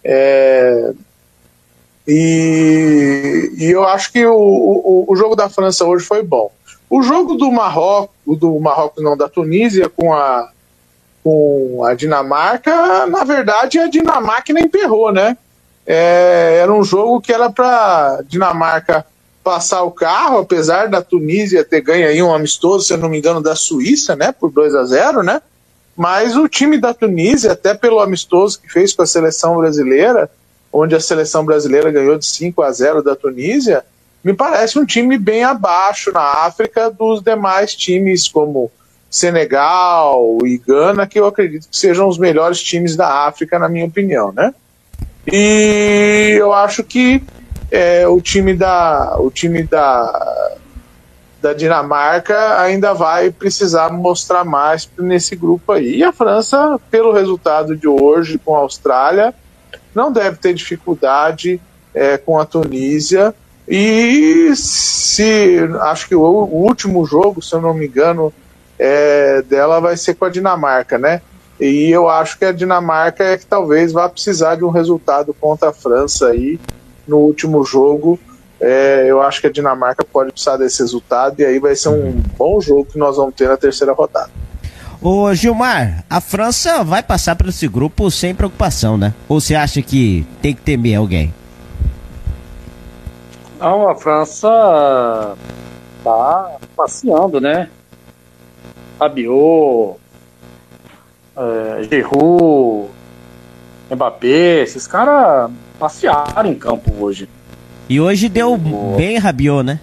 É... 0.02 0.92
E, 2.08 3.52
e, 3.56 3.70
eu 3.70 3.84
acho 3.84 4.12
que 4.12 4.26
o, 4.26 4.34
o, 4.34 5.04
o 5.06 5.14
jogo 5.14 5.36
da 5.36 5.48
França 5.48 5.84
hoje 5.84 6.04
foi 6.04 6.24
bom. 6.24 6.50
O 6.93 7.02
jogo 7.02 7.36
do 7.36 7.51
Marrocos, 7.51 8.39
do 8.39 8.60
Marrocos 8.60 9.02
não, 9.02 9.16
da 9.16 9.27
Tunísia 9.27 9.89
com 9.89 10.12
a 10.12 10.51
com 11.24 11.82
a 11.86 11.94
Dinamarca, 11.94 13.06
na 13.06 13.24
verdade 13.24 13.78
a 13.78 13.89
Dinamarca 13.89 14.52
nem 14.52 14.64
emperrou, 14.64 15.10
né? 15.10 15.39
É, 15.86 16.59
era 16.60 16.70
um 16.70 16.85
jogo 16.85 17.19
que 17.19 17.32
era 17.32 17.48
para 17.48 18.20
Dinamarca 18.28 19.06
passar 19.43 19.85
o 19.85 19.90
carro, 19.90 20.40
apesar 20.40 20.90
da 20.90 21.01
Tunísia 21.01 21.64
ter 21.64 21.81
ganho 21.81 22.06
aí 22.06 22.23
um 22.23 22.35
amistoso, 22.35 22.85
se 22.85 22.93
eu 22.93 22.98
não 22.98 23.09
me 23.09 23.16
engano, 23.16 23.40
da 23.40 23.56
Suíça, 23.56 24.14
né, 24.14 24.31
por 24.31 24.51
2 24.51 24.74
a 24.74 24.85
0, 24.85 25.23
né? 25.23 25.40
Mas 25.97 26.36
o 26.36 26.47
time 26.47 26.77
da 26.77 26.93
Tunísia, 26.93 27.52
até 27.52 27.73
pelo 27.73 28.01
amistoso 28.01 28.60
que 28.60 28.70
fez 28.70 28.93
com 28.93 29.01
a 29.01 29.06
seleção 29.06 29.56
brasileira, 29.56 30.31
onde 30.70 30.94
a 30.94 31.01
seleção 31.01 31.43
brasileira 31.43 31.90
ganhou 31.90 32.19
de 32.19 32.27
5 32.27 32.60
a 32.60 32.70
0 32.70 33.02
da 33.02 33.16
Tunísia, 33.16 33.82
me 34.24 34.32
parece 34.32 34.78
um 34.78 34.86
time 34.86 35.19
bem 35.19 35.43
abaixo 35.43 36.12
na 36.12 36.23
África 36.23 36.90
dos 36.90 37.23
demais 37.23 37.74
times 37.74 38.28
como 38.28 38.70
Senegal 39.11 40.39
e 40.44 40.57
Gana, 40.59 41.07
que 41.07 41.19
eu 41.19 41.27
acredito 41.27 41.69
que 41.69 41.77
sejam 41.77 42.09
os 42.09 42.19
melhores 42.19 42.62
times 42.62 42.97
da 42.97 43.27
África, 43.27 43.59
na 43.59 43.69
minha 43.69 43.85
opinião, 43.85 44.32
né? 44.32 44.55
E 45.27 46.36
eu 46.39 46.53
acho 46.53 46.82
que 46.82 47.23
é, 47.70 48.07
o 48.07 48.20
time 48.20 48.55
da 48.55 49.16
o 49.19 49.31
time 49.31 49.62
da 49.62 50.53
da 51.43 51.53
Dinamarca 51.53 52.61
ainda 52.61 52.94
vai 52.94 53.31
precisar 53.31 53.93
mostrar 53.93 54.44
mais 54.44 54.89
nesse 54.97 55.35
grupo 55.35 55.73
aí. 55.73 55.97
E 55.97 56.05
a 56.05 56.12
França, 56.12 56.81
pelo 56.89 57.12
resultado 57.12 57.77
de 57.77 57.89
hoje 57.89 58.39
com 58.39 58.55
a 58.55 58.61
Austrália, 58.61 59.35
não 59.93 60.12
deve 60.12 60.36
ter 60.36 60.55
dificuldade 60.55 61.61
é, 61.93 62.16
com 62.16 62.39
a 62.39 62.47
Tunísia. 62.47 63.35
E 63.66 64.52
se 64.56 65.59
acho 65.82 66.09
que 66.09 66.14
o, 66.14 66.22
último 66.22 67.05
jogo, 67.05 67.40
se 67.40 67.55
eu 67.55 67.60
não 67.60 67.72
me 67.72 67.86
engano, 67.86 68.32
é, 68.78 69.43
dela 69.43 69.80
vai 69.80 69.97
ser 69.97 70.14
com 70.14 70.24
a 70.24 70.30
Dinamarca, 70.30 70.98
né? 70.98 71.22
E 71.60 71.90
eu 71.90 72.09
acho 72.09 72.39
que 72.39 72.44
a 72.44 72.52
Dinamarca 72.52 73.22
é 73.22 73.39
que 73.39 73.47
talvez 73.47 73.93
vá 73.93 74.09
precisar 74.09 74.56
de 74.56 74.64
um 74.64 74.70
resultado 74.70 75.32
contra 75.32 75.68
a 75.68 75.72
França 75.72 76.28
aí 76.28 76.59
no 77.06 77.18
último 77.18 77.64
jogo. 77.64 78.18
É, 78.60 79.05
eu 79.06 79.20
acho 79.22 79.40
que 79.40 79.47
a 79.47 79.52
Dinamarca 79.52 80.05
pode 80.05 80.32
precisar 80.32 80.56
desse 80.56 80.80
resultado 80.80 81.39
e 81.40 81.44
aí 81.44 81.59
vai 81.59 81.74
ser 81.76 81.89
um 81.90 82.20
bom 82.36 82.60
jogo 82.60 82.86
que 82.86 82.98
nós 82.98 83.16
vamos 83.16 83.34
ter 83.34 83.48
na 83.48 83.56
terceira 83.56 83.93
rodada. 83.93 84.30
Ô 85.01 85.34
Gilmar, 85.34 86.05
a 86.09 86.20
França 86.20 86.84
vai 86.84 87.02
passar 87.02 87.34
por 87.34 87.48
esse 87.48 87.66
grupo 87.66 88.09
sem 88.09 88.34
preocupação, 88.34 88.97
né? 88.97 89.12
Ou 89.28 89.40
você 89.40 89.55
acha 89.55 89.82
que 89.82 90.24
tem 90.40 90.55
que 90.55 90.62
temer 90.62 90.97
alguém? 90.97 91.34
Não, 93.62 93.89
a 93.89 93.94
França 93.94 95.36
tá 96.02 96.56
passeando, 96.76 97.40
né? 97.40 97.68
Rabiot, 98.98 99.98
é, 101.36 101.84
Giroud, 101.84 102.90
Mbappé, 103.89 104.62
esses 104.62 104.89
caras 104.89 105.48
passearam 105.78 106.51
em 106.51 106.56
campo 106.56 106.90
hoje. 106.98 107.28
E 107.89 108.01
hoje 108.01 108.28
deu 108.28 108.59
bem 108.97 109.16
Rabiot, 109.18 109.62
né? 109.62 109.78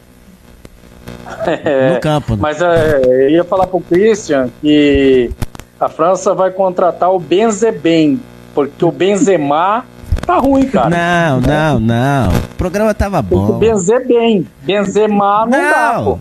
É, 1.47 1.93
no 1.93 2.01
campo. 2.01 2.33
Né? 2.33 2.39
Mas 2.41 2.61
é, 2.61 3.01
eu 3.05 3.29
ia 3.29 3.43
falar 3.45 3.65
pro 3.67 3.79
Christian 3.79 4.49
que 4.59 5.31
a 5.79 5.87
França 5.87 6.33
vai 6.35 6.51
contratar 6.51 7.13
o 7.13 7.19
Benzebem, 7.19 8.19
porque 8.53 8.83
o 8.83 8.91
Benzema 8.91 9.85
tá 10.19 10.37
ruim, 10.37 10.67
cara. 10.67 10.89
Não, 10.89 11.41
não, 11.41 11.79
não. 11.79 12.29
O 12.29 12.55
programa 12.57 12.93
tava 12.93 13.21
bom. 13.21 13.57
Benzer 13.59 14.07
bem. 14.07 14.47
Benzema 14.63 15.45
não, 15.45 15.51
não 15.51 15.69
dá, 15.69 16.01
pô. 16.03 16.19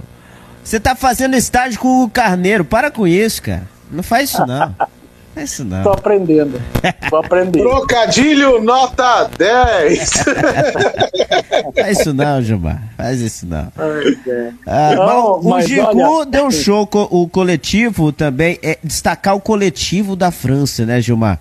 Você 0.62 0.78
tá 0.78 0.94
fazendo 0.94 1.34
estágio 1.34 1.80
com 1.80 2.04
o 2.04 2.10
Carneiro. 2.10 2.64
Para 2.64 2.90
com 2.90 3.06
isso, 3.06 3.42
cara. 3.42 3.62
Não 3.90 4.02
faz 4.02 4.30
isso, 4.30 4.46
não. 4.46 4.74
Faz 5.38 5.52
isso 5.52 5.64
não. 5.64 5.84
Tô 5.84 5.90
aprendendo. 5.90 6.60
Tô 7.08 7.16
aprendendo. 7.16 7.62
Trocadilho 7.62 8.60
nota 8.60 9.30
10. 9.38 10.10
faz 11.76 12.00
isso 12.00 12.12
não, 12.12 12.42
Gilmar. 12.42 12.82
Faz 12.96 13.20
isso 13.20 13.46
não. 13.46 13.72
Ah, 14.66 14.94
não 14.96 15.46
o 15.46 15.60
Gigu 15.60 16.24
deu 16.26 16.46
um 16.46 16.50
show, 16.50 16.88
o 16.92 17.28
coletivo 17.28 18.10
também. 18.10 18.58
É 18.64 18.78
destacar 18.82 19.36
o 19.36 19.40
coletivo 19.40 20.16
da 20.16 20.32
França, 20.32 20.84
né, 20.84 21.00
Gilmar? 21.00 21.38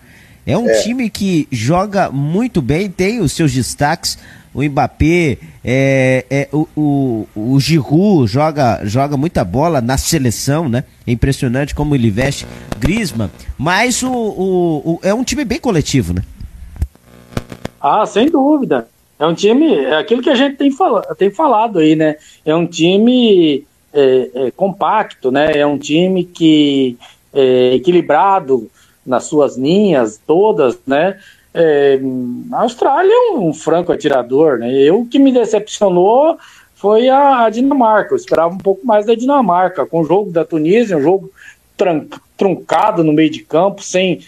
É 0.48 0.57
um 0.57 0.68
é. 0.68 0.82
time 0.82 1.10
que 1.10 1.48
joga 1.52 2.10
muito 2.10 2.61
bem, 2.61 2.90
tem 2.90 3.19
os 3.19 3.34
seus 3.34 3.53
destaques 3.53 4.18
o 4.57 4.64
Mbappé, 4.64 5.38
é, 5.64 6.26
é, 6.32 6.49
o, 6.52 6.68
o, 6.76 7.28
o 7.36 7.60
Giroud 7.60 8.26
joga, 8.26 8.82
joga 8.86 9.15
muita 9.15 9.45
bola 9.45 9.82
na 9.82 9.99
seleção, 9.99 10.68
né? 10.68 10.84
É 11.06 11.11
impressionante 11.11 11.76
como 11.76 11.94
ele 11.94 12.10
veste 12.10 12.48
Griezmann, 12.80 13.30
mas 13.56 14.02
o, 14.02 14.11
o, 14.11 14.94
o, 14.94 14.99
é 15.03 15.14
um 15.14 15.24
time 15.24 15.45
bem 15.45 15.60
coletivo, 15.60 16.11
né? 16.11 16.24
Ah, 17.80 18.03
sem 18.07 18.32
dúvida. 18.32 18.88
É 19.19 19.28
um 19.28 19.36
time, 19.36 19.76
é 19.76 19.98
aquilo 19.98 20.24
que 20.24 20.30
a 20.32 20.36
gente 20.36 20.57
tem, 20.57 20.72
fala, 20.72 21.03
tem 21.15 21.30
falado 21.30 21.78
aí, 21.78 21.95
né? 21.95 22.15
É 22.44 22.56
um 22.56 22.65
time 22.65 23.64
é, 23.94 24.30
é, 24.34 24.52
compacto, 24.52 25.30
né? 25.30 25.52
É 25.56 25.68
um 25.68 25.78
time 25.78 26.24
que 26.24 26.98
é 27.32 27.76
equilibrado 27.76 28.68
nas 29.07 29.23
suas 29.23 29.57
linhas 29.57 30.19
todas, 30.27 30.77
né? 30.85 31.17
É, 31.53 31.99
a 32.51 32.61
Austrália 32.61 33.11
é 33.11 33.31
um, 33.31 33.53
franco 33.53 33.91
atirador, 33.91 34.59
né? 34.59 34.71
Eu, 34.71 35.07
que 35.09 35.17
me 35.17 35.31
decepcionou 35.31 36.38
foi 36.75 37.09
a, 37.09 37.45
a, 37.45 37.49
Dinamarca. 37.49 38.13
Eu 38.13 38.17
esperava 38.17 38.53
um 38.53 38.59
pouco 38.59 38.85
mais 38.85 39.05
da 39.05 39.15
Dinamarca, 39.15 39.85
com 39.85 40.01
o 40.01 40.05
jogo 40.05 40.29
da 40.29 40.45
Tunísia, 40.45 40.97
um 40.97 41.01
jogo 41.01 41.31
truncado 42.35 43.03
no 43.03 43.13
meio 43.13 43.31
de 43.31 43.39
campo, 43.39 43.81
sem 43.81 44.21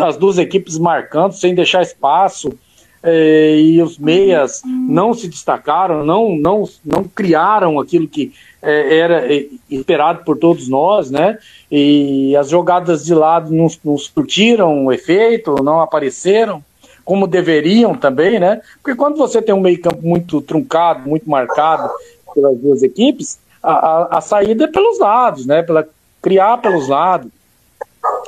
as 0.00 0.16
duas 0.16 0.38
equipes 0.38 0.78
marcando, 0.78 1.32
sem 1.32 1.54
deixar 1.54 1.82
espaço. 1.82 2.56
É, 3.02 3.56
e 3.56 3.80
os 3.80 3.96
meias 3.96 4.62
não 4.64 5.14
se 5.14 5.28
destacaram, 5.28 6.04
não, 6.04 6.36
não, 6.36 6.68
não 6.84 7.04
criaram 7.04 7.78
aquilo 7.78 8.08
que 8.08 8.32
é, 8.60 8.98
era 8.98 9.32
é, 9.32 9.46
esperado 9.70 10.24
por 10.24 10.36
todos 10.36 10.68
nós, 10.68 11.10
né? 11.10 11.38
E 11.70 12.34
as 12.36 12.48
jogadas 12.48 13.04
de 13.04 13.14
lado 13.14 13.54
não, 13.54 13.68
não 13.84 13.96
surtiram 13.96 14.86
o 14.86 14.92
efeito, 14.92 15.62
não 15.62 15.80
apareceram 15.80 16.62
como 17.08 17.26
deveriam 17.26 17.94
também, 17.94 18.38
né? 18.38 18.60
Porque 18.82 18.94
quando 18.94 19.16
você 19.16 19.40
tem 19.40 19.54
um 19.54 19.60
meio-campo 19.60 20.02
muito 20.02 20.42
truncado, 20.42 21.08
muito 21.08 21.28
marcado 21.30 21.88
pelas 22.34 22.58
duas 22.58 22.82
equipes, 22.82 23.38
a, 23.62 23.72
a, 23.72 24.18
a, 24.18 24.20
saída 24.20 24.64
é 24.64 24.66
pelos 24.66 24.98
lados, 24.98 25.46
né? 25.46 25.62
Pela, 25.62 25.88
criar 26.20 26.58
pelos 26.58 26.86
lados. 26.86 27.30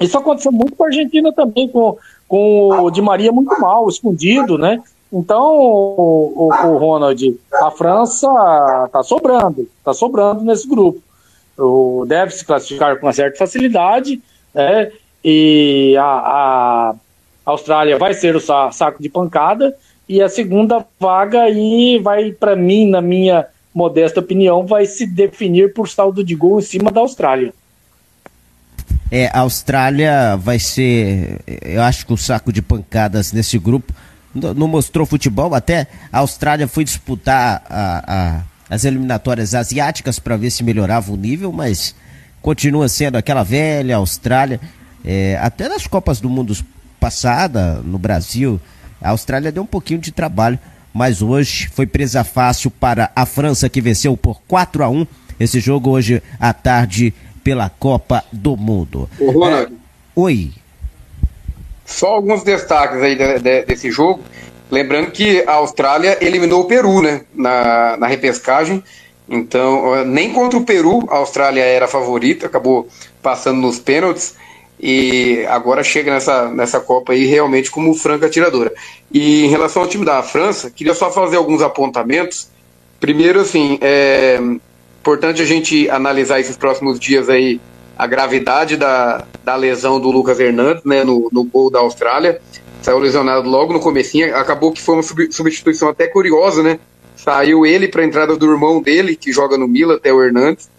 Isso 0.01 0.17
aconteceu 0.17 0.51
muito 0.51 0.77
com 0.77 0.85
a 0.85 0.87
Argentina 0.87 1.31
também, 1.31 1.69
com, 1.69 1.99
com 2.31 2.69
o 2.85 2.90
Di 2.93 3.02
Maria 3.02 3.32
muito 3.32 3.61
mal, 3.61 3.89
escondido, 3.89 4.57
né? 4.57 4.81
Então, 5.12 5.43
o, 5.43 6.32
o, 6.36 6.47
o 6.47 6.78
Ronald, 6.78 7.36
a 7.55 7.73
França 7.73 8.28
está 8.86 9.02
sobrando, 9.02 9.69
está 9.78 9.93
sobrando 9.93 10.44
nesse 10.44 10.69
grupo. 10.69 11.02
O, 11.59 12.05
deve 12.07 12.31
se 12.31 12.44
classificar 12.44 12.97
com 13.01 13.07
uma 13.07 13.12
certa 13.12 13.36
facilidade, 13.36 14.23
né? 14.55 14.93
E 15.24 15.97
a, 15.98 16.05
a 16.05 16.94
Austrália 17.44 17.98
vai 17.98 18.15
ser 18.15 18.36
o 18.36 18.40
saco 18.40 19.02
de 19.02 19.09
pancada 19.09 19.77
e 20.09 20.23
a 20.23 20.28
segunda 20.28 20.86
vaga 21.01 21.43
aí 21.43 21.98
vai 21.98 22.31
para 22.31 22.55
mim, 22.55 22.89
na 22.89 23.01
minha 23.01 23.44
modesta 23.74 24.20
opinião, 24.20 24.65
vai 24.65 24.86
se 24.86 25.05
definir 25.05 25.74
por 25.74 25.89
saldo 25.89 26.23
de 26.23 26.36
gol 26.36 26.61
em 26.61 26.62
cima 26.62 26.93
da 26.93 27.01
Austrália. 27.01 27.52
É, 29.11 29.27
a 29.32 29.41
Austrália 29.41 30.37
vai 30.37 30.59
ser, 30.59 31.41
eu 31.62 31.82
acho 31.82 32.07
que 32.07 32.12
o 32.12 32.16
saco 32.16 32.53
de 32.53 32.62
pancadas 32.62 33.32
nesse 33.32 33.59
grupo 33.59 33.93
não 34.32 34.69
mostrou 34.69 35.05
futebol, 35.05 35.53
até 35.55 35.89
a 36.12 36.20
Austrália 36.20 36.69
foi 36.69 36.85
disputar 36.85 37.62
a, 37.69 38.05
a, 38.07 38.43
as 38.74 38.85
eliminatórias 38.85 39.55
asiáticas 39.55 40.20
para 40.20 40.37
ver 40.37 40.51
se 40.51 40.62
melhorava 40.62 41.11
o 41.12 41.16
nível, 41.16 41.51
mas 41.51 41.95
continua 42.41 42.89
sendo 42.89 43.16
aquela 43.16 43.43
velha 43.43 43.97
Austrália. 43.97 44.61
É, 45.05 45.37
até 45.43 45.69
nas 45.69 45.89
Copas 45.89 46.20
do 46.20 46.31
Mundo 46.31 46.57
passada, 47.01 47.81
no 47.82 47.99
Brasil, 47.99 48.61
a 49.03 49.11
Austrália 49.11 49.51
deu 49.51 49.65
um 49.65 49.66
pouquinho 49.66 49.99
de 49.99 50.12
trabalho, 50.12 50.59
mas 50.95 51.20
hoje 51.20 51.69
foi 51.73 51.87
presa 51.87 52.23
fácil 52.23 52.70
para 52.70 53.11
a 53.16 53.27
França, 53.27 53.69
que 53.69 53.81
venceu 53.81 54.16
por 54.16 54.41
4 54.47 54.85
a 54.85 54.89
1 54.89 55.07
esse 55.41 55.59
jogo 55.59 55.91
hoje 55.91 56.23
à 56.39 56.53
tarde 56.53 57.15
pela 57.43 57.71
Copa 57.71 58.25
do 58.33 58.57
Mundo. 58.57 59.09
Ô, 59.19 59.31
Ronald. 59.31 59.73
É, 59.73 59.77
oi. 60.15 60.51
Só 61.85 62.09
alguns 62.09 62.43
destaques 62.43 63.03
aí 63.03 63.17
de, 63.17 63.39
de, 63.41 63.62
desse 63.65 63.91
jogo. 63.91 64.21
Lembrando 64.71 65.11
que 65.11 65.43
a 65.47 65.55
Austrália 65.55 66.19
eliminou 66.21 66.62
o 66.62 66.67
Peru, 66.67 67.03
né? 67.03 67.23
Na, 67.35 67.97
na 67.97 68.07
repescagem. 68.07 68.83
Então, 69.29 70.05
nem 70.05 70.33
contra 70.33 70.59
o 70.59 70.65
Peru 70.65 71.07
a 71.09 71.17
Austrália 71.17 71.62
era 71.62 71.85
a 71.85 71.89
favorita, 71.89 72.47
acabou 72.47 72.89
passando 73.23 73.61
nos 73.61 73.79
pênaltis 73.79 74.35
e 74.83 75.45
agora 75.49 75.85
chega 75.85 76.12
nessa, 76.12 76.49
nessa 76.49 76.81
Copa 76.81 77.12
aí 77.12 77.27
realmente 77.27 77.71
como 77.71 77.95
franca 77.95 78.27
atiradora. 78.27 78.73
E 79.12 79.45
em 79.45 79.49
relação 79.49 79.83
ao 79.83 79.89
time 79.89 80.05
da 80.05 80.23
França, 80.23 80.71
queria 80.71 80.95
só 80.95 81.12
fazer 81.12 81.37
alguns 81.37 81.62
apontamentos. 81.62 82.49
Primeiro, 82.99 83.41
assim, 83.41 83.79
é 83.81 84.41
importante 85.01 85.43
a 85.43 85.44
gente 85.44 85.89
analisar 85.89 86.40
esses 86.40 86.56
próximos 86.56 86.98
dias 86.98 87.28
aí 87.28 87.60
a 87.98 88.06
gravidade 88.06 88.77
da, 88.77 89.24
da 89.44 89.56
lesão 89.56 90.01
do 90.01 90.10
Lucas 90.10 90.40
Hernandes, 90.40 90.85
né, 90.85 91.05
no, 91.05 91.28
no 91.31 91.44
gol 91.44 91.70
da 91.70 91.81
Austrália. 91.81 92.40
Saiu 92.81 92.98
lesionado 92.98 93.48
logo 93.48 93.74
no 93.74 93.81
comecinho, 93.81 94.35
acabou 94.35 94.72
que 94.72 94.81
foi 94.81 94.94
uma 94.94 95.02
substituição 95.02 95.90
até 95.90 96.06
curiosa, 96.06 96.62
né? 96.62 96.78
Saiu 97.14 97.66
ele 97.66 97.89
para 97.89 98.01
a 98.01 98.06
entrada 98.06 98.35
do 98.36 98.51
irmão 98.51 98.81
dele, 98.81 99.14
que 99.14 99.31
joga 99.31 99.59
no 99.59 99.68
Milan, 99.68 99.97
até 99.97 100.10
o 100.10 100.22
Hernandes 100.22 100.70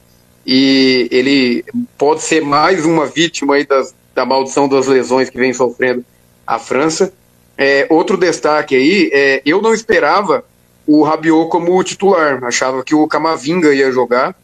e 0.46 1.08
ele 1.12 1.64
pode 1.98 2.22
ser 2.22 2.42
mais 2.42 2.86
uma 2.86 3.06
vítima 3.06 3.56
aí 3.56 3.66
das, 3.66 3.94
da 4.14 4.26
maldição 4.26 4.68
das 4.68 4.88
lesões 4.88 5.30
que 5.30 5.38
vem 5.38 5.54
sofrendo 5.54 6.04
a 6.46 6.58
França. 6.58 7.14
É, 7.58 7.86
outro 7.90 8.18
destaque 8.18 8.76
aí, 8.76 9.10
é, 9.14 9.42
eu 9.46 9.62
não 9.62 9.74
esperava 9.74 10.44
o 10.86 11.04
Rabiot 11.04 11.50
como 11.50 11.84
titular, 11.84 12.44
achava 12.44 12.84
que 12.84 12.96
o 12.96 13.08
Camavinga 13.08 13.74
ia 13.74 13.92
jogar, 13.92 14.36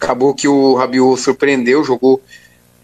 acabou 0.00 0.34
que 0.34 0.46
o 0.46 0.74
Rabiot 0.74 1.20
surpreendeu, 1.20 1.82
jogou 1.82 2.20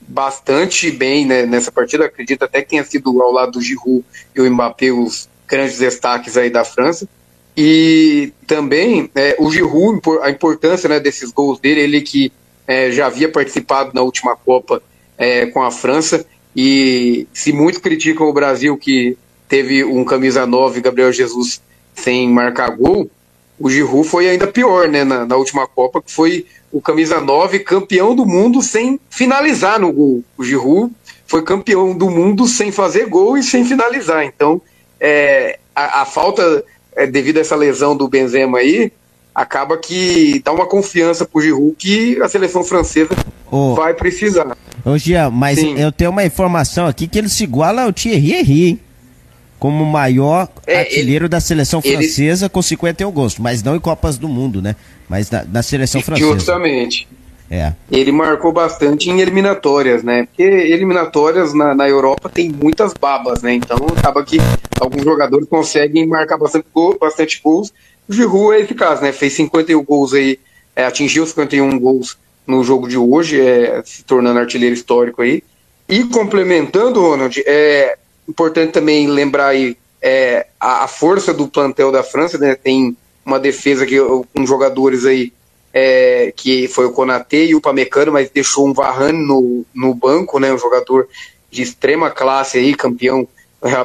bastante 0.06 0.90
bem 0.90 1.24
né, 1.24 1.46
nessa 1.46 1.72
partida, 1.72 2.04
acredito 2.04 2.42
até 2.44 2.62
que 2.62 2.70
tenha 2.70 2.84
sido 2.84 3.22
ao 3.22 3.32
lado 3.32 3.52
do 3.52 3.62
Giroud 3.62 4.04
e 4.34 4.40
o 4.40 4.50
Mbappé 4.50 4.92
os 4.92 5.28
grandes 5.46 5.78
destaques 5.78 6.36
aí 6.36 6.50
da 6.50 6.64
França. 6.64 7.08
E 7.56 8.32
também 8.46 9.10
é, 9.14 9.36
o 9.38 9.50
Giroud, 9.50 10.00
a 10.22 10.30
importância 10.30 10.88
né, 10.88 10.98
desses 10.98 11.30
gols 11.30 11.60
dele, 11.60 11.80
ele 11.80 12.00
que 12.00 12.32
é, 12.66 12.90
já 12.90 13.06
havia 13.06 13.28
participado 13.28 13.92
na 13.94 14.02
última 14.02 14.36
Copa 14.36 14.82
é, 15.16 15.46
com 15.46 15.62
a 15.62 15.70
França, 15.70 16.26
e 16.56 17.26
se 17.32 17.52
muito 17.52 17.80
criticam 17.80 18.28
o 18.28 18.32
Brasil 18.32 18.76
que 18.76 19.16
teve 19.48 19.84
um 19.84 20.04
camisa 20.04 20.46
9, 20.46 20.80
Gabriel 20.80 21.12
Jesus, 21.12 21.60
sem 21.94 22.28
marcar 22.28 22.70
gol, 22.70 23.10
o 23.58 23.70
Giroud 23.70 24.06
foi 24.06 24.28
ainda 24.28 24.46
pior 24.46 24.88
né, 24.88 25.04
na, 25.04 25.24
na 25.24 25.36
última 25.36 25.66
Copa, 25.66 26.02
que 26.02 26.10
foi 26.10 26.46
o 26.72 26.80
camisa 26.80 27.20
9 27.20 27.60
campeão 27.60 28.14
do 28.14 28.26
mundo 28.26 28.60
sem 28.60 28.98
finalizar 29.08 29.78
no 29.78 29.92
gol. 29.92 30.24
O 30.36 30.44
Giroud 30.44 30.92
foi 31.26 31.42
campeão 31.42 31.96
do 31.96 32.10
mundo 32.10 32.46
sem 32.46 32.72
fazer 32.72 33.06
gol 33.06 33.38
e 33.38 33.42
sem 33.42 33.64
finalizar. 33.64 34.24
Então, 34.24 34.60
é, 35.00 35.58
a, 35.74 36.02
a, 36.02 36.04
falta, 36.04 36.64
é, 36.96 37.06
devido 37.06 37.38
a 37.38 37.40
essa 37.40 37.54
lesão 37.54 37.96
do 37.96 38.08
Benzema 38.08 38.58
aí, 38.58 38.92
acaba 39.34 39.76
que 39.76 40.40
dá 40.44 40.52
uma 40.52 40.66
confiança 40.66 41.24
pro 41.24 41.40
Giroud 41.40 41.74
que 41.76 42.20
a 42.20 42.28
seleção 42.28 42.62
francesa 42.62 43.10
oh. 43.50 43.74
vai 43.74 43.94
precisar. 43.94 44.56
Ô 44.84 44.98
Gia, 44.98 45.30
mas 45.30 45.58
Sim. 45.58 45.78
eu 45.78 45.90
tenho 45.90 46.10
uma 46.10 46.24
informação 46.24 46.86
aqui 46.86 47.08
que 47.08 47.18
ele 47.18 47.28
se 47.28 47.44
iguala 47.44 47.82
ao 47.82 47.92
Thierry 47.92 48.32
Henry, 48.32 48.68
hein? 48.68 48.80
Como 49.64 49.82
o 49.82 49.86
maior 49.86 50.46
é, 50.66 50.80
artilheiro 50.80 51.24
ele, 51.24 51.30
da 51.30 51.40
seleção 51.40 51.80
francesa 51.80 52.44
ele, 52.44 52.50
com 52.50 52.60
51 52.60 53.10
gols, 53.10 53.38
mas 53.38 53.62
não 53.62 53.74
em 53.74 53.80
Copas 53.80 54.18
do 54.18 54.28
Mundo, 54.28 54.60
né? 54.60 54.76
Mas 55.08 55.30
na, 55.30 55.42
na 55.44 55.62
seleção 55.62 56.02
francesa. 56.02 56.34
Justamente. 56.34 57.08
É. 57.50 57.72
Ele 57.90 58.12
marcou 58.12 58.52
bastante 58.52 59.08
em 59.08 59.20
eliminatórias, 59.22 60.02
né? 60.02 60.26
Porque 60.26 60.42
eliminatórias 60.42 61.54
na, 61.54 61.74
na 61.74 61.88
Europa 61.88 62.28
tem 62.28 62.50
muitas 62.50 62.92
babas, 62.92 63.40
né? 63.40 63.54
Então 63.54 63.78
acaba 63.96 64.22
que 64.22 64.36
alguns 64.78 65.02
jogadores 65.02 65.48
conseguem 65.48 66.06
marcar 66.06 66.36
bastante, 66.36 66.66
gol, 66.74 66.98
bastante 67.00 67.40
gols 67.42 67.72
o 68.06 68.12
Giroud 68.12 68.54
é 68.54 68.60
eficaz, 68.60 69.00
né? 69.00 69.12
Fez 69.12 69.32
51 69.32 69.82
gols 69.82 70.12
aí, 70.12 70.38
é, 70.76 70.84
atingiu 70.84 71.26
51 71.26 71.78
gols 71.78 72.18
no 72.46 72.62
jogo 72.62 72.86
de 72.86 72.98
hoje, 72.98 73.40
é, 73.40 73.82
se 73.82 74.04
tornando 74.04 74.40
artilheiro 74.40 74.74
histórico 74.74 75.22
aí. 75.22 75.42
E 75.88 76.04
complementando, 76.04 77.00
Ronald, 77.00 77.42
é 77.46 77.96
importante 78.28 78.72
também 78.72 79.06
lembrar 79.06 79.48
aí 79.48 79.76
é, 80.02 80.46
a, 80.60 80.84
a, 80.84 80.88
força 80.88 81.32
do 81.32 81.48
plantel 81.48 81.90
da 81.90 82.02
França, 82.02 82.36
né? 82.38 82.54
Tem 82.54 82.96
uma 83.24 83.40
defesa 83.40 83.86
que, 83.86 83.96
com 83.98 84.46
jogadores 84.46 85.06
aí 85.06 85.32
é, 85.72 86.32
que 86.36 86.68
foi 86.68 86.86
o 86.86 86.92
Konaté 86.92 87.46
e 87.46 87.54
o 87.54 87.60
Pamecano, 87.60 88.12
mas 88.12 88.30
deixou 88.30 88.68
um 88.68 88.72
Varane 88.72 89.26
no, 89.26 89.64
no 89.74 89.94
banco, 89.94 90.38
né? 90.38 90.52
Um 90.52 90.58
jogador 90.58 91.08
de 91.50 91.62
extrema 91.62 92.10
classe 92.10 92.58
aí, 92.58 92.74
campeão 92.74 93.26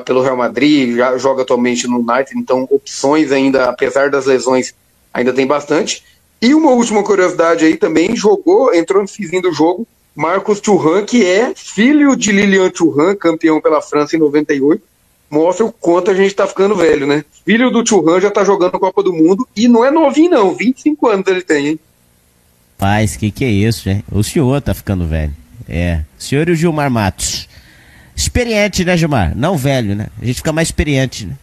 pelo 0.04 0.22
Real 0.22 0.36
Madrid, 0.36 0.98
já 0.98 1.18
joga 1.18 1.44
atualmente 1.44 1.88
no 1.88 2.00
United, 2.00 2.38
então 2.38 2.68
opções 2.70 3.32
ainda, 3.32 3.70
apesar 3.70 4.10
das 4.10 4.26
lesões, 4.26 4.74
ainda 5.14 5.32
tem 5.32 5.48
bastante. 5.48 6.04
E 6.42 6.54
uma 6.54 6.72
última 6.72 7.04
curiosidade 7.04 7.66
aí 7.66 7.78
também, 7.78 8.16
jogou, 8.16 8.74
entrou 8.74 9.02
no 9.02 9.08
fizinho 9.08 9.42
do 9.42 9.54
jogo, 9.54 9.88
Marcos 10.20 10.60
Thuram, 10.60 11.06
que 11.06 11.26
é 11.26 11.54
filho 11.56 12.14
de 12.14 12.34
Lilian 12.34 12.70
Thuram, 12.70 13.16
campeão 13.16 13.62
pela 13.62 13.82
França 13.82 14.18
em 14.18 14.20
98, 14.20 14.84
mostra 15.32 15.66
o 15.66 15.72
quanto 15.72 16.12
a 16.12 16.14
gente 16.14 16.36
tá 16.36 16.46
ficando 16.46 16.76
velho, 16.76 17.08
né? 17.08 17.24
Filho 17.46 17.72
do 17.72 17.86
Thuram 17.86 18.20
já 18.20 18.30
tá 18.30 18.44
jogando 18.44 18.76
a 18.76 18.80
Copa 18.80 19.02
do 19.02 19.14
Mundo 19.14 19.48
e 19.56 19.70
não 19.70 19.86
é 19.86 19.90
novinho 19.90 20.32
não, 20.32 20.54
25 20.54 21.08
anos 21.08 21.26
ele 21.26 21.42
tem, 21.42 21.68
hein? 21.68 21.80
Paz, 22.78 23.16
que 23.16 23.32
que 23.32 23.46
é 23.46 23.48
isso, 23.48 23.90
hein? 23.90 24.04
O 24.12 24.22
senhor 24.22 24.62
tá 24.62 24.74
ficando 24.74 25.08
velho. 25.08 25.32
É, 25.70 26.02
o 26.20 26.22
senhor 26.22 26.50
e 26.50 26.52
o 26.52 26.56
Gilmar 26.56 26.92
Matos. 26.92 27.48
Experiente, 28.14 28.84
né, 28.84 28.98
Gilmar? 28.98 29.32
Não 29.38 29.56
velho, 29.56 29.96
né? 29.96 30.08
A 30.22 30.26
gente 30.26 30.36
fica 30.36 30.52
mais 30.52 30.68
experiente, 30.68 31.28
né? 31.28 31.36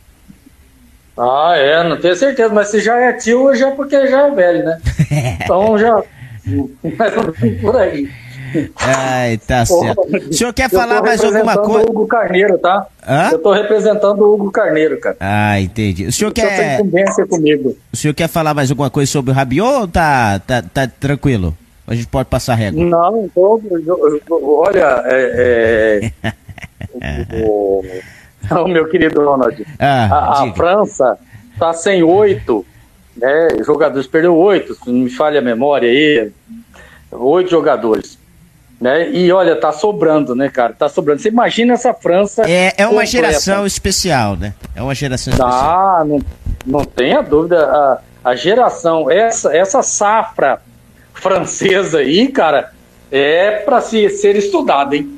Ah, 1.17 1.55
é, 1.57 1.83
não 1.83 1.99
tenho 1.99 2.15
certeza, 2.15 2.53
mas 2.53 2.69
se 2.69 2.81
já 2.81 2.95
é 3.01 3.15
tio, 3.15 3.57
já 3.57 3.69
é 3.69 3.75
porque 3.75 4.07
já 4.07 4.27
é 4.27 4.31
velho, 4.33 4.65
né? 4.67 4.79
então 5.41 5.79
já. 5.79 6.03
por 7.63 7.75
aí. 7.75 8.07
Ai, 8.77 9.39
tá 9.39 9.65
certo. 9.65 10.01
O 10.01 10.33
senhor 10.33 10.53
quer 10.53 10.71
falar 10.71 11.03
mais 11.03 11.23
alguma 11.23 11.57
coisa? 11.57 11.87
o 11.87 11.91
Hugo 11.91 12.07
Carneiro, 12.07 12.59
tá? 12.59 12.87
Hã? 13.07 13.31
Eu 13.33 13.39
tô 13.39 13.53
representando 13.53 14.21
o 14.23 14.35
Hugo 14.35 14.51
Carneiro, 14.51 14.99
cara. 14.99 15.17
Ah, 15.21 15.61
entendi. 15.61 16.07
O 16.07 16.13
senhor 16.13 16.33
quer. 16.33 16.57
Tem 16.57 16.75
incumbência 16.75 17.27
comigo. 17.27 17.77
O 17.93 17.97
senhor 17.97 18.15
quer 18.15 18.29
falar 18.29 18.55
mais 18.55 18.71
alguma 18.71 18.91
coisa 18.91 19.11
sobre 19.11 19.31
o 19.31 19.35
Rabiot 19.35 19.81
ou 19.81 19.89
tá, 19.89 20.39
tá, 20.41 20.63
tá 20.63 20.87
tranquilo? 20.87 21.57
A 21.87 21.95
gente 21.95 22.09
pode 22.09 22.29
passar 22.29 22.55
régua. 22.55 22.85
Não, 22.85 23.29
tô, 23.35 23.61
olha, 24.43 25.03
é, 25.05 26.13
é, 27.01 27.45
o, 27.47 27.85
o, 28.51 28.69
meu 28.69 28.89
querido 28.89 29.25
Ronald, 29.25 29.65
ah, 29.79 30.09
a, 30.11 30.43
a 30.43 30.55
França 30.55 31.17
está 31.55 31.73
sem 31.73 32.03
oito 32.03 32.67
né, 33.17 33.49
jogadores, 33.65 34.07
perdeu 34.07 34.37
oito, 34.37 34.75
se 34.75 34.91
não 34.91 35.01
me 35.05 35.11
falha 35.11 35.39
a 35.39 35.43
memória 35.43 35.89
aí, 35.89 36.31
oito 37.13 37.51
jogadores. 37.51 38.19
Né? 38.81 39.11
E 39.11 39.33
olha, 39.33 39.57
tá 39.57 39.73
sobrando, 39.73 40.35
né, 40.35 40.51
cara? 40.51 40.75
Tá 40.75 40.89
sobrando. 40.89 41.23
Você 41.23 41.29
imagina 41.29 41.75
essa 41.75 41.95
França. 41.95 42.43
É, 42.49 42.75
é 42.77 42.87
uma 42.87 43.07
geração 43.07 43.67
especial, 43.67 44.37
né? 44.37 44.55
É 44.75 44.83
uma 44.83 44.95
geração 44.95 45.33
especial. 45.33 45.51
Ah, 45.51 46.05
não, 46.05 46.21
não 46.67 46.85
tenha 46.85 47.23
dúvida. 47.23 47.65
A, 47.65 48.01
a 48.31 48.35
geração, 48.37 49.11
essa, 49.11 49.57
essa 49.57 49.83
safra 49.83 50.61
francesa 51.15 51.99
aí, 51.99 52.29
cara, 52.29 52.73
é 53.11 53.53
para 53.59 53.81
se, 53.81 54.11
ser 54.11 54.37
estudada, 54.37 54.95
hein? 54.95 55.17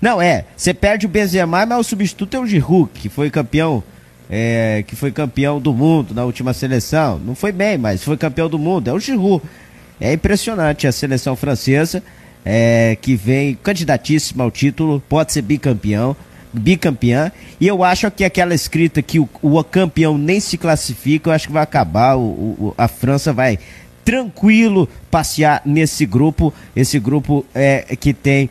Não, 0.00 0.20
é. 0.20 0.44
Você 0.56 0.72
perde 0.72 1.04
o 1.04 1.08
Benzema, 1.08 1.66
mas 1.66 1.78
o 1.78 1.82
substituto 1.82 2.36
é 2.36 2.40
o 2.40 2.46
Giroud, 2.46 2.90
que 2.94 3.08
foi 3.08 3.30
campeão 3.30 3.82
é, 4.28 4.84
que 4.86 4.96
foi 4.96 5.12
campeão 5.12 5.60
do 5.60 5.72
mundo 5.72 6.14
na 6.14 6.24
última 6.24 6.52
seleção. 6.52 7.18
Não 7.18 7.34
foi 7.34 7.52
bem, 7.52 7.78
mas 7.78 8.02
foi 8.02 8.16
campeão 8.16 8.48
do 8.48 8.58
mundo. 8.58 8.88
É 8.88 8.92
o 8.92 8.98
Giroud. 8.98 9.42
É 10.00 10.12
impressionante 10.12 10.86
a 10.86 10.92
seleção 10.92 11.34
francesa, 11.36 12.02
é, 12.48 12.96
que 13.02 13.16
vem 13.16 13.58
candidatíssima 13.60 14.44
ao 14.44 14.52
título, 14.52 15.02
pode 15.08 15.32
ser 15.32 15.42
bicampeão, 15.42 16.14
bicampeã. 16.52 17.32
E 17.60 17.66
eu 17.66 17.82
acho 17.82 18.08
que 18.12 18.22
aquela 18.22 18.54
escrita 18.54 19.02
que 19.02 19.18
o, 19.18 19.28
o 19.42 19.64
campeão 19.64 20.16
nem 20.16 20.38
se 20.38 20.56
classifica, 20.56 21.28
eu 21.28 21.34
acho 21.34 21.48
que 21.48 21.52
vai 21.52 21.64
acabar. 21.64 22.16
O, 22.16 22.22
o, 22.22 22.74
a 22.78 22.86
França 22.86 23.32
vai 23.32 23.58
tranquilo 24.04 24.88
passear 25.10 25.60
nesse 25.66 26.06
grupo, 26.06 26.54
esse 26.76 27.00
grupo 27.00 27.44
é, 27.52 27.96
que 27.98 28.14
tem 28.14 28.48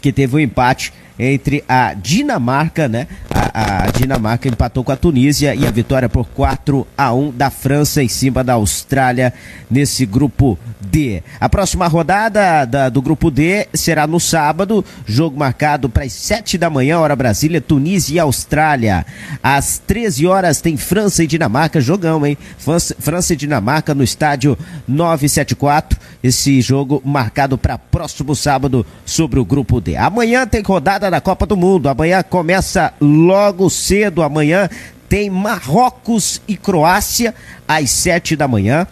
que 0.00 0.10
teve 0.10 0.34
um 0.34 0.40
empate 0.40 0.90
entre 1.22 1.62
a 1.68 1.94
Dinamarca, 1.94 2.88
né? 2.88 3.06
A, 3.30 3.84
a, 3.84 3.90
Dinamarca 3.90 4.48
empatou 4.48 4.82
com 4.82 4.90
a 4.90 4.96
Tunísia 4.96 5.54
e 5.54 5.64
a 5.64 5.70
vitória 5.70 6.08
por 6.08 6.26
4 6.26 6.86
a 6.98 7.14
1 7.14 7.30
da 7.30 7.48
França 7.48 8.02
em 8.02 8.08
cima 8.08 8.42
da 8.42 8.54
Austrália 8.54 9.32
nesse 9.70 10.04
grupo 10.04 10.58
D. 10.80 11.22
A 11.40 11.48
próxima 11.48 11.86
rodada 11.86 12.64
da, 12.64 12.88
do 12.88 13.00
grupo 13.00 13.30
D 13.30 13.68
será 13.72 14.06
no 14.06 14.18
sábado, 14.18 14.84
jogo 15.06 15.38
marcado 15.38 15.88
para 15.88 16.04
as 16.04 16.12
7 16.12 16.58
da 16.58 16.68
manhã, 16.68 16.98
hora 16.98 17.14
Brasília, 17.14 17.60
Tunísia 17.60 18.16
e 18.16 18.18
Austrália. 18.18 19.06
Às 19.42 19.78
13 19.78 20.26
horas 20.26 20.60
tem 20.60 20.76
França 20.76 21.22
e 21.22 21.26
Dinamarca, 21.26 21.80
jogão, 21.80 22.26
hein? 22.26 22.36
França, 22.58 22.96
França 22.98 23.32
e 23.32 23.36
Dinamarca 23.36 23.94
no 23.94 24.02
estádio 24.02 24.58
974. 24.88 25.98
Esse 26.22 26.60
jogo 26.60 27.00
marcado 27.04 27.56
para 27.56 27.78
próximo 27.78 28.34
sábado 28.34 28.84
sobre 29.04 29.38
o 29.38 29.44
grupo 29.44 29.80
D. 29.80 29.96
Amanhã 29.96 30.46
tem 30.46 30.62
rodada 30.62 31.10
da 31.12 31.20
Copa 31.20 31.44
do 31.44 31.58
Mundo. 31.58 31.90
Amanhã 31.90 32.22
começa 32.22 32.94
logo 32.98 33.68
cedo. 33.68 34.22
Amanhã 34.22 34.68
tem 35.10 35.28
Marrocos 35.28 36.40
e 36.48 36.56
Croácia 36.56 37.34
às 37.68 37.90
7 37.90 38.34
da 38.34 38.48
manhã. 38.48 38.86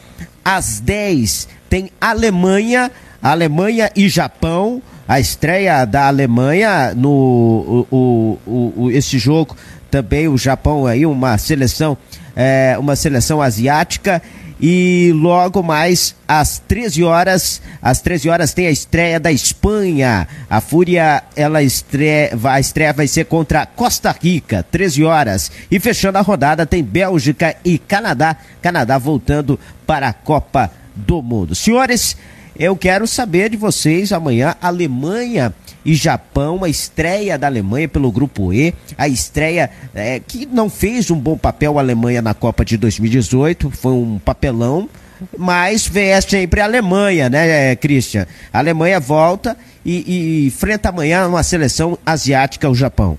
Às 0.45 0.81
10 0.81 1.49
tem 1.71 1.91
Alemanha, 1.99 2.93
Alemanha 3.23 3.91
e 3.97 4.07
Japão. 4.07 4.83
A 5.09 5.19
estreia 5.19 5.87
da 5.87 6.09
Alemanha 6.09 6.95
no 6.95 7.87
o, 7.91 8.39
o, 8.47 8.73
o, 8.77 8.91
esse 8.91 9.19
jogo 9.19 9.57
também 9.91 10.29
o 10.29 10.39
Japão 10.39 10.87
aí 10.87 11.05
uma 11.05 11.37
seleção 11.37 11.99
é, 12.37 12.77
uma 12.79 12.95
seleção 12.95 13.43
asiática 13.43 14.23
e 14.61 15.13
logo 15.15 15.63
mais 15.63 16.15
às 16.29 16.59
13 16.59 17.03
horas, 17.03 17.63
às 17.81 18.01
13 18.03 18.29
horas 18.29 18.53
tem 18.53 18.67
a 18.67 18.71
estreia 18.71 19.19
da 19.19 19.33
Espanha. 19.33 20.29
A 20.49 20.61
Fúria, 20.61 21.23
ela 21.35 21.63
estreia, 21.63 22.31
a 22.45 22.61
estreia 22.61 22.93
vai 22.93 23.07
ser 23.07 23.25
contra 23.25 23.65
Costa 23.65 24.15
Rica, 24.21 24.65
13 24.71 25.05
horas. 25.05 25.51
E 25.71 25.81
fechando 25.81 26.19
a 26.19 26.23
rodada 26.23 26.67
tem 26.67 26.85
Bélgica 26.85 27.57
e 27.65 27.79
Canadá. 27.79 28.37
Canadá 28.61 28.99
voltando 28.99 29.59
para 29.87 30.09
a 30.09 30.13
Copa 30.13 30.71
do 30.95 31.23
Mundo. 31.23 31.55
Senhores, 31.55 32.17
eu 32.61 32.77
quero 32.77 33.07
saber 33.07 33.49
de 33.49 33.57
vocês 33.57 34.13
amanhã, 34.13 34.55
Alemanha 34.61 35.55
e 35.83 35.95
Japão, 35.95 36.63
a 36.63 36.69
estreia 36.69 37.39
da 37.39 37.47
Alemanha 37.47 37.89
pelo 37.89 38.13
Grupo 38.13 38.53
E, 38.53 38.75
a 38.99 39.09
estreia 39.09 39.71
é, 39.95 40.21
que 40.21 40.45
não 40.45 40.69
fez 40.69 41.11
um 41.11 41.19
bom 41.19 41.39
papel 41.39 41.79
a 41.79 41.81
Alemanha 41.81 42.21
na 42.21 42.35
Copa 42.35 42.63
de 42.63 42.77
2018, 42.77 43.71
foi 43.71 43.93
um 43.93 44.19
papelão, 44.19 44.91
mas 45.39 45.87
vê 45.87 46.21
sempre 46.21 46.61
a 46.61 46.65
Alemanha, 46.65 47.31
né, 47.31 47.75
Christian? 47.77 48.27
A 48.53 48.59
Alemanha 48.59 49.01
volta 49.01 49.57
e, 49.83 50.45
e 50.45 50.47
enfrenta 50.49 50.91
amanhã 50.91 51.27
uma 51.27 51.43
seleção 51.43 51.97
asiática, 52.05 52.69
o 52.69 52.75
Japão. 52.75 53.17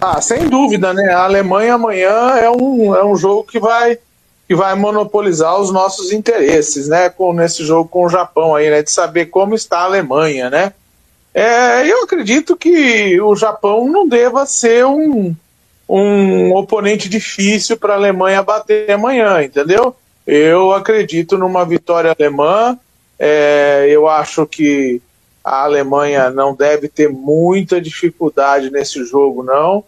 Ah, 0.00 0.22
sem 0.22 0.48
dúvida, 0.48 0.94
né? 0.94 1.12
A 1.12 1.24
Alemanha 1.24 1.74
amanhã 1.74 2.30
é 2.40 2.50
um, 2.50 2.94
é 2.94 3.04
um 3.04 3.14
jogo 3.14 3.44
que 3.44 3.60
vai 3.60 3.98
que 4.52 4.56
vai 4.56 4.74
monopolizar 4.74 5.58
os 5.58 5.72
nossos 5.72 6.12
interesses, 6.12 6.86
né, 6.86 7.08
com, 7.08 7.32
nesse 7.32 7.64
jogo 7.64 7.88
com 7.88 8.04
o 8.04 8.08
Japão 8.10 8.54
aí, 8.54 8.68
né, 8.68 8.82
de 8.82 8.90
saber 8.90 9.26
como 9.26 9.54
está 9.54 9.78
a 9.78 9.84
Alemanha, 9.84 10.50
né. 10.50 10.74
É, 11.32 11.90
eu 11.90 12.04
acredito 12.04 12.54
que 12.54 13.18
o 13.18 13.34
Japão 13.34 13.88
não 13.88 14.06
deva 14.06 14.44
ser 14.44 14.84
um, 14.84 15.34
um 15.88 16.54
oponente 16.54 17.08
difícil 17.08 17.78
para 17.78 17.94
a 17.94 17.96
Alemanha 17.96 18.42
bater 18.42 18.90
amanhã, 18.90 19.42
entendeu? 19.42 19.96
Eu 20.26 20.72
acredito 20.72 21.38
numa 21.38 21.64
vitória 21.64 22.14
alemã, 22.14 22.78
é, 23.18 23.86
eu 23.88 24.06
acho 24.06 24.44
que 24.44 25.00
a 25.42 25.62
Alemanha 25.62 26.28
não 26.28 26.54
deve 26.54 26.88
ter 26.88 27.08
muita 27.08 27.80
dificuldade 27.80 28.70
nesse 28.70 29.02
jogo, 29.06 29.42
não. 29.42 29.82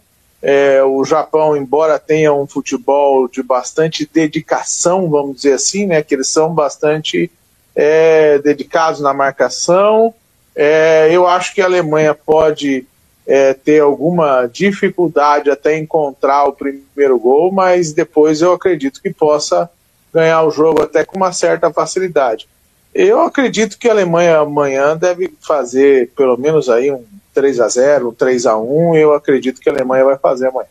É, 0.47 0.85
o 0.85 1.03
Japão, 1.07 1.57
embora 1.57 1.99
tenha 1.99 2.31
um 2.35 2.47
futebol 2.47 3.27
de 3.27 3.43
bastante 3.43 4.07
dedicação, 4.13 5.09
vamos 5.09 5.37
dizer 5.37 5.55
assim, 5.55 5.87
né, 5.87 6.03
que 6.03 6.15
eles 6.15 6.29
são 6.29 6.53
bastante 6.53 7.31
é, 7.75 8.39
dedicados 8.41 9.01
na 9.01 9.15
marcação, 9.15 10.13
é, 10.55 11.09
eu 11.11 11.27
acho 11.27 11.55
que 11.55 11.63
a 11.63 11.65
Alemanha 11.65 12.15
pode 12.15 12.87
é, 13.27 13.55
ter 13.55 13.81
alguma 13.81 14.47
dificuldade 14.47 15.51
até 15.51 15.79
encontrar 15.79 16.45
o 16.45 16.53
primeiro 16.53 17.19
gol, 17.19 17.51
mas 17.51 17.95
depois 17.95 18.43
eu 18.43 18.53
acredito 18.53 19.01
que 19.01 19.15
possa 19.15 19.71
ganhar 20.13 20.43
o 20.43 20.51
jogo 20.51 20.83
até 20.83 21.07
com 21.07 21.17
uma 21.17 21.33
certa 21.33 21.73
facilidade. 21.73 22.47
Eu 22.95 23.23
acredito 23.23 23.79
que 23.79 23.89
a 23.89 23.93
Alemanha 23.93 24.41
amanhã 24.41 24.95
deve 24.95 25.33
fazer 25.41 26.11
pelo 26.15 26.37
menos 26.37 26.69
aí 26.69 26.93
um 26.93 27.03
3 27.35 27.61
a 27.61 27.69
0 27.69 28.15
3 28.17 28.47
a 28.47 28.57
1 28.57 28.97
eu 28.97 29.13
acredito 29.13 29.61
que 29.61 29.69
a 29.69 29.73
Alemanha 29.73 30.05
vai 30.05 30.17
fazer 30.17 30.49
amanhã. 30.49 30.69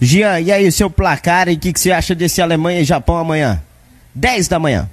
Gian, 0.00 0.40
e 0.40 0.52
aí, 0.52 0.70
seu 0.70 0.88
placar 0.88 1.48
e 1.48 1.54
o 1.54 1.58
que, 1.58 1.72
que 1.72 1.80
você 1.80 1.90
acha 1.90 2.14
desse 2.14 2.40
Alemanha 2.40 2.80
e 2.80 2.84
Japão 2.84 3.16
amanhã? 3.16 3.60
10 4.14 4.46
da 4.46 4.58
manhã. 4.58 4.88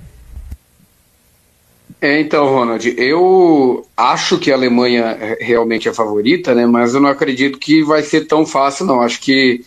É, 2.02 2.20
então, 2.20 2.46
Ronald, 2.48 2.94
eu 2.98 3.88
acho 3.96 4.38
que 4.38 4.52
a 4.52 4.56
Alemanha 4.56 5.38
realmente 5.40 5.88
é 5.88 5.94
favorita, 5.94 6.54
né? 6.54 6.66
Mas 6.66 6.94
eu 6.94 7.02
não 7.02 7.10
acredito 7.10 7.58
que 7.58 7.84
vai 7.84 8.04
ser 8.04 8.26
tão 8.26 8.46
fácil, 8.46 8.86
não. 8.86 9.02
Acho 9.02 9.22
que 9.22 9.64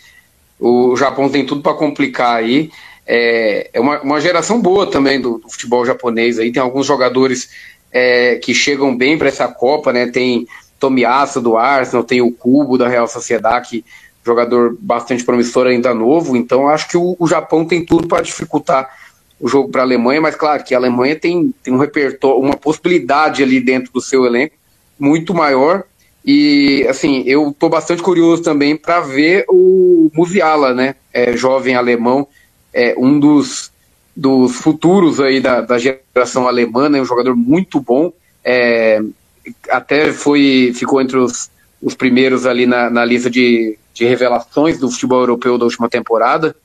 o 0.59 0.97
Japão 0.97 1.29
tem 1.29 1.47
tudo 1.47 1.63
para 1.63 1.75
complicar 1.75 2.37
aí. 2.37 2.71
É, 3.07 3.71
é 3.73 3.81
uma, 3.81 4.01
uma, 4.03 4.21
geração 4.21 4.61
boa 4.61 4.91
também 4.91 5.21
do, 5.21 5.39
do, 5.39 5.49
futebol 5.49 5.87
japonês 5.87 6.39
aí. 6.39 6.53
Tem 6.53 6.63
alguns 6.63 6.87
jogadores 6.87 7.49
é, 7.93 8.36
que 8.36 8.55
chegam 8.55 8.97
bem 8.97 9.16
para 9.19 9.28
essa 9.28 9.48
Copa, 9.48 9.93
né? 9.93 10.06
Tem 10.06 10.47
Tomiasso 10.78 11.40
do 11.40 11.56
Arsenal, 11.56 12.05
tem 12.05 12.20
o 12.20 12.32
Cubo 12.32 12.78
da 12.78 12.89
Real 12.89 13.09
Sociedade, 13.09 13.69
que 13.69 13.85
jogador 14.24 14.77
bastante 14.78 15.24
promissor 15.24 15.66
ainda 15.66 15.94
novo. 15.94 16.36
Então 16.36 16.69
acho 16.69 16.89
que 16.89 16.97
o, 16.97 17.16
o 17.19 17.27
Japão 17.27 17.65
tem 17.65 17.85
tudo 17.85 18.06
para 18.06 18.23
dificultar 18.23 18.89
o 19.40 19.48
jogo 19.48 19.70
para 19.70 19.82
a 19.82 19.85
Alemanha, 19.85 20.20
mas 20.20 20.35
claro 20.35 20.65
que 20.65 20.74
a 20.74 20.78
Alemanha 20.78 21.16
tem, 21.16 21.55
tem 21.62 21.73
um 21.73 21.78
repertório, 21.78 22.40
uma 22.40 22.56
possibilidade 22.56 23.43
ali 23.43 23.60
dentro 23.60 23.93
do 23.93 24.01
seu 24.01 24.27
elenco 24.27 24.55
muito 24.98 25.32
maior. 25.32 25.85
E 26.24 26.85
assim, 26.89 27.23
eu 27.27 27.51
estou 27.51 27.70
bastante 27.70 28.02
curioso 28.02 28.43
também 28.43 28.77
para 28.77 29.01
ver 29.01 29.44
o 29.48 30.10
Musiala, 30.12 30.74
né? 30.74 30.97
É, 31.12 31.36
jovem 31.36 31.74
alemão, 31.74 32.27
é 32.74 32.94
um 32.98 33.19
dos 33.19 33.70
dos 34.19 34.57
futuros 34.57 35.20
aí 35.20 35.39
da, 35.39 35.61
da 35.61 35.78
geração 35.78 36.49
alemã, 36.49 36.89
né, 36.89 37.01
um 37.01 37.05
jogador 37.05 37.36
muito 37.36 37.78
bom, 37.78 38.12
é, 38.45 39.01
até 39.70 40.12
foi 40.12 40.73
ficou 40.74 41.01
entre 41.01 41.16
os, 41.16 41.49
os 41.81 41.95
primeiros 41.95 42.45
ali 42.45 42.66
na, 42.66 42.90
na 42.90 43.05
lista 43.05 43.31
de, 43.31 43.78
de 43.95 44.05
revelações 44.05 44.77
do 44.77 44.90
futebol 44.90 45.20
europeu 45.20 45.57
da 45.57 45.65
última 45.65 45.89
temporada. 45.89 46.57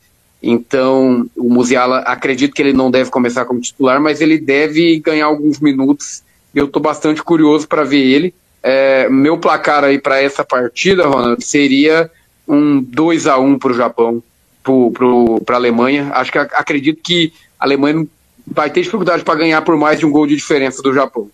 Então, 0.42 1.30
o 1.38 1.48
Musiala, 1.48 2.00
acredito 2.00 2.56
que 2.56 2.62
ele 2.64 2.74
não 2.74 2.90
deve 2.90 3.12
começar 3.12 3.46
como 3.46 3.62
titular, 3.62 4.02
mas 4.02 4.20
ele 4.20 4.40
deve 4.40 5.00
ganhar 5.00 5.28
alguns 5.28 5.60
minutos. 5.60 6.24
Eu 6.56 6.66
estou 6.66 6.82
bastante 6.82 7.22
curioso 7.22 7.68
para 7.68 7.84
ver 7.84 8.02
ele. 8.02 8.34
É, 8.64 9.08
meu 9.10 9.38
placar 9.38 9.84
aí 9.84 10.00
para 10.00 10.20
essa 10.20 10.44
partida, 10.44 11.06
Ronald, 11.06 11.46
seria 11.46 12.10
um 12.48 12.82
2 12.82 13.28
a 13.28 13.38
1 13.38 13.60
para 13.60 13.72
o 13.72 13.76
Japão 13.76 14.24
para 14.64 15.56
a 15.56 15.60
Alemanha. 15.60 16.12
Acho 16.14 16.32
que 16.32 16.38
acredito 16.38 17.02
que 17.02 17.34
a 17.60 17.66
Alemanha 17.66 18.08
vai 18.46 18.70
ter 18.70 18.82
dificuldade 18.82 19.24
para 19.24 19.36
ganhar 19.36 19.62
por 19.62 19.78
mais 19.78 20.00
de 20.00 20.06
um 20.06 20.12
gol 20.12 20.28
de 20.28 20.36
diferença 20.36 20.82
do 20.82 20.94
Japão. 20.94 21.30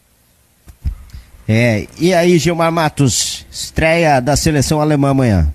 É, 1.48 1.88
e 2.00 2.14
aí, 2.14 2.38
Gilmar 2.38 2.72
Matos, 2.72 3.46
estreia 3.52 4.20
da 4.20 4.36
seleção 4.36 4.80
alemã 4.80 5.10
amanhã? 5.10 5.52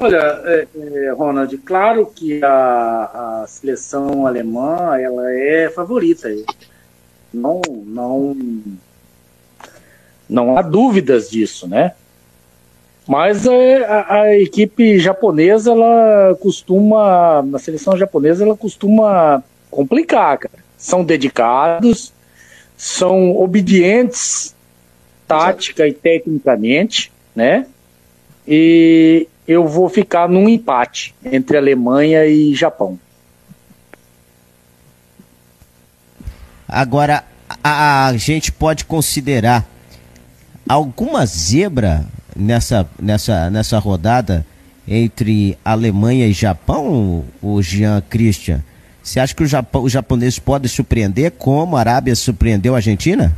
Olha, 0.00 0.40
é, 0.44 0.66
é, 0.76 1.12
Ronald, 1.12 1.58
claro 1.58 2.06
que 2.06 2.42
a, 2.42 3.42
a, 3.42 3.46
seleção 3.46 4.26
alemã 4.26 4.96
ela 4.98 5.32
é 5.32 5.68
favorita. 5.68 6.28
Não, 7.34 7.60
não, 7.84 8.36
não 10.28 10.56
há 10.56 10.62
dúvidas 10.62 11.28
disso, 11.28 11.66
né? 11.66 11.92
Mas 13.12 13.44
é, 13.44 13.84
a, 13.84 14.14
a, 14.20 14.38
equipe 14.38 14.98
japonesa, 14.98 15.72
ela 15.72 16.34
costuma, 16.40 17.44
a 17.54 17.58
seleção 17.58 17.94
japonesa, 17.94 18.42
ela 18.42 18.56
costuma 18.56 19.44
complicar, 19.70 20.38
cara. 20.38 20.64
São 20.78 21.04
dedicados, 21.04 22.10
são 22.74 23.36
obedientes 23.36 24.54
tática 25.28 25.86
e 25.86 25.92
tecnicamente, 25.92 27.12
né? 27.36 27.66
E 28.48 29.28
eu 29.46 29.68
vou 29.68 29.90
ficar 29.90 30.26
num 30.26 30.48
empate 30.48 31.14
entre 31.22 31.58
Alemanha 31.58 32.24
e 32.24 32.54
Japão. 32.54 32.98
Agora, 36.66 37.24
a, 37.62 38.06
a 38.06 38.16
gente 38.16 38.50
pode 38.50 38.86
considerar 38.86 39.66
alguma 40.66 41.26
zebra 41.26 42.06
nessa, 42.36 42.88
nessa, 42.98 43.50
nessa 43.50 43.78
rodada 43.78 44.46
entre 44.86 45.56
Alemanha 45.64 46.26
e 46.26 46.32
Japão, 46.32 47.24
o 47.40 47.62
Jean 47.62 48.02
Christian? 48.08 48.62
Você 49.02 49.18
acha 49.18 49.34
que 49.34 49.42
o 49.42 49.46
Japão, 49.46 49.82
os 49.82 49.92
japoneses 49.92 50.38
podem 50.38 50.68
surpreender 50.68 51.32
como 51.32 51.76
a 51.76 51.80
Arábia 51.80 52.14
surpreendeu 52.14 52.74
a 52.74 52.76
Argentina? 52.76 53.36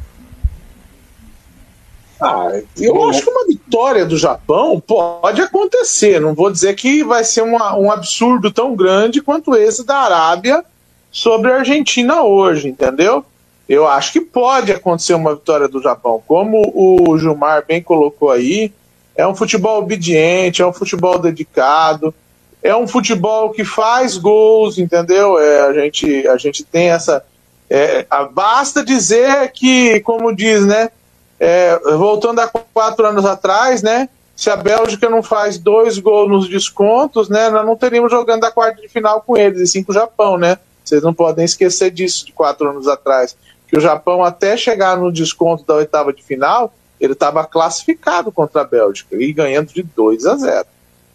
Ah, 2.20 2.48
eu 2.78 3.08
acho 3.08 3.22
que 3.22 3.30
uma 3.30 3.46
vitória 3.46 4.06
do 4.06 4.16
Japão 4.16 4.80
pode 4.80 5.40
acontecer. 5.42 6.20
Não 6.20 6.34
vou 6.34 6.50
dizer 6.50 6.74
que 6.74 7.02
vai 7.02 7.24
ser 7.24 7.42
uma, 7.42 7.76
um 7.76 7.90
absurdo 7.90 8.50
tão 8.50 8.74
grande 8.74 9.20
quanto 9.20 9.54
esse 9.54 9.84
da 9.84 9.96
Arábia 9.96 10.64
sobre 11.10 11.52
a 11.52 11.56
Argentina 11.56 12.22
hoje, 12.22 12.68
entendeu? 12.68 13.24
Eu 13.68 13.86
acho 13.88 14.12
que 14.12 14.20
pode 14.20 14.70
acontecer 14.72 15.14
uma 15.14 15.34
vitória 15.34 15.68
do 15.68 15.82
Japão. 15.82 16.22
Como 16.26 16.72
o 16.74 17.18
Gilmar 17.18 17.64
bem 17.66 17.82
colocou 17.82 18.30
aí, 18.30 18.72
é 19.16 19.26
um 19.26 19.34
futebol 19.34 19.78
obediente, 19.78 20.62
é 20.62 20.66
um 20.66 20.72
futebol 20.72 21.18
dedicado, 21.18 22.14
é 22.62 22.74
um 22.74 22.88
futebol 22.88 23.50
que 23.50 23.64
faz 23.64 24.16
gols, 24.16 24.78
entendeu? 24.78 25.38
É, 25.38 25.60
a, 25.66 25.72
gente, 25.74 26.26
a 26.26 26.36
gente 26.36 26.64
tem 26.64 26.90
essa. 26.90 27.24
É, 27.68 28.06
basta 28.32 28.84
dizer 28.84 29.50
que, 29.52 30.00
como 30.00 30.34
diz, 30.34 30.64
né? 30.64 30.90
É, 31.38 31.78
voltando 31.96 32.40
a 32.40 32.48
quatro 32.48 33.06
anos 33.06 33.26
atrás, 33.26 33.82
né? 33.82 34.08
Se 34.34 34.50
a 34.50 34.56
Bélgica 34.56 35.08
não 35.08 35.22
faz 35.22 35.58
dois 35.58 35.98
gols 35.98 36.28
nos 36.28 36.48
descontos, 36.48 37.28
né? 37.28 37.50
Nós 37.50 37.66
não 37.66 37.76
teríamos 37.76 38.10
jogando 38.10 38.44
a 38.44 38.50
quarta 38.50 38.80
de 38.80 38.88
final 38.88 39.20
com 39.20 39.36
eles, 39.36 39.60
e 39.60 39.66
sim 39.66 39.82
com 39.82 39.92
o 39.92 39.94
Japão, 39.94 40.38
né? 40.38 40.58
Vocês 40.82 41.02
não 41.02 41.14
podem 41.14 41.44
esquecer 41.44 41.90
disso 41.90 42.26
de 42.26 42.32
quatro 42.32 42.68
anos 42.68 42.88
atrás. 42.88 43.36
Que 43.68 43.76
o 43.76 43.80
Japão, 43.80 44.24
até 44.24 44.56
chegar 44.56 44.96
no 44.96 45.12
desconto 45.12 45.64
da 45.64 45.74
oitava 45.74 46.12
de 46.12 46.22
final, 46.22 46.72
ele 47.00 47.12
estava 47.12 47.44
classificado 47.44 48.30
contra 48.32 48.62
a 48.62 48.64
Bélgica 48.64 49.16
e 49.16 49.32
ganhando 49.32 49.72
de 49.72 49.82
2 49.82 50.26
a 50.26 50.36
0. 50.36 50.66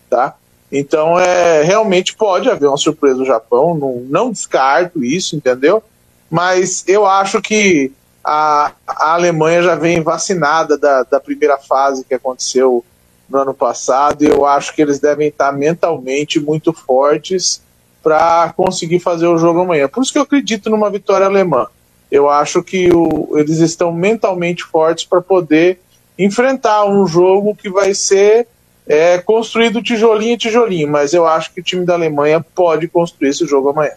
Tá? 0.09 0.35
Então, 0.71 1.19
é, 1.19 1.63
realmente 1.63 2.15
pode 2.15 2.49
haver 2.49 2.67
uma 2.67 2.77
surpresa 2.77 3.17
no 3.17 3.25
Japão, 3.25 3.75
não, 3.75 4.05
não 4.07 4.31
descarto 4.31 5.03
isso, 5.03 5.35
entendeu? 5.35 5.83
Mas 6.29 6.83
eu 6.87 7.05
acho 7.05 7.41
que 7.41 7.91
a, 8.23 8.71
a 8.87 9.13
Alemanha 9.13 9.63
já 9.63 9.75
vem 9.75 10.01
vacinada 10.01 10.77
da, 10.77 11.03
da 11.03 11.19
primeira 11.19 11.57
fase 11.57 12.03
que 12.03 12.13
aconteceu 12.13 12.85
no 13.27 13.39
ano 13.39 13.53
passado, 13.53 14.23
e 14.23 14.27
eu 14.27 14.45
acho 14.45 14.75
que 14.75 14.81
eles 14.81 14.99
devem 14.99 15.27
estar 15.27 15.51
mentalmente 15.51 16.39
muito 16.39 16.73
fortes 16.73 17.61
para 18.01 18.53
conseguir 18.55 18.99
fazer 18.99 19.27
o 19.27 19.37
jogo 19.37 19.61
amanhã. 19.61 19.87
Por 19.87 20.03
isso 20.03 20.11
que 20.11 20.17
eu 20.17 20.23
acredito 20.23 20.69
numa 20.69 20.89
vitória 20.89 21.25
alemã. 21.25 21.67
Eu 22.11 22.29
acho 22.29 22.63
que 22.63 22.89
o, 22.91 23.37
eles 23.37 23.59
estão 23.59 23.91
mentalmente 23.91 24.63
fortes 24.63 25.05
para 25.05 25.21
poder 25.21 25.79
enfrentar 26.17 26.85
um 26.85 27.05
jogo 27.05 27.55
que 27.55 27.69
vai 27.69 27.93
ser 27.93 28.47
é, 28.87 29.19
construído 29.19 29.81
tijolinho 29.81 30.35
a 30.35 30.37
tijolinho, 30.37 30.87
mas 30.89 31.13
eu 31.13 31.27
acho 31.27 31.53
que 31.53 31.61
o 31.61 31.63
time 31.63 31.85
da 31.85 31.93
Alemanha 31.93 32.43
pode 32.55 32.87
construir 32.87 33.29
esse 33.29 33.45
jogo 33.45 33.69
amanhã. 33.69 33.93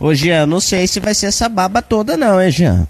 Ô 0.00 0.12
Jean, 0.12 0.46
não 0.46 0.58
sei 0.58 0.88
se 0.88 0.98
vai 0.98 1.14
ser 1.14 1.26
essa 1.26 1.48
baba 1.48 1.80
toda 1.80 2.16
não, 2.16 2.42
hein, 2.42 2.50
Jean? 2.50 2.88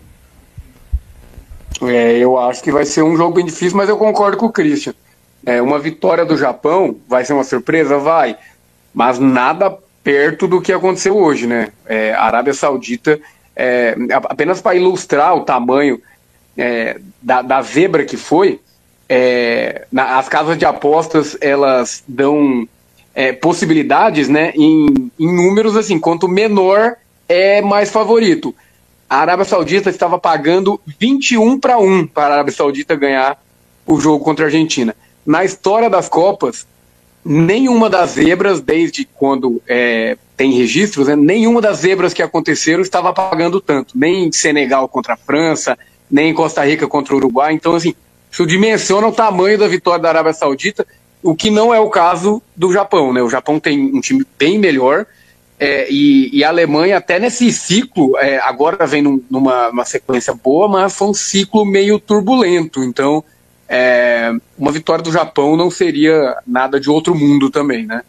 É, 1.82 2.16
eu 2.16 2.38
acho 2.38 2.62
que 2.62 2.72
vai 2.72 2.86
ser 2.86 3.02
um 3.02 3.16
jogo 3.16 3.34
bem 3.34 3.44
difícil, 3.44 3.76
mas 3.76 3.88
eu 3.88 3.98
concordo 3.98 4.36
com 4.38 4.46
o 4.46 4.52
Christian. 4.52 4.94
É, 5.44 5.60
uma 5.60 5.78
vitória 5.78 6.24
do 6.24 6.36
Japão 6.36 6.96
vai 7.08 7.24
ser 7.24 7.34
uma 7.34 7.44
surpresa? 7.44 7.98
Vai. 7.98 8.36
Mas 8.94 9.18
nada 9.18 9.76
perto 10.02 10.46
do 10.46 10.60
que 10.60 10.72
aconteceu 10.72 11.16
hoje, 11.16 11.46
né? 11.46 11.68
É, 11.86 12.14
a 12.14 12.22
Arábia 12.22 12.54
Saudita, 12.54 13.20
é, 13.56 13.96
apenas 14.12 14.60
para 14.60 14.76
ilustrar 14.76 15.34
o 15.36 15.44
tamanho 15.44 16.00
é, 16.56 17.00
da, 17.20 17.42
da, 17.42 17.62
zebra 17.62 18.04
que 18.04 18.16
foi, 18.16 18.60
é, 19.08 19.86
na, 19.90 20.18
as 20.18 20.28
casas 20.28 20.56
de 20.56 20.64
apostas 20.64 21.36
elas 21.40 22.02
dão 22.06 22.66
é, 23.14 23.32
possibilidades, 23.32 24.28
né? 24.28 24.52
Em, 24.54 25.10
em 25.18 25.36
números 25.36 25.76
assim, 25.76 25.98
quanto 25.98 26.28
menor 26.28 26.96
é 27.28 27.60
mais 27.60 27.90
favorito 27.90 28.54
a 29.12 29.18
Arábia 29.18 29.44
Saudita 29.44 29.90
estava 29.90 30.18
pagando 30.18 30.80
21 30.98 31.60
para 31.60 31.76
1 31.76 32.06
para 32.06 32.28
a 32.28 32.32
Arábia 32.36 32.54
Saudita 32.54 32.96
ganhar 32.96 33.38
o 33.86 34.00
jogo 34.00 34.24
contra 34.24 34.46
a 34.46 34.48
Argentina. 34.48 34.96
Na 35.26 35.44
história 35.44 35.90
das 35.90 36.08
Copas, 36.08 36.66
nenhuma 37.24 37.88
das 37.88 38.10
zebras, 38.12 38.60
desde 38.60 39.04
quando 39.04 39.62
é, 39.68 40.16
tem 40.36 40.52
registros, 40.52 41.08
né, 41.08 41.16
nenhuma 41.16 41.60
das 41.60 41.78
zebras 41.78 42.12
que 42.12 42.22
aconteceram 42.22 42.82
estava 42.82 43.12
pagando 43.12 43.60
tanto. 43.60 43.96
Nem 43.96 44.30
Senegal 44.32 44.88
contra 44.88 45.14
a 45.14 45.16
França, 45.16 45.78
nem 46.10 46.34
Costa 46.34 46.64
Rica 46.64 46.86
contra 46.88 47.14
o 47.14 47.16
Uruguai. 47.16 47.52
Então, 47.54 47.74
assim, 47.74 47.94
isso 48.30 48.46
dimensiona 48.46 49.06
o 49.06 49.12
tamanho 49.12 49.58
da 49.58 49.68
vitória 49.68 50.02
da 50.02 50.08
Arábia 50.08 50.32
Saudita, 50.32 50.86
o 51.22 51.34
que 51.34 51.50
não 51.50 51.72
é 51.72 51.78
o 51.78 51.90
caso 51.90 52.42
do 52.56 52.72
Japão. 52.72 53.12
Né? 53.12 53.22
O 53.22 53.30
Japão 53.30 53.60
tem 53.60 53.78
um 53.94 54.00
time 54.00 54.26
bem 54.38 54.58
melhor 54.58 55.06
é, 55.64 55.86
e, 55.88 56.28
e, 56.36 56.42
a 56.42 56.48
Alemanha, 56.48 56.96
até 56.96 57.20
nesse 57.20 57.52
ciclo, 57.52 58.18
é, 58.18 58.36
agora 58.38 58.84
vem 58.84 59.00
num, 59.00 59.22
numa 59.30 59.84
sequência 59.84 60.34
boa, 60.34 60.66
mas 60.66 60.92
foi 60.92 61.06
um 61.06 61.14
ciclo 61.14 61.64
meio 61.64 62.00
turbulento. 62.00 62.82
Então, 62.82 63.22
é, 63.74 64.30
uma 64.58 64.70
vitória 64.70 65.02
do 65.02 65.10
Japão 65.10 65.56
não 65.56 65.70
seria 65.70 66.36
nada 66.46 66.78
de 66.78 66.90
outro 66.90 67.14
mundo 67.14 67.48
também, 67.48 67.86
né? 67.86 68.02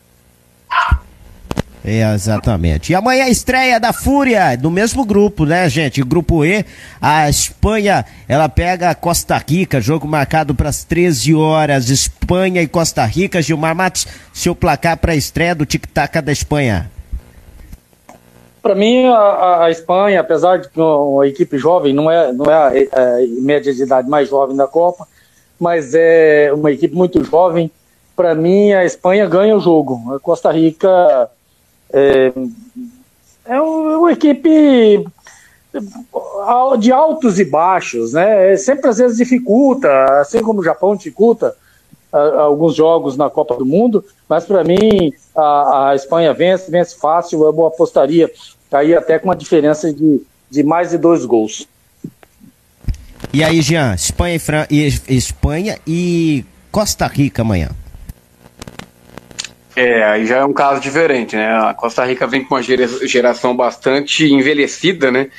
É, 1.85 2.14
exatamente. 2.14 2.91
E 2.91 2.95
amanhã 2.95 3.23
a 3.23 3.30
estreia 3.30 3.80
da 3.80 3.94
Fúria, 3.94 4.57
do 4.57 4.69
mesmo 4.69 5.06
grupo, 5.06 5.45
né, 5.45 5.69
gente? 5.69 6.03
Grupo 6.03 6.44
E, 6.44 6.65
a 7.02 7.30
Espanha, 7.30 8.06
ela 8.27 8.49
pega 8.49 8.90
a 8.90 8.95
Costa 8.95 9.38
Rica, 9.38 9.80
jogo 9.80 10.06
marcado 10.06 10.53
para 10.53 10.68
as 10.68 10.84
13 10.84 11.34
horas. 11.34 11.90
Espanha 11.90 12.61
e 12.61 12.68
Costa 12.68 13.06
Rica. 13.06 13.41
Gilmar 13.41 13.73
Matos, 13.73 14.06
seu 14.34 14.53
placar 14.53 14.98
para 14.98 15.14
a 15.14 15.15
estreia 15.15 15.56
do 15.56 15.65
Tic-Tac 15.65 16.22
da 16.22 16.31
Espanha. 16.31 16.91
Para 18.61 18.76
mim, 18.76 19.06
a, 19.06 19.64
a, 19.64 19.72
Espanha, 19.72 20.19
apesar 20.19 20.57
de 20.57 20.69
uma 20.77 21.26
equipe 21.27 21.57
jovem, 21.57 21.94
não 21.94 22.11
é, 22.11 22.34
não 22.34 22.45
é 22.45 22.53
a, 22.53 22.68
a, 22.68 23.41
média 23.41 23.73
de 23.73 23.84
idade 23.84 24.10
mais 24.10 24.30
jovem 24.30 24.56
da 24.56 24.68
Copa, 24.68 25.06
mas 25.64 25.94
é 25.95 26.52
uma 26.53 26.72
equipe 26.72 26.94
muito 26.94 27.23
jovem. 27.23 27.72
Para 28.15 28.35
mim, 28.35 28.73
a 28.73 28.84
Espanha 28.84 29.26
ganha 29.26 29.56
o 29.56 29.61
jogo. 29.61 30.14
A 30.14 30.19
Costa 30.19 30.52
Rica 30.52 31.30
é, 31.91 32.34
é 33.45 33.61
uma 33.61 34.11
equipe 34.11 35.06
de 36.80 36.91
altos 36.91 37.40
e 37.40 37.45
baixos, 37.45 38.11
né? 38.11 38.56
Sempre 38.57 38.90
às 38.90 38.98
vezes 38.98 39.18
dificulta, 39.18 39.90
assim 40.19 40.41
como 40.44 40.60
o 40.60 40.64
Japão 40.64 40.95
dificulta 40.95 41.56
alguns 42.11 42.76
jogos 42.76 43.18
na 43.18 43.30
Copa 43.30 43.56
do 43.56 43.65
Mundo, 43.65 44.06
mas 44.30 44.45
para 44.45 44.64
mim 44.64 45.11
a, 45.35 45.90
a, 45.90 45.95
Espanha 45.95 46.31
vence, 46.31 46.69
vence 46.69 46.95
fácil, 46.95 47.41
eu 47.41 47.65
apostaria 47.65 48.30
aí 48.72 48.94
até 48.94 49.18
com 49.18 49.30
uma 49.30 49.35
diferença 49.35 49.91
de, 49.91 50.22
de 50.52 50.61
mais 50.61 50.91
de 50.91 50.99
dois 50.99 51.26
gols. 51.26 51.68
E 53.31 53.43
aí, 53.43 53.61
Jean, 53.61 53.93
Espanha 53.93 54.35
e, 54.35 54.39
Fran... 54.39 54.65
Espanha 54.69 55.79
e 55.87 56.45
Costa 56.71 57.07
Rica 57.07 57.41
amanhã. 57.41 57.69
É, 59.75 60.03
aí 60.03 60.25
já 60.25 60.37
é 60.37 60.45
um 60.45 60.53
caso 60.53 60.79
diferente, 60.79 61.35
né? 61.35 61.47
A 61.47 61.73
Costa 61.73 62.05
Rica 62.05 62.27
vem 62.27 62.43
com 62.43 62.55
uma 62.55 62.61
geração 62.61 63.55
bastante 63.55 64.31
envelhecida, 64.31 65.11
né? 65.11 65.29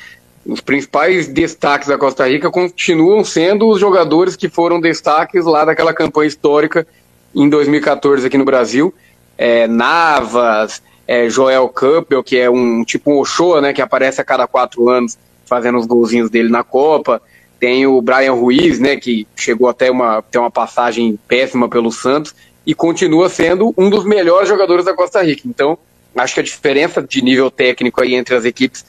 Os 0.45 0.61
principais 0.61 1.29
destaques 1.29 1.89
da 1.89 1.97
Costa 1.97 2.29
Rica 2.29 2.51
continuam 2.51 3.25
sendo 3.25 3.69
os 3.69 3.81
jogadores 3.81 4.37
que 4.37 4.49
foram 4.49 4.81
destaques 4.81 5.45
lá 5.45 5.65
daquela 5.65 5.95
campanha 5.95 6.29
histórica 6.29 6.87
em 7.35 7.49
2014 7.49 8.27
aqui 8.27 8.37
no 8.37 8.45
Brasil. 8.45 8.93
É, 9.39 9.67
Navas, 9.67 10.83
é, 11.07 11.29
Joel 11.29 11.69
Campbell, 11.69 12.23
que 12.23 12.37
é 12.37 12.51
um 12.51 12.85
tipo 12.85 13.13
um 13.13 13.19
Ochoa, 13.19 13.61
né, 13.61 13.73
que 13.73 13.81
aparece 13.81 14.21
a 14.21 14.25
cada 14.25 14.47
quatro 14.47 14.89
anos 14.89 15.17
fazendo 15.47 15.79
os 15.79 15.87
golzinhos 15.87 16.29
dele 16.29 16.49
na 16.49 16.65
Copa. 16.65 17.23
Tem 17.65 17.87
o 17.87 17.99
Brian 18.03 18.35
Ruiz, 18.35 18.79
né, 18.79 18.95
que 18.95 19.27
chegou 19.35 19.71
até 19.71 19.91
uma, 19.91 20.21
ter 20.21 20.37
uma 20.37 20.51
passagem 20.51 21.19
péssima 21.27 21.67
pelo 21.67 21.91
Santos 21.91 22.35
e 22.67 22.75
continua 22.75 23.31
sendo 23.31 23.73
um 23.79 23.89
dos 23.89 24.05
melhores 24.05 24.51
jogadores 24.51 24.85
da 24.85 24.93
Costa 24.93 25.23
Rica. 25.23 25.45
Então, 25.47 25.79
acho 26.15 26.35
que 26.35 26.41
a 26.41 26.43
diferença 26.43 27.01
de 27.01 27.23
nível 27.23 27.51
técnico 27.51 28.03
aí 28.03 28.17
entre 28.17 28.35
as 28.35 28.45
equipes 28.45 28.85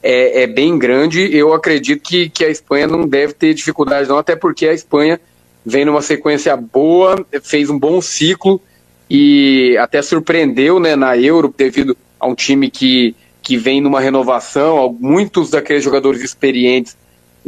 é, 0.00 0.44
é 0.44 0.46
bem 0.46 0.78
grande. 0.78 1.28
Eu 1.36 1.52
acredito 1.52 2.02
que, 2.02 2.28
que 2.28 2.44
a 2.44 2.48
Espanha 2.48 2.86
não 2.86 3.04
deve 3.04 3.32
ter 3.32 3.52
dificuldade, 3.52 4.08
não, 4.08 4.18
até 4.18 4.36
porque 4.36 4.68
a 4.68 4.72
Espanha 4.72 5.20
vem 5.66 5.84
numa 5.84 6.00
sequência 6.00 6.56
boa, 6.56 7.26
fez 7.42 7.68
um 7.68 7.80
bom 7.80 8.00
ciclo 8.00 8.62
e 9.10 9.76
até 9.76 10.00
surpreendeu 10.02 10.78
né, 10.78 10.94
na 10.94 11.18
Euro 11.18 11.52
devido 11.58 11.96
a 12.20 12.28
um 12.28 12.36
time 12.36 12.70
que, 12.70 13.12
que 13.42 13.56
vem 13.56 13.80
numa 13.80 14.00
renovação, 14.00 14.96
muitos 15.00 15.50
daqueles 15.50 15.82
jogadores 15.82 16.22
experientes 16.22 16.96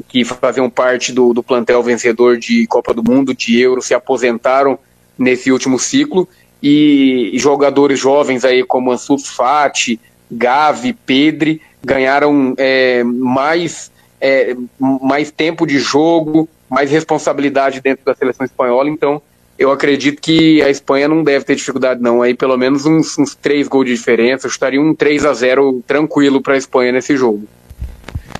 que 0.08 0.24
faziam 0.24 0.70
parte 0.70 1.12
do, 1.12 1.32
do 1.32 1.42
plantel 1.42 1.82
vencedor 1.82 2.38
de 2.38 2.66
Copa 2.66 2.94
do 2.94 3.02
Mundo, 3.02 3.34
de 3.34 3.60
Euro, 3.60 3.82
se 3.82 3.94
aposentaram 3.94 4.78
nesse 5.18 5.52
último 5.52 5.78
ciclo. 5.78 6.28
E, 6.62 7.32
jogadores 7.34 7.98
jovens 7.98 8.44
aí 8.44 8.62
como 8.64 8.92
Ansu 8.92 9.18
Fati, 9.18 9.98
Gavi, 10.30 10.92
Pedri 10.92 11.60
ganharam 11.84 12.54
é, 12.56 13.02
mais, 13.02 13.90
é, 14.20 14.56
mais 14.78 15.30
tempo 15.30 15.66
de 15.66 15.78
jogo, 15.78 16.48
mais 16.70 16.90
responsabilidade 16.90 17.80
dentro 17.80 18.04
da 18.04 18.14
seleção 18.14 18.46
espanhola, 18.46 18.88
então 18.88 19.20
eu 19.58 19.70
acredito 19.70 20.20
que 20.20 20.62
a 20.62 20.70
Espanha 20.70 21.06
não 21.06 21.22
deve 21.22 21.44
ter 21.44 21.54
dificuldade 21.54 22.00
não, 22.00 22.22
aí 22.22 22.34
pelo 22.34 22.56
menos 22.56 22.86
uns, 22.86 23.18
uns 23.18 23.34
três 23.34 23.68
gols 23.68 23.86
de 23.86 23.94
diferença, 23.94 24.46
eu 24.46 24.50
estaria 24.50 24.80
um 24.80 24.94
3 24.94 25.24
a 25.24 25.34
0 25.34 25.82
tranquilo 25.86 26.40
para 26.40 26.54
a 26.54 26.56
Espanha 26.56 26.92
nesse 26.92 27.16
jogo. 27.16 27.46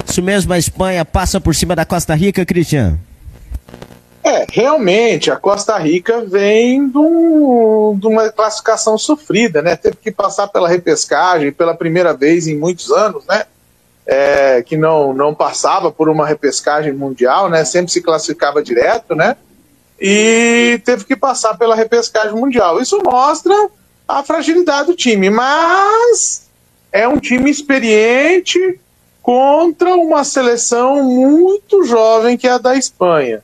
Isso 0.07 0.23
mesmo, 0.23 0.53
a 0.53 0.59
Espanha 0.59 1.05
passa 1.05 1.41
por 1.41 1.55
cima 1.55 1.75
da 1.75 1.85
Costa 1.85 2.15
Rica, 2.15 2.45
Cristiano. 2.45 2.99
É, 4.25 4.47
realmente, 4.51 5.31
a 5.31 5.37
Costa 5.37 5.77
Rica 5.79 6.25
vem 6.25 6.89
de, 6.89 6.97
um, 6.97 7.99
de, 7.99 8.07
uma 8.07 8.31
classificação 8.31 8.97
sofrida, 8.97 9.61
né? 9.61 9.75
Teve 9.75 9.97
que 9.97 10.13
passar 10.13 10.47
pela 10.47 10.69
repescagem 10.69 11.51
pela 11.51 11.75
primeira 11.75 12.15
vez 12.15 12.47
em 12.47 12.57
muitos 12.57 12.91
anos, 12.93 13.25
né? 13.27 13.45
É, 14.07 14.63
que 14.63 14.77
não, 14.77 15.13
não 15.13 15.35
passava 15.35 15.91
por 15.91 16.09
uma 16.09 16.27
repescagem 16.27 16.93
mundial, 16.93 17.51
né? 17.51 17.65
Sempre 17.65 17.91
se 17.91 18.01
classificava 18.01 18.63
direto, 18.63 19.15
né? 19.15 19.37
E 20.01 20.81
teve 20.85 21.05
que 21.05 21.17
passar 21.17 21.57
pela 21.57 21.75
repescagem 21.75 22.35
mundial. 22.35 22.81
Isso 22.81 23.01
mostra 23.05 23.55
a 24.07 24.23
fragilidade 24.23 24.87
do 24.87 24.97
time, 24.97 25.31
mas 25.31 26.49
é 26.93 27.09
um 27.09 27.19
time 27.19 27.51
experiente 27.51 28.79
contra 29.23 29.95
uma 29.95 30.25
seleção 30.25 31.03
muito 31.03 31.85
jovem 31.85 32.37
que 32.37 32.47
é 32.47 32.51
a 32.51 32.59
da 32.59 32.77
Espanha 32.77 33.43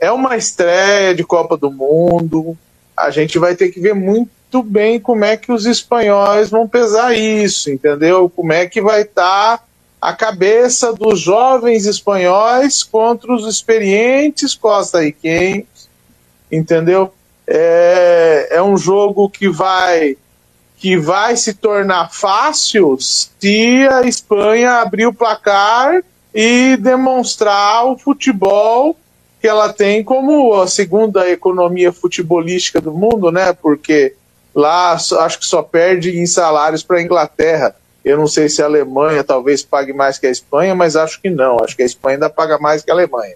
é 0.00 0.10
uma 0.10 0.36
estreia 0.36 1.14
de 1.14 1.24
Copa 1.24 1.56
do 1.56 1.70
Mundo. 1.70 2.56
A 2.96 3.10
gente 3.10 3.38
vai 3.38 3.54
ter 3.54 3.70
que 3.70 3.80
ver 3.80 3.94
muito 3.94 4.62
bem 4.62 4.98
como 5.00 5.24
é 5.24 5.36
que 5.36 5.52
os 5.52 5.66
espanhóis 5.66 6.48
vão 6.48 6.68
pesar 6.68 7.16
isso, 7.16 7.70
entendeu? 7.70 8.30
Como 8.34 8.52
é 8.52 8.66
que 8.66 8.80
vai 8.80 9.02
estar 9.02 9.58
tá 9.58 9.64
a 10.00 10.12
cabeça 10.12 10.92
dos 10.92 11.20
jovens 11.20 11.84
espanhóis 11.84 12.84
contra 12.84 13.32
os 13.32 13.46
experientes 13.46 14.54
costa-riquenhos, 14.54 15.88
entendeu? 16.50 17.12
É, 17.46 18.48
é 18.52 18.62
um 18.62 18.76
jogo 18.76 19.28
que 19.28 19.48
vai 19.48 20.16
que 20.78 20.96
vai 20.96 21.36
se 21.36 21.54
tornar 21.54 22.10
fácil 22.12 22.96
se 23.00 23.88
a 23.90 24.02
Espanha 24.02 24.80
abrir 24.80 25.06
o 25.06 25.12
placar 25.12 26.02
e 26.32 26.76
demonstrar 26.76 27.84
o 27.86 27.98
futebol 27.98 28.96
que 29.40 29.48
ela 29.48 29.72
tem 29.72 30.04
como 30.04 30.54
a 30.54 30.68
segunda 30.68 31.28
economia 31.28 31.92
futebolística 31.92 32.80
do 32.80 32.92
mundo, 32.92 33.30
né? 33.32 33.52
Porque 33.52 34.14
lá 34.54 34.92
acho 34.92 35.38
que 35.38 35.46
só 35.46 35.62
perde 35.62 36.18
em 36.18 36.26
salários 36.26 36.82
para 36.82 36.98
a 36.98 37.02
Inglaterra. 37.02 37.74
Eu 38.04 38.16
não 38.16 38.28
sei 38.28 38.48
se 38.48 38.62
a 38.62 38.66
Alemanha 38.66 39.24
talvez 39.24 39.62
pague 39.64 39.92
mais 39.92 40.18
que 40.18 40.26
a 40.26 40.30
Espanha, 40.30 40.74
mas 40.74 40.96
acho 40.96 41.20
que 41.20 41.28
não. 41.28 41.62
Acho 41.62 41.76
que 41.76 41.82
a 41.82 41.86
Espanha 41.86 42.16
ainda 42.16 42.30
paga 42.30 42.58
mais 42.58 42.82
que 42.82 42.90
a 42.90 42.94
Alemanha. 42.94 43.34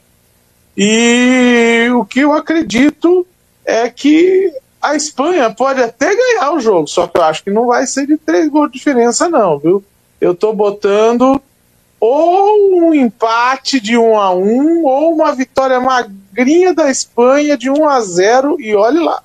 E 0.76 1.88
o 1.92 2.04
que 2.04 2.20
eu 2.20 2.32
acredito 2.32 3.26
é 3.64 3.88
que 3.88 4.52
a 4.82 4.96
Espanha 4.96 5.48
pode 5.54 5.80
até 5.80 6.14
ganhar 6.14 6.52
o 6.52 6.60
jogo, 6.60 6.88
só 6.88 7.06
que 7.06 7.16
eu 7.16 7.22
acho 7.22 7.44
que 7.44 7.50
não 7.50 7.68
vai 7.68 7.86
ser 7.86 8.04
de 8.04 8.16
três 8.16 8.50
gols 8.50 8.72
de 8.72 8.78
diferença, 8.78 9.28
não, 9.28 9.58
viu? 9.58 9.84
Eu 10.20 10.34
tô 10.34 10.52
botando 10.52 11.40
ou 12.00 12.88
um 12.88 12.92
empate 12.92 13.78
de 13.78 13.96
1 13.96 14.16
a 14.16 14.34
1 14.34 14.84
ou 14.84 15.14
uma 15.14 15.32
vitória 15.34 15.78
magrinha 15.78 16.74
da 16.74 16.90
Espanha 16.90 17.56
de 17.56 17.70
1 17.70 17.88
a 17.88 18.00
0 18.00 18.60
e 18.60 18.74
olhe 18.74 18.98
lá. 18.98 19.22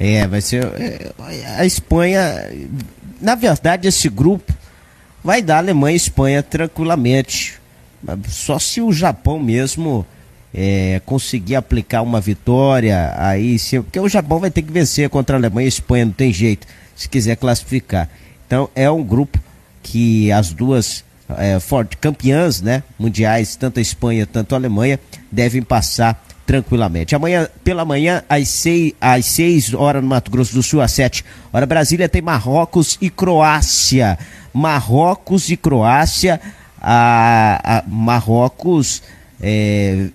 É, 0.00 0.26
vai 0.26 0.40
ser 0.40 0.64
é, 0.64 1.12
a 1.56 1.64
Espanha, 1.64 2.50
na 3.20 3.36
verdade 3.36 3.86
esse 3.86 4.08
grupo 4.08 4.52
vai 5.22 5.40
dar 5.40 5.58
Alemanha 5.58 5.94
e 5.94 5.96
Espanha 5.96 6.42
tranquilamente. 6.42 7.60
Só 8.28 8.58
se 8.58 8.80
o 8.80 8.92
Japão 8.92 9.38
mesmo 9.38 10.04
é, 10.54 11.00
conseguir 11.06 11.56
aplicar 11.56 12.02
uma 12.02 12.20
vitória 12.20 13.14
aí, 13.16 13.58
se, 13.58 13.80
porque 13.80 13.98
o 13.98 14.08
Japão 14.08 14.38
vai 14.38 14.50
ter 14.50 14.62
que 14.62 14.72
vencer 14.72 15.08
contra 15.08 15.36
a 15.36 15.38
Alemanha 15.38 15.64
e 15.64 15.66
a 15.66 15.68
Espanha, 15.68 16.04
não 16.04 16.12
tem 16.12 16.32
jeito, 16.32 16.66
se 16.94 17.08
quiser 17.08 17.36
classificar. 17.36 18.08
Então 18.46 18.68
é 18.74 18.90
um 18.90 19.02
grupo 19.02 19.38
que 19.82 20.30
as 20.30 20.52
duas 20.52 21.04
é, 21.38 21.58
forte, 21.58 21.96
campeãs 21.96 22.60
né, 22.60 22.82
mundiais, 22.98 23.56
tanto 23.56 23.78
a 23.78 23.82
Espanha, 23.82 24.26
tanto 24.26 24.54
a 24.54 24.58
Alemanha, 24.58 24.98
devem 25.30 25.62
passar 25.62 26.22
tranquilamente. 26.46 27.14
Amanhã, 27.14 27.48
pela 27.64 27.84
manhã, 27.84 28.22
às 28.28 28.48
6, 28.48 28.94
às 29.00 29.26
seis 29.26 29.72
horas 29.72 30.02
no 30.02 30.08
Mato 30.08 30.30
Grosso 30.30 30.54
do 30.54 30.62
Sul, 30.62 30.80
às 30.80 30.92
7 30.92 31.24
hora 31.52 31.66
Brasília, 31.66 32.08
tem 32.08 32.20
Marrocos 32.20 32.98
e 33.00 33.08
Croácia. 33.08 34.18
Marrocos 34.52 35.50
e 35.50 35.56
Croácia. 35.56 36.40
A, 36.80 37.78
a 37.78 37.82
Marrocos, 37.86 39.02
é, 39.40 40.08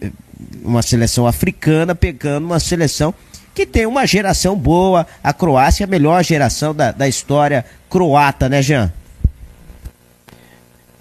uma 0.64 0.82
seleção 0.82 1.26
africana, 1.26 1.96
pegando 1.96 2.46
uma 2.46 2.60
seleção 2.60 3.14
que 3.54 3.66
tem 3.66 3.86
uma 3.86 4.06
geração 4.06 4.56
boa. 4.56 5.08
A 5.24 5.34
Croácia 5.34 5.84
é 5.84 5.86
a 5.86 5.90
melhor 5.90 6.24
geração 6.24 6.76
da, 6.76 6.92
da 6.92 7.08
história 7.08 7.66
croata, 7.90 8.48
né, 8.48 8.62
Jean? 8.62 8.94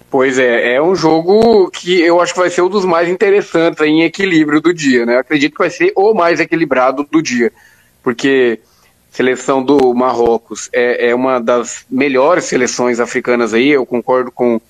Pois 0.09 0.39
é, 0.39 0.75
é 0.75 0.81
um 0.81 0.95
jogo 0.95 1.69
que 1.69 2.01
eu 2.01 2.21
acho 2.21 2.33
que 2.33 2.39
vai 2.39 2.49
ser 2.49 2.61
um 2.61 2.69
dos 2.69 2.85
mais 2.85 3.09
interessantes 3.09 3.85
em 3.85 4.03
equilíbrio 4.03 4.61
do 4.61 4.73
dia, 4.73 5.05
né? 5.05 5.15
Eu 5.15 5.19
acredito 5.19 5.51
que 5.51 5.59
vai 5.59 5.69
ser 5.69 5.91
o 5.95 6.13
mais 6.13 6.39
equilibrado 6.39 7.05
do 7.11 7.21
dia, 7.21 7.51
porque 8.01 8.59
a 9.11 9.15
seleção 9.15 9.61
do 9.61 9.93
Marrocos 9.93 10.69
é, 10.73 11.09
é 11.09 11.15
uma 11.15 11.39
das 11.39 11.85
melhores 11.91 12.45
seleções 12.45 12.99
africanas 12.99 13.53
aí, 13.53 13.67
eu 13.67 13.85
concordo 13.85 14.31
com 14.31 14.61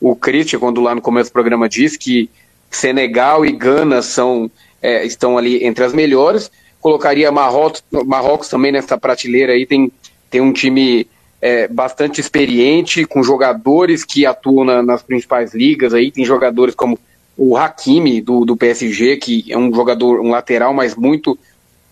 o 0.00 0.16
Christian, 0.16 0.58
quando 0.58 0.80
lá 0.80 0.94
no 0.94 1.02
começo 1.02 1.30
do 1.30 1.34
programa 1.34 1.68
disse 1.68 1.98
que 1.98 2.30
Senegal 2.70 3.44
e 3.44 3.52
Gana 3.52 4.02
são, 4.02 4.50
é, 4.82 5.04
estão 5.04 5.38
ali 5.38 5.64
entre 5.64 5.84
as 5.84 5.92
melhores, 5.92 6.50
colocaria 6.80 7.32
Marrocos, 7.32 7.82
Marrocos 8.04 8.48
também 8.48 8.72
nessa 8.72 8.98
prateleira 8.98 9.52
aí, 9.52 9.66
tem, 9.66 9.90
tem 10.30 10.40
um 10.40 10.52
time 10.52 11.06
é, 11.40 11.68
bastante 11.68 12.20
experiente, 12.20 13.04
com 13.04 13.22
jogadores 13.22 14.04
que 14.04 14.26
atuam 14.26 14.64
na, 14.64 14.82
nas 14.82 15.02
principais 15.02 15.54
ligas. 15.54 15.94
Aí 15.94 16.10
tem 16.10 16.24
jogadores 16.24 16.74
como 16.74 16.98
o 17.36 17.56
Hakimi 17.56 18.20
do, 18.20 18.44
do 18.44 18.56
PSG, 18.56 19.16
que 19.18 19.44
é 19.52 19.58
um 19.58 19.72
jogador, 19.74 20.20
um 20.20 20.30
lateral, 20.30 20.72
mas 20.72 20.94
muito 20.94 21.38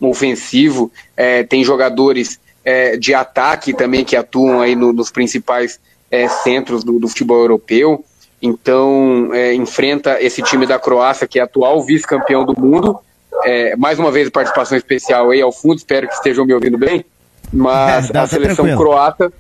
ofensivo. 0.01 0.91
É, 1.17 1.43
tem 1.43 1.63
jogadores 1.63 2.41
é, 2.65 2.97
de 2.97 3.15
ataque 3.15 3.73
também 3.75 4.05
que 4.05 4.17
atuam 4.17 4.61
aí 4.61 4.75
no, 4.75 4.93
nos 4.93 5.11
principais 5.11 5.79
é, 6.11 6.29
centros 6.29 6.83
do, 6.83 6.99
do, 6.99 7.09
futebol 7.09 7.39
europeu. 7.39 8.05
Então, 8.41 9.31
é, 9.33 9.55
enfrenta 9.55 10.21
esse 10.21 10.43
time 10.43 10.67
da 10.67 10.79
Croácia, 10.79 11.27
que 11.27 11.39
é 11.39 11.43
atual 11.43 11.83
vice-campeão 11.83 12.45
do 12.45 12.59
mundo. 12.59 12.99
É, 13.45 13.75
mais 13.77 13.99
uma 13.99 14.11
vez, 14.11 14.29
participação 14.31 14.77
especial 14.77 15.31
aí 15.31 15.41
ao 15.41 15.53
fundo, 15.53 15.79
espero 15.79 16.07
que 16.07 16.15
estejam 16.15 16.45
me 16.45 16.53
ouvindo 16.53 16.79
bem. 16.79 17.05
Mas 17.53 18.11
a 18.15 18.27
seleção 18.27 18.65
tranquilo. 18.65 18.91
croata. 18.91 19.33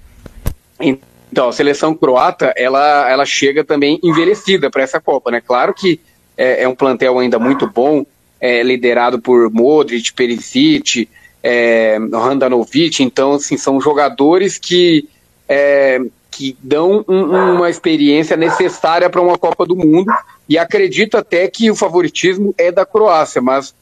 Então, 0.81 1.49
a 1.49 1.53
seleção 1.53 1.95
croata, 1.95 2.53
ela, 2.57 3.11
ela 3.11 3.27
chega 3.27 3.65
também 3.65 3.99
envelhecida 4.03 4.71
para 4.71 4.83
essa 4.83 5.01
Copa, 5.01 5.31
né? 5.31 5.41
Claro 5.41 5.75
que 5.75 6.01
é, 6.37 6.63
é, 6.63 6.69
um 6.69 6.75
plantel 6.75 7.19
ainda 7.19 7.39
muito 7.39 7.67
bom, 7.67 8.05
é, 8.41 8.63
liderado 8.63 9.21
por 9.21 9.51
Modric, 9.51 10.13
Perisic, 10.13 11.09
é, 11.43 11.97
Handanovic, 12.13 13.03
então, 13.03 13.35
assim, 13.35 13.57
são 13.57 13.81
jogadores 13.81 14.59
que, 14.59 15.09
é, 15.49 16.01
que 16.37 16.57
dão 16.61 17.05
um, 17.09 17.55
uma 17.55 17.71
experiência 17.71 18.37
necessária 18.37 19.09
para 19.09 19.23
uma 19.23 19.39
Copa 19.39 19.65
do 19.65 19.77
Mundo, 19.77 20.13
e 20.49 20.59
acredito 20.59 21.17
até 21.17 21.47
que 21.47 21.71
o 21.71 21.77
favoritismo 21.77 22.53
é 22.59 22.73
da 22.73 22.85
Croácia, 22.85 23.41
mas 23.41 23.75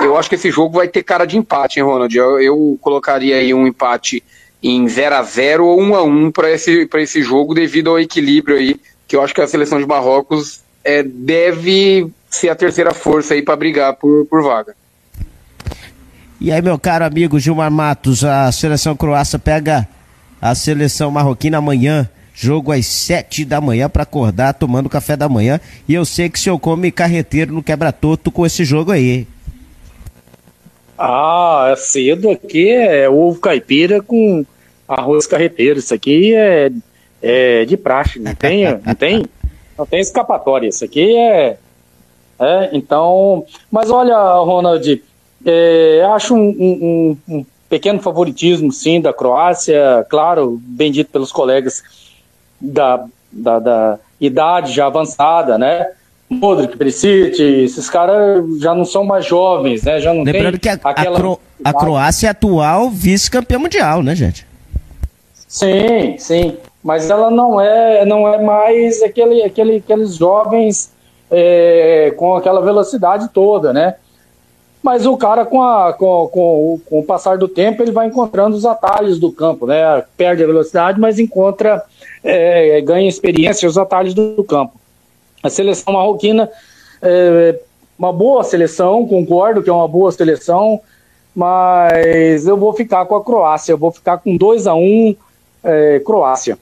eu 0.00 0.16
acho 0.16 0.28
que 0.28 0.34
esse 0.34 0.50
jogo 0.50 0.76
vai 0.76 0.88
ter 0.88 1.04
cara 1.04 1.24
de 1.24 1.38
empate, 1.38 1.78
hein, 1.78 1.84
Ronald? 1.84 2.14
Eu, 2.16 2.40
eu 2.40 2.78
colocaria 2.80 3.36
aí 3.36 3.54
um 3.54 3.66
empate 3.66 4.22
em 4.62 4.86
0 4.88 5.14
a 5.14 5.22
0 5.22 5.64
ou 5.64 5.80
1 5.80 5.94
a 5.94 6.02
1 6.02 6.32
para 6.32 6.50
esse, 6.50 6.88
esse 6.92 7.22
jogo, 7.22 7.54
devido 7.54 7.90
ao 7.90 8.00
equilíbrio 8.00 8.56
aí, 8.56 8.80
que 9.06 9.14
eu 9.14 9.22
acho 9.22 9.34
que 9.34 9.40
a 9.40 9.46
seleção 9.46 9.78
de 9.78 9.86
Marrocos 9.86 10.60
é, 10.84 11.02
deve 11.02 12.10
ser 12.28 12.48
a 12.48 12.56
terceira 12.56 12.92
força 12.92 13.34
aí 13.34 13.42
para 13.42 13.56
brigar 13.56 13.94
por, 13.94 14.26
por 14.26 14.42
vaga. 14.42 14.74
E 16.40 16.50
aí, 16.50 16.60
meu 16.60 16.78
caro 16.78 17.04
amigo 17.04 17.38
Gilmar 17.38 17.70
Matos, 17.70 18.24
a 18.24 18.50
seleção 18.50 18.96
croácia 18.96 19.38
pega 19.38 19.86
a 20.40 20.54
seleção 20.54 21.10
marroquina 21.10 21.58
amanhã. 21.58 22.08
Jogo 22.32 22.72
às 22.72 22.86
sete 22.86 23.44
da 23.44 23.60
manhã 23.60 23.88
para 23.88 24.04
acordar 24.04 24.54
tomando 24.54 24.88
café 24.88 25.16
da 25.16 25.28
manhã. 25.28 25.60
E 25.86 25.94
eu 25.94 26.04
sei 26.04 26.30
que 26.30 26.38
o 26.38 26.40
senhor 26.40 26.58
come 26.58 26.90
carreteiro 26.90 27.52
no 27.52 27.62
quebra-toto 27.62 28.30
com 28.30 28.46
esse 28.46 28.64
jogo 28.64 28.92
aí. 28.92 29.26
Ah, 30.98 31.70
é 31.72 31.76
cedo 31.76 32.30
aqui 32.30 32.70
é 32.70 33.08
ovo 33.08 33.40
caipira 33.40 34.00
com 34.00 34.44
arroz 34.88 35.26
carreteiro. 35.26 35.78
Isso 35.78 35.92
aqui 35.92 36.34
é, 36.34 36.70
é 37.20 37.64
de 37.64 37.76
praxe, 37.76 38.18
não 38.18 38.34
tem? 38.34 38.64
Não 38.84 38.94
tem? 38.94 39.24
não 39.80 39.86
tem 39.86 40.00
escapatória. 40.00 40.68
Isso 40.68 40.84
aqui 40.84 41.16
é, 41.16 41.56
é. 42.38 42.70
Então. 42.72 43.46
Mas 43.70 43.90
olha, 43.90 44.16
Ronald, 44.16 45.02
é, 45.44 46.02
acho 46.12 46.34
um, 46.34 46.48
um, 46.48 47.16
um, 47.28 47.46
pequeno 47.70 48.00
favoritismo, 48.00 48.72
sim, 48.72 49.00
da 49.00 49.12
Croácia, 49.12 50.04
claro, 50.10 50.60
bendito 50.60 51.10
pelos 51.10 51.30
colegas 51.30 51.82
da, 52.60 53.04
da, 53.30 53.58
da 53.60 53.98
idade 54.20 54.72
já 54.72 54.86
avançada, 54.86 55.56
né? 55.56 55.92
Modric, 56.28 56.76
Perisic, 56.76 57.40
esses 57.40 57.88
caras 57.88 58.44
já 58.58 58.74
não 58.74 58.84
são 58.84 59.04
mais 59.04 59.24
jovens, 59.24 59.84
né? 59.84 60.00
Já 60.00 60.12
não 60.12 60.24
Lembrando 60.24 60.58
que 60.58 60.68
a, 60.68 60.74
aquela... 60.74 61.16
a, 61.16 61.20
Cro 61.20 61.40
a 61.64 61.72
Croácia 61.72 62.26
é 62.26 62.30
atual 62.30 62.90
vice-campeã 62.90 63.58
mundial, 63.58 64.02
né, 64.02 64.14
gente? 64.14 64.46
Sim, 65.46 66.16
sim. 66.18 66.56
Mas 66.82 67.08
ela 67.10 67.30
não 67.30 67.60
é, 67.60 68.04
não 68.04 68.26
é 68.26 68.42
mais 68.42 69.02
aquele, 69.02 69.42
aquele, 69.42 69.76
aqueles 69.76 70.16
jovens 70.16 70.92
é, 71.30 72.12
com 72.16 72.34
aquela 72.34 72.60
velocidade 72.60 73.28
toda, 73.32 73.72
né? 73.72 73.94
Mas 74.82 75.04
o 75.04 75.16
cara, 75.16 75.44
com, 75.44 75.62
a, 75.62 75.92
com, 75.92 76.28
com, 76.28 76.80
com, 76.86 77.00
o 77.00 77.04
passar 77.04 77.36
do 77.36 77.46
tempo, 77.46 77.82
ele 77.82 77.92
vai 77.92 78.06
encontrando 78.06 78.56
os 78.56 78.64
atalhos 78.64 79.18
do 79.18 79.30
campo, 79.30 79.66
né? 79.66 80.02
Perde 80.16 80.42
a 80.42 80.46
velocidade, 80.46 80.98
mas 80.98 81.18
encontra, 81.18 81.84
é, 82.24 82.80
ganha 82.80 83.08
experiência 83.08 83.68
os 83.68 83.76
atalhos 83.76 84.14
do, 84.14 84.36
do 84.36 84.44
campo. 84.44 84.80
A 85.42 85.50
seleção 85.50 85.92
marroquina 85.92 86.50
é 87.02 87.60
uma 87.98 88.12
boa 88.12 88.42
seleção, 88.42 89.06
concordo 89.06 89.62
que 89.62 89.68
é 89.68 89.72
uma 89.72 89.86
boa 89.86 90.10
seleção, 90.10 90.80
mas 91.34 92.46
eu 92.46 92.56
vou 92.56 92.72
ficar 92.72 93.04
com 93.04 93.14
a 93.14 93.22
Croácia, 93.22 93.72
eu 93.72 93.78
vou 93.78 93.92
ficar 93.92 94.16
com 94.18 94.36
2 94.36 94.66
a 94.66 94.74
1 94.74 94.78
um, 94.78 95.16
é, 95.62 96.00
Croácia. 96.00 96.58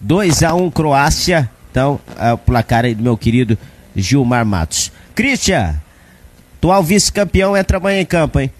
2 0.00 0.42
a 0.42 0.54
1 0.54 0.62
um, 0.62 0.70
Croácia. 0.70 1.50
Então, 1.70 2.00
é 2.18 2.32
o 2.32 2.38
placar 2.38 2.86
aí 2.86 2.94
do 2.94 3.02
meu 3.02 3.16
querido 3.16 3.58
Gilmar 3.94 4.44
Matos. 4.46 4.90
Christian, 5.14 5.74
atual 6.58 6.82
vice-campeão 6.82 7.56
entra 7.56 7.78
amanhã 7.78 8.00
em 8.00 8.06
campo, 8.06 8.40
hein? 8.40 8.52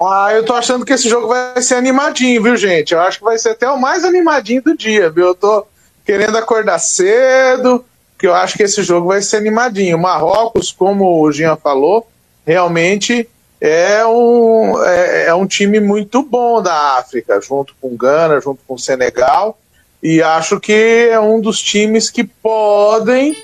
Ah, 0.00 0.32
eu 0.32 0.44
tô 0.44 0.52
achando 0.52 0.84
que 0.84 0.92
esse 0.92 1.08
jogo 1.08 1.28
vai 1.28 1.62
ser 1.62 1.76
animadinho, 1.76 2.42
viu, 2.42 2.56
gente? 2.56 2.92
Eu 2.92 3.00
acho 3.00 3.18
que 3.18 3.24
vai 3.24 3.38
ser 3.38 3.50
até 3.50 3.68
o 3.68 3.80
mais 3.80 4.04
animadinho 4.04 4.62
do 4.62 4.76
dia, 4.76 5.08
viu? 5.08 5.28
Eu 5.28 5.34
tô 5.34 5.66
querendo 6.04 6.36
acordar 6.36 6.78
cedo, 6.78 7.84
que 8.18 8.26
eu 8.26 8.34
acho 8.34 8.56
que 8.56 8.64
esse 8.64 8.82
jogo 8.82 9.08
vai 9.08 9.22
ser 9.22 9.38
animadinho. 9.38 9.98
Marrocos, 9.98 10.70
como 10.72 11.22
o 11.22 11.32
Jean 11.32 11.56
falou, 11.56 12.06
realmente 12.44 13.28
é 13.60 14.04
um, 14.04 14.82
é, 14.84 15.26
é, 15.28 15.34
um 15.34 15.46
time 15.46 15.80
muito 15.80 16.22
bom 16.22 16.60
da 16.60 16.98
África, 16.98 17.40
junto 17.40 17.74
com 17.80 17.96
Gana, 17.96 18.40
junto 18.40 18.60
com 18.66 18.76
Senegal, 18.76 19.58
e 20.02 20.22
acho 20.22 20.60
que 20.60 21.08
é 21.10 21.18
um 21.18 21.40
dos 21.40 21.62
times 21.62 22.10
que 22.10 22.24
podem 22.24 23.34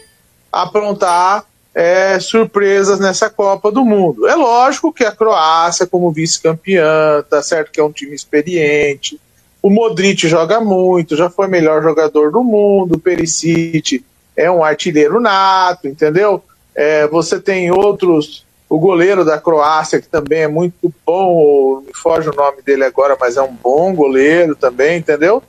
aprontar 0.53 1.47
é, 1.75 2.19
surpresas 2.19 2.99
nessa 2.99 3.31
Copa 3.31 3.71
do 3.71 3.85
Mundo. 3.85 4.27
É 4.27 4.35
lógico 4.35 4.93
que 4.93 5.05
a 5.05 5.13
Croácia, 5.13 5.87
como 5.87 6.11
vice-campeã, 6.11 7.23
tá 7.29 7.43
certo 7.43 7.71
que 7.71 7.81
é 7.81 7.85
um 7.85 7.93
time 7.93 8.15
experiente. 8.15 9.21
O 9.63 9.71
Modric 9.71 10.27
joga 10.27 10.61
muito, 10.61 11.17
já 11.17 11.29
foi 11.29 11.47
melhor 11.47 11.83
jogador 11.83 12.33
do 12.33 12.43
mundo. 12.43 12.97
O 12.97 13.01
Perisic 13.01 14.05
é 14.37 14.51
um 14.51 14.65
artilheiro 14.65 15.21
nato, 15.21 15.87
entendeu? 15.87 16.43
É, 16.75 17.07
você 17.09 17.39
tem 17.39 17.71
outros 17.71 18.45
o 18.71 18.79
goleiro 18.79 19.25
da 19.25 19.37
Croácia, 19.37 20.01
que 20.01 20.07
também 20.07 20.43
é 20.43 20.49
muito 20.49 20.95
bom, 21.05 21.81
me 21.81 21.93
foge 21.93 22.29
o 22.29 22.35
nome 22.35 22.63
dele 22.63 22.85
agora, 22.85 23.17
mas 23.21 23.37
é 23.37 23.43
um 23.43 23.53
bom 23.53 23.93
goleiro 23.93 24.55
também, 24.55 24.99
entendeu? 24.99 25.43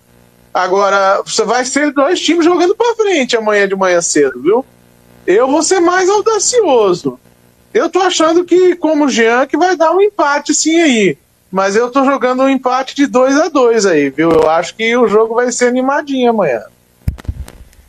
Agora, 0.51 1.21
você 1.23 1.45
vai 1.45 1.63
ser 1.63 1.93
dois 1.93 2.19
times 2.19 2.43
jogando 2.43 2.75
para 2.75 2.95
frente 2.95 3.37
amanhã 3.37 3.67
de 3.67 3.75
manhã 3.75 4.01
cedo, 4.01 4.41
viu? 4.41 4.65
Eu 5.25 5.49
vou 5.49 5.61
ser 5.61 5.79
mais 5.79 6.09
audacioso. 6.09 7.19
Eu 7.73 7.89
tô 7.89 7.99
achando 7.99 8.43
que, 8.43 8.75
como 8.75 9.05
o 9.05 9.09
Jean, 9.09 9.45
que 9.47 9.57
vai 9.57 9.75
dar 9.77 9.91
um 9.91 10.01
empate 10.01 10.53
sim 10.53 10.79
aí. 10.79 11.17
Mas 11.51 11.75
eu 11.75 11.89
tô 11.91 12.03
jogando 12.05 12.43
um 12.43 12.49
empate 12.49 12.95
de 12.95 13.07
2 13.07 13.37
a 13.37 13.49
2 13.49 13.85
aí, 13.85 14.09
viu? 14.09 14.31
Eu 14.31 14.49
acho 14.49 14.75
que 14.75 14.95
o 14.97 15.07
jogo 15.07 15.35
vai 15.35 15.51
ser 15.51 15.67
animadinho 15.67 16.29
amanhã. 16.29 16.61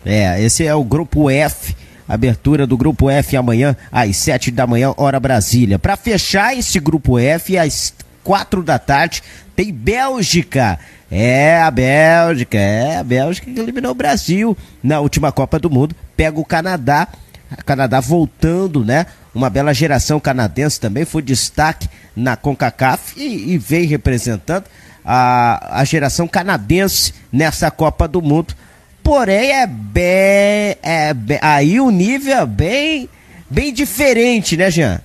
É, 0.04 0.42
esse 0.42 0.66
é 0.66 0.74
o 0.74 0.82
grupo 0.82 1.30
F 1.30 1.74
Abertura 2.12 2.66
do 2.66 2.76
grupo 2.76 3.08
F 3.08 3.36
amanhã 3.38 3.74
às 3.90 4.16
7 4.18 4.50
da 4.50 4.66
manhã, 4.66 4.92
hora 4.98 5.18
Brasília. 5.18 5.78
Para 5.78 5.96
fechar 5.96 6.54
esse 6.54 6.78
grupo 6.78 7.18
F, 7.18 7.56
às 7.56 7.94
4 8.22 8.62
da 8.62 8.78
tarde, 8.78 9.22
tem 9.56 9.72
Bélgica. 9.72 10.78
É, 11.10 11.60
a 11.60 11.70
Bélgica, 11.70 12.58
é 12.58 12.98
a 12.98 13.04
Bélgica 13.04 13.50
que 13.50 13.58
eliminou 13.58 13.92
o 13.92 13.94
Brasil 13.94 14.56
na 14.82 15.00
última 15.00 15.32
Copa 15.32 15.58
do 15.58 15.70
Mundo. 15.70 15.94
Pega 16.22 16.38
o 16.38 16.44
Canadá, 16.44 17.08
o 17.50 17.64
Canadá 17.64 17.98
voltando, 17.98 18.84
né? 18.84 19.06
Uma 19.34 19.50
bela 19.50 19.74
geração 19.74 20.20
canadense 20.20 20.78
também 20.78 21.04
foi 21.04 21.20
destaque 21.20 21.88
na 22.14 22.36
CONCACAF 22.36 23.18
e, 23.18 23.54
e 23.54 23.58
vem 23.58 23.86
representando 23.86 24.66
a, 25.04 25.80
a 25.80 25.84
geração 25.84 26.28
canadense 26.28 27.12
nessa 27.32 27.72
Copa 27.72 28.06
do 28.06 28.22
Mundo 28.22 28.54
porém 29.02 29.50
é 29.50 29.66
bem, 29.66 30.76
é 30.80 31.12
bem, 31.12 31.40
aí 31.42 31.80
o 31.80 31.90
nível 31.90 32.36
é 32.36 32.46
bem, 32.46 33.08
bem 33.50 33.72
diferente, 33.72 34.56
né, 34.56 34.70
Jean? 34.70 35.00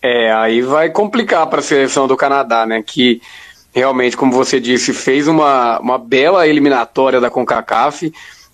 É, 0.00 0.32
aí 0.32 0.62
vai 0.62 0.90
complicar 0.90 1.48
para 1.48 1.58
a 1.58 1.62
seleção 1.62 2.06
do 2.06 2.16
Canadá, 2.16 2.64
né? 2.64 2.84
Que 2.86 3.20
realmente, 3.74 4.16
como 4.16 4.30
você 4.30 4.60
disse, 4.60 4.92
fez 4.92 5.26
uma, 5.26 5.80
uma 5.80 5.98
bela 5.98 6.46
eliminatória 6.46 7.20
da 7.20 7.28
CONCACAF, 7.28 8.12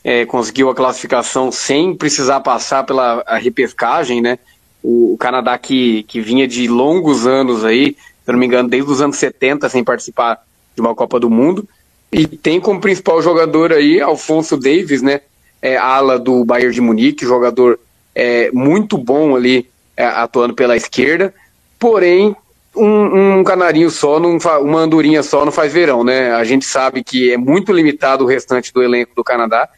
é, 0.09 0.25
conseguiu 0.25 0.71
a 0.71 0.75
classificação 0.75 1.53
sem 1.53 1.95
precisar 1.95 2.41
passar 2.41 2.83
pela 2.83 3.23
repescagem, 3.37 4.23
né? 4.23 4.39
O, 4.83 5.13
o, 5.13 5.19
Canadá 5.19 5.59
que, 5.59 6.03
que 6.05 6.19
vinha 6.19 6.49
de 6.49 6.67
longos 6.67 7.27
anos 7.27 7.63
aí, 7.63 7.95
se 8.25 8.33
não 8.33 8.39
me 8.39 8.47
engano, 8.47 8.71
desde 8.71 8.91
os 8.91 9.03
anos 9.03 9.19
70 9.19 9.69
sem 9.69 9.85
participar 9.85 10.43
de 10.75 10.81
uma 10.81 10.95
Copa 10.95 11.21
do 11.21 11.29
Mundo. 11.29 11.69
E 12.11 12.27
tem 12.27 12.59
como 12.59 12.81
principal 12.81 13.21
jogador 13.21 13.71
aí 13.71 14.01
Alfonso 14.01 14.57
Davis, 14.57 15.03
né? 15.03 15.21
É, 15.61 15.77
ala 15.77 16.19
do 16.19 16.43
Bayern 16.43 16.73
de 16.73 16.81
Munique, 16.81 17.27
jogador 17.27 17.79
é, 18.15 18.51
muito 18.51 18.97
bom 18.97 19.37
ali, 19.37 19.69
é, 19.95 20.07
atuando 20.07 20.55
pela 20.55 20.75
esquerda. 20.75 21.35
Porém, 21.79 22.35
um, 22.75 23.41
um 23.41 23.45
canarinho 23.45 23.91
só, 23.91 24.19
não 24.19 24.39
uma 24.63 24.81
andorinha 24.81 25.23
só 25.23 25.45
não 25.45 25.53
faz 25.53 25.71
verão, 25.71 26.03
né? 26.03 26.33
A 26.33 26.45
gente 26.45 26.65
sabe 26.65 27.05
que 27.05 27.31
é 27.31 27.37
muito 27.37 27.75
limitado 27.75 28.25
o 28.25 28.27
restante 28.27 28.73
do 28.73 28.83
elenco 28.83 29.15
do 29.15 29.23
Canadá. 29.23 29.69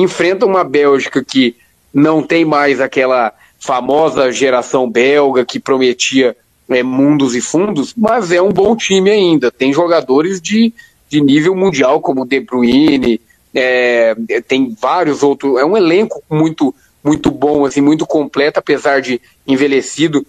Enfrenta 0.00 0.46
uma 0.46 0.64
Bélgica 0.64 1.24
que 1.24 1.56
não 1.92 2.22
tem 2.22 2.44
mais 2.44 2.80
aquela 2.80 3.32
famosa 3.58 4.30
geração 4.30 4.88
belga 4.88 5.44
que 5.44 5.58
prometia 5.58 6.36
é, 6.68 6.82
mundos 6.82 7.34
e 7.34 7.40
fundos, 7.40 7.94
mas 7.96 8.30
é 8.30 8.40
um 8.40 8.52
bom 8.52 8.76
time 8.76 9.10
ainda. 9.10 9.50
Tem 9.50 9.72
jogadores 9.72 10.40
de 10.40 10.72
de 11.08 11.20
nível 11.20 11.54
mundial, 11.56 12.00
como 12.00 12.26
De 12.26 12.38
Bruyne, 12.38 13.20
é, 13.54 14.14
tem 14.46 14.76
vários 14.78 15.22
outros, 15.22 15.58
é 15.58 15.64
um 15.64 15.76
elenco 15.76 16.22
muito 16.30 16.74
muito 17.02 17.30
bom, 17.30 17.64
assim, 17.64 17.80
muito 17.80 18.04
completo, 18.04 18.58
apesar 18.58 19.00
de 19.00 19.20
envelhecido. 19.46 20.26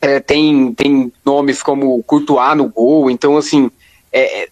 É, 0.00 0.18
tem, 0.18 0.72
tem 0.74 1.12
nomes 1.24 1.62
como 1.62 2.02
Courtois 2.02 2.56
no 2.56 2.68
gol, 2.68 3.10
então 3.10 3.36
assim, 3.36 3.70
é, 4.10 4.42
é, 4.42 4.48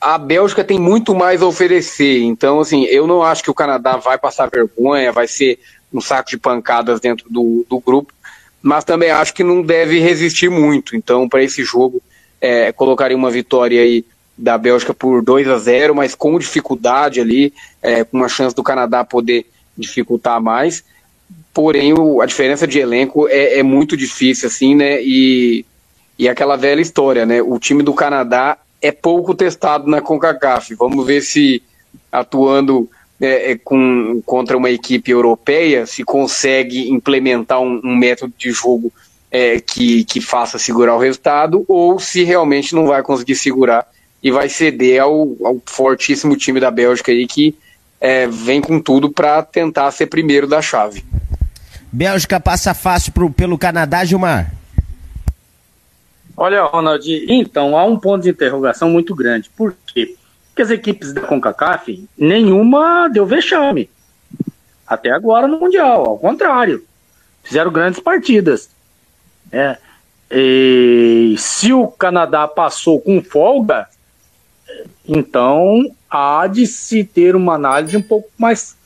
a 0.00 0.18
Bélgica 0.18 0.62
tem 0.62 0.78
muito 0.78 1.14
mais 1.14 1.42
a 1.42 1.46
oferecer. 1.46 2.22
Então, 2.22 2.60
assim, 2.60 2.84
eu 2.84 3.06
não 3.06 3.22
acho 3.22 3.42
que 3.42 3.50
o 3.50 3.54
Canadá 3.54 3.96
vai 3.96 4.18
passar 4.18 4.50
vergonha, 4.50 5.12
vai 5.12 5.26
ser 5.26 5.58
um 5.92 6.00
saco 6.00 6.30
de 6.30 6.38
pancadas 6.38 7.00
dentro 7.00 7.26
do, 7.30 7.64
do 7.68 7.80
grupo, 7.80 8.12
mas 8.62 8.84
também 8.84 9.10
acho 9.10 9.32
que 9.32 9.42
não 9.42 9.62
deve 9.62 9.98
resistir 9.98 10.50
muito. 10.50 10.96
Então, 10.96 11.28
para 11.28 11.42
esse 11.42 11.64
jogo, 11.64 12.02
é, 12.40 12.72
colocaria 12.72 13.16
uma 13.16 13.30
vitória 13.30 13.80
aí 13.80 14.04
da 14.36 14.58
Bélgica 14.58 14.92
por 14.92 15.22
2 15.22 15.48
a 15.48 15.56
0 15.56 15.94
mas 15.94 16.14
com 16.14 16.38
dificuldade 16.38 17.20
ali, 17.20 17.54
é, 17.80 18.04
com 18.04 18.18
uma 18.18 18.28
chance 18.28 18.54
do 18.54 18.62
Canadá 18.62 19.02
poder 19.02 19.46
dificultar 19.76 20.40
mais. 20.42 20.84
Porém, 21.54 21.94
o, 21.94 22.20
a 22.20 22.26
diferença 22.26 22.66
de 22.66 22.78
elenco 22.78 23.26
é, 23.28 23.58
é, 23.58 23.62
muito 23.62 23.96
difícil, 23.96 24.46
assim, 24.46 24.74
né? 24.74 25.02
E, 25.02 25.64
e 26.18 26.28
aquela 26.28 26.56
velha 26.56 26.82
história, 26.82 27.24
né? 27.24 27.40
O 27.40 27.58
time 27.58 27.82
do 27.82 27.94
Canadá 27.94 28.58
é 28.80 28.92
pouco 28.92 29.34
testado 29.34 29.88
na 29.88 30.00
CONCACAF. 30.00 30.74
Vamos 30.74 31.06
ver 31.06 31.22
se 31.22 31.62
atuando 32.10 32.88
é, 33.20 33.52
é, 33.52 33.58
com, 33.58 34.22
contra 34.24 34.56
uma 34.56 34.70
equipe 34.70 35.10
europeia, 35.10 35.86
se 35.86 36.04
consegue 36.04 36.90
implementar 36.90 37.60
um, 37.60 37.80
um 37.82 37.96
método 37.96 38.32
de 38.36 38.50
jogo 38.50 38.92
é, 39.30 39.58
que, 39.60 40.04
que 40.04 40.20
faça 40.20 40.58
segurar 40.58 40.94
o 40.94 40.98
resultado, 40.98 41.64
ou 41.66 41.98
se 41.98 42.22
realmente 42.22 42.74
não 42.74 42.86
vai 42.86 43.02
conseguir 43.02 43.34
segurar 43.34 43.86
e 44.22 44.30
vai 44.30 44.48
ceder 44.48 45.02
ao, 45.02 45.36
ao 45.44 45.60
fortíssimo 45.64 46.36
time 46.36 46.60
da 46.60 46.70
Bélgica 46.70 47.12
aí 47.12 47.26
que 47.26 47.54
é, 48.00 48.26
vem 48.26 48.60
com 48.60 48.80
tudo 48.80 49.10
para 49.10 49.42
tentar 49.42 49.90
ser 49.90 50.06
primeiro 50.06 50.46
da 50.46 50.60
chave. 50.60 51.04
Bélgica 51.90 52.38
passa 52.38 52.74
fácil 52.74 53.12
pro, 53.12 53.30
pelo 53.30 53.56
Canadá, 53.56 54.04
Gilmar? 54.04 54.52
Olha, 56.36 56.64
Ronald, 56.64 57.06
então 57.28 57.76
há 57.76 57.84
um 57.84 57.98
ponto 57.98 58.22
de 58.22 58.30
interrogação 58.30 58.90
muito 58.90 59.14
grande. 59.14 59.50
Por 59.56 59.74
quê? 59.86 60.16
que 60.56 60.62
as 60.62 60.70
equipes 60.70 61.12
da 61.12 61.20
CONCACAF, 61.20 62.08
nenhuma 62.16 63.08
deu 63.08 63.26
vexame. 63.26 63.90
Até 64.86 65.10
agora 65.10 65.46
no 65.46 65.60
Mundial, 65.60 66.06
ao 66.06 66.18
contrário. 66.18 66.82
Fizeram 67.42 67.70
grandes 67.70 68.00
partidas. 68.00 68.70
É. 69.52 69.76
E 70.30 71.34
se 71.38 71.74
o 71.74 71.86
Canadá 71.88 72.48
passou 72.48 72.98
com 73.00 73.22
folga, 73.22 73.86
então 75.06 75.94
há 76.10 76.46
de 76.46 76.66
se 76.66 77.04
ter 77.04 77.36
uma 77.36 77.54
análise 77.54 77.94
um 77.96 78.02
pouco 78.02 78.30
mais 78.38 78.76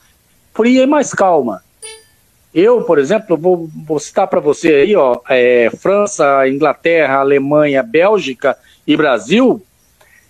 fria 0.53 0.83
e 0.83 0.87
mais 0.87 1.15
calma. 1.15 1.63
Eu, 2.53 2.83
por 2.83 2.99
exemplo, 2.99 3.37
vou, 3.37 3.69
vou 3.87 4.01
citar 4.01 4.27
para 4.27 4.41
você 4.41 4.75
aí, 4.75 4.97
ó, 4.97 5.21
é, 5.29 5.71
França, 5.79 6.49
Inglaterra, 6.49 7.19
Alemanha, 7.19 7.83
Bélgica 7.83 8.57
e 8.87 8.97
Brasil, 8.97 9.65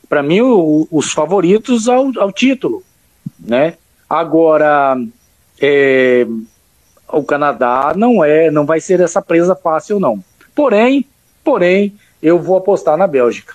para 0.08 0.22
mim, 0.22 0.40
o, 0.40 0.86
os 0.90 1.12
favoritos 1.12 1.88
ao, 1.88 2.10
ao, 2.18 2.30
título, 2.30 2.82
né? 3.38 3.74
Agora, 4.08 4.96
é, 5.60 6.26
o 7.08 7.22
Canadá 7.22 7.92
não 7.96 8.22
é, 8.22 8.50
não 8.50 8.66
vai 8.66 8.80
ser 8.80 9.00
essa 9.00 9.22
presa 9.22 9.54
fácil, 9.54 9.98
não. 9.98 10.22
Porém, 10.54 11.06
porém, 11.42 11.94
eu 12.22 12.38
vou 12.38 12.58
apostar 12.58 12.96
na 12.98 13.06
Bélgica. 13.06 13.54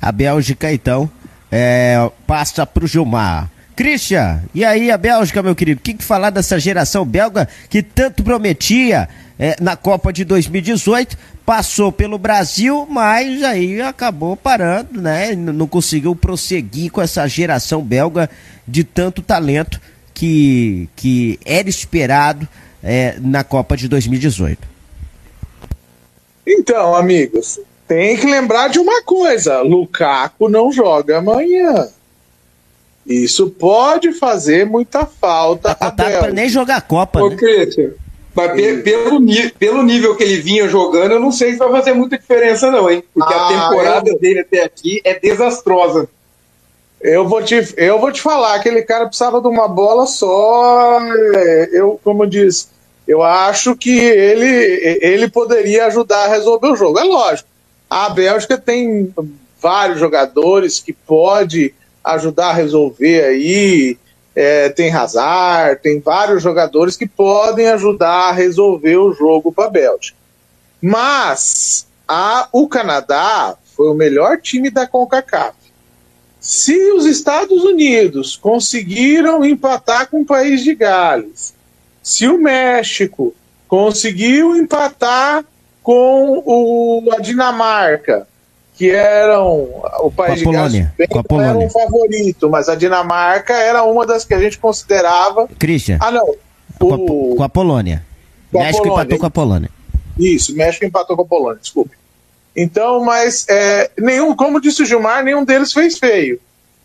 A 0.00 0.10
Bélgica, 0.10 0.72
então, 0.72 1.08
é, 1.52 2.10
passa 2.26 2.66
para 2.66 2.84
o 2.84 2.88
Gilmar. 2.88 3.50
Christian, 3.76 4.42
e 4.54 4.64
aí 4.64 4.90
a 4.90 4.96
Bélgica, 4.96 5.42
meu 5.42 5.54
querido? 5.54 5.78
O 5.78 5.82
que, 5.82 5.92
que 5.92 6.02
falar 6.02 6.30
dessa 6.30 6.58
geração 6.58 7.04
belga 7.04 7.46
que 7.68 7.82
tanto 7.82 8.24
prometia 8.24 9.06
é, 9.38 9.54
na 9.60 9.76
Copa 9.76 10.10
de 10.10 10.24
2018? 10.24 11.16
Passou 11.44 11.92
pelo 11.92 12.16
Brasil, 12.16 12.86
mas 12.90 13.42
aí 13.42 13.80
acabou 13.82 14.34
parando, 14.34 15.02
né? 15.02 15.34
Não 15.36 15.66
conseguiu 15.66 16.16
prosseguir 16.16 16.90
com 16.90 17.02
essa 17.02 17.28
geração 17.28 17.82
belga 17.82 18.30
de 18.66 18.82
tanto 18.82 19.20
talento 19.20 19.78
que, 20.14 20.88
que 20.96 21.38
era 21.44 21.68
esperado 21.68 22.48
é, 22.82 23.16
na 23.20 23.44
Copa 23.44 23.76
de 23.76 23.88
2018. 23.88 24.66
Então, 26.46 26.94
amigos, 26.94 27.60
tem 27.86 28.16
que 28.16 28.26
lembrar 28.26 28.68
de 28.68 28.78
uma 28.78 29.02
coisa: 29.02 29.60
Lukaku 29.60 30.48
não 30.48 30.72
joga 30.72 31.18
amanhã. 31.18 31.88
Isso 33.06 33.50
pode 33.50 34.12
fazer 34.12 34.66
muita 34.66 35.06
falta. 35.06 35.74
Tá 35.74 35.90
para 35.92 36.32
nem 36.32 36.48
jogar 36.48 36.76
a 36.76 36.80
Copa. 36.80 37.22
Ô, 37.22 37.30
né? 37.30 37.36
Christian, 37.36 37.90
mas 38.34 38.52
pe 38.52 38.82
pelo, 38.82 39.20
pelo 39.58 39.82
nível 39.82 40.14
que 40.14 40.22
ele 40.22 40.40
vinha 40.40 40.68
jogando, 40.68 41.12
eu 41.12 41.20
não 41.20 41.32
sei 41.32 41.52
se 41.52 41.58
vai 41.58 41.70
fazer 41.70 41.94
muita 41.94 42.18
diferença, 42.18 42.70
não, 42.70 42.90
hein? 42.90 43.02
Porque 43.14 43.32
ah, 43.32 43.46
a 43.46 43.48
temporada 43.48 44.10
eu... 44.10 44.18
dele 44.18 44.40
até 44.40 44.62
aqui 44.62 45.00
é 45.04 45.18
desastrosa. 45.18 46.08
Eu 47.00 47.28
vou, 47.28 47.42
te, 47.42 47.74
eu 47.76 47.98
vou 47.98 48.10
te 48.10 48.20
falar, 48.20 48.56
aquele 48.56 48.82
cara 48.82 49.06
precisava 49.06 49.40
de 49.40 49.46
uma 49.46 49.68
bola 49.68 50.06
só. 50.06 50.98
É, 51.34 51.70
eu, 51.72 52.00
como 52.02 52.26
diz, 52.26 52.68
eu 53.06 53.22
acho 53.22 53.76
que 53.76 53.96
ele, 53.96 54.98
ele 55.00 55.28
poderia 55.28 55.86
ajudar 55.86 56.24
a 56.24 56.28
resolver 56.28 56.68
o 56.68 56.76
jogo. 56.76 56.98
É 56.98 57.04
lógico, 57.04 57.48
a 57.88 58.10
Bélgica 58.10 58.58
tem 58.58 59.14
vários 59.60 59.98
jogadores 59.98 60.80
que 60.80 60.92
pode 60.92 61.72
ajudar 62.14 62.50
a 62.50 62.54
resolver 62.54 63.24
aí. 63.24 63.98
É, 64.34 64.68
tem 64.68 64.92
Hazard, 64.92 65.80
tem 65.82 65.98
vários 65.98 66.42
jogadores 66.42 66.94
que 66.94 67.06
podem 67.06 67.68
ajudar 67.68 68.28
a 68.28 68.32
resolver 68.32 68.96
o 68.96 69.12
jogo 69.12 69.50
para 69.50 69.64
a 69.64 69.70
Bélgica. 69.70 70.18
Mas 70.80 71.86
a, 72.06 72.46
o 72.52 72.68
Canadá 72.68 73.56
foi 73.74 73.88
o 73.88 73.94
melhor 73.94 74.38
time 74.38 74.70
da 74.70 74.86
CONCACAF. 74.86 75.56
Se 76.38 76.92
os 76.92 77.06
Estados 77.06 77.64
Unidos 77.64 78.36
conseguiram 78.36 79.44
empatar 79.44 80.08
com 80.08 80.20
o 80.20 80.26
país 80.26 80.62
de 80.62 80.74
Gales, 80.74 81.54
se 82.02 82.28
o 82.28 82.38
México 82.38 83.34
conseguiu 83.66 84.54
empatar 84.54 85.44
com 85.82 86.42
o, 86.46 87.10
a 87.12 87.20
Dinamarca, 87.20 88.28
que 88.76 88.90
eram 88.90 89.68
o 90.00 90.12
país 90.14 90.42
com 90.42 90.50
a 90.50 90.52
Polônia, 90.52 90.94
de 90.98 91.06
com 91.06 91.18
a 91.18 91.24
Polônia. 91.24 91.50
era 91.50 91.58
um 91.58 91.70
favorito, 91.70 92.50
mas 92.50 92.68
a 92.68 92.74
Dinamarca 92.74 93.54
era 93.54 93.82
uma 93.82 94.04
das 94.04 94.24
que 94.24 94.34
a 94.34 94.38
gente 94.38 94.58
considerava. 94.58 95.48
Christian. 95.58 95.96
Ah, 96.00 96.10
não. 96.10 96.34
O... 96.78 97.34
Com 97.36 97.42
a 97.42 97.48
Polônia. 97.48 98.04
Com 98.52 98.58
México 98.58 98.80
a 98.80 98.82
Polônia. 98.82 99.02
empatou 99.02 99.18
com 99.18 99.26
a 99.26 99.30
Polônia. 99.30 99.70
Isso, 100.18 100.54
México 100.54 100.84
empatou 100.84 101.16
com 101.16 101.22
a 101.22 101.26
Polônia, 101.26 101.58
desculpe. 101.60 101.96
Então, 102.54 103.02
mas 103.02 103.46
é, 103.48 103.90
nenhum, 103.98 104.36
como 104.36 104.60
disse 104.60 104.82
o 104.82 104.86
Gilmar, 104.86 105.24
nenhum 105.24 105.44
deles 105.44 105.72
fez 105.72 105.98
feio. 105.98 106.38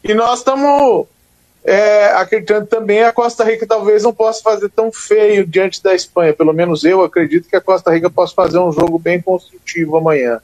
E 0.04 0.14
nós 0.14 0.40
estamos 0.40 1.08
é, 1.64 2.06
acreditando 2.14 2.68
também 2.68 3.04
a 3.04 3.14
Costa 3.14 3.44
Rica 3.44 3.68
talvez 3.68 4.04
não 4.04 4.14
possa 4.14 4.42
fazer 4.42 4.70
tão 4.70 4.92
feio 4.92 5.46
diante 5.46 5.84
da 5.84 5.94
Espanha. 5.94 6.34
Pelo 6.34 6.54
menos 6.54 6.84
eu 6.84 7.04
acredito 7.04 7.50
que 7.50 7.56
a 7.56 7.62
Costa 7.62 7.92
Rica 7.92 8.10
possa 8.10 8.34
fazer 8.34 8.60
um 8.60 8.72
jogo 8.72 8.98
bem 8.98 9.22
construtivo 9.22 9.98
amanhã. 9.98 10.42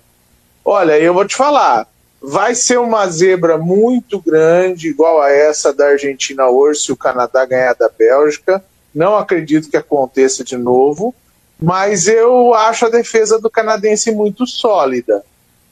Olha, 0.69 0.99
eu 0.99 1.13
vou 1.13 1.25
te 1.25 1.33
falar, 1.33 1.87
vai 2.21 2.53
ser 2.53 2.77
uma 2.77 3.07
zebra 3.07 3.57
muito 3.57 4.19
grande, 4.19 4.89
igual 4.89 5.21
a 5.21 5.31
essa 5.31 5.73
da 5.73 5.85
Argentina 5.85 6.49
hoje, 6.49 6.81
se 6.81 6.91
o 6.91 6.97
Canadá 6.97 7.45
ganhar 7.45 7.73
da 7.73 7.87
Bélgica. 7.87 8.61
Não 8.93 9.15
acredito 9.15 9.69
que 9.69 9.77
aconteça 9.77 10.43
de 10.43 10.57
novo, 10.57 11.15
mas 11.57 12.09
eu 12.09 12.53
acho 12.53 12.85
a 12.85 12.89
defesa 12.89 13.39
do 13.39 13.49
canadense 13.49 14.11
muito 14.11 14.45
sólida. 14.45 15.23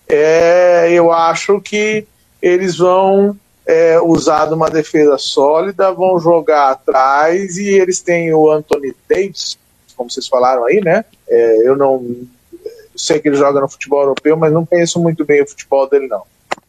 É, 0.08 0.88
eu 0.90 1.12
acho 1.12 1.60
que 1.60 2.08
eles 2.42 2.78
vão 2.78 3.38
é, 3.66 4.00
usar 4.00 4.46
uma 4.54 4.70
defesa 4.70 5.18
sólida, 5.18 5.92
vão 5.92 6.18
jogar 6.22 6.72
atrás 6.72 7.58
e 7.58 7.68
eles 7.68 8.00
têm 8.00 8.34
o 8.34 8.50
Anthony 8.50 8.96
Davis, 9.10 9.58
como 9.98 10.10
vocês 10.10 10.26
falaram 10.26 10.64
aí, 10.64 10.80
né? 10.80 11.04
É, 11.28 11.68
eu 11.68 11.76
não 11.76 12.26
sei 12.96 13.20
que 13.20 13.28
ele 13.28 13.36
joga 13.36 13.62
no 13.62 13.70
futebol 13.70 14.02
europeu, 14.02 14.38
mas 14.38 14.54
não 14.54 14.66
conheço 14.66 15.00
muito 15.00 15.26
bem 15.26 15.42
o 15.42 15.48
futebol 15.48 15.90
dele, 15.90 16.08
não. 16.08 16.24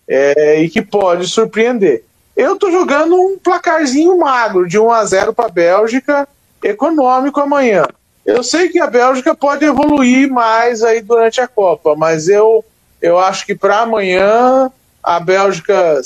É, 0.09 0.61
e 0.61 0.69
que 0.69 0.83
pode 0.83 1.27
surpreender. 1.27 2.05
Eu 2.37 2.57
tô 2.57 2.71
jogando 2.71 3.15
um 3.15 3.39
placarzinho 3.39 4.19
magro, 4.19 4.69
de 4.69 4.79
1 4.79 4.91
a 4.91 5.05
0 5.05 5.33
para 5.33 5.47
a 5.47 5.51
Bélgica, 5.51 6.29
econômico 6.63 7.41
amanhã. 7.41 7.87
Eu 8.25 8.43
sei 8.43 8.69
que 8.69 8.79
a 8.79 8.87
Bélgica 8.87 9.35
pode 9.35 9.65
evoluir 9.65 10.31
mais 10.31 10.83
aí 10.83 11.01
durante 11.01 11.41
a 11.41 11.49
Copa, 11.49 11.95
mas 11.95 12.29
eu, 12.29 12.65
eu 13.01 13.19
acho 13.19 13.47
que 13.47 13.55
para 13.55 13.81
amanhã 13.81 14.71
a 15.03 15.21
Bélgica 15.21 16.01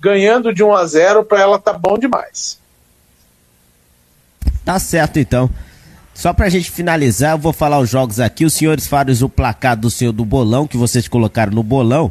ganhando 0.00 0.52
de 0.52 0.64
1 0.64 0.74
a 0.74 0.86
0 0.86 1.24
para 1.24 1.40
ela 1.40 1.58
tá 1.58 1.74
bom 1.74 1.98
demais. 1.98 2.58
Tá 4.64 4.78
certo 4.78 5.18
então. 5.18 5.50
Só 6.16 6.32
pra 6.32 6.48
gente 6.48 6.70
finalizar, 6.70 7.32
eu 7.32 7.38
vou 7.38 7.52
falar 7.52 7.78
os 7.78 7.90
jogos 7.90 8.20
aqui. 8.20 8.46
Os 8.46 8.54
senhores 8.54 8.86
falam 8.86 9.14
o 9.20 9.28
placar 9.28 9.76
do 9.76 9.90
senhor 9.90 10.12
do 10.12 10.24
bolão, 10.24 10.66
que 10.66 10.78
vocês 10.78 11.06
colocaram 11.06 11.52
no 11.52 11.62
bolão. 11.62 12.10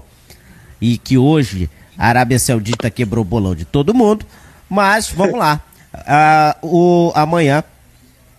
E 0.80 1.00
que 1.00 1.18
hoje 1.18 1.68
a 1.98 2.10
Arábia 2.10 2.38
Saudita 2.38 2.92
quebrou 2.92 3.24
o 3.24 3.26
bolão 3.26 3.56
de 3.56 3.66
todo 3.66 3.96
mundo. 3.96 4.24
Mas 4.70 5.10
vamos 5.10 5.40
lá. 5.40 5.60
Uh, 5.92 6.68
o, 7.10 7.12
amanhã, 7.16 7.64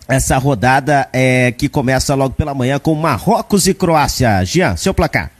essa 0.06 0.38
rodada 0.38 1.08
é, 1.12 1.50
que 1.50 1.68
começa 1.68 2.14
logo 2.14 2.34
pela 2.34 2.54
manhã 2.54 2.78
com 2.78 2.94
Marrocos 2.94 3.66
e 3.66 3.74
Croácia. 3.74 4.44
Jean, 4.44 4.76
seu 4.76 4.94
placar. 4.94 5.32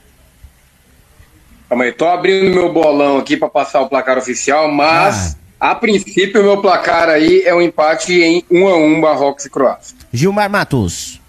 Calma 1.69 1.85
aí, 1.85 1.93
tô 1.93 2.05
abrindo 2.05 2.53
meu 2.53 2.73
bolão 2.73 3.17
aqui 3.17 3.37
para 3.37 3.47
passar 3.47 3.79
o 3.79 3.87
placar 3.87 4.17
oficial, 4.17 4.69
mas 4.69 5.37
ah. 5.37 5.46
A 5.59 5.75
princípio 5.75 6.41
o 6.41 6.43
meu 6.43 6.61
placar 6.61 7.09
aí 7.09 7.41
é 7.45 7.53
um 7.53 7.61
empate 7.61 8.21
em 8.21 8.43
1 8.49 8.67
a 8.67 8.77
1 8.77 9.01
Marrocos 9.01 9.45
e 9.45 9.49
Croácia. 9.49 9.97
Gilmar 10.11 10.49
Matos. 10.49 11.19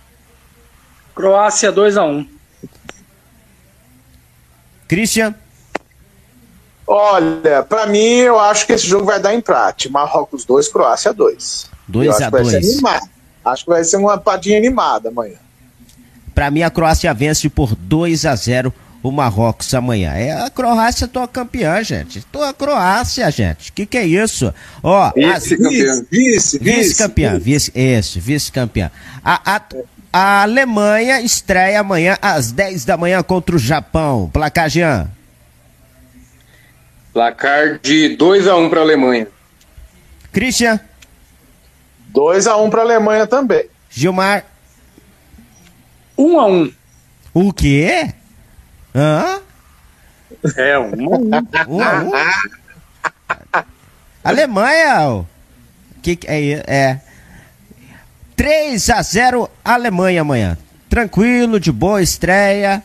Croácia 1.15 1.73
2 1.73 1.97
a 1.97 2.05
1 2.05 2.29
Christian. 4.87 5.35
Olha, 6.87 7.63
para 7.63 7.87
mim 7.87 8.17
eu 8.21 8.41
acho 8.41 8.67
que 8.67 8.73
esse 8.73 8.87
jogo 8.87 9.05
vai 9.05 9.21
dar 9.21 9.35
empate. 9.35 9.91
Marrocos 9.91 10.45
2, 10.47 10.69
Croácia 10.69 11.13
2. 11.13 11.71
2 11.87 12.21
a 12.23 12.31
2. 12.31 12.83
Acho 13.45 13.65
que 13.65 13.71
vai 13.71 13.85
ser 13.85 13.97
uma 13.99 14.17
padinha 14.17 14.57
animada 14.57 15.11
amanhã. 15.11 15.37
Para 16.35 16.51
mim 16.51 16.63
a 16.63 16.71
Croácia 16.71 17.13
vence 17.13 17.49
por 17.49 17.75
2 17.75 18.25
a 18.25 18.35
0 18.35 18.73
o 19.03 19.11
Marrocos 19.11 19.73
amanhã. 19.75 20.13
É 20.13 20.33
a 20.33 20.51
Croácia 20.51 21.07
tua 21.07 21.29
campeã, 21.29 21.83
gente. 21.83 22.21
Tua 22.27 22.53
Croácia, 22.53 23.31
gente. 23.31 23.73
Que 23.73 23.87
que 23.87 23.99
é 23.99 24.07
isso? 24.07 24.53
Ó, 24.83 25.13
vice-campeã. 25.15 26.05
Vice, 26.11 26.59
vice-campeã, 26.59 27.39
vice, 27.39 27.73
isso, 27.75 28.21
vice-campeã. 28.21 28.91
A, 29.25 29.57
a, 29.57 29.63
a 30.13 30.43
Alemanha 30.43 31.21
estreia 31.21 31.81
amanhã 31.81 32.17
às 32.21 32.53
10 32.53 32.85
da 32.85 32.97
manhã 32.97 33.23
contra 33.23 33.57
o 33.57 33.59
Japão. 33.59 34.31
Placar 34.33 34.69
Jean. 34.69 35.11
Placar 37.13 37.79
de 37.79 38.17
2 38.17 38.47
a 38.47 38.57
1 38.57 38.69
para 38.71 38.81
a 38.81 38.83
Alemanha. 38.83 39.27
Christian. 40.33 40.81
2 42.09 42.47
a 42.47 42.57
1 42.57 42.71
para 42.71 42.81
a 42.81 42.85
Alemanha 42.85 43.27
também. 43.27 43.65
Gilmar. 43.91 44.45
1 46.17 46.41
a 46.41 46.47
1. 46.47 46.73
O 47.35 47.53
quê? 47.53 48.13
Hã? 48.95 49.41
É, 50.57 50.79
um 50.79 50.85
a 50.85 51.39
um. 51.69 51.77
um, 51.77 51.83
a 51.83 52.03
um. 52.03 52.13
Alemanha, 54.25 55.27
que 56.03 56.19
é, 56.27 56.63
é 56.67 57.01
3 58.37 58.91
a 58.91 59.03
0 59.03 59.51
Alemanha 59.65 60.21
amanhã. 60.21 60.57
Tranquilo, 60.89 61.59
de 61.59 61.73
boa 61.73 62.01
estreia. 62.03 62.83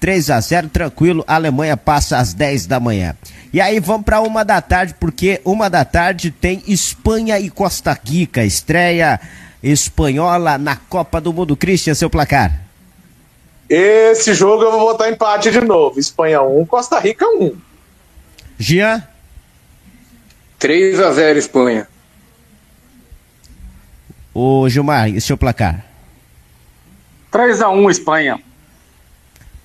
3 0.00 0.30
a 0.30 0.40
0 0.40 0.68
tranquilo. 0.68 1.24
Alemanha 1.26 1.76
passa 1.76 2.18
às 2.18 2.34
10 2.34 2.66
da 2.66 2.80
manhã. 2.80 3.14
E 3.52 3.60
aí 3.60 3.78
vamos 3.78 4.04
para 4.04 4.20
uma 4.20 4.44
da 4.44 4.60
tarde, 4.60 4.94
porque 4.98 5.40
uma 5.44 5.70
da 5.70 5.84
tarde 5.84 6.30
tem 6.30 6.62
Espanha 6.66 7.38
e 7.38 7.48
Costa 7.48 7.96
Rica. 8.04 8.44
Estreia 8.44 9.20
espanhola 9.62 10.58
na 10.58 10.76
Copa 10.76 11.20
do 11.20 11.32
Mundo. 11.32 11.56
Christian, 11.56 11.94
seu 11.94 12.10
placar. 12.10 12.63
Esse 13.68 14.34
jogo 14.34 14.62
eu 14.62 14.72
vou 14.72 14.80
botar 14.80 15.10
empate 15.10 15.50
de 15.50 15.60
novo. 15.60 15.98
Espanha 15.98 16.42
1, 16.42 16.66
Costa 16.66 16.98
Rica 16.98 17.26
1. 17.26 17.56
Jean? 18.58 19.02
3 20.58 21.00
a 21.00 21.12
0 21.12 21.38
Espanha. 21.38 21.88
Ô 24.32 24.68
Gilmar, 24.68 25.08
e 25.08 25.20
seu 25.20 25.36
placar? 25.36 25.84
3 27.30 27.62
a 27.62 27.68
1 27.70 27.90
Espanha. 27.90 28.40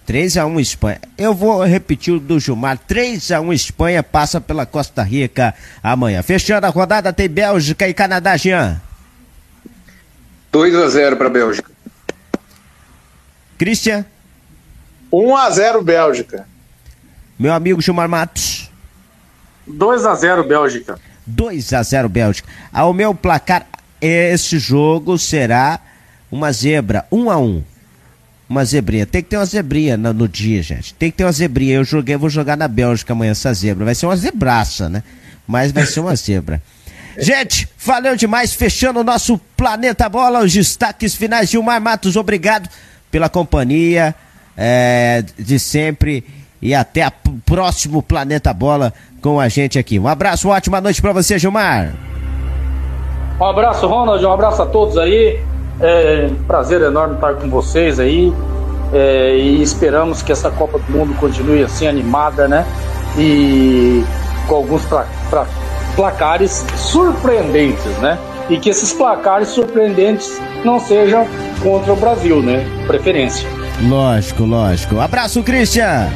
3 0.06 0.38
a 0.38 0.46
1 0.46 0.60
Espanha. 0.60 1.00
Eu 1.18 1.34
vou 1.34 1.64
repetir 1.64 2.14
o 2.14 2.20
do 2.20 2.40
Gilmar. 2.40 2.78
3 2.78 3.32
a 3.32 3.42
1 3.42 3.54
Espanha 3.54 4.02
passa 4.02 4.42
pela 4.42 4.66
Costa 4.66 5.04
Rica 5.04 5.54
amanhã. 5.84 6.24
Fechando 6.24 6.66
a 6.66 6.70
rodada 6.70 7.14
tem 7.14 7.30
Bélgica 7.30 7.88
e 7.88 7.94
Canadá, 7.94 8.36
Jean. 8.36 8.82
2 10.52 10.76
a 10.76 10.90
0 10.90 11.16
para 11.16 11.30
Bélgica. 11.30 11.72
Christian? 13.60 14.06
1 15.12 15.36
a 15.36 15.50
0 15.50 15.84
Bélgica. 15.84 16.48
Meu 17.38 17.54
amigo 17.54 17.82
Gilmar 17.82 18.08
Matos. 18.08 18.72
2 19.68 20.06
a 20.06 20.16
0 20.16 20.46
Bélgica. 20.46 20.98
2 21.28 21.74
a 21.74 21.84
0 21.84 22.08
Bélgica. 22.08 22.48
Ao 22.72 22.94
meu 22.94 23.14
placar 23.14 23.68
esse 24.02 24.58
jogo 24.58 25.18
será 25.18 25.78
uma 26.32 26.54
zebra, 26.54 27.06
um 27.12 27.30
a 27.30 27.38
um. 27.38 27.62
Uma 28.48 28.64
zebrinha. 28.64 29.06
Tem 29.06 29.22
que 29.22 29.30
ter 29.30 29.38
uma 29.38 29.46
zebrinha 29.46 29.98
no, 29.98 30.14
no 30.14 30.28
dia, 30.28 30.64
gente. 30.64 30.94
Tem 30.94 31.12
que 31.12 31.18
ter 31.18 31.26
uma 31.26 31.32
zebrinha. 31.32 31.76
Eu 31.76 31.84
joguei, 31.84 32.16
vou 32.16 32.30
jogar 32.30 32.56
na 32.56 32.68
Bélgica 32.68 33.12
amanhã 33.12 33.32
essa 33.32 33.54
zebra. 33.54 33.86
Vai 33.86 33.94
ser 33.94 34.06
uma 34.06 34.16
zebraça, 34.16 34.88
né? 34.88 35.04
Mas 35.46 35.72
vai 35.74 35.86
ser 35.86 36.00
uma 36.00 36.16
zebra. 36.18 36.62
Gente, 37.18 37.68
valeu 37.78 38.16
demais. 38.16 38.54
Fechando 38.54 39.02
o 39.02 39.04
nosso 39.04 39.38
Planeta 39.58 40.08
Bola, 40.08 40.40
os 40.40 40.54
destaques 40.54 41.14
finais. 41.14 41.50
Gilmar 41.50 41.82
Matos, 41.82 42.16
obrigado 42.16 42.70
pela 43.12 43.30
companhia 43.30 44.16
é, 44.58 45.24
de 45.38 45.60
sempre. 45.60 46.24
E 46.62 46.76
até 46.76 47.08
o 47.08 47.32
próximo 47.46 48.04
Planeta 48.04 48.54
Bola 48.54 48.94
com 49.22 49.40
a 49.40 49.48
gente 49.48 49.80
aqui. 49.80 49.98
Um 49.98 50.08
abraço, 50.08 50.48
uma 50.48 50.56
ótima 50.56 50.82
noite 50.82 51.02
para 51.02 51.14
você, 51.14 51.40
Gilmar. 51.40 51.94
Um 53.40 53.46
abraço, 53.46 53.88
Ronald, 53.88 54.26
um 54.26 54.32
abraço 54.32 54.62
a 54.62 54.66
todos 54.66 54.98
aí. 54.98 55.40
É 55.80 56.30
prazer 56.46 56.82
enorme 56.82 57.16
estar 57.16 57.36
com 57.36 57.50
vocês 57.50 58.00
aí. 58.00 58.34
É, 58.92 59.38
e 59.38 59.62
esperamos 59.62 60.22
que 60.22 60.32
essa 60.32 60.52
Copa 60.52 60.80
do 60.80 60.92
Mundo 60.92 61.14
continue 61.20 61.64
assim 61.64 61.88
animada, 61.88 62.48
né? 62.48 62.66
E 63.18 64.04
com 64.48 64.56
alguns 64.56 64.84
pra, 64.86 65.06
pra, 65.30 65.46
placares 65.96 66.66
surpreendentes, 66.76 67.98
né? 68.00 68.18
E 68.50 68.58
que 68.58 68.70
esses 68.70 68.92
placares 68.92 69.50
surpreendentes 69.50 70.42
não 70.66 70.80
sejam 70.80 71.28
contra 71.62 71.94
o 71.94 71.96
Brasil, 71.96 72.42
né? 72.42 72.66
Preferência. 72.88 73.48
Lógico, 73.82 74.44
lógico. 74.44 75.00
Abraço, 75.00 75.44
Christian. 75.44 76.10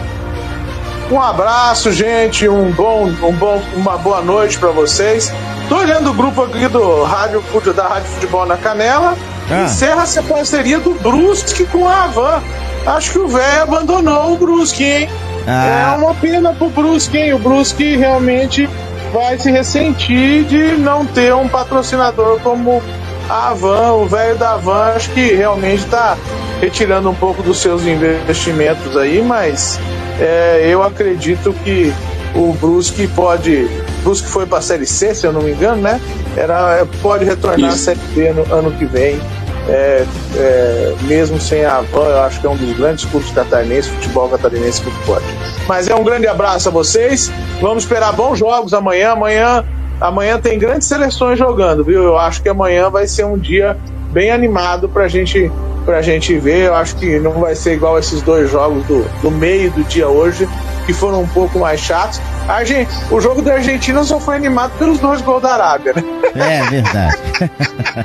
Um 1.11 1.22
abraço, 1.22 1.91
gente. 1.91 2.47
Um 2.49 2.72
bom, 2.72 3.05
um 3.05 3.34
bom, 3.34 3.61
uma 3.76 3.97
boa 3.97 4.22
noite 4.22 4.57
para 4.57 4.72
vocês. 4.72 5.31
Tô 5.69 5.77
olhando 5.77 6.10
o 6.10 6.14
grupo 6.14 6.43
aqui 6.43 6.68
do 6.68 7.03
Rádio, 7.03 7.43
da 7.73 7.88
Rádio 7.88 8.10
Futebol 8.10 8.45
na 8.45 8.57
Canela. 8.57 9.15
Ah. 9.49 9.65
Encerra 9.65 10.03
essa 10.03 10.23
parceria 10.23 10.80
do 10.80 10.93
Brusque 10.95 11.65
com 11.65 11.88
a 11.88 12.05
Avan. 12.05 12.41
Acho 12.85 13.11
que 13.11 13.19
o 13.19 13.27
velho 13.27 13.64
abandonou 13.64 14.34
o 14.34 14.38
Brusque, 14.38 14.84
hein? 14.84 15.10
Ah. 15.47 15.93
É 15.93 15.97
uma 15.97 16.14
pena 16.15 16.53
pro 16.53 16.69
Brusque, 16.69 17.18
hein? 17.18 17.34
O 17.34 17.39
Brusque 17.39 17.95
realmente 17.95 18.69
vai 19.14 19.38
se 19.38 19.52
ressentir 19.52 20.44
de 20.45 20.76
não 20.76 21.06
ter 21.06 21.34
um 21.35 21.48
patrocinador 21.48 22.40
como 22.40 22.81
a 23.30 23.49
Avan. 23.49 23.94
O 23.94 24.07
velho 24.07 24.35
da 24.38 24.53
Avan 24.53 24.94
acho 24.95 25.11
que 25.11 25.34
realmente 25.34 25.84
está 25.85 26.18
retirando 26.60 27.10
um 27.10 27.14
pouco 27.14 27.44
dos 27.44 27.60
seus 27.60 27.85
investimentos 27.85 28.98
aí, 28.98 29.22
mas 29.22 29.80
é, 30.19 30.68
eu 30.68 30.81
acredito 30.81 31.53
que 31.64 31.94
o 32.35 32.53
Brusque 32.53 33.07
pode. 33.07 33.69
Brusque 34.02 34.27
foi 34.27 34.48
para 34.48 34.57
a 34.57 34.61
Série 34.61 34.88
C, 34.88 35.14
se 35.14 35.27
eu 35.27 35.31
não 35.31 35.44
me 35.44 35.52
engano, 35.52 35.81
né? 35.81 36.02
Era, 36.35 36.85
pode 37.02 37.23
retornar 37.23 37.72
à 37.72 37.76
Série 37.76 37.99
B 38.15 38.34
no 38.34 38.52
ano 38.52 38.72
que 38.72 38.85
vem. 38.85 39.19
É, 39.68 40.06
é, 40.35 40.95
mesmo 41.03 41.40
sem 41.40 41.64
a 41.64 41.77
Avan, 41.77 42.03
eu 42.03 42.22
acho 42.22 42.41
que 42.41 42.48
é 42.48 42.49
um 42.49 42.56
dos 42.56 42.76
grandes 42.76 43.06
clubes 43.06 43.31
catarinenses, 43.31 43.90
futebol 43.91 44.27
catarinense 44.27 44.84
muito 44.84 44.98
forte. 45.06 45.26
Mas 45.68 45.88
é 45.88 45.95
um 45.95 46.03
grande 46.03 46.27
abraço 46.27 46.68
a 46.68 46.72
vocês. 46.72 47.31
Vamos 47.61 47.84
esperar 47.84 48.11
bons 48.11 48.40
jogos 48.40 48.73
amanhã. 48.73 49.11
Amanhã, 49.11 49.64
amanhã 50.02 50.40
tem 50.40 50.60
grandes 50.60 50.88
seleções 50.88 51.40
jogando, 51.40 51.84
viu? 51.84 52.03
Eu 52.03 52.18
acho 52.18 52.41
que 52.41 52.49
amanhã 52.49 52.90
vai 52.90 53.07
ser 53.07 53.26
um 53.26 53.38
dia 53.38 53.77
bem 54.11 54.31
animado 54.31 54.90
para 54.90 55.07
gente, 55.07 55.49
a 55.88 56.02
gente 56.02 56.38
ver. 56.38 56.68
Eu 56.68 56.76
acho 56.76 56.98
que 56.98 57.18
não 57.19 57.34
vai 57.34 57.56
ser 57.56 57.73
igual 57.73 57.98
esses 57.98 58.22
dois 58.22 58.52
jogos 58.52 58.85
do, 58.85 59.06
do 59.22 59.31
meio 59.31 59.72
do 59.72 59.84
dia 59.84 60.10
hoje 60.10 60.48
que 60.85 60.94
foram 60.94 61.22
um 61.22 61.27
pouco 61.27 61.57
mais 61.57 61.80
chatos. 61.80 62.19
A 62.48 62.64
gente, 62.64 62.91
o 63.10 63.22
jogo 63.22 63.41
da 63.41 63.53
Argentina 63.53 64.03
só 64.03 64.20
foi 64.20 64.36
animado 64.36 64.78
pelos 64.78 64.99
dois 64.99 65.22
gols 65.22 65.41
da 65.41 65.53
Arábia, 65.53 65.94
né? 65.95 66.03
É 66.36 66.70
verdade. 66.70 67.18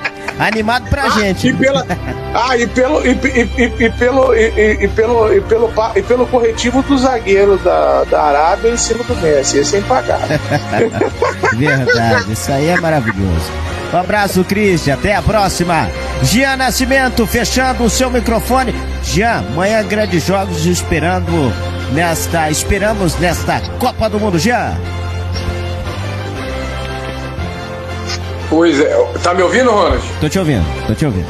animado 0.38 0.88
pra 0.88 1.04
ah, 1.04 1.10
gente. 1.10 1.48
E 1.48 1.52
pela, 1.52 1.84
ah, 2.34 2.56
e 2.56 2.66
pelo, 2.68 3.04
e, 3.04 3.10
e, 3.10 3.84
e, 3.84 3.90
pelo, 3.90 4.34
e, 4.34 4.88
pelo, 4.88 5.32
e, 5.32 5.40
pelo, 5.40 5.68
e 5.96 6.02
pelo 6.02 6.26
corretivo 6.26 6.82
do 6.82 6.96
zagueiro 6.96 7.58
da, 7.58 8.04
da 8.04 8.22
Arábia 8.22 8.70
em 8.70 8.76
cima 8.76 9.02
do 9.04 9.16
Messi, 9.16 9.64
sem 9.64 9.82
pagar. 9.82 10.20
verdade, 11.56 12.32
isso 12.32 12.52
aí 12.52 12.68
é 12.68 12.80
maravilhoso. 12.80 13.50
Um 13.92 13.96
abraço, 13.96 14.44
Cristian. 14.44 14.94
Até 14.94 15.16
a 15.16 15.22
próxima. 15.22 15.88
Gian 16.22 16.56
Nascimento, 16.56 17.26
fechando 17.26 17.84
o 17.84 17.90
seu 17.90 18.10
microfone. 18.10 18.74
Gian, 19.02 19.44
amanhã 19.52 19.82
grandes 19.82 20.24
jogos 20.24 20.66
esperando 20.66 21.52
nesta, 21.92 22.50
esperamos 22.50 23.18
nesta 23.18 23.60
Copa 23.78 24.08
do 24.08 24.18
Mundo, 24.18 24.38
Jean. 24.38 24.76
Pois 28.48 28.80
é, 28.80 28.96
tá 29.22 29.34
me 29.34 29.42
ouvindo, 29.42 29.70
Ronald? 29.70 30.02
Tô 30.20 30.28
te 30.28 30.38
ouvindo, 30.38 30.64
tô 30.86 30.94
te 30.94 31.04
ouvindo. 31.04 31.26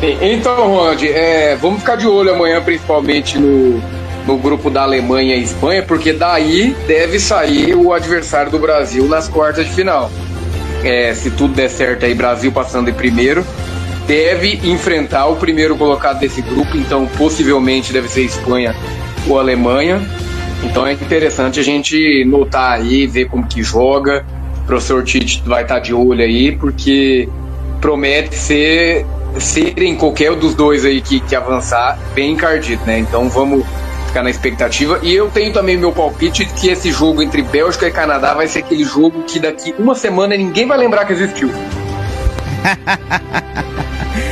Então, 0.00 0.68
Ronald, 0.68 1.04
é, 1.08 1.56
vamos 1.56 1.80
ficar 1.80 1.96
de 1.96 2.06
olho 2.06 2.32
amanhã, 2.32 2.62
principalmente 2.62 3.36
no, 3.36 3.82
no 4.24 4.38
grupo 4.38 4.70
da 4.70 4.82
Alemanha 4.82 5.34
e 5.34 5.42
Espanha, 5.42 5.82
porque 5.82 6.12
daí 6.12 6.76
deve 6.86 7.18
sair 7.18 7.74
o 7.74 7.92
adversário 7.92 8.52
do 8.52 8.58
Brasil 8.58 9.08
nas 9.08 9.28
quartas 9.28 9.66
de 9.66 9.72
final. 9.72 10.10
É, 10.84 11.12
se 11.14 11.30
tudo 11.30 11.54
der 11.54 11.68
certo 11.68 12.06
aí, 12.06 12.14
Brasil 12.14 12.52
passando 12.52 12.88
em 12.88 12.94
primeiro, 12.94 13.44
deve 14.06 14.60
enfrentar 14.62 15.26
o 15.26 15.34
primeiro 15.34 15.76
colocado 15.76 16.20
desse 16.20 16.40
grupo, 16.40 16.76
então 16.76 17.04
possivelmente 17.18 17.92
deve 17.92 18.08
ser 18.08 18.22
Espanha 18.22 18.76
ou 19.26 19.38
Alemanha. 19.38 20.00
Então 20.62 20.86
é 20.86 20.92
interessante 20.92 21.60
a 21.60 21.62
gente 21.62 22.24
notar 22.24 22.72
aí, 22.72 23.06
ver 23.06 23.28
como 23.28 23.46
que 23.46 23.62
joga. 23.62 24.24
O 24.62 24.66
professor 24.66 25.04
Tite 25.04 25.42
vai 25.46 25.62
estar 25.62 25.78
de 25.78 25.94
olho 25.94 26.22
aí, 26.22 26.52
porque 26.52 27.28
promete 27.80 28.34
ser 28.34 29.06
serem 29.38 29.94
qualquer 29.94 30.34
dos 30.34 30.54
dois 30.54 30.84
aí 30.84 31.00
que, 31.00 31.20
que 31.20 31.36
avançar 31.36 31.98
bem 32.14 32.32
encardido, 32.32 32.84
né? 32.86 32.98
Então 32.98 33.28
vamos 33.28 33.64
ficar 34.08 34.22
na 34.22 34.30
expectativa. 34.30 34.98
E 35.02 35.14
eu 35.14 35.30
tenho 35.30 35.52
também 35.52 35.76
meu 35.76 35.92
palpite 35.92 36.44
que 36.44 36.68
esse 36.68 36.90
jogo 36.90 37.22
entre 37.22 37.42
Bélgica 37.42 37.86
e 37.86 37.90
Canadá 37.90 38.34
vai 38.34 38.48
ser 38.48 38.60
aquele 38.60 38.84
jogo 38.84 39.22
que 39.22 39.38
daqui 39.38 39.74
uma 39.78 39.94
semana 39.94 40.36
ninguém 40.36 40.66
vai 40.66 40.78
lembrar 40.78 41.04
que 41.04 41.12
existiu. 41.12 41.50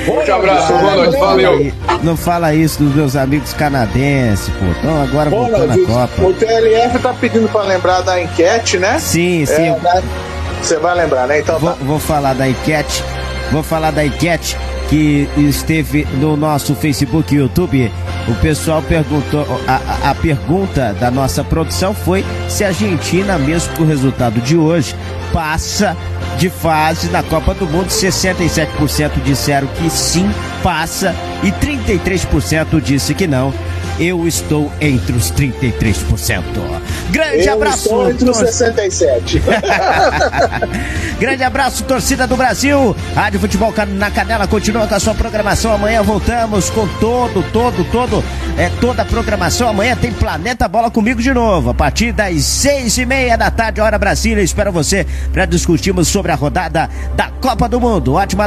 Forte 0.07 0.31
abraço, 0.31 0.73
boa 0.73 0.97
noite, 0.97 1.17
valeu. 1.19 1.73
Não 2.03 2.17
fala 2.17 2.55
isso 2.55 2.83
dos 2.83 2.95
meus 2.95 3.17
amigos 3.17 3.53
canadenses, 3.53 4.49
pô. 4.49 4.65
Então 4.79 5.03
agora 5.03 5.31
Bom, 5.31 5.49
voltando 5.49 5.73
à 5.73 5.87
Copa. 5.87 6.23
O 6.23 6.33
TLF 6.33 6.99
tá 6.99 7.15
pedindo 7.15 7.49
pra 7.49 7.63
lembrar 7.63 8.03
da 8.03 8.21
enquete, 8.21 8.79
né? 8.79 8.99
Sim, 8.99 9.45
sim. 9.47 9.55
É, 9.55 9.79
né? 9.79 10.03
Você 10.63 10.77
vai 10.79 10.95
lembrar, 10.95 11.27
né? 11.27 11.41
Então 11.41 11.59
vou, 11.59 11.71
tá. 11.71 11.77
vou 11.81 11.99
falar 11.99 12.35
da 12.35 12.49
enquete. 12.49 13.03
Vou 13.51 13.63
falar 13.63 13.93
da 13.93 14.05
enquete 14.05 14.57
que 14.89 15.29
esteve 15.37 16.05
no 16.15 16.37
nosso 16.37 16.75
Facebook 16.75 17.35
e 17.35 17.39
YouTube. 17.39 17.91
O 18.29 18.35
pessoal 18.37 18.83
perguntou, 18.83 19.47
a, 19.67 20.11
a, 20.11 20.15
pergunta 20.15 20.95
da 20.99 21.11
nossa 21.11 21.45
produção 21.45 21.95
foi 21.95 22.25
se 22.49 22.65
a 22.65 22.69
Argentina, 22.69 23.39
mesmo 23.39 23.75
com 23.77 23.83
o 23.83 23.87
resultado 23.87 24.41
de 24.41 24.57
hoje, 24.57 24.97
passa 25.33 25.97
de 26.37 26.51
fase 26.51 27.09
na 27.09 27.23
Copa 27.23 27.55
do 27.55 27.67
Mundo. 27.67 27.89
67% 27.89 29.23
disseram 29.23 29.67
que 29.69 29.91
sim, 29.91 30.29
passa 30.63 31.15
e 31.43 31.51
33% 31.51 32.81
disse 32.81 33.15
que 33.15 33.27
não. 33.27 33.53
Eu 33.99 34.27
estou 34.27 34.71
entre 34.81 35.17
os 35.17 35.31
33%. 35.33 36.43
Grande 37.11 37.47
eu 37.47 37.55
abraço. 37.55 37.85
Estou 37.87 38.11
entre 38.11 38.31
os 38.31 38.37
67. 38.37 39.43
Grande 41.19 41.43
abraço, 41.43 41.85
torcida 41.85 42.27
do 42.27 42.37
Brasil. 42.37 42.95
Rádio 43.15 43.41
Futebol 43.41 43.73
na 43.89 44.11
Canela 44.11 44.47
continua 44.47 44.87
com 44.87 44.95
a 44.95 45.01
sua 45.01 45.15
programação. 45.15 45.73
Amanhã 45.73 46.03
voltamos 46.03 46.69
com 46.69 46.87
todo, 47.01 47.43
todo, 47.53 47.85
todo, 47.91 48.23
é, 48.59 48.69
toda 48.81 49.03
a 49.03 49.05
programação. 49.05 49.69
Amanhã 49.69 49.97
tem 49.97 50.13
Planeta 50.13 50.69
Bola 50.69 50.91
comigo 50.91 51.23
de 51.23 51.33
novo. 51.33 51.71
A 51.71 51.75
partir 51.75 52.13
das 52.13 52.45
seis 52.45 52.99
e 52.99 53.07
meia 53.07 53.37
da 53.37 53.51
tarde, 53.51 53.81
hora 53.81 53.99
Brasília. 53.99 54.43
Espero 54.43 54.71
você 54.71 55.07
para 55.33 55.47
discutirmos 55.47 56.09
sobre 56.09 56.33
a 56.33 56.35
rodada 56.35 56.91
da 57.15 57.31
Copa 57.41 57.69
do 57.69 57.81
Mundo. 57.81 58.15
Ótima 58.15 58.45